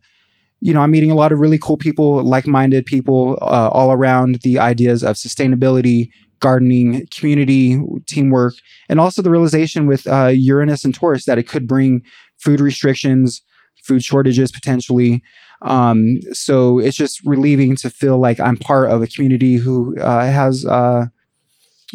you 0.60 0.72
know, 0.72 0.80
I'm 0.80 0.90
meeting 0.90 1.10
a 1.10 1.14
lot 1.14 1.32
of 1.32 1.38
really 1.38 1.58
cool 1.58 1.76
people, 1.76 2.22
like 2.22 2.46
minded 2.46 2.86
people 2.86 3.38
uh, 3.42 3.68
all 3.68 3.92
around 3.92 4.40
the 4.42 4.58
ideas 4.58 5.02
of 5.02 5.16
sustainability, 5.16 6.08
gardening, 6.40 7.06
community, 7.16 7.80
teamwork, 8.06 8.54
and 8.88 9.00
also 9.00 9.22
the 9.22 9.30
realization 9.30 9.86
with 9.86 10.06
uh, 10.06 10.26
Uranus 10.26 10.84
and 10.84 10.94
Taurus 10.94 11.24
that 11.26 11.38
it 11.38 11.48
could 11.48 11.66
bring 11.66 12.02
food 12.38 12.60
restrictions, 12.60 13.42
food 13.82 14.02
shortages 14.02 14.50
potentially. 14.50 15.22
Um, 15.62 16.18
so 16.32 16.78
it's 16.78 16.96
just 16.96 17.24
relieving 17.24 17.76
to 17.76 17.90
feel 17.90 18.18
like 18.18 18.40
I'm 18.40 18.56
part 18.56 18.90
of 18.90 19.02
a 19.02 19.06
community 19.06 19.56
who 19.56 19.96
uh, 19.98 20.26
has 20.26 20.66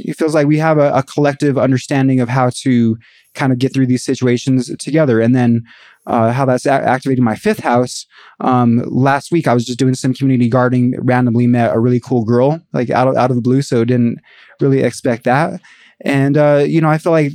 it 0.05 0.17
feels 0.17 0.33
like 0.33 0.47
we 0.47 0.57
have 0.57 0.77
a, 0.77 0.91
a, 0.93 1.03
collective 1.03 1.57
understanding 1.57 2.19
of 2.19 2.29
how 2.29 2.49
to 2.61 2.97
kind 3.35 3.51
of 3.51 3.59
get 3.59 3.73
through 3.73 3.87
these 3.87 4.03
situations 4.03 4.71
together. 4.77 5.19
And 5.19 5.35
then 5.35 5.63
uh, 6.07 6.31
how 6.31 6.45
that's 6.45 6.65
a- 6.65 6.71
activating 6.71 7.23
my 7.23 7.35
fifth 7.35 7.59
house. 7.59 8.05
Um, 8.39 8.83
last 8.87 9.31
week, 9.31 9.47
I 9.47 9.53
was 9.53 9.65
just 9.65 9.79
doing 9.79 9.93
some 9.93 10.13
community 10.13 10.49
gardening, 10.49 10.95
randomly 10.99 11.47
met 11.47 11.73
a 11.73 11.79
really 11.79 11.99
cool 11.99 12.25
girl, 12.25 12.59
like 12.73 12.89
out 12.89 13.07
of, 13.07 13.15
out 13.15 13.29
of 13.29 13.35
the 13.35 13.41
blue. 13.41 13.61
So 13.61 13.85
didn't 13.85 14.19
really 14.59 14.81
expect 14.81 15.23
that. 15.25 15.61
And, 16.01 16.37
uh, 16.37 16.63
you 16.65 16.81
know, 16.81 16.89
I 16.89 16.97
feel 16.97 17.11
like 17.11 17.33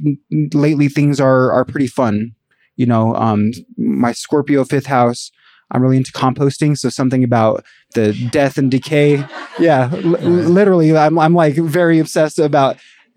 lately 0.52 0.88
things 0.88 1.20
are, 1.20 1.52
are 1.52 1.64
pretty 1.64 1.86
fun. 1.86 2.34
You 2.76 2.86
know, 2.86 3.14
um, 3.14 3.52
my 3.76 4.12
Scorpio 4.12 4.64
fifth 4.64 4.86
house, 4.86 5.30
I'm 5.70 5.82
really 5.82 5.96
into 5.96 6.12
composting. 6.12 6.76
So 6.76 6.88
something 6.88 7.24
about 7.24 7.64
the 7.94 8.12
death 8.30 8.58
and 8.58 8.70
decay. 8.70 9.24
Yeah, 9.58 9.90
l- 9.92 10.00
literally, 10.00 10.96
I'm 10.96 11.18
I'm 11.18 11.34
like 11.34 11.54
very 11.54 11.98
obsessed 11.98 12.38
about 12.38 12.76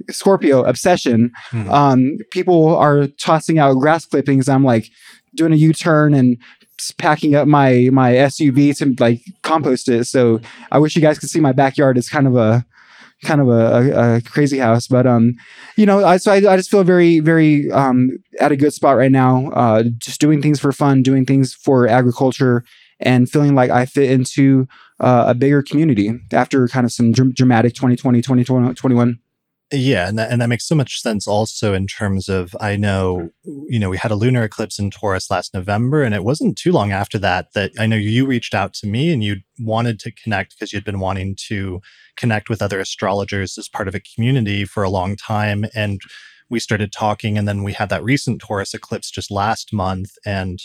Scorpio 0.09 0.63
obsession. 0.63 1.31
Hmm. 1.49 1.69
Um, 1.69 2.17
people 2.31 2.75
are 2.75 3.07
tossing 3.07 3.59
out 3.59 3.73
grass 3.75 4.05
clippings. 4.05 4.47
I'm 4.47 4.63
like 4.63 4.89
doing 5.35 5.53
a 5.53 5.55
U-turn 5.55 6.13
and 6.13 6.37
packing 6.97 7.35
up 7.35 7.47
my 7.47 7.89
my 7.91 8.13
SUV 8.13 8.77
to 8.77 8.95
like 9.03 9.21
compost 9.41 9.89
it. 9.89 10.05
So 10.05 10.39
I 10.71 10.79
wish 10.79 10.95
you 10.95 11.01
guys 11.01 11.19
could 11.19 11.29
see 11.29 11.39
my 11.39 11.51
backyard. 11.51 11.97
It's 11.97 12.09
kind 12.09 12.27
of 12.27 12.35
a 12.35 12.65
kind 13.23 13.41
of 13.41 13.49
a, 13.49 14.15
a, 14.15 14.21
crazy 14.21 14.59
house, 14.59 14.87
but 14.87 15.07
um, 15.07 15.33
you 15.75 15.85
know, 15.85 16.05
I 16.05 16.17
so 16.17 16.31
I, 16.31 16.35
I 16.35 16.57
just 16.57 16.69
feel 16.69 16.83
very 16.83 17.19
very 17.19 17.71
um 17.71 18.11
at 18.39 18.51
a 18.51 18.57
good 18.57 18.73
spot 18.73 18.97
right 18.97 19.11
now. 19.11 19.49
Uh, 19.51 19.83
just 19.97 20.21
doing 20.21 20.41
things 20.41 20.59
for 20.59 20.71
fun, 20.71 21.03
doing 21.03 21.25
things 21.25 21.53
for 21.53 21.87
agriculture, 21.87 22.63
and 22.99 23.29
feeling 23.29 23.55
like 23.55 23.71
I 23.71 23.85
fit 23.85 24.11
into 24.11 24.67
uh, 24.99 25.25
a 25.27 25.35
bigger 25.35 25.61
community 25.61 26.11
after 26.31 26.67
kind 26.67 26.85
of 26.85 26.91
some 26.91 27.11
dr- 27.11 27.35
dramatic 27.35 27.73
2020 27.75 28.21
2021 28.21 29.19
Yeah, 29.71 30.07
and 30.07 30.17
that, 30.17 30.31
and 30.31 30.41
that 30.41 30.47
makes 30.47 30.67
so 30.67 30.75
much 30.75 31.01
sense 31.01 31.27
also 31.27 31.73
in 31.73 31.87
terms 31.87 32.29
of 32.29 32.55
I 32.59 32.75
know, 32.77 33.29
you 33.43 33.79
know, 33.79 33.89
we 33.89 33.97
had 33.97 34.11
a 34.11 34.15
lunar 34.15 34.43
eclipse 34.43 34.79
in 34.79 34.89
Taurus 34.89 35.29
last 35.29 35.53
November, 35.53 36.03
and 36.03 36.15
it 36.15 36.23
wasn't 36.23 36.57
too 36.57 36.71
long 36.71 36.91
after 36.91 37.19
that 37.19 37.53
that 37.53 37.71
I 37.77 37.85
know 37.85 37.95
you 37.95 38.25
reached 38.25 38.53
out 38.53 38.73
to 38.75 38.87
me 38.87 39.11
and 39.11 39.23
you 39.23 39.37
wanted 39.59 39.99
to 40.01 40.11
connect 40.11 40.55
because 40.55 40.73
you'd 40.73 40.85
been 40.85 40.99
wanting 40.99 41.35
to 41.47 41.81
connect 42.17 42.49
with 42.49 42.61
other 42.61 42.79
astrologers 42.79 43.57
as 43.57 43.69
part 43.69 43.87
of 43.87 43.95
a 43.95 44.01
community 44.01 44.65
for 44.65 44.83
a 44.83 44.89
long 44.89 45.15
time. 45.15 45.65
And 45.75 46.01
we 46.49 46.59
started 46.59 46.91
talking, 46.91 47.37
and 47.37 47.47
then 47.47 47.63
we 47.63 47.73
had 47.73 47.89
that 47.89 48.03
recent 48.03 48.41
Taurus 48.41 48.73
eclipse 48.73 49.11
just 49.11 49.31
last 49.31 49.73
month, 49.73 50.11
and 50.25 50.59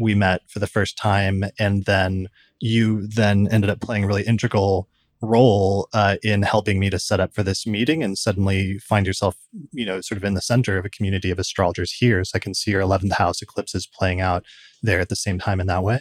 we 0.00 0.14
met 0.14 0.42
for 0.48 0.58
the 0.58 0.66
first 0.66 0.96
time. 0.96 1.44
And 1.58 1.84
then 1.84 2.28
you 2.60 3.06
then 3.06 3.48
ended 3.50 3.70
up 3.70 3.80
playing 3.80 4.04
a 4.04 4.06
really 4.06 4.22
integral 4.22 4.88
role 5.24 5.88
uh, 5.92 6.16
in 6.22 6.42
helping 6.42 6.78
me 6.78 6.90
to 6.90 6.98
set 6.98 7.20
up 7.20 7.34
for 7.34 7.42
this 7.42 7.66
meeting 7.66 8.02
and 8.02 8.18
suddenly 8.18 8.78
find 8.78 9.06
yourself 9.06 9.36
you 9.72 9.86
know 9.86 10.00
sort 10.00 10.18
of 10.18 10.24
in 10.24 10.34
the 10.34 10.42
center 10.42 10.78
of 10.78 10.84
a 10.84 10.90
community 10.90 11.30
of 11.30 11.38
astrologers 11.38 11.92
here 11.92 12.22
so 12.24 12.32
i 12.36 12.38
can 12.38 12.54
see 12.54 12.70
your 12.70 12.82
11th 12.82 13.12
house 13.12 13.40
eclipses 13.40 13.86
playing 13.86 14.20
out 14.20 14.44
there 14.82 15.00
at 15.00 15.08
the 15.08 15.16
same 15.16 15.38
time 15.38 15.60
in 15.60 15.66
that 15.66 15.82
way 15.82 16.00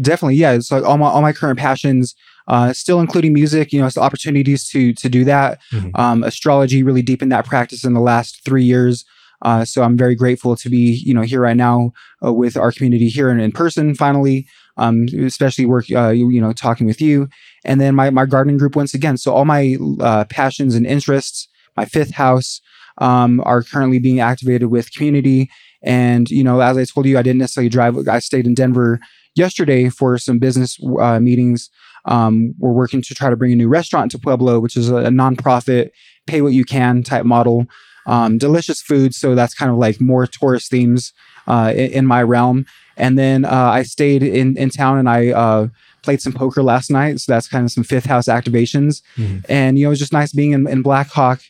definitely 0.00 0.36
yeah. 0.36 0.52
It's 0.52 0.70
like 0.70 0.84
all 0.84 0.98
my 0.98 1.06
all 1.06 1.22
my 1.22 1.32
current 1.32 1.58
passions 1.58 2.14
uh 2.48 2.72
still 2.72 3.00
including 3.00 3.32
music 3.32 3.72
you 3.72 3.80
know 3.80 3.88
still 3.88 4.02
opportunities 4.02 4.68
to 4.68 4.92
to 4.94 5.08
do 5.08 5.24
that. 5.24 5.60
Mhm. 5.72 5.90
um 5.98 6.22
astrology 6.24 6.82
really 6.82 7.02
deepened 7.02 7.32
that 7.32 7.46
practice 7.46 7.84
in 7.84 7.94
the 7.94 8.00
last 8.00 8.44
three 8.44 8.64
years. 8.64 9.04
Uh 9.42 9.64
so 9.64 9.82
i'm 9.82 9.96
very 9.96 10.14
grateful 10.14 10.56
to 10.56 10.68
be 10.68 11.00
you 11.04 11.14
know 11.14 11.22
here 11.22 11.40
right 11.40 11.56
now 11.56 11.92
uh, 12.24 12.32
with 12.32 12.56
our 12.56 12.72
community 12.72 13.08
here 13.08 13.30
in, 13.30 13.40
in 13.40 13.52
person 13.52 13.94
finally 13.94 14.46
um 14.76 15.06
especially 15.24 15.66
work 15.66 15.84
uh 15.92 16.08
you, 16.10 16.30
you 16.30 16.40
know 16.40 16.52
talking 16.52 16.86
with 16.86 17.00
you. 17.00 17.28
And 17.64 17.80
then 17.80 17.94
my 17.94 18.10
my 18.10 18.26
gardening 18.26 18.58
group 18.58 18.76
once 18.76 18.94
again. 18.94 19.16
So 19.16 19.32
all 19.32 19.44
my 19.44 19.76
uh 20.00 20.24
passions 20.26 20.74
and 20.74 20.86
interests 20.86 21.48
my 21.76 21.84
fifth 21.84 22.14
house 22.14 22.60
um 22.98 23.40
are 23.44 23.62
currently 23.62 23.98
being 23.98 24.20
activated 24.20 24.68
with 24.70 24.92
community 24.92 25.50
and 25.82 26.30
you 26.30 26.44
know 26.44 26.60
as 26.60 26.76
i 26.76 26.84
told 26.84 27.06
you 27.06 27.18
i 27.18 27.22
didn't 27.22 27.38
necessarily 27.38 27.68
drive 27.68 27.96
i 28.08 28.18
stayed 28.18 28.46
in 28.46 28.54
denver 28.54 29.00
yesterday 29.34 29.88
for 29.88 30.18
some 30.18 30.38
business 30.38 30.78
uh, 31.00 31.20
meetings. 31.20 31.70
Um, 32.06 32.54
we're 32.58 32.72
working 32.72 33.02
to 33.02 33.14
try 33.14 33.30
to 33.30 33.36
bring 33.36 33.52
a 33.52 33.56
new 33.56 33.68
restaurant 33.68 34.10
to 34.12 34.18
Pueblo, 34.18 34.60
which 34.60 34.76
is 34.76 34.90
a, 34.90 34.96
a 34.96 35.08
nonprofit, 35.08 35.90
pay 36.26 36.42
what 36.42 36.52
you 36.52 36.64
can 36.64 37.02
type 37.02 37.24
model. 37.24 37.66
Um, 38.06 38.38
delicious 38.38 38.80
food, 38.80 39.14
so 39.14 39.34
that's 39.34 39.54
kind 39.54 39.70
of 39.70 39.76
like 39.76 40.00
more 40.00 40.26
Taurus 40.26 40.68
themes 40.68 41.12
uh, 41.46 41.72
in, 41.76 41.90
in 41.92 42.06
my 42.06 42.22
realm. 42.22 42.64
And 42.96 43.18
then 43.18 43.44
uh, 43.44 43.70
I 43.72 43.82
stayed 43.82 44.22
in 44.22 44.56
in 44.56 44.70
town 44.70 44.98
and 44.98 45.08
I 45.08 45.28
uh, 45.28 45.68
played 46.02 46.20
some 46.22 46.32
poker 46.32 46.62
last 46.62 46.90
night, 46.90 47.20
so 47.20 47.32
that's 47.32 47.46
kind 47.46 47.64
of 47.64 47.70
some 47.70 47.84
fifth 47.84 48.06
house 48.06 48.26
activations. 48.26 49.02
Mhm. 49.16 49.44
And 49.48 49.78
you 49.78 49.84
know, 49.84 49.90
it 49.90 49.90
was 49.90 49.98
just 49.98 50.12
nice 50.12 50.32
being 50.32 50.52
in, 50.52 50.66
in 50.66 50.82
Black 50.82 51.08
Hawk, 51.08 51.40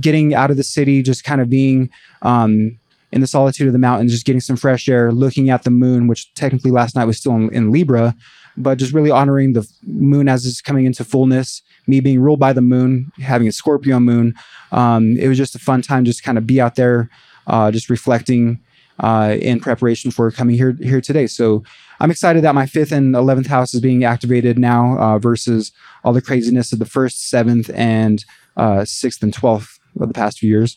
getting 0.00 0.34
out 0.34 0.50
of 0.50 0.56
the 0.56 0.64
city, 0.64 1.02
just 1.02 1.24
kind 1.24 1.40
of 1.42 1.50
being 1.50 1.90
um, 2.22 2.78
in 3.10 3.20
the 3.20 3.26
solitude 3.26 3.66
of 3.66 3.72
the 3.72 3.78
mountains, 3.78 4.12
just 4.12 4.26
getting 4.26 4.40
some 4.40 4.56
fresh 4.56 4.88
air, 4.88 5.12
looking 5.12 5.50
at 5.50 5.62
the 5.62 5.70
moon, 5.70 6.08
which 6.08 6.32
technically 6.34 6.70
last 6.70 6.94
night 6.94 7.06
was 7.06 7.16
still 7.16 7.34
in, 7.34 7.52
in 7.54 7.70
Libra, 7.70 8.14
but 8.56 8.76
just 8.76 8.92
really 8.92 9.10
honoring 9.10 9.52
the 9.52 9.66
moon 9.86 10.28
as 10.28 10.44
it's 10.44 10.60
coming 10.60 10.84
into 10.84 11.04
fullness. 11.04 11.62
Me 11.86 12.00
being 12.00 12.20
ruled 12.20 12.40
by 12.40 12.52
the 12.52 12.60
moon, 12.60 13.10
having 13.18 13.48
a 13.48 13.52
Scorpio 13.52 13.98
moon, 13.98 14.34
um, 14.72 15.16
it 15.16 15.28
was 15.28 15.38
just 15.38 15.54
a 15.54 15.58
fun 15.58 15.80
time, 15.80 16.04
just 16.04 16.22
kind 16.22 16.36
of 16.36 16.46
be 16.46 16.60
out 16.60 16.74
there, 16.74 17.08
uh, 17.46 17.70
just 17.70 17.88
reflecting 17.88 18.60
uh, 18.98 19.36
in 19.40 19.60
preparation 19.60 20.10
for 20.10 20.30
coming 20.30 20.56
here 20.56 20.76
here 20.82 21.00
today. 21.00 21.26
So 21.26 21.62
I'm 22.00 22.10
excited 22.10 22.42
that 22.42 22.54
my 22.54 22.66
fifth 22.66 22.92
and 22.92 23.14
eleventh 23.14 23.46
house 23.46 23.72
is 23.72 23.80
being 23.80 24.04
activated 24.04 24.58
now 24.58 24.98
uh, 24.98 25.18
versus 25.18 25.72
all 26.04 26.12
the 26.12 26.20
craziness 26.20 26.72
of 26.72 26.78
the 26.78 26.84
first, 26.84 27.30
seventh, 27.30 27.70
and 27.74 28.24
uh, 28.56 28.84
sixth 28.84 29.22
and 29.22 29.32
twelfth 29.32 29.78
of 30.00 30.08
the 30.08 30.14
past 30.14 30.40
few 30.40 30.50
years. 30.50 30.76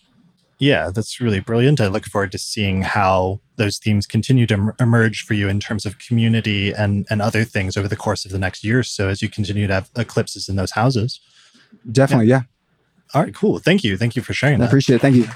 Yeah 0.61 0.89
that's 0.89 1.19
really 1.19 1.39
brilliant 1.39 1.81
i 1.81 1.87
look 1.87 2.05
forward 2.05 2.31
to 2.31 2.37
seeing 2.37 2.83
how 2.83 3.39
those 3.57 3.77
themes 3.77 4.07
continue 4.07 4.45
to 4.45 4.73
emerge 4.79 5.23
for 5.23 5.33
you 5.33 5.49
in 5.49 5.59
terms 5.59 5.85
of 5.85 5.99
community 5.99 6.71
and 6.71 7.05
and 7.09 7.21
other 7.21 7.43
things 7.43 7.75
over 7.75 7.87
the 7.87 7.95
course 7.95 8.23
of 8.23 8.31
the 8.31 8.39
next 8.39 8.63
year 8.63 8.79
or 8.79 8.83
so 8.83 9.09
as 9.09 9.21
you 9.21 9.27
continue 9.27 9.67
to 9.67 9.73
have 9.73 9.89
eclipses 9.97 10.47
in 10.47 10.55
those 10.55 10.71
houses 10.71 11.19
Definitely, 11.91 12.27
yeah. 12.27 12.43
all 13.13 13.23
right 13.23 13.35
cool 13.35 13.59
thank 13.59 13.83
you 13.83 13.97
thank 13.97 14.15
you 14.15 14.21
for 14.21 14.33
sharing 14.33 14.55
I 14.55 14.59
that 14.59 14.67
appreciate 14.67 14.97
it. 14.97 15.01
Thank 15.01 15.15
you. 15.15 15.27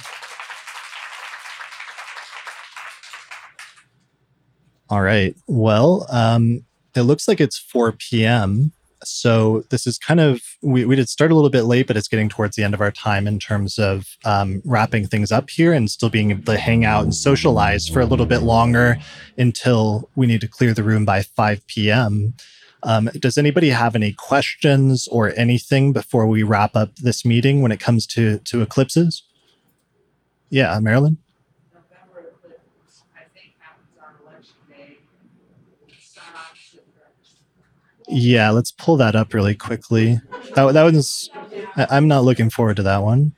All 4.90 5.02
right. 5.02 5.36
Well, 5.48 6.06
um, 6.12 6.64
it 6.96 7.02
looks 7.02 7.28
like 7.28 7.42
it's 7.42 7.58
4 7.58 7.94
p.m. 7.94 8.72
So 9.04 9.64
this 9.70 9.86
is 9.86 9.98
kind 9.98 10.20
of 10.20 10.42
we, 10.62 10.86
we 10.86 10.96
did 10.96 11.10
start 11.10 11.32
a 11.32 11.36
little 11.36 11.50
bit 11.50 11.64
late, 11.64 11.88
but 11.88 11.98
it's 11.98 12.08
getting 12.08 12.30
towards 12.30 12.56
the 12.56 12.64
end 12.64 12.74
of 12.74 12.82
our 12.82 12.92
time 12.92 13.28
in 13.28 13.40
terms 13.40 13.78
of 13.78 14.18
um, 14.26 14.62
wrapping 14.66 15.08
things 15.08 15.32
up 15.32 15.50
here 15.50 15.74
and 15.74 15.90
still 15.90 16.10
being 16.10 16.32
able 16.32 16.44
to 16.44 16.58
hang 16.58 16.86
out 16.86 17.04
and 17.04 17.14
socialize 17.14 17.88
for 17.88 18.00
a 18.00 18.06
little 18.06 18.26
bit 18.26 18.42
longer 18.42 18.98
until 19.38 20.10
we 20.16 20.26
need 20.26 20.42
to 20.42 20.48
clear 20.48 20.74
the 20.74 20.84
room 20.84 21.06
by 21.06 21.22
5 21.22 21.66
p.m. 21.68 22.34
Um, 22.84 23.10
does 23.20 23.38
anybody 23.38 23.70
have 23.70 23.96
any 23.96 24.14
questions 24.14 25.08
or 25.08 25.34
anything 25.36 25.92
before 25.92 26.28
we 26.28 26.44
wrap 26.44 26.76
up 26.76 26.96
this 26.98 27.26
meeting 27.26 27.62
when 27.62 27.72
it 27.72 27.80
comes 27.80 28.06
to 28.08 28.40
to 28.40 28.62
eclipses? 28.62 29.24
Yeah, 30.50 30.80
Marilyn. 30.80 31.18
Yeah, 38.08 38.52
let's 38.52 38.72
pull 38.72 38.98
that 38.98 39.16
up 39.16 39.34
really 39.34 39.56
quickly. 39.56 40.20
That 40.56 40.74
that 40.74 40.84
one's. 40.84 41.30
I, 41.76 41.88
I'm 41.90 42.08
not 42.08 42.24
looking 42.24 42.50
forward 42.50 42.78
to 42.78 42.84
that 42.84 43.02
one. 43.02 43.34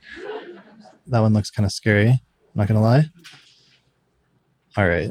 That 1.06 1.20
one 1.20 1.32
looks 1.32 1.50
kind 1.50 1.64
of 1.64 1.72
scary. 1.72 2.08
I'm 2.10 2.20
not 2.54 2.68
gonna 2.68 2.82
lie. 2.82 3.06
All 4.76 4.86
right. 4.86 5.10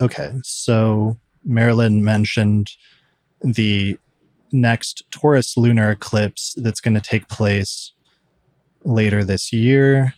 Okay, 0.00 0.32
so 0.44 1.18
Marilyn 1.44 2.04
mentioned 2.04 2.70
the 3.40 3.98
next 4.52 5.02
Taurus 5.10 5.56
lunar 5.56 5.90
eclipse 5.90 6.54
that's 6.56 6.80
going 6.80 6.94
to 6.94 7.00
take 7.00 7.28
place 7.28 7.92
later 8.84 9.24
this 9.24 9.52
year. 9.52 10.14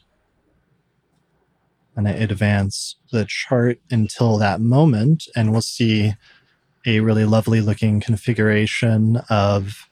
And 1.97 2.09
I 2.09 2.13
advance 2.13 2.97
the 3.13 3.27
chart 3.29 3.79
until 3.91 4.39
that 4.39 4.61
moment, 4.61 5.29
and 5.37 5.53
we'll 5.53 5.61
see 5.61 6.15
a 6.87 7.01
really 7.01 7.25
lovely 7.25 7.61
looking 7.61 8.01
configuration 8.01 9.21
of. 9.29 9.87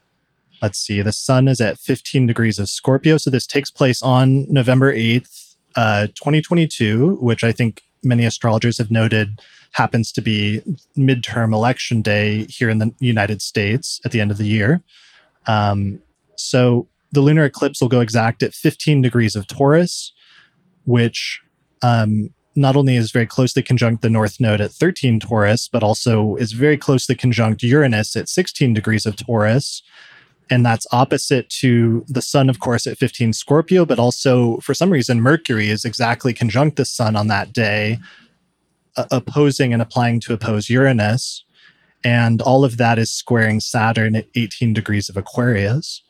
Let's 0.61 0.79
see, 0.79 1.01
the 1.01 1.13
sun 1.13 1.47
is 1.47 1.61
at 1.61 1.77
15 1.77 2.27
degrees 2.27 2.59
of 2.59 2.67
Scorpio. 2.67 3.15
So 3.17 3.29
this 3.29 3.47
takes 3.47 3.71
place 3.71 4.03
on 4.03 4.45
November 4.51 4.93
8th, 4.93 5.55
uh, 5.77 6.07
2022, 6.07 7.17
which 7.21 7.45
I 7.45 7.53
think 7.53 7.83
many 8.03 8.25
astrologers 8.25 8.77
have 8.77 8.91
noted 8.91 9.39
happens 9.71 10.11
to 10.11 10.21
be 10.21 10.61
midterm 10.97 11.53
election 11.53 12.01
day 12.01 12.45
here 12.45 12.69
in 12.69 12.79
the 12.79 12.93
United 12.99 13.41
States 13.41 14.01
at 14.03 14.11
the 14.11 14.21
end 14.21 14.31
of 14.31 14.37
the 14.37 14.47
year. 14.47 14.81
Um, 15.47 16.01
so 16.35 16.87
the 17.11 17.21
lunar 17.21 17.45
eclipse 17.45 17.81
will 17.81 17.89
go 17.89 18.01
exact 18.01 18.43
at 18.43 18.53
15 18.53 19.01
degrees 19.01 19.35
of 19.35 19.47
Taurus, 19.47 20.13
which 20.85 21.41
um, 21.81 22.33
not 22.55 22.75
only 22.75 22.95
is 22.95 23.11
very 23.11 23.25
closely 23.25 23.63
conjunct 23.63 24.01
the 24.01 24.09
North 24.09 24.39
Node 24.39 24.61
at 24.61 24.71
13 24.71 25.19
Taurus, 25.19 25.67
but 25.67 25.83
also 25.83 26.35
is 26.35 26.51
very 26.51 26.77
closely 26.77 27.15
conjunct 27.15 27.63
Uranus 27.63 28.15
at 28.15 28.29
16 28.29 28.73
degrees 28.73 29.05
of 29.05 29.15
Taurus. 29.15 29.81
And 30.49 30.65
that's 30.65 30.87
opposite 30.91 31.49
to 31.61 32.03
the 32.07 32.23
sun, 32.23 32.49
of 32.49 32.59
course, 32.59 32.87
at 32.87 32.97
15 32.97 33.33
Scorpio, 33.33 33.85
but 33.85 33.99
also 33.99 34.57
for 34.57 34.73
some 34.73 34.89
reason, 34.89 35.21
Mercury 35.21 35.69
is 35.69 35.85
exactly 35.85 36.33
conjunct 36.33 36.75
the 36.75 36.85
sun 36.85 37.15
on 37.15 37.27
that 37.27 37.53
day, 37.53 37.99
opposing 39.11 39.73
and 39.73 39.81
applying 39.81 40.19
to 40.21 40.33
oppose 40.33 40.69
Uranus. 40.69 41.43
And 42.03 42.41
all 42.41 42.63
of 42.63 42.77
that 42.77 42.97
is 42.97 43.11
squaring 43.11 43.59
Saturn 43.59 44.15
at 44.15 44.27
18 44.35 44.73
degrees 44.73 45.09
of 45.09 45.17
Aquarius. 45.17 46.01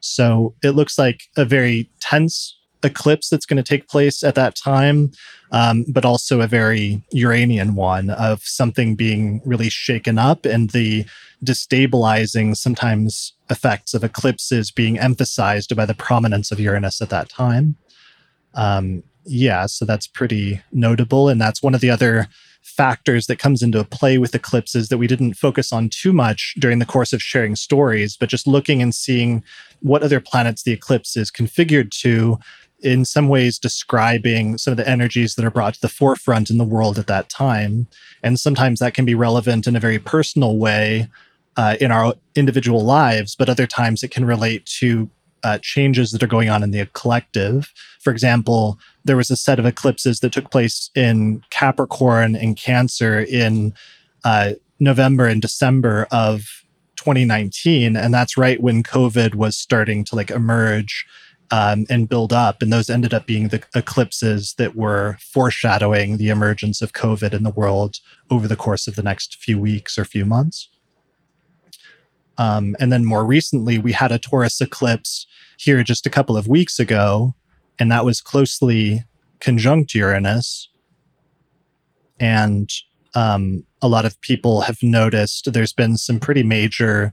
So 0.00 0.54
it 0.62 0.70
looks 0.70 0.98
like 0.98 1.22
a 1.36 1.44
very 1.44 1.90
tense 2.00 2.56
eclipse 2.82 3.28
that's 3.28 3.46
going 3.46 3.56
to 3.56 3.62
take 3.62 3.88
place 3.88 4.22
at 4.22 4.34
that 4.34 4.54
time, 4.54 5.10
um, 5.50 5.84
but 5.88 6.04
also 6.04 6.40
a 6.40 6.46
very 6.46 7.02
Uranian 7.12 7.74
one 7.74 8.10
of 8.10 8.42
something 8.42 8.94
being 8.94 9.40
really 9.44 9.68
shaken 9.68 10.18
up 10.18 10.44
and 10.44 10.70
the 10.70 11.04
destabilizing, 11.44 12.56
sometimes 12.56 13.34
effects 13.50 13.94
of 13.94 14.04
eclipses 14.04 14.70
being 14.70 14.98
emphasized 14.98 15.74
by 15.76 15.84
the 15.84 15.94
prominence 15.94 16.50
of 16.50 16.60
Uranus 16.60 17.00
at 17.00 17.10
that 17.10 17.28
time. 17.28 17.76
Um, 18.54 19.02
yeah, 19.26 19.66
so 19.66 19.84
that's 19.84 20.06
pretty 20.06 20.62
notable. 20.72 21.28
And 21.28 21.40
that's 21.40 21.62
one 21.62 21.74
of 21.74 21.80
the 21.80 21.90
other 21.90 22.28
factors 22.62 23.26
that 23.26 23.38
comes 23.38 23.62
into 23.62 23.82
play 23.84 24.18
with 24.18 24.34
eclipses 24.34 24.88
that 24.88 24.98
we 24.98 25.06
didn't 25.06 25.34
focus 25.34 25.72
on 25.72 25.88
too 25.88 26.12
much 26.12 26.54
during 26.58 26.78
the 26.78 26.86
course 26.86 27.12
of 27.12 27.22
sharing 27.22 27.54
stories, 27.56 28.16
but 28.16 28.28
just 28.28 28.46
looking 28.46 28.82
and 28.82 28.94
seeing 28.94 29.42
what 29.80 30.02
other 30.02 30.20
planets 30.20 30.62
the 30.62 30.72
eclipse 30.72 31.16
is 31.16 31.30
configured 31.30 31.90
to, 31.90 32.38
in 32.80 33.04
some 33.04 33.28
ways 33.28 33.58
describing 33.58 34.58
some 34.58 34.72
of 34.72 34.76
the 34.76 34.88
energies 34.88 35.34
that 35.34 35.44
are 35.44 35.50
brought 35.50 35.74
to 35.74 35.80
the 35.80 35.88
forefront 35.88 36.50
in 36.50 36.58
the 36.58 36.64
world 36.64 36.98
at 36.98 37.06
that 37.06 37.28
time. 37.28 37.86
And 38.22 38.38
sometimes 38.38 38.80
that 38.80 38.94
can 38.94 39.04
be 39.04 39.14
relevant 39.14 39.66
in 39.66 39.76
a 39.76 39.80
very 39.80 39.98
personal 39.98 40.58
way 40.58 41.08
uh, 41.56 41.76
in 41.80 41.90
our 41.90 42.14
individual 42.34 42.84
lives, 42.84 43.34
but 43.34 43.48
other 43.48 43.66
times 43.66 44.02
it 44.02 44.10
can 44.10 44.24
relate 44.24 44.66
to 44.66 45.08
uh, 45.42 45.58
changes 45.62 46.10
that 46.10 46.22
are 46.22 46.28
going 46.28 46.48
on 46.48 46.62
in 46.62 46.70
the 46.70 46.86
collective. 46.92 47.72
For 48.00 48.10
example, 48.12 48.78
there 49.04 49.16
was 49.16 49.30
a 49.30 49.36
set 49.36 49.58
of 49.58 49.66
eclipses 49.66 50.20
that 50.20 50.32
took 50.32 50.50
place 50.50 50.90
in 50.94 51.42
Capricorn 51.50 52.34
and 52.34 52.56
Cancer 52.56 53.20
in 53.20 53.74
uh, 54.24 54.54
November 54.80 55.26
and 55.26 55.40
December 55.40 56.06
of 56.10 56.64
2019, 56.96 57.96
and 57.96 58.12
that's 58.12 58.36
right 58.36 58.60
when 58.60 58.82
COVID 58.82 59.34
was 59.34 59.56
starting 59.56 60.04
to 60.04 60.16
like 60.16 60.30
emerge 60.30 61.06
um, 61.50 61.86
and 61.88 62.08
build 62.08 62.32
up. 62.32 62.62
And 62.62 62.72
those 62.72 62.90
ended 62.90 63.14
up 63.14 63.26
being 63.26 63.48
the 63.48 63.62
eclipses 63.74 64.54
that 64.58 64.74
were 64.74 65.16
foreshadowing 65.20 66.16
the 66.16 66.28
emergence 66.28 66.82
of 66.82 66.92
COVID 66.92 67.32
in 67.32 67.44
the 67.44 67.50
world 67.50 68.00
over 68.30 68.48
the 68.48 68.56
course 68.56 68.88
of 68.88 68.96
the 68.96 69.02
next 69.02 69.36
few 69.36 69.58
weeks 69.60 69.98
or 69.98 70.04
few 70.04 70.24
months. 70.24 70.68
Um, 72.38 72.76
and 72.78 72.92
then 72.92 73.04
more 73.04 73.24
recently, 73.24 73.78
we 73.78 73.92
had 73.92 74.12
a 74.12 74.18
Taurus 74.18 74.60
eclipse 74.60 75.26
here 75.58 75.82
just 75.82 76.06
a 76.06 76.10
couple 76.10 76.36
of 76.36 76.46
weeks 76.46 76.78
ago, 76.78 77.34
and 77.78 77.90
that 77.90 78.04
was 78.04 78.20
closely 78.20 79.04
conjunct 79.40 79.94
Uranus. 79.94 80.68
And 82.18 82.70
um, 83.14 83.64
a 83.82 83.88
lot 83.88 84.04
of 84.04 84.20
people 84.20 84.62
have 84.62 84.82
noticed 84.82 85.52
there's 85.52 85.72
been 85.72 85.96
some 85.96 86.20
pretty 86.20 86.42
major 86.42 87.12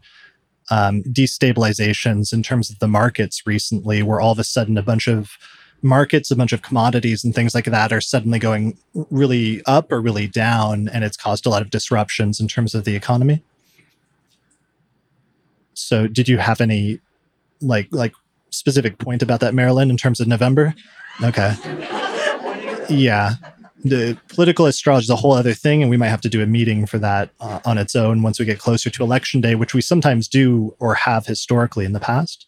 um, 0.69 1.03
destabilizations 1.03 2.33
in 2.33 2.43
terms 2.43 2.69
of 2.69 2.79
the 2.79 2.87
markets 2.87 3.45
recently, 3.45 4.03
where 4.03 4.19
all 4.19 4.31
of 4.31 4.39
a 4.39 4.43
sudden 4.43 4.77
a 4.77 4.83
bunch 4.83 5.07
of 5.07 5.37
markets, 5.81 6.31
a 6.31 6.35
bunch 6.35 6.53
of 6.53 6.61
commodities 6.61 7.23
and 7.23 7.35
things 7.35 7.53
like 7.53 7.65
that 7.65 7.91
are 7.91 8.01
suddenly 8.01 8.39
going 8.39 8.77
really 9.11 9.61
up 9.65 9.91
or 9.91 10.01
really 10.01 10.27
down, 10.27 10.89
and 10.89 11.03
it's 11.03 11.17
caused 11.17 11.45
a 11.45 11.49
lot 11.49 11.61
of 11.61 11.69
disruptions 11.69 12.39
in 12.39 12.47
terms 12.47 12.73
of 12.73 12.85
the 12.85 12.95
economy. 12.95 13.43
So, 15.73 16.07
did 16.07 16.27
you 16.27 16.37
have 16.37 16.61
any 16.61 16.99
like 17.61 17.87
like 17.91 18.13
specific 18.49 18.97
point 18.97 19.21
about 19.21 19.39
that, 19.41 19.53
Marilyn, 19.53 19.89
in 19.89 19.97
terms 19.97 20.19
of 20.19 20.27
November? 20.27 20.73
Okay. 21.23 21.55
Yeah. 22.89 23.35
The 23.85 24.17
political 24.29 24.65
astrology 24.65 25.05
is 25.05 25.09
a 25.09 25.15
whole 25.17 25.33
other 25.33 25.53
thing, 25.53 25.81
and 25.81 25.89
we 25.89 25.97
might 25.97 26.07
have 26.07 26.21
to 26.21 26.29
do 26.29 26.41
a 26.41 26.45
meeting 26.45 26.85
for 26.85 26.97
that 26.99 27.31
uh, 27.41 27.59
on 27.65 27.77
its 27.77 27.95
own 27.95 28.21
once 28.21 28.39
we 28.39 28.45
get 28.45 28.57
closer 28.57 28.89
to 28.89 29.03
election 29.03 29.41
day, 29.41 29.55
which 29.55 29.73
we 29.73 29.81
sometimes 29.81 30.29
do 30.29 30.73
or 30.79 30.95
have 30.95 31.25
historically 31.25 31.83
in 31.83 31.91
the 31.91 31.99
past. 31.99 32.45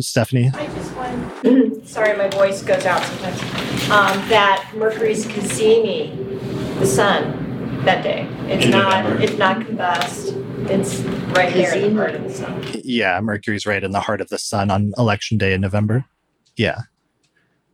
Stephanie? 0.00 0.50
sorry, 1.84 2.16
my 2.16 2.28
voice 2.28 2.62
goes 2.62 2.84
out 2.86 3.02
sometimes. 3.02 3.42
Um, 3.90 4.28
that 4.28 4.70
Mercury's 4.74 5.26
cazimi, 5.26 6.10
the 6.80 6.86
sun, 6.86 7.84
that 7.84 8.02
day. 8.02 8.26
It's 8.48 8.64
In 8.64 8.70
not. 8.70 9.04
November. 9.04 9.22
It's 9.22 9.38
not 9.38 9.60
combust. 9.60 10.43
It's 10.70 11.00
right 11.36 11.52
there 11.52 11.74
in 11.74 11.94
the 11.94 12.00
heart 12.00 12.14
of 12.14 12.24
the 12.24 12.30
sun. 12.30 12.64
Yeah, 12.84 13.20
Mercury's 13.20 13.66
right 13.66 13.82
in 13.82 13.92
the 13.92 14.00
heart 14.00 14.20
of 14.20 14.28
the 14.28 14.38
sun 14.38 14.70
on 14.70 14.92
election 14.96 15.38
day 15.38 15.52
in 15.52 15.60
November. 15.60 16.04
Yeah. 16.56 16.82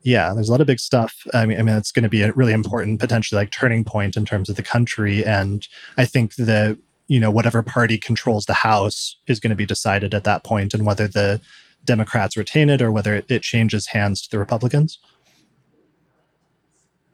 Yeah, 0.03 0.33
there's 0.35 0.49
a 0.49 0.53
lot 0.53 0.61
of 0.61 0.67
big 0.67 0.81
stuff. 0.81 1.15
I 1.35 1.47
mean, 1.47 1.59
I 1.59 1.62
mean, 1.62 1.77
it's 1.77 1.93
going 1.93 2.05
to 2.05 2.09
be 2.09 2.23
a 2.23 2.33
really 2.33 2.53
important, 2.53 3.01
potentially 3.01 3.39
like 3.39 3.51
turning 3.51 3.85
point 3.85 4.17
in 4.17 4.25
terms 4.25 4.49
of 4.49 4.57
the 4.57 4.62
country. 4.62 5.25
And 5.25 5.67
I 5.99 6.05
think 6.07 6.37
the, 6.37 6.79
you 7.07 7.21
know, 7.21 7.31
whatever 7.31 7.62
party 7.62 7.99
controls 7.99 8.47
the 8.47 8.55
House 8.55 9.17
is 9.27 9.41
going 9.41 9.51
to 9.51 9.57
be 9.57 9.67
decided 9.67 10.15
at 10.15 10.25
that 10.25 10.43
point, 10.43 10.73
and 10.73 10.87
whether 10.87 11.07
the 11.07 11.41
Democrats 11.85 12.37
retain 12.37 12.71
it 12.71 12.81
or 12.81 12.91
whether 12.91 13.15
it, 13.15 13.31
it 13.31 13.43
changes 13.43 13.89
hands 13.89 14.23
to 14.23 14.31
the 14.31 14.39
Republicans. 14.39 14.99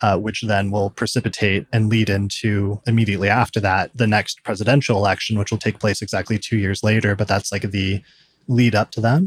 Uh, 0.03 0.19
which 0.19 0.43
then 0.43 0.71
will 0.71 0.91
precipitate 0.91 1.67
and 1.73 1.89
lead 1.89 2.11
into 2.11 2.83
immediately 2.87 3.31
after 3.31 3.59
that 3.61 3.91
the 3.97 4.07
next 4.07 4.45
presidential 4.45 4.99
election, 4.99 5.39
which 5.39 5.51
will 5.51 5.57
take 5.59 5.79
place 5.79 6.03
exactly 6.03 6.39
two 6.39 6.59
years 6.59 6.83
later. 6.83 7.17
But 7.17 7.29
that's 7.29 7.51
like 7.51 7.71
the 7.71 8.03
lead 8.47 8.75
up 8.75 8.91
to 8.91 9.01
that. 9.01 9.23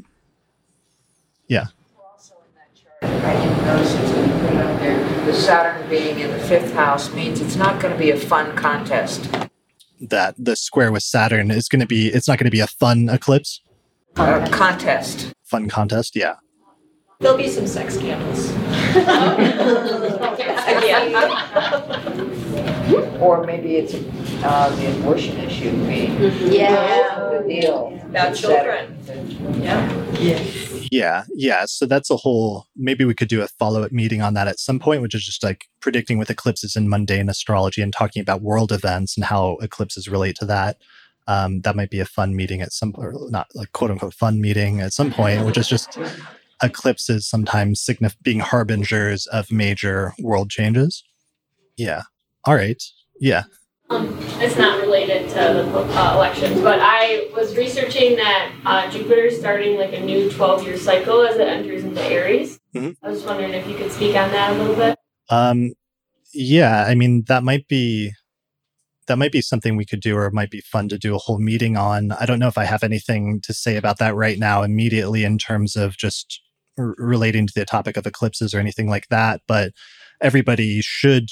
Yeah. 1.47 1.67
I 3.01 3.07
didn't 3.33 3.65
notice 3.65 3.93
it's 3.95 4.11
going 4.11 4.29
to 4.29 4.47
put 4.47 4.57
up. 4.57 5.25
The 5.25 5.33
Saturn 5.33 5.89
being 5.89 6.19
in 6.19 6.31
the 6.31 6.39
fifth 6.39 6.73
house 6.73 7.11
means 7.13 7.41
it's 7.41 7.55
not 7.55 7.81
going 7.81 7.93
to 7.93 7.99
be 7.99 8.11
a 8.11 8.17
fun 8.17 8.55
contest. 8.55 9.29
that 10.01 10.35
the 10.37 10.55
square 10.55 10.91
with 10.91 11.03
Saturn 11.03 11.49
is 11.51 11.67
going 11.67 11.79
to 11.81 11.85
be 11.87 12.07
it's 12.07 12.27
not 12.27 12.37
going 12.37 12.45
to 12.45 12.51
be 12.51 12.59
a 12.61 12.67
fun 12.67 13.09
eclipse, 13.09 13.61
A 14.17 14.47
contest. 14.51 15.33
fun 15.43 15.67
contest. 15.69 16.15
Yeah. 16.15 16.35
There'll 17.21 17.37
be 17.37 17.49
some 17.49 17.67
sex 17.67 17.95
scandals. 17.95 18.49
Or 23.19 23.43
maybe 23.43 23.75
it's 23.75 23.93
uh, 24.41 24.73
the 24.77 24.97
abortion 24.97 25.35
issue. 25.39 25.69
We, 25.85 26.07
Yeah. 26.57 27.41
The 27.43 27.45
deal. 27.45 27.99
About 28.05 28.35
children. 28.35 28.97
Yeah. 29.61 30.45
Yeah. 30.89 31.25
Yeah. 31.35 31.65
So 31.65 31.85
that's 31.85 32.09
a 32.09 32.15
whole 32.15 32.67
maybe 32.77 33.03
we 33.03 33.13
could 33.13 33.27
do 33.27 33.41
a 33.41 33.49
follow-up 33.49 33.91
meeting 33.91 34.21
on 34.21 34.33
that 34.35 34.47
at 34.47 34.57
some 34.57 34.79
point, 34.79 35.01
which 35.01 35.13
is 35.13 35.25
just 35.25 35.43
like 35.43 35.65
predicting 35.81 36.19
with 36.19 36.29
eclipses 36.29 36.77
in 36.77 36.87
mundane 36.87 37.27
astrology 37.27 37.81
and 37.81 37.91
talking 37.91 38.21
about 38.21 38.41
world 38.41 38.71
events 38.71 39.17
and 39.17 39.25
how 39.25 39.57
eclipses 39.61 40.07
relate 40.07 40.37
to 40.37 40.45
that. 40.45 40.77
Um, 41.27 41.59
that 41.61 41.75
might 41.75 41.89
be 41.89 41.99
a 41.99 42.05
fun 42.05 42.33
meeting 42.33 42.61
at 42.61 42.71
some 42.71 42.93
or 42.97 43.13
not 43.29 43.47
like 43.55 43.73
quote 43.73 43.91
unquote 43.91 44.13
fun 44.13 44.39
meeting 44.39 44.79
at 44.79 44.93
some 44.93 45.11
point, 45.11 45.45
which 45.45 45.57
is 45.57 45.67
just 45.67 45.99
eclipses 46.61 47.27
sometimes 47.27 47.83
signif- 47.83 48.21
being 48.21 48.39
harbingers 48.39 49.27
of 49.27 49.51
major 49.51 50.13
world 50.19 50.49
changes. 50.49 51.03
Yeah. 51.77 52.03
All 52.45 52.55
right. 52.55 52.81
Yeah. 53.19 53.43
Um, 53.89 54.15
it's 54.39 54.55
not 54.57 54.81
related 54.81 55.29
to 55.29 55.35
the 55.35 55.79
uh, 55.79 56.13
elections, 56.15 56.61
but 56.61 56.79
I 56.79 57.29
was 57.35 57.57
researching 57.57 58.17
that 58.17 58.51
uh, 58.65 58.91
Jupiter 58.91 59.23
is 59.25 59.39
starting 59.39 59.77
like 59.77 59.93
a 59.93 59.99
new 59.99 60.29
12 60.29 60.63
year 60.63 60.77
cycle 60.77 61.25
as 61.25 61.37
it 61.37 61.47
enters 61.47 61.83
into 61.83 62.01
Aries. 62.03 62.59
Mhm. 62.75 62.95
I 63.01 63.09
was 63.09 63.23
wondering 63.23 63.53
if 63.53 63.67
you 63.67 63.75
could 63.75 63.91
speak 63.91 64.15
on 64.15 64.29
that 64.31 64.51
a 64.53 64.55
little 64.59 64.75
bit. 64.75 64.99
Um, 65.31 65.71
yeah, 66.33 66.85
I 66.87 66.93
mean 66.93 67.23
that 67.27 67.43
might 67.43 67.67
be 67.67 68.11
that 69.07 69.17
might 69.17 69.31
be 69.31 69.41
something 69.41 69.75
we 69.75 69.85
could 69.85 70.01
do, 70.01 70.15
or 70.15 70.27
it 70.27 70.33
might 70.33 70.51
be 70.51 70.61
fun 70.61 70.87
to 70.89 70.97
do 70.99 71.15
a 71.15 71.17
whole 71.17 71.39
meeting 71.39 71.75
on. 71.75 72.11
I 72.11 72.27
don't 72.27 72.37
know 72.37 72.47
if 72.47 72.59
I 72.59 72.65
have 72.65 72.83
anything 72.83 73.41
to 73.41 73.53
say 73.53 73.75
about 73.75 73.97
that 73.97 74.13
right 74.13 74.37
now 74.37 74.61
immediately 74.61 75.23
in 75.23 75.39
terms 75.39 75.75
of 75.75 75.97
just 75.97 76.39
relating 76.97 77.47
to 77.47 77.53
the 77.55 77.65
topic 77.65 77.97
of 77.97 78.05
eclipses 78.05 78.53
or 78.53 78.59
anything 78.59 78.89
like 78.89 79.07
that. 79.09 79.41
But 79.47 79.73
everybody 80.21 80.81
should 80.81 81.29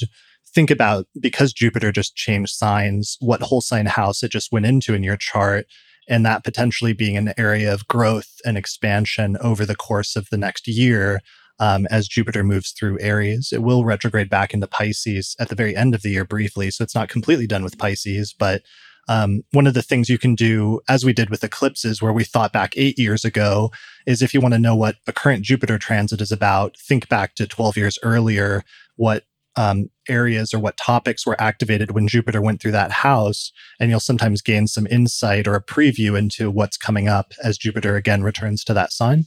think 0.53 0.71
about 0.71 1.07
because 1.19 1.53
Jupiter 1.53 1.91
just 1.91 2.15
changed 2.15 2.53
signs, 2.55 3.17
what 3.19 3.41
whole 3.41 3.61
sign 3.61 3.85
house 3.85 4.23
it 4.23 4.31
just 4.31 4.51
went 4.51 4.65
into 4.65 4.93
in 4.93 5.03
your 5.03 5.17
chart. 5.17 5.65
And 6.09 6.25
that 6.25 6.43
potentially 6.43 6.93
being 6.93 7.17
an 7.17 7.33
area 7.37 7.73
of 7.73 7.87
growth 7.87 8.29
and 8.45 8.57
expansion 8.57 9.37
over 9.41 9.65
the 9.65 9.75
course 9.75 10.15
of 10.15 10.29
the 10.29 10.37
next 10.37 10.67
year 10.67 11.19
um, 11.59 11.87
as 11.89 12.07
Jupiter 12.07 12.43
moves 12.43 12.71
through 12.71 12.99
Aries. 13.01 13.49
It 13.51 13.63
will 13.63 13.83
retrograde 13.83 14.29
back 14.29 14.53
into 14.53 14.67
Pisces 14.67 15.35
at 15.39 15.49
the 15.49 15.55
very 15.55 15.75
end 15.75 15.95
of 15.95 16.01
the 16.03 16.11
year 16.11 16.25
briefly. 16.25 16.71
So 16.71 16.83
it's 16.83 16.95
not 16.95 17.09
completely 17.09 17.47
done 17.47 17.63
with 17.63 17.77
Pisces, 17.77 18.33
but 18.37 18.61
um, 19.07 19.41
one 19.51 19.67
of 19.67 19.73
the 19.73 19.81
things 19.81 20.09
you 20.09 20.17
can 20.17 20.35
do, 20.35 20.81
as 20.89 21.05
we 21.05 21.13
did 21.13 21.29
with 21.29 21.43
eclipses, 21.43 22.01
where 22.01 22.13
we 22.13 22.23
thought 22.23 22.51
back 22.51 22.73
eight 22.75 22.99
years 22.99 23.23
ago, 23.23 23.71
is 24.05 24.21
if 24.21 24.34
you 24.34 24.41
want 24.41 24.53
to 24.53 24.59
know 24.59 24.75
what 24.75 24.97
a 25.07 25.13
current 25.13 25.43
Jupiter 25.43 25.77
transit 25.77 26.21
is 26.21 26.31
about, 26.31 26.77
think 26.77 27.07
back 27.07 27.35
to 27.35 27.47
12 27.47 27.77
years 27.77 27.99
earlier, 28.03 28.63
what 28.95 29.23
um, 29.57 29.89
areas 30.07 30.53
or 30.53 30.59
what 30.59 30.77
topics 30.77 31.25
were 31.25 31.39
activated 31.41 31.91
when 31.91 32.07
Jupiter 32.07 32.41
went 32.41 32.61
through 32.61 32.71
that 32.71 32.91
house. 32.91 33.51
And 33.79 33.89
you'll 33.89 33.99
sometimes 33.99 34.41
gain 34.41 34.67
some 34.67 34.88
insight 34.88 35.47
or 35.47 35.55
a 35.55 35.63
preview 35.63 36.17
into 36.17 36.51
what's 36.51 36.77
coming 36.77 37.07
up 37.07 37.34
as 37.43 37.57
Jupiter 37.57 37.95
again 37.95 38.21
returns 38.21 38.63
to 38.65 38.73
that 38.75 38.93
sign. 38.93 39.25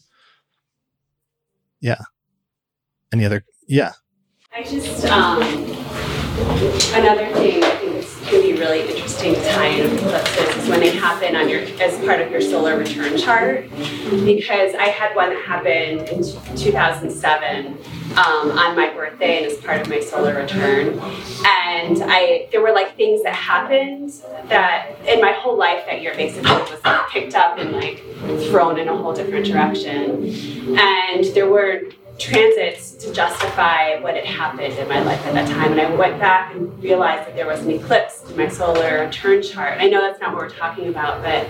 Yeah. 1.80 2.02
Any 3.12 3.24
other? 3.24 3.44
Yeah. 3.66 3.92
I 4.52 4.62
just, 4.62 5.04
um, 5.06 5.42
another 6.94 7.32
thing, 7.34 7.62
can 8.30 8.42
be 8.42 8.52
really 8.52 8.82
interesting 8.88 9.34
in 9.34 9.98
eclipses 9.98 10.68
when 10.68 10.78
they 10.78 10.90
happen 10.90 11.34
on 11.34 11.48
your 11.48 11.62
as 11.82 11.98
part 12.04 12.20
of 12.20 12.30
your 12.30 12.40
solar 12.40 12.78
return 12.78 13.18
chart. 13.18 13.68
Because 14.24 14.74
I 14.74 14.86
had 14.86 15.16
one 15.16 15.30
that 15.30 15.44
happened 15.44 16.08
in 16.08 16.22
2007 16.56 17.66
um, 18.12 18.16
on 18.16 18.76
my 18.76 18.92
birthday 18.94 19.38
and 19.38 19.46
as 19.46 19.58
part 19.58 19.80
of 19.80 19.88
my 19.88 19.98
solar 19.98 20.36
return. 20.36 20.98
And 21.44 22.02
I 22.04 22.48
there 22.52 22.62
were 22.62 22.72
like 22.72 22.96
things 22.96 23.24
that 23.24 23.34
happened 23.34 24.12
that 24.48 24.96
in 25.06 25.20
my 25.20 25.32
whole 25.32 25.58
life 25.58 25.84
that 25.86 26.00
year 26.00 26.14
basically 26.14 26.52
was 26.52 26.80
like 26.84 27.08
picked 27.08 27.34
up 27.34 27.58
and 27.58 27.72
like 27.72 27.98
thrown 28.48 28.78
in 28.78 28.88
a 28.88 28.96
whole 28.96 29.12
different 29.12 29.46
direction. 29.46 30.24
And 30.78 31.24
there 31.34 31.48
were 31.48 31.82
transits 32.20 32.92
to 32.92 33.12
justify 33.12 33.98
what 34.00 34.14
had 34.14 34.24
happened 34.24 34.74
in 34.74 34.88
my 34.88 35.00
life 35.02 35.24
at 35.26 35.34
that 35.34 35.48
time. 35.48 35.72
And 35.72 35.80
I 35.80 35.94
went 35.94 36.20
back 36.20 36.54
and 36.54 36.82
realized 36.82 37.26
that 37.26 37.34
there 37.34 37.46
was 37.46 37.60
an 37.60 37.70
eclipse 37.70 38.28
in 38.30 38.36
my 38.36 38.48
solar 38.48 39.10
turn 39.10 39.42
chart. 39.42 39.80
I 39.80 39.88
know 39.88 40.02
that's 40.02 40.20
not 40.20 40.34
what 40.34 40.42
we're 40.42 40.50
talking 40.50 40.88
about, 40.88 41.22
but 41.22 41.48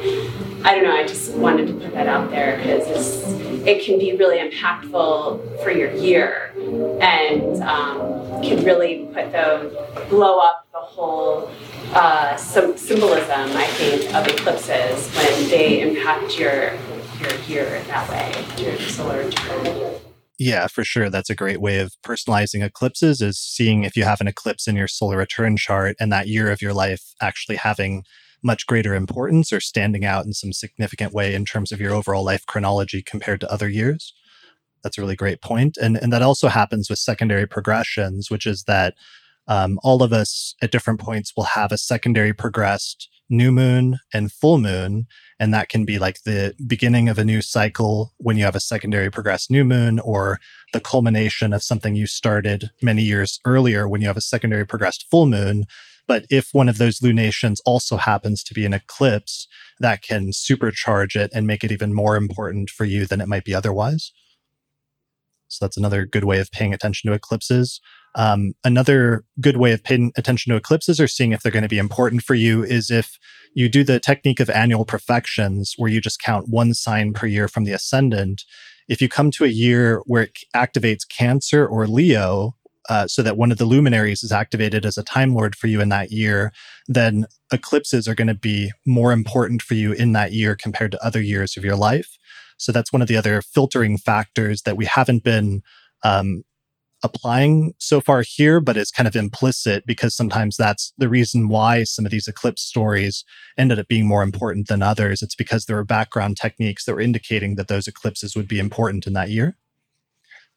I 0.64 0.74
don't 0.74 0.84
know. 0.84 0.94
I 0.94 1.06
just 1.06 1.34
wanted 1.34 1.66
to 1.66 1.74
put 1.74 1.92
that 1.92 2.06
out 2.06 2.30
there 2.30 2.56
because 2.58 3.24
it 3.66 3.84
can 3.84 3.98
be 3.98 4.16
really 4.16 4.38
impactful 4.38 5.62
for 5.62 5.70
your 5.70 5.92
year 5.92 6.52
and 7.00 7.62
um, 7.62 8.40
can 8.42 8.64
really 8.64 9.08
put 9.12 9.32
the 9.32 10.06
blow 10.08 10.38
up 10.38 10.66
the 10.72 10.78
whole 10.78 11.50
uh, 11.94 12.36
symbolism. 12.36 13.56
I 13.56 13.66
think 13.66 14.14
of 14.14 14.26
eclipses 14.28 15.12
when 15.16 15.50
they 15.50 15.80
impact 15.80 16.38
your 16.38 16.72
your 17.20 17.34
year 17.46 17.82
that 17.88 18.08
way, 18.08 18.64
your 18.64 18.78
solar 18.78 19.24
return. 19.24 20.00
Yeah, 20.40 20.68
for 20.68 20.84
sure. 20.84 21.10
That's 21.10 21.28
a 21.28 21.34
great 21.34 21.60
way 21.60 21.80
of 21.80 21.92
personalizing 22.02 22.64
eclipses 22.64 23.20
is 23.20 23.38
seeing 23.38 23.84
if 23.84 23.94
you 23.94 24.04
have 24.04 24.22
an 24.22 24.26
eclipse 24.26 24.66
in 24.66 24.74
your 24.74 24.88
solar 24.88 25.18
return 25.18 25.58
chart 25.58 25.96
and 26.00 26.10
that 26.10 26.28
year 26.28 26.50
of 26.50 26.62
your 26.62 26.72
life 26.72 27.12
actually 27.20 27.56
having 27.56 28.04
much 28.42 28.66
greater 28.66 28.94
importance 28.94 29.52
or 29.52 29.60
standing 29.60 30.02
out 30.02 30.24
in 30.24 30.32
some 30.32 30.54
significant 30.54 31.12
way 31.12 31.34
in 31.34 31.44
terms 31.44 31.72
of 31.72 31.78
your 31.78 31.92
overall 31.92 32.24
life 32.24 32.46
chronology 32.46 33.02
compared 33.02 33.38
to 33.42 33.52
other 33.52 33.68
years. 33.68 34.14
That's 34.82 34.96
a 34.96 35.02
really 35.02 35.14
great 35.14 35.42
point. 35.42 35.76
And, 35.76 35.98
and 35.98 36.10
that 36.10 36.22
also 36.22 36.48
happens 36.48 36.88
with 36.88 36.98
secondary 36.98 37.46
progressions, 37.46 38.30
which 38.30 38.46
is 38.46 38.64
that 38.64 38.94
um, 39.46 39.78
all 39.82 40.02
of 40.02 40.10
us 40.10 40.54
at 40.62 40.72
different 40.72 41.00
points 41.00 41.34
will 41.36 41.44
have 41.44 41.70
a 41.70 41.76
secondary 41.76 42.32
progressed 42.32 43.10
new 43.30 43.52
moon 43.52 43.98
and 44.12 44.32
full 44.32 44.58
moon. 44.58 45.06
And 45.38 45.54
that 45.54 45.68
can 45.68 45.84
be 45.84 45.98
like 45.98 46.24
the 46.24 46.54
beginning 46.66 47.08
of 47.08 47.18
a 47.18 47.24
new 47.24 47.40
cycle 47.40 48.12
when 48.18 48.36
you 48.36 48.44
have 48.44 48.56
a 48.56 48.60
secondary 48.60 49.10
progressed 49.10 49.50
new 49.50 49.64
moon 49.64 49.98
or 50.00 50.40
the 50.72 50.80
culmination 50.80 51.52
of 51.52 51.62
something 51.62 51.94
you 51.94 52.06
started 52.06 52.70
many 52.82 53.02
years 53.02 53.40
earlier 53.46 53.88
when 53.88 54.00
you 54.00 54.08
have 54.08 54.16
a 54.16 54.22
secondary 54.22 54.66
progressed 54.66 55.06
full 55.10 55.26
moon. 55.26 55.64
But 56.06 56.26
if 56.28 56.48
one 56.52 56.68
of 56.68 56.78
those 56.78 57.02
lunations 57.02 57.60
also 57.64 57.96
happens 57.96 58.42
to 58.44 58.54
be 58.54 58.66
an 58.66 58.74
eclipse, 58.74 59.46
that 59.78 60.02
can 60.02 60.30
supercharge 60.30 61.16
it 61.16 61.30
and 61.32 61.46
make 61.46 61.62
it 61.64 61.72
even 61.72 61.94
more 61.94 62.16
important 62.16 62.68
for 62.68 62.84
you 62.84 63.06
than 63.06 63.20
it 63.20 63.28
might 63.28 63.44
be 63.44 63.54
otherwise. 63.54 64.12
So 65.48 65.64
that's 65.64 65.76
another 65.76 66.06
good 66.06 66.24
way 66.24 66.38
of 66.38 66.50
paying 66.50 66.72
attention 66.74 67.08
to 67.08 67.14
eclipses. 67.14 67.80
Um, 68.14 68.54
another 68.64 69.24
good 69.40 69.56
way 69.56 69.72
of 69.72 69.84
paying 69.84 70.12
attention 70.16 70.50
to 70.50 70.56
eclipses 70.56 71.00
or 71.00 71.06
seeing 71.06 71.32
if 71.32 71.42
they're 71.42 71.52
going 71.52 71.62
to 71.62 71.68
be 71.68 71.78
important 71.78 72.22
for 72.22 72.34
you 72.34 72.64
is 72.64 72.90
if 72.90 73.18
you 73.54 73.68
do 73.68 73.84
the 73.84 74.00
technique 74.00 74.40
of 74.40 74.50
annual 74.50 74.84
profections, 74.84 75.74
where 75.76 75.90
you 75.90 76.00
just 76.00 76.20
count 76.20 76.48
one 76.48 76.74
sign 76.74 77.12
per 77.12 77.26
year 77.26 77.48
from 77.48 77.64
the 77.64 77.72
ascendant. 77.72 78.44
If 78.88 79.00
you 79.00 79.08
come 79.08 79.30
to 79.32 79.44
a 79.44 79.48
year 79.48 80.02
where 80.06 80.24
it 80.24 80.38
activates 80.54 81.08
Cancer 81.08 81.66
or 81.66 81.86
Leo, 81.86 82.56
uh, 82.88 83.06
so 83.06 83.22
that 83.22 83.36
one 83.36 83.52
of 83.52 83.58
the 83.58 83.64
luminaries 83.64 84.22
is 84.24 84.32
activated 84.32 84.84
as 84.84 84.98
a 84.98 85.04
Time 85.04 85.34
Lord 85.34 85.54
for 85.54 85.68
you 85.68 85.80
in 85.80 85.90
that 85.90 86.10
year, 86.10 86.52
then 86.88 87.26
eclipses 87.52 88.08
are 88.08 88.14
going 88.14 88.28
to 88.28 88.34
be 88.34 88.72
more 88.86 89.12
important 89.12 89.62
for 89.62 89.74
you 89.74 89.92
in 89.92 90.12
that 90.12 90.32
year 90.32 90.56
compared 90.56 90.90
to 90.92 91.04
other 91.04 91.20
years 91.20 91.56
of 91.56 91.64
your 91.64 91.76
life. 91.76 92.18
So 92.56 92.72
that's 92.72 92.92
one 92.92 93.00
of 93.00 93.08
the 93.08 93.16
other 93.16 93.42
filtering 93.42 93.96
factors 93.96 94.62
that 94.62 94.76
we 94.76 94.86
haven't 94.86 95.22
been 95.22 95.62
um, 96.02 96.42
applying 97.02 97.72
so 97.78 98.00
far 98.00 98.22
here, 98.22 98.60
but 98.60 98.76
it's 98.76 98.90
kind 98.90 99.06
of 99.06 99.16
implicit 99.16 99.86
because 99.86 100.14
sometimes 100.14 100.56
that's 100.56 100.92
the 100.98 101.08
reason 101.08 101.48
why 101.48 101.84
some 101.84 102.04
of 102.04 102.10
these 102.10 102.28
eclipse 102.28 102.62
stories 102.62 103.24
ended 103.56 103.78
up 103.78 103.88
being 103.88 104.06
more 104.06 104.22
important 104.22 104.68
than 104.68 104.82
others. 104.82 105.22
It's 105.22 105.34
because 105.34 105.64
there 105.64 105.76
were 105.76 105.84
background 105.84 106.36
techniques 106.36 106.84
that 106.84 106.94
were 106.94 107.00
indicating 107.00 107.54
that 107.56 107.68
those 107.68 107.88
eclipses 107.88 108.36
would 108.36 108.48
be 108.48 108.58
important 108.58 109.06
in 109.06 109.14
that 109.14 109.30
year. 109.30 109.56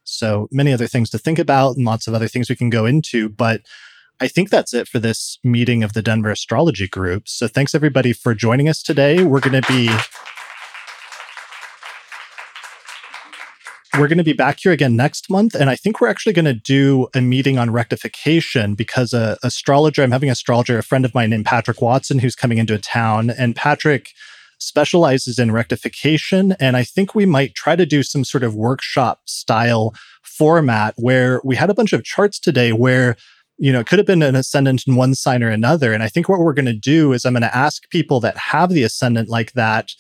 So 0.04 0.48
many 0.52 0.74
other 0.74 0.88
things 0.88 1.10
to 1.12 1.18
think 1.18 1.40
about 1.40 1.78
and 1.78 1.86
lots 1.86 2.08
of 2.08 2.14
other 2.14 2.28
things 2.28 2.50
we 2.50 2.58
can 2.58 2.70
go 2.70 2.86
into, 2.86 3.30
but 3.30 3.62
I 4.20 4.28
think 4.28 4.50
that's 4.50 4.74
it 4.74 4.88
for 4.88 5.00
this 5.00 5.40
meeting 5.44 5.84
of 5.84 5.94
the 5.94 6.02
Denver 6.02 6.30
Astrology 6.30 6.88
Group. 6.88 7.28
So 7.28 7.48
thanks 7.48 7.74
everybody 7.74 8.14
for 8.14 8.36
joining 8.36 8.70
us 8.70 8.84
today. 8.84 9.24
We're 9.24 9.40
going 9.40 9.62
to 9.62 9.68
be 9.68 9.90
we're 14.00 14.08
going 14.08 14.18
to 14.18 14.24
be 14.24 14.34
back 14.34 14.60
here 14.60 14.72
again 14.72 14.96
next 14.96 15.30
month. 15.30 15.54
And 15.54 15.70
I 15.70 15.76
think 15.76 16.02
we're 16.02 16.08
actually 16.08 16.34
going 16.34 16.46
to 16.46 16.54
do 16.54 17.08
a 17.14 17.22
meeting 17.22 17.60
on 17.60 17.70
rectification 17.70 18.74
because 18.74 19.14
a 19.14 19.38
astrologer, 19.44 20.02
I'm 20.02 20.12
having 20.12 20.30
an 20.30 20.34
astrologer, 20.34 20.78
a 20.80 20.84
friend 20.84 21.06
of 21.06 21.14
mine 21.14 21.30
named 21.30 21.46
Patrick 21.46 21.82
Watson, 21.82 22.20
who's 22.20 22.36
coming 22.36 22.58
into 22.58 22.74
a 22.74 22.80
town. 22.80 23.30
And 23.30 23.56
Patrick 23.56 24.10
specializes 24.58 25.38
in 25.38 25.52
rectification. 25.52 26.54
And 26.60 26.76
I 26.76 26.84
think 26.84 27.14
we 27.14 27.26
might 27.26 27.54
try 27.54 27.76
to 27.76 27.86
do 27.86 28.02
some 28.02 28.24
sort 28.24 28.44
of 28.44 28.56
workshop 28.56 29.22
style 29.26 29.94
format 30.24 30.96
where 30.98 31.40
we 31.44 31.56
had 31.56 31.70
a 31.70 31.76
bunch 31.76 31.94
of 31.94 32.04
charts 32.04 32.40
today 32.40 32.72
where 32.72 33.16
you 33.60 33.72
know, 33.72 33.80
it 33.80 33.88
could 33.88 34.00
have 34.00 34.08
been 34.08 34.24
an 34.24 34.36
ascendant 34.36 34.84
in 34.88 34.96
one 34.96 35.14
sign 35.14 35.44
or 35.44 35.50
another. 35.50 35.94
And 35.94 36.02
I 36.02 36.10
think 36.10 36.28
what 36.28 36.40
we're 36.40 36.54
going 36.54 36.66
to 36.66 36.74
do 36.74 37.14
is 37.14 37.24
I'm 37.24 37.34
going 37.34 37.44
to 37.44 37.56
ask 37.56 37.88
people 37.92 38.20
that 38.22 38.36
have 38.36 38.72
the 38.72 38.84
ascendant 38.84 39.30
like 39.30 39.54
that 39.54 39.92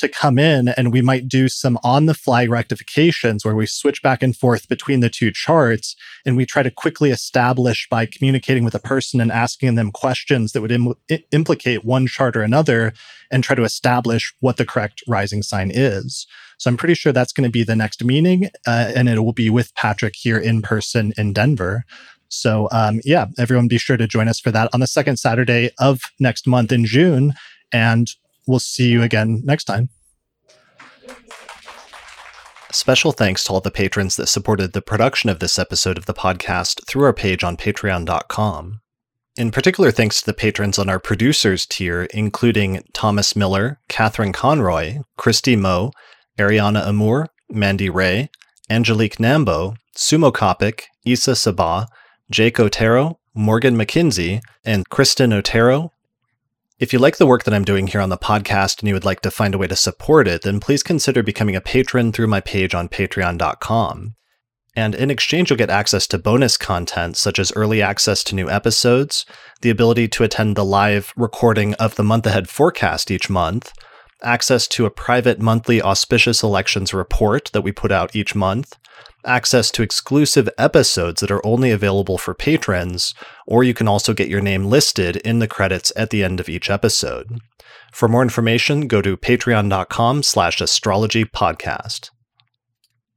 to 0.00 0.08
come 0.08 0.38
in 0.38 0.68
and 0.68 0.92
we 0.92 1.00
might 1.00 1.28
do 1.28 1.48
some 1.48 1.78
on 1.82 2.06
the 2.06 2.14
fly 2.14 2.44
rectifications 2.46 3.44
where 3.44 3.54
we 3.54 3.66
switch 3.66 4.02
back 4.02 4.22
and 4.22 4.36
forth 4.36 4.68
between 4.68 5.00
the 5.00 5.08
two 5.08 5.30
charts 5.30 5.94
and 6.26 6.36
we 6.36 6.44
try 6.44 6.62
to 6.62 6.70
quickly 6.70 7.10
establish 7.10 7.88
by 7.88 8.06
communicating 8.06 8.64
with 8.64 8.74
a 8.74 8.80
person 8.80 9.20
and 9.20 9.30
asking 9.30 9.74
them 9.74 9.92
questions 9.92 10.52
that 10.52 10.60
would 10.60 10.72
Im- 10.72 10.94
implicate 11.30 11.84
one 11.84 12.06
chart 12.06 12.36
or 12.36 12.42
another 12.42 12.92
and 13.30 13.44
try 13.44 13.54
to 13.54 13.64
establish 13.64 14.34
what 14.40 14.56
the 14.56 14.66
correct 14.66 15.02
rising 15.06 15.42
sign 15.42 15.70
is. 15.72 16.26
So 16.58 16.68
I'm 16.68 16.76
pretty 16.76 16.94
sure 16.94 17.12
that's 17.12 17.32
going 17.32 17.48
to 17.48 17.52
be 17.52 17.64
the 17.64 17.76
next 17.76 18.04
meeting 18.04 18.50
uh, 18.66 18.92
and 18.94 19.08
it 19.08 19.20
will 19.20 19.32
be 19.32 19.50
with 19.50 19.74
Patrick 19.74 20.14
here 20.16 20.38
in 20.38 20.62
person 20.62 21.12
in 21.16 21.32
Denver. 21.32 21.84
So, 22.28 22.68
um, 22.70 23.00
yeah, 23.04 23.26
everyone 23.38 23.68
be 23.68 23.78
sure 23.78 23.96
to 23.96 24.06
join 24.06 24.28
us 24.28 24.38
for 24.38 24.50
that 24.52 24.70
on 24.72 24.80
the 24.80 24.86
second 24.86 25.18
Saturday 25.18 25.70
of 25.78 26.00
next 26.18 26.46
month 26.46 26.70
in 26.70 26.84
June. 26.84 27.34
And 27.72 28.08
we'll 28.50 28.58
see 28.58 28.88
you 28.88 29.02
again 29.02 29.40
next 29.44 29.64
time. 29.64 29.88
Special 32.72 33.10
thanks 33.10 33.42
to 33.44 33.52
all 33.52 33.60
the 33.60 33.70
patrons 33.70 34.16
that 34.16 34.28
supported 34.28 34.72
the 34.72 34.82
production 34.82 35.28
of 35.28 35.40
this 35.40 35.58
episode 35.58 35.98
of 35.98 36.06
the 36.06 36.14
podcast 36.14 36.86
through 36.86 37.04
our 37.04 37.12
page 37.12 37.42
on 37.42 37.56
patreon.com. 37.56 38.80
In 39.36 39.50
particular, 39.50 39.90
thanks 39.90 40.20
to 40.20 40.26
the 40.26 40.34
patrons 40.34 40.78
on 40.78 40.88
our 40.88 41.00
producers 41.00 41.66
tier, 41.66 42.04
including 42.14 42.82
Thomas 42.92 43.34
Miller, 43.34 43.80
Catherine 43.88 44.32
Conroy, 44.32 44.98
Christy 45.16 45.56
Moe, 45.56 45.90
Ariana 46.38 46.86
Amour, 46.86 47.28
Mandy 47.48 47.90
Ray, 47.90 48.28
Angelique 48.68 49.16
Nambo, 49.16 49.76
Sumo 49.96 50.32
Kopic, 50.32 50.82
Isa 51.04 51.32
Sabah, 51.32 51.86
Jake 52.30 52.60
Otero, 52.60 53.18
Morgan 53.34 53.76
McKinsey, 53.76 54.40
and 54.64 54.88
Kristen 54.88 55.32
Otero, 55.32 55.92
if 56.80 56.94
you 56.94 56.98
like 56.98 57.18
the 57.18 57.26
work 57.26 57.44
that 57.44 57.52
I'm 57.52 57.64
doing 57.64 57.86
here 57.86 58.00
on 58.00 58.08
the 58.08 58.16
podcast 58.16 58.80
and 58.80 58.88
you 58.88 58.94
would 58.94 59.04
like 59.04 59.20
to 59.20 59.30
find 59.30 59.54
a 59.54 59.58
way 59.58 59.66
to 59.66 59.76
support 59.76 60.26
it, 60.26 60.42
then 60.42 60.60
please 60.60 60.82
consider 60.82 61.22
becoming 61.22 61.54
a 61.54 61.60
patron 61.60 62.10
through 62.10 62.28
my 62.28 62.40
page 62.40 62.74
on 62.74 62.88
patreon.com. 62.88 64.14
And 64.74 64.94
in 64.94 65.10
exchange, 65.10 65.50
you'll 65.50 65.58
get 65.58 65.68
access 65.68 66.06
to 66.06 66.18
bonus 66.18 66.56
content 66.56 67.18
such 67.18 67.38
as 67.38 67.52
early 67.54 67.82
access 67.82 68.24
to 68.24 68.34
new 68.34 68.48
episodes, 68.48 69.26
the 69.60 69.68
ability 69.68 70.08
to 70.08 70.24
attend 70.24 70.56
the 70.56 70.64
live 70.64 71.12
recording 71.16 71.74
of 71.74 71.96
the 71.96 72.04
month 72.04 72.26
ahead 72.26 72.48
forecast 72.48 73.10
each 73.10 73.28
month, 73.28 73.72
access 74.22 74.66
to 74.68 74.86
a 74.86 74.90
private 74.90 75.38
monthly 75.38 75.82
auspicious 75.82 76.42
elections 76.42 76.94
report 76.94 77.50
that 77.52 77.62
we 77.62 77.72
put 77.72 77.92
out 77.92 78.16
each 78.16 78.34
month, 78.34 78.78
access 79.24 79.70
to 79.72 79.82
exclusive 79.82 80.48
episodes 80.58 81.20
that 81.20 81.30
are 81.30 81.44
only 81.44 81.70
available 81.70 82.18
for 82.18 82.34
patrons, 82.34 83.14
or 83.46 83.64
you 83.64 83.74
can 83.74 83.88
also 83.88 84.14
get 84.14 84.28
your 84.28 84.40
name 84.40 84.66
listed 84.66 85.16
in 85.16 85.38
the 85.38 85.48
credits 85.48 85.92
at 85.96 86.10
the 86.10 86.24
end 86.24 86.40
of 86.40 86.48
each 86.48 86.70
episode. 86.70 87.40
For 87.92 88.08
more 88.08 88.22
information, 88.22 88.86
go 88.86 89.02
to 89.02 89.16
patreon.com 89.16 90.22
slash 90.22 90.58
astrologypodcast. 90.58 92.10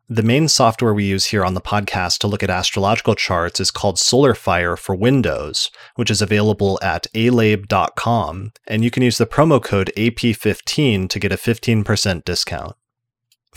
The 0.10 0.22
main 0.22 0.48
software 0.50 0.94
we 0.94 1.06
use 1.06 1.26
here 1.26 1.46
on 1.46 1.54
the 1.54 1.62
podcast 1.62 2.20
to 2.20 2.28
look 2.28 2.44
at 2.44 2.50
astrological 2.50 3.16
charts 3.16 3.60
is 3.60 3.72
called 3.72 3.96
SolarFire 3.96 4.78
for 4.78 4.94
Windows, 4.94 5.72
which 5.96 6.12
is 6.12 6.22
available 6.22 6.78
at 6.84 7.08
alabe.com, 7.16 8.52
and 8.68 8.84
you 8.84 8.92
can 8.92 9.02
use 9.02 9.18
the 9.18 9.26
promo 9.26 9.64
code 9.64 9.92
AP15 9.96 11.10
to 11.10 11.20
get 11.20 11.32
a 11.32 11.38
15% 11.38 12.26
discount. 12.26 12.76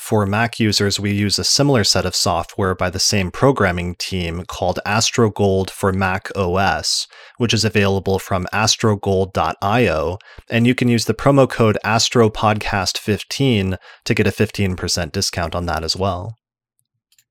For 0.07 0.25
Mac 0.25 0.61
users, 0.61 1.01
we 1.01 1.11
use 1.11 1.37
a 1.37 1.43
similar 1.43 1.83
set 1.83 2.07
of 2.07 2.15
software 2.15 2.77
by 2.77 2.91
the 2.91 3.01
same 3.01 3.33
programming 3.33 3.97
team 3.97 4.45
called 4.47 4.79
AstroGold 4.87 5.69
for 5.69 5.93
Mac 5.93 6.31
OS, 6.37 7.09
which 7.39 7.53
is 7.53 7.65
available 7.65 8.21
from 8.21 8.47
astrogold.io, 8.53 10.19
and 10.49 10.65
you 10.65 10.77
can 10.77 10.87
use 10.87 11.07
the 11.07 11.13
promo 11.13 11.51
code 11.51 11.77
AstroPodcast15 11.85 13.79
to 14.05 14.15
get 14.15 14.29
a 14.29 14.31
15% 14.31 15.11
discount 15.11 15.57
on 15.57 15.67
that 15.67 15.83
as 15.83 15.97
well. 15.97 16.37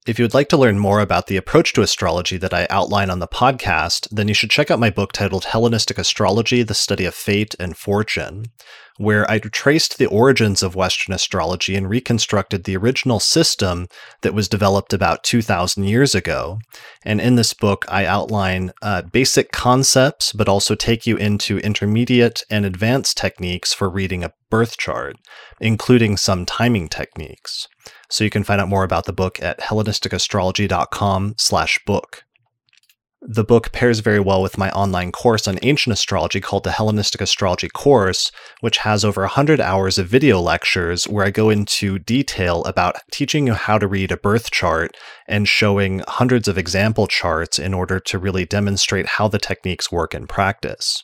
If 0.06 0.20
you 0.20 0.24
would 0.24 0.36
like 0.36 0.50
to 0.50 0.58
learn 0.58 0.78
more 0.78 1.00
about 1.00 1.26
the 1.26 1.36
approach 1.36 1.74
to 1.74 1.82
astrology 1.82 2.38
that 2.38 2.54
I 2.54 2.68
outline 2.70 3.10
on 3.10 3.18
the 3.18 3.28
podcast, 3.28 4.08
then 4.12 4.28
you 4.28 4.36
should 4.36 4.52
check 4.52 4.70
out 4.70 4.78
my 4.78 4.92
book 4.92 5.12
titled 5.12 5.46
Hellenistic 5.46 5.98
Astrology 5.98 6.62
The 6.62 6.76
Study 6.76 7.06
of 7.06 7.16
Fate 7.16 7.56
and 7.60 7.76
Fortune, 7.76 8.46
where 8.98 9.30
I 9.32 9.40
traced 9.40 9.98
the 9.98 10.06
origins 10.06 10.62
of 10.62 10.76
Western 10.76 11.16
astrology 11.16 11.76
and 11.76 11.90
reconstructed 11.90 12.66
the 12.66 12.78
original 12.78 13.20
system 13.20 13.88
that 14.22 14.36
was 14.36 14.48
developed 14.48 14.94
about 14.94 15.24
2,000 15.24 15.86
years 15.86 16.14
ago. 16.14 16.60
And 17.04 17.20
in 17.20 17.34
this 17.34 17.56
book, 17.56 17.84
I 17.90 18.06
outline 18.06 18.74
uh, 18.84 19.02
basic 19.02 19.52
concepts, 19.52 20.34
but 20.34 20.48
also 20.48 20.76
take 20.76 21.08
you 21.08 21.18
into 21.18 21.58
intermediate 21.58 22.44
and 22.48 22.64
advanced 22.64 23.18
techniques 23.18 23.74
for 23.74 23.90
reading 23.90 24.24
a 24.24 24.34
birth 24.52 24.78
chart, 24.78 25.16
including 25.60 26.16
some 26.16 26.46
timing 26.46 26.90
techniques. 26.90 27.68
So 28.10 28.24
you 28.24 28.30
can 28.30 28.44
find 28.44 28.62
out 28.62 28.70
more 28.70 28.84
about 28.84 29.06
the 29.06 29.14
book 29.14 29.42
at 29.42 29.60
hellenisticastrology.com 29.60 31.36
slash 31.38 31.80
book. 31.86 32.26
The 33.28 33.44
book 33.44 33.72
pairs 33.72 34.02
very 34.02 34.20
well 34.20 34.40
with 34.44 34.60
my 34.60 34.70
online 34.70 35.12
course 35.12 35.48
on 35.48 35.58
ancient 35.64 35.94
astrology 35.94 36.40
called 36.40 36.64
the 36.64 36.74
Hellenistic 36.74 37.22
Astrology 37.22 37.68
Course, 37.68 38.32
which 38.62 38.78
has 38.80 39.04
over 39.04 39.22
100 39.22 39.60
hours 39.60 39.98
of 39.98 40.08
video 40.08 40.40
lectures 40.40 41.06
where 41.08 41.26
I 41.26 41.32
go 41.32 41.50
into 41.50 41.98
detail 41.98 42.64
about 42.66 42.98
teaching 43.12 43.48
you 43.48 43.56
how 43.56 43.80
to 43.80 43.88
read 43.88 44.12
a 44.12 44.18
birth 44.18 44.52
chart 44.52 44.96
and 45.28 45.48
showing 45.48 46.04
hundreds 46.08 46.48
of 46.48 46.60
example 46.60 47.08
charts 47.08 47.58
in 47.58 47.74
order 47.74 48.00
to 48.00 48.20
really 48.20 48.46
demonstrate 48.46 49.08
how 49.08 49.28
the 49.28 49.40
techniques 49.40 49.92
work 49.92 50.14
in 50.14 50.28
practice. 50.28 51.04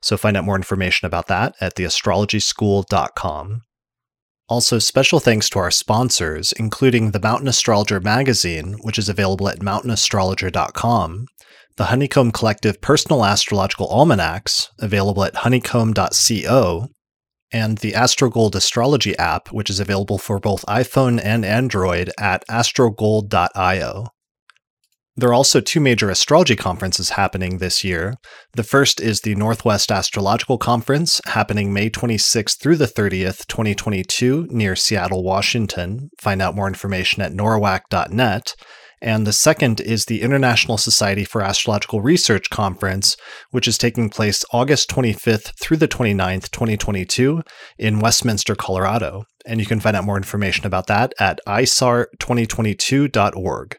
So 0.00 0.16
find 0.16 0.38
out 0.38 0.44
more 0.44 0.56
information 0.56 1.04
about 1.04 1.26
that 1.26 1.54
at 1.60 1.74
theastrologyschool.com. 1.74 3.62
Also, 4.48 4.78
special 4.78 5.20
thanks 5.20 5.50
to 5.50 5.58
our 5.58 5.70
sponsors, 5.70 6.52
including 6.52 7.10
the 7.10 7.20
Mountain 7.20 7.48
Astrologer 7.48 8.00
magazine, 8.00 8.78
which 8.80 8.98
is 8.98 9.10
available 9.10 9.46
at 9.46 9.58
mountainastrologer.com, 9.58 11.26
the 11.76 11.84
Honeycomb 11.84 12.32
Collective 12.32 12.80
Personal 12.80 13.26
Astrological 13.26 13.88
Almanacs, 13.88 14.70
available 14.78 15.22
at 15.24 15.36
honeycomb.co, 15.36 16.88
and 17.52 17.78
the 17.78 17.92
AstroGold 17.92 18.54
Astrology 18.54 19.16
app, 19.18 19.48
which 19.52 19.68
is 19.68 19.80
available 19.80 20.18
for 20.18 20.38
both 20.38 20.64
iPhone 20.66 21.20
and 21.22 21.44
Android 21.44 22.10
at 22.18 22.42
astrogold.io. 22.48 24.06
There 25.18 25.28
are 25.30 25.34
also 25.34 25.60
two 25.60 25.80
major 25.80 26.10
astrology 26.10 26.54
conferences 26.54 27.10
happening 27.10 27.58
this 27.58 27.82
year. 27.82 28.14
The 28.54 28.62
first 28.62 29.00
is 29.00 29.22
the 29.22 29.34
Northwest 29.34 29.90
Astrological 29.90 30.58
Conference, 30.58 31.20
happening 31.26 31.72
May 31.72 31.90
26th 31.90 32.60
through 32.60 32.76
the 32.76 32.86
30th, 32.86 33.44
2022, 33.48 34.46
near 34.48 34.76
Seattle, 34.76 35.24
Washington. 35.24 36.10
Find 36.20 36.40
out 36.40 36.54
more 36.54 36.68
information 36.68 37.20
at 37.20 37.32
norwac.net. 37.32 38.54
And 39.02 39.26
the 39.26 39.32
second 39.32 39.80
is 39.80 40.04
the 40.04 40.22
International 40.22 40.78
Society 40.78 41.24
for 41.24 41.42
Astrological 41.42 42.00
Research 42.00 42.48
Conference, 42.48 43.16
which 43.50 43.66
is 43.66 43.76
taking 43.76 44.10
place 44.10 44.44
August 44.52 44.88
25th 44.88 45.58
through 45.60 45.78
the 45.78 45.88
29th, 45.88 46.52
2022, 46.52 47.42
in 47.76 47.98
Westminster, 47.98 48.54
Colorado. 48.54 49.24
And 49.44 49.58
you 49.58 49.66
can 49.66 49.80
find 49.80 49.96
out 49.96 50.04
more 50.04 50.16
information 50.16 50.64
about 50.64 50.86
that 50.86 51.12
at 51.18 51.40
isar2022.org. 51.48 53.78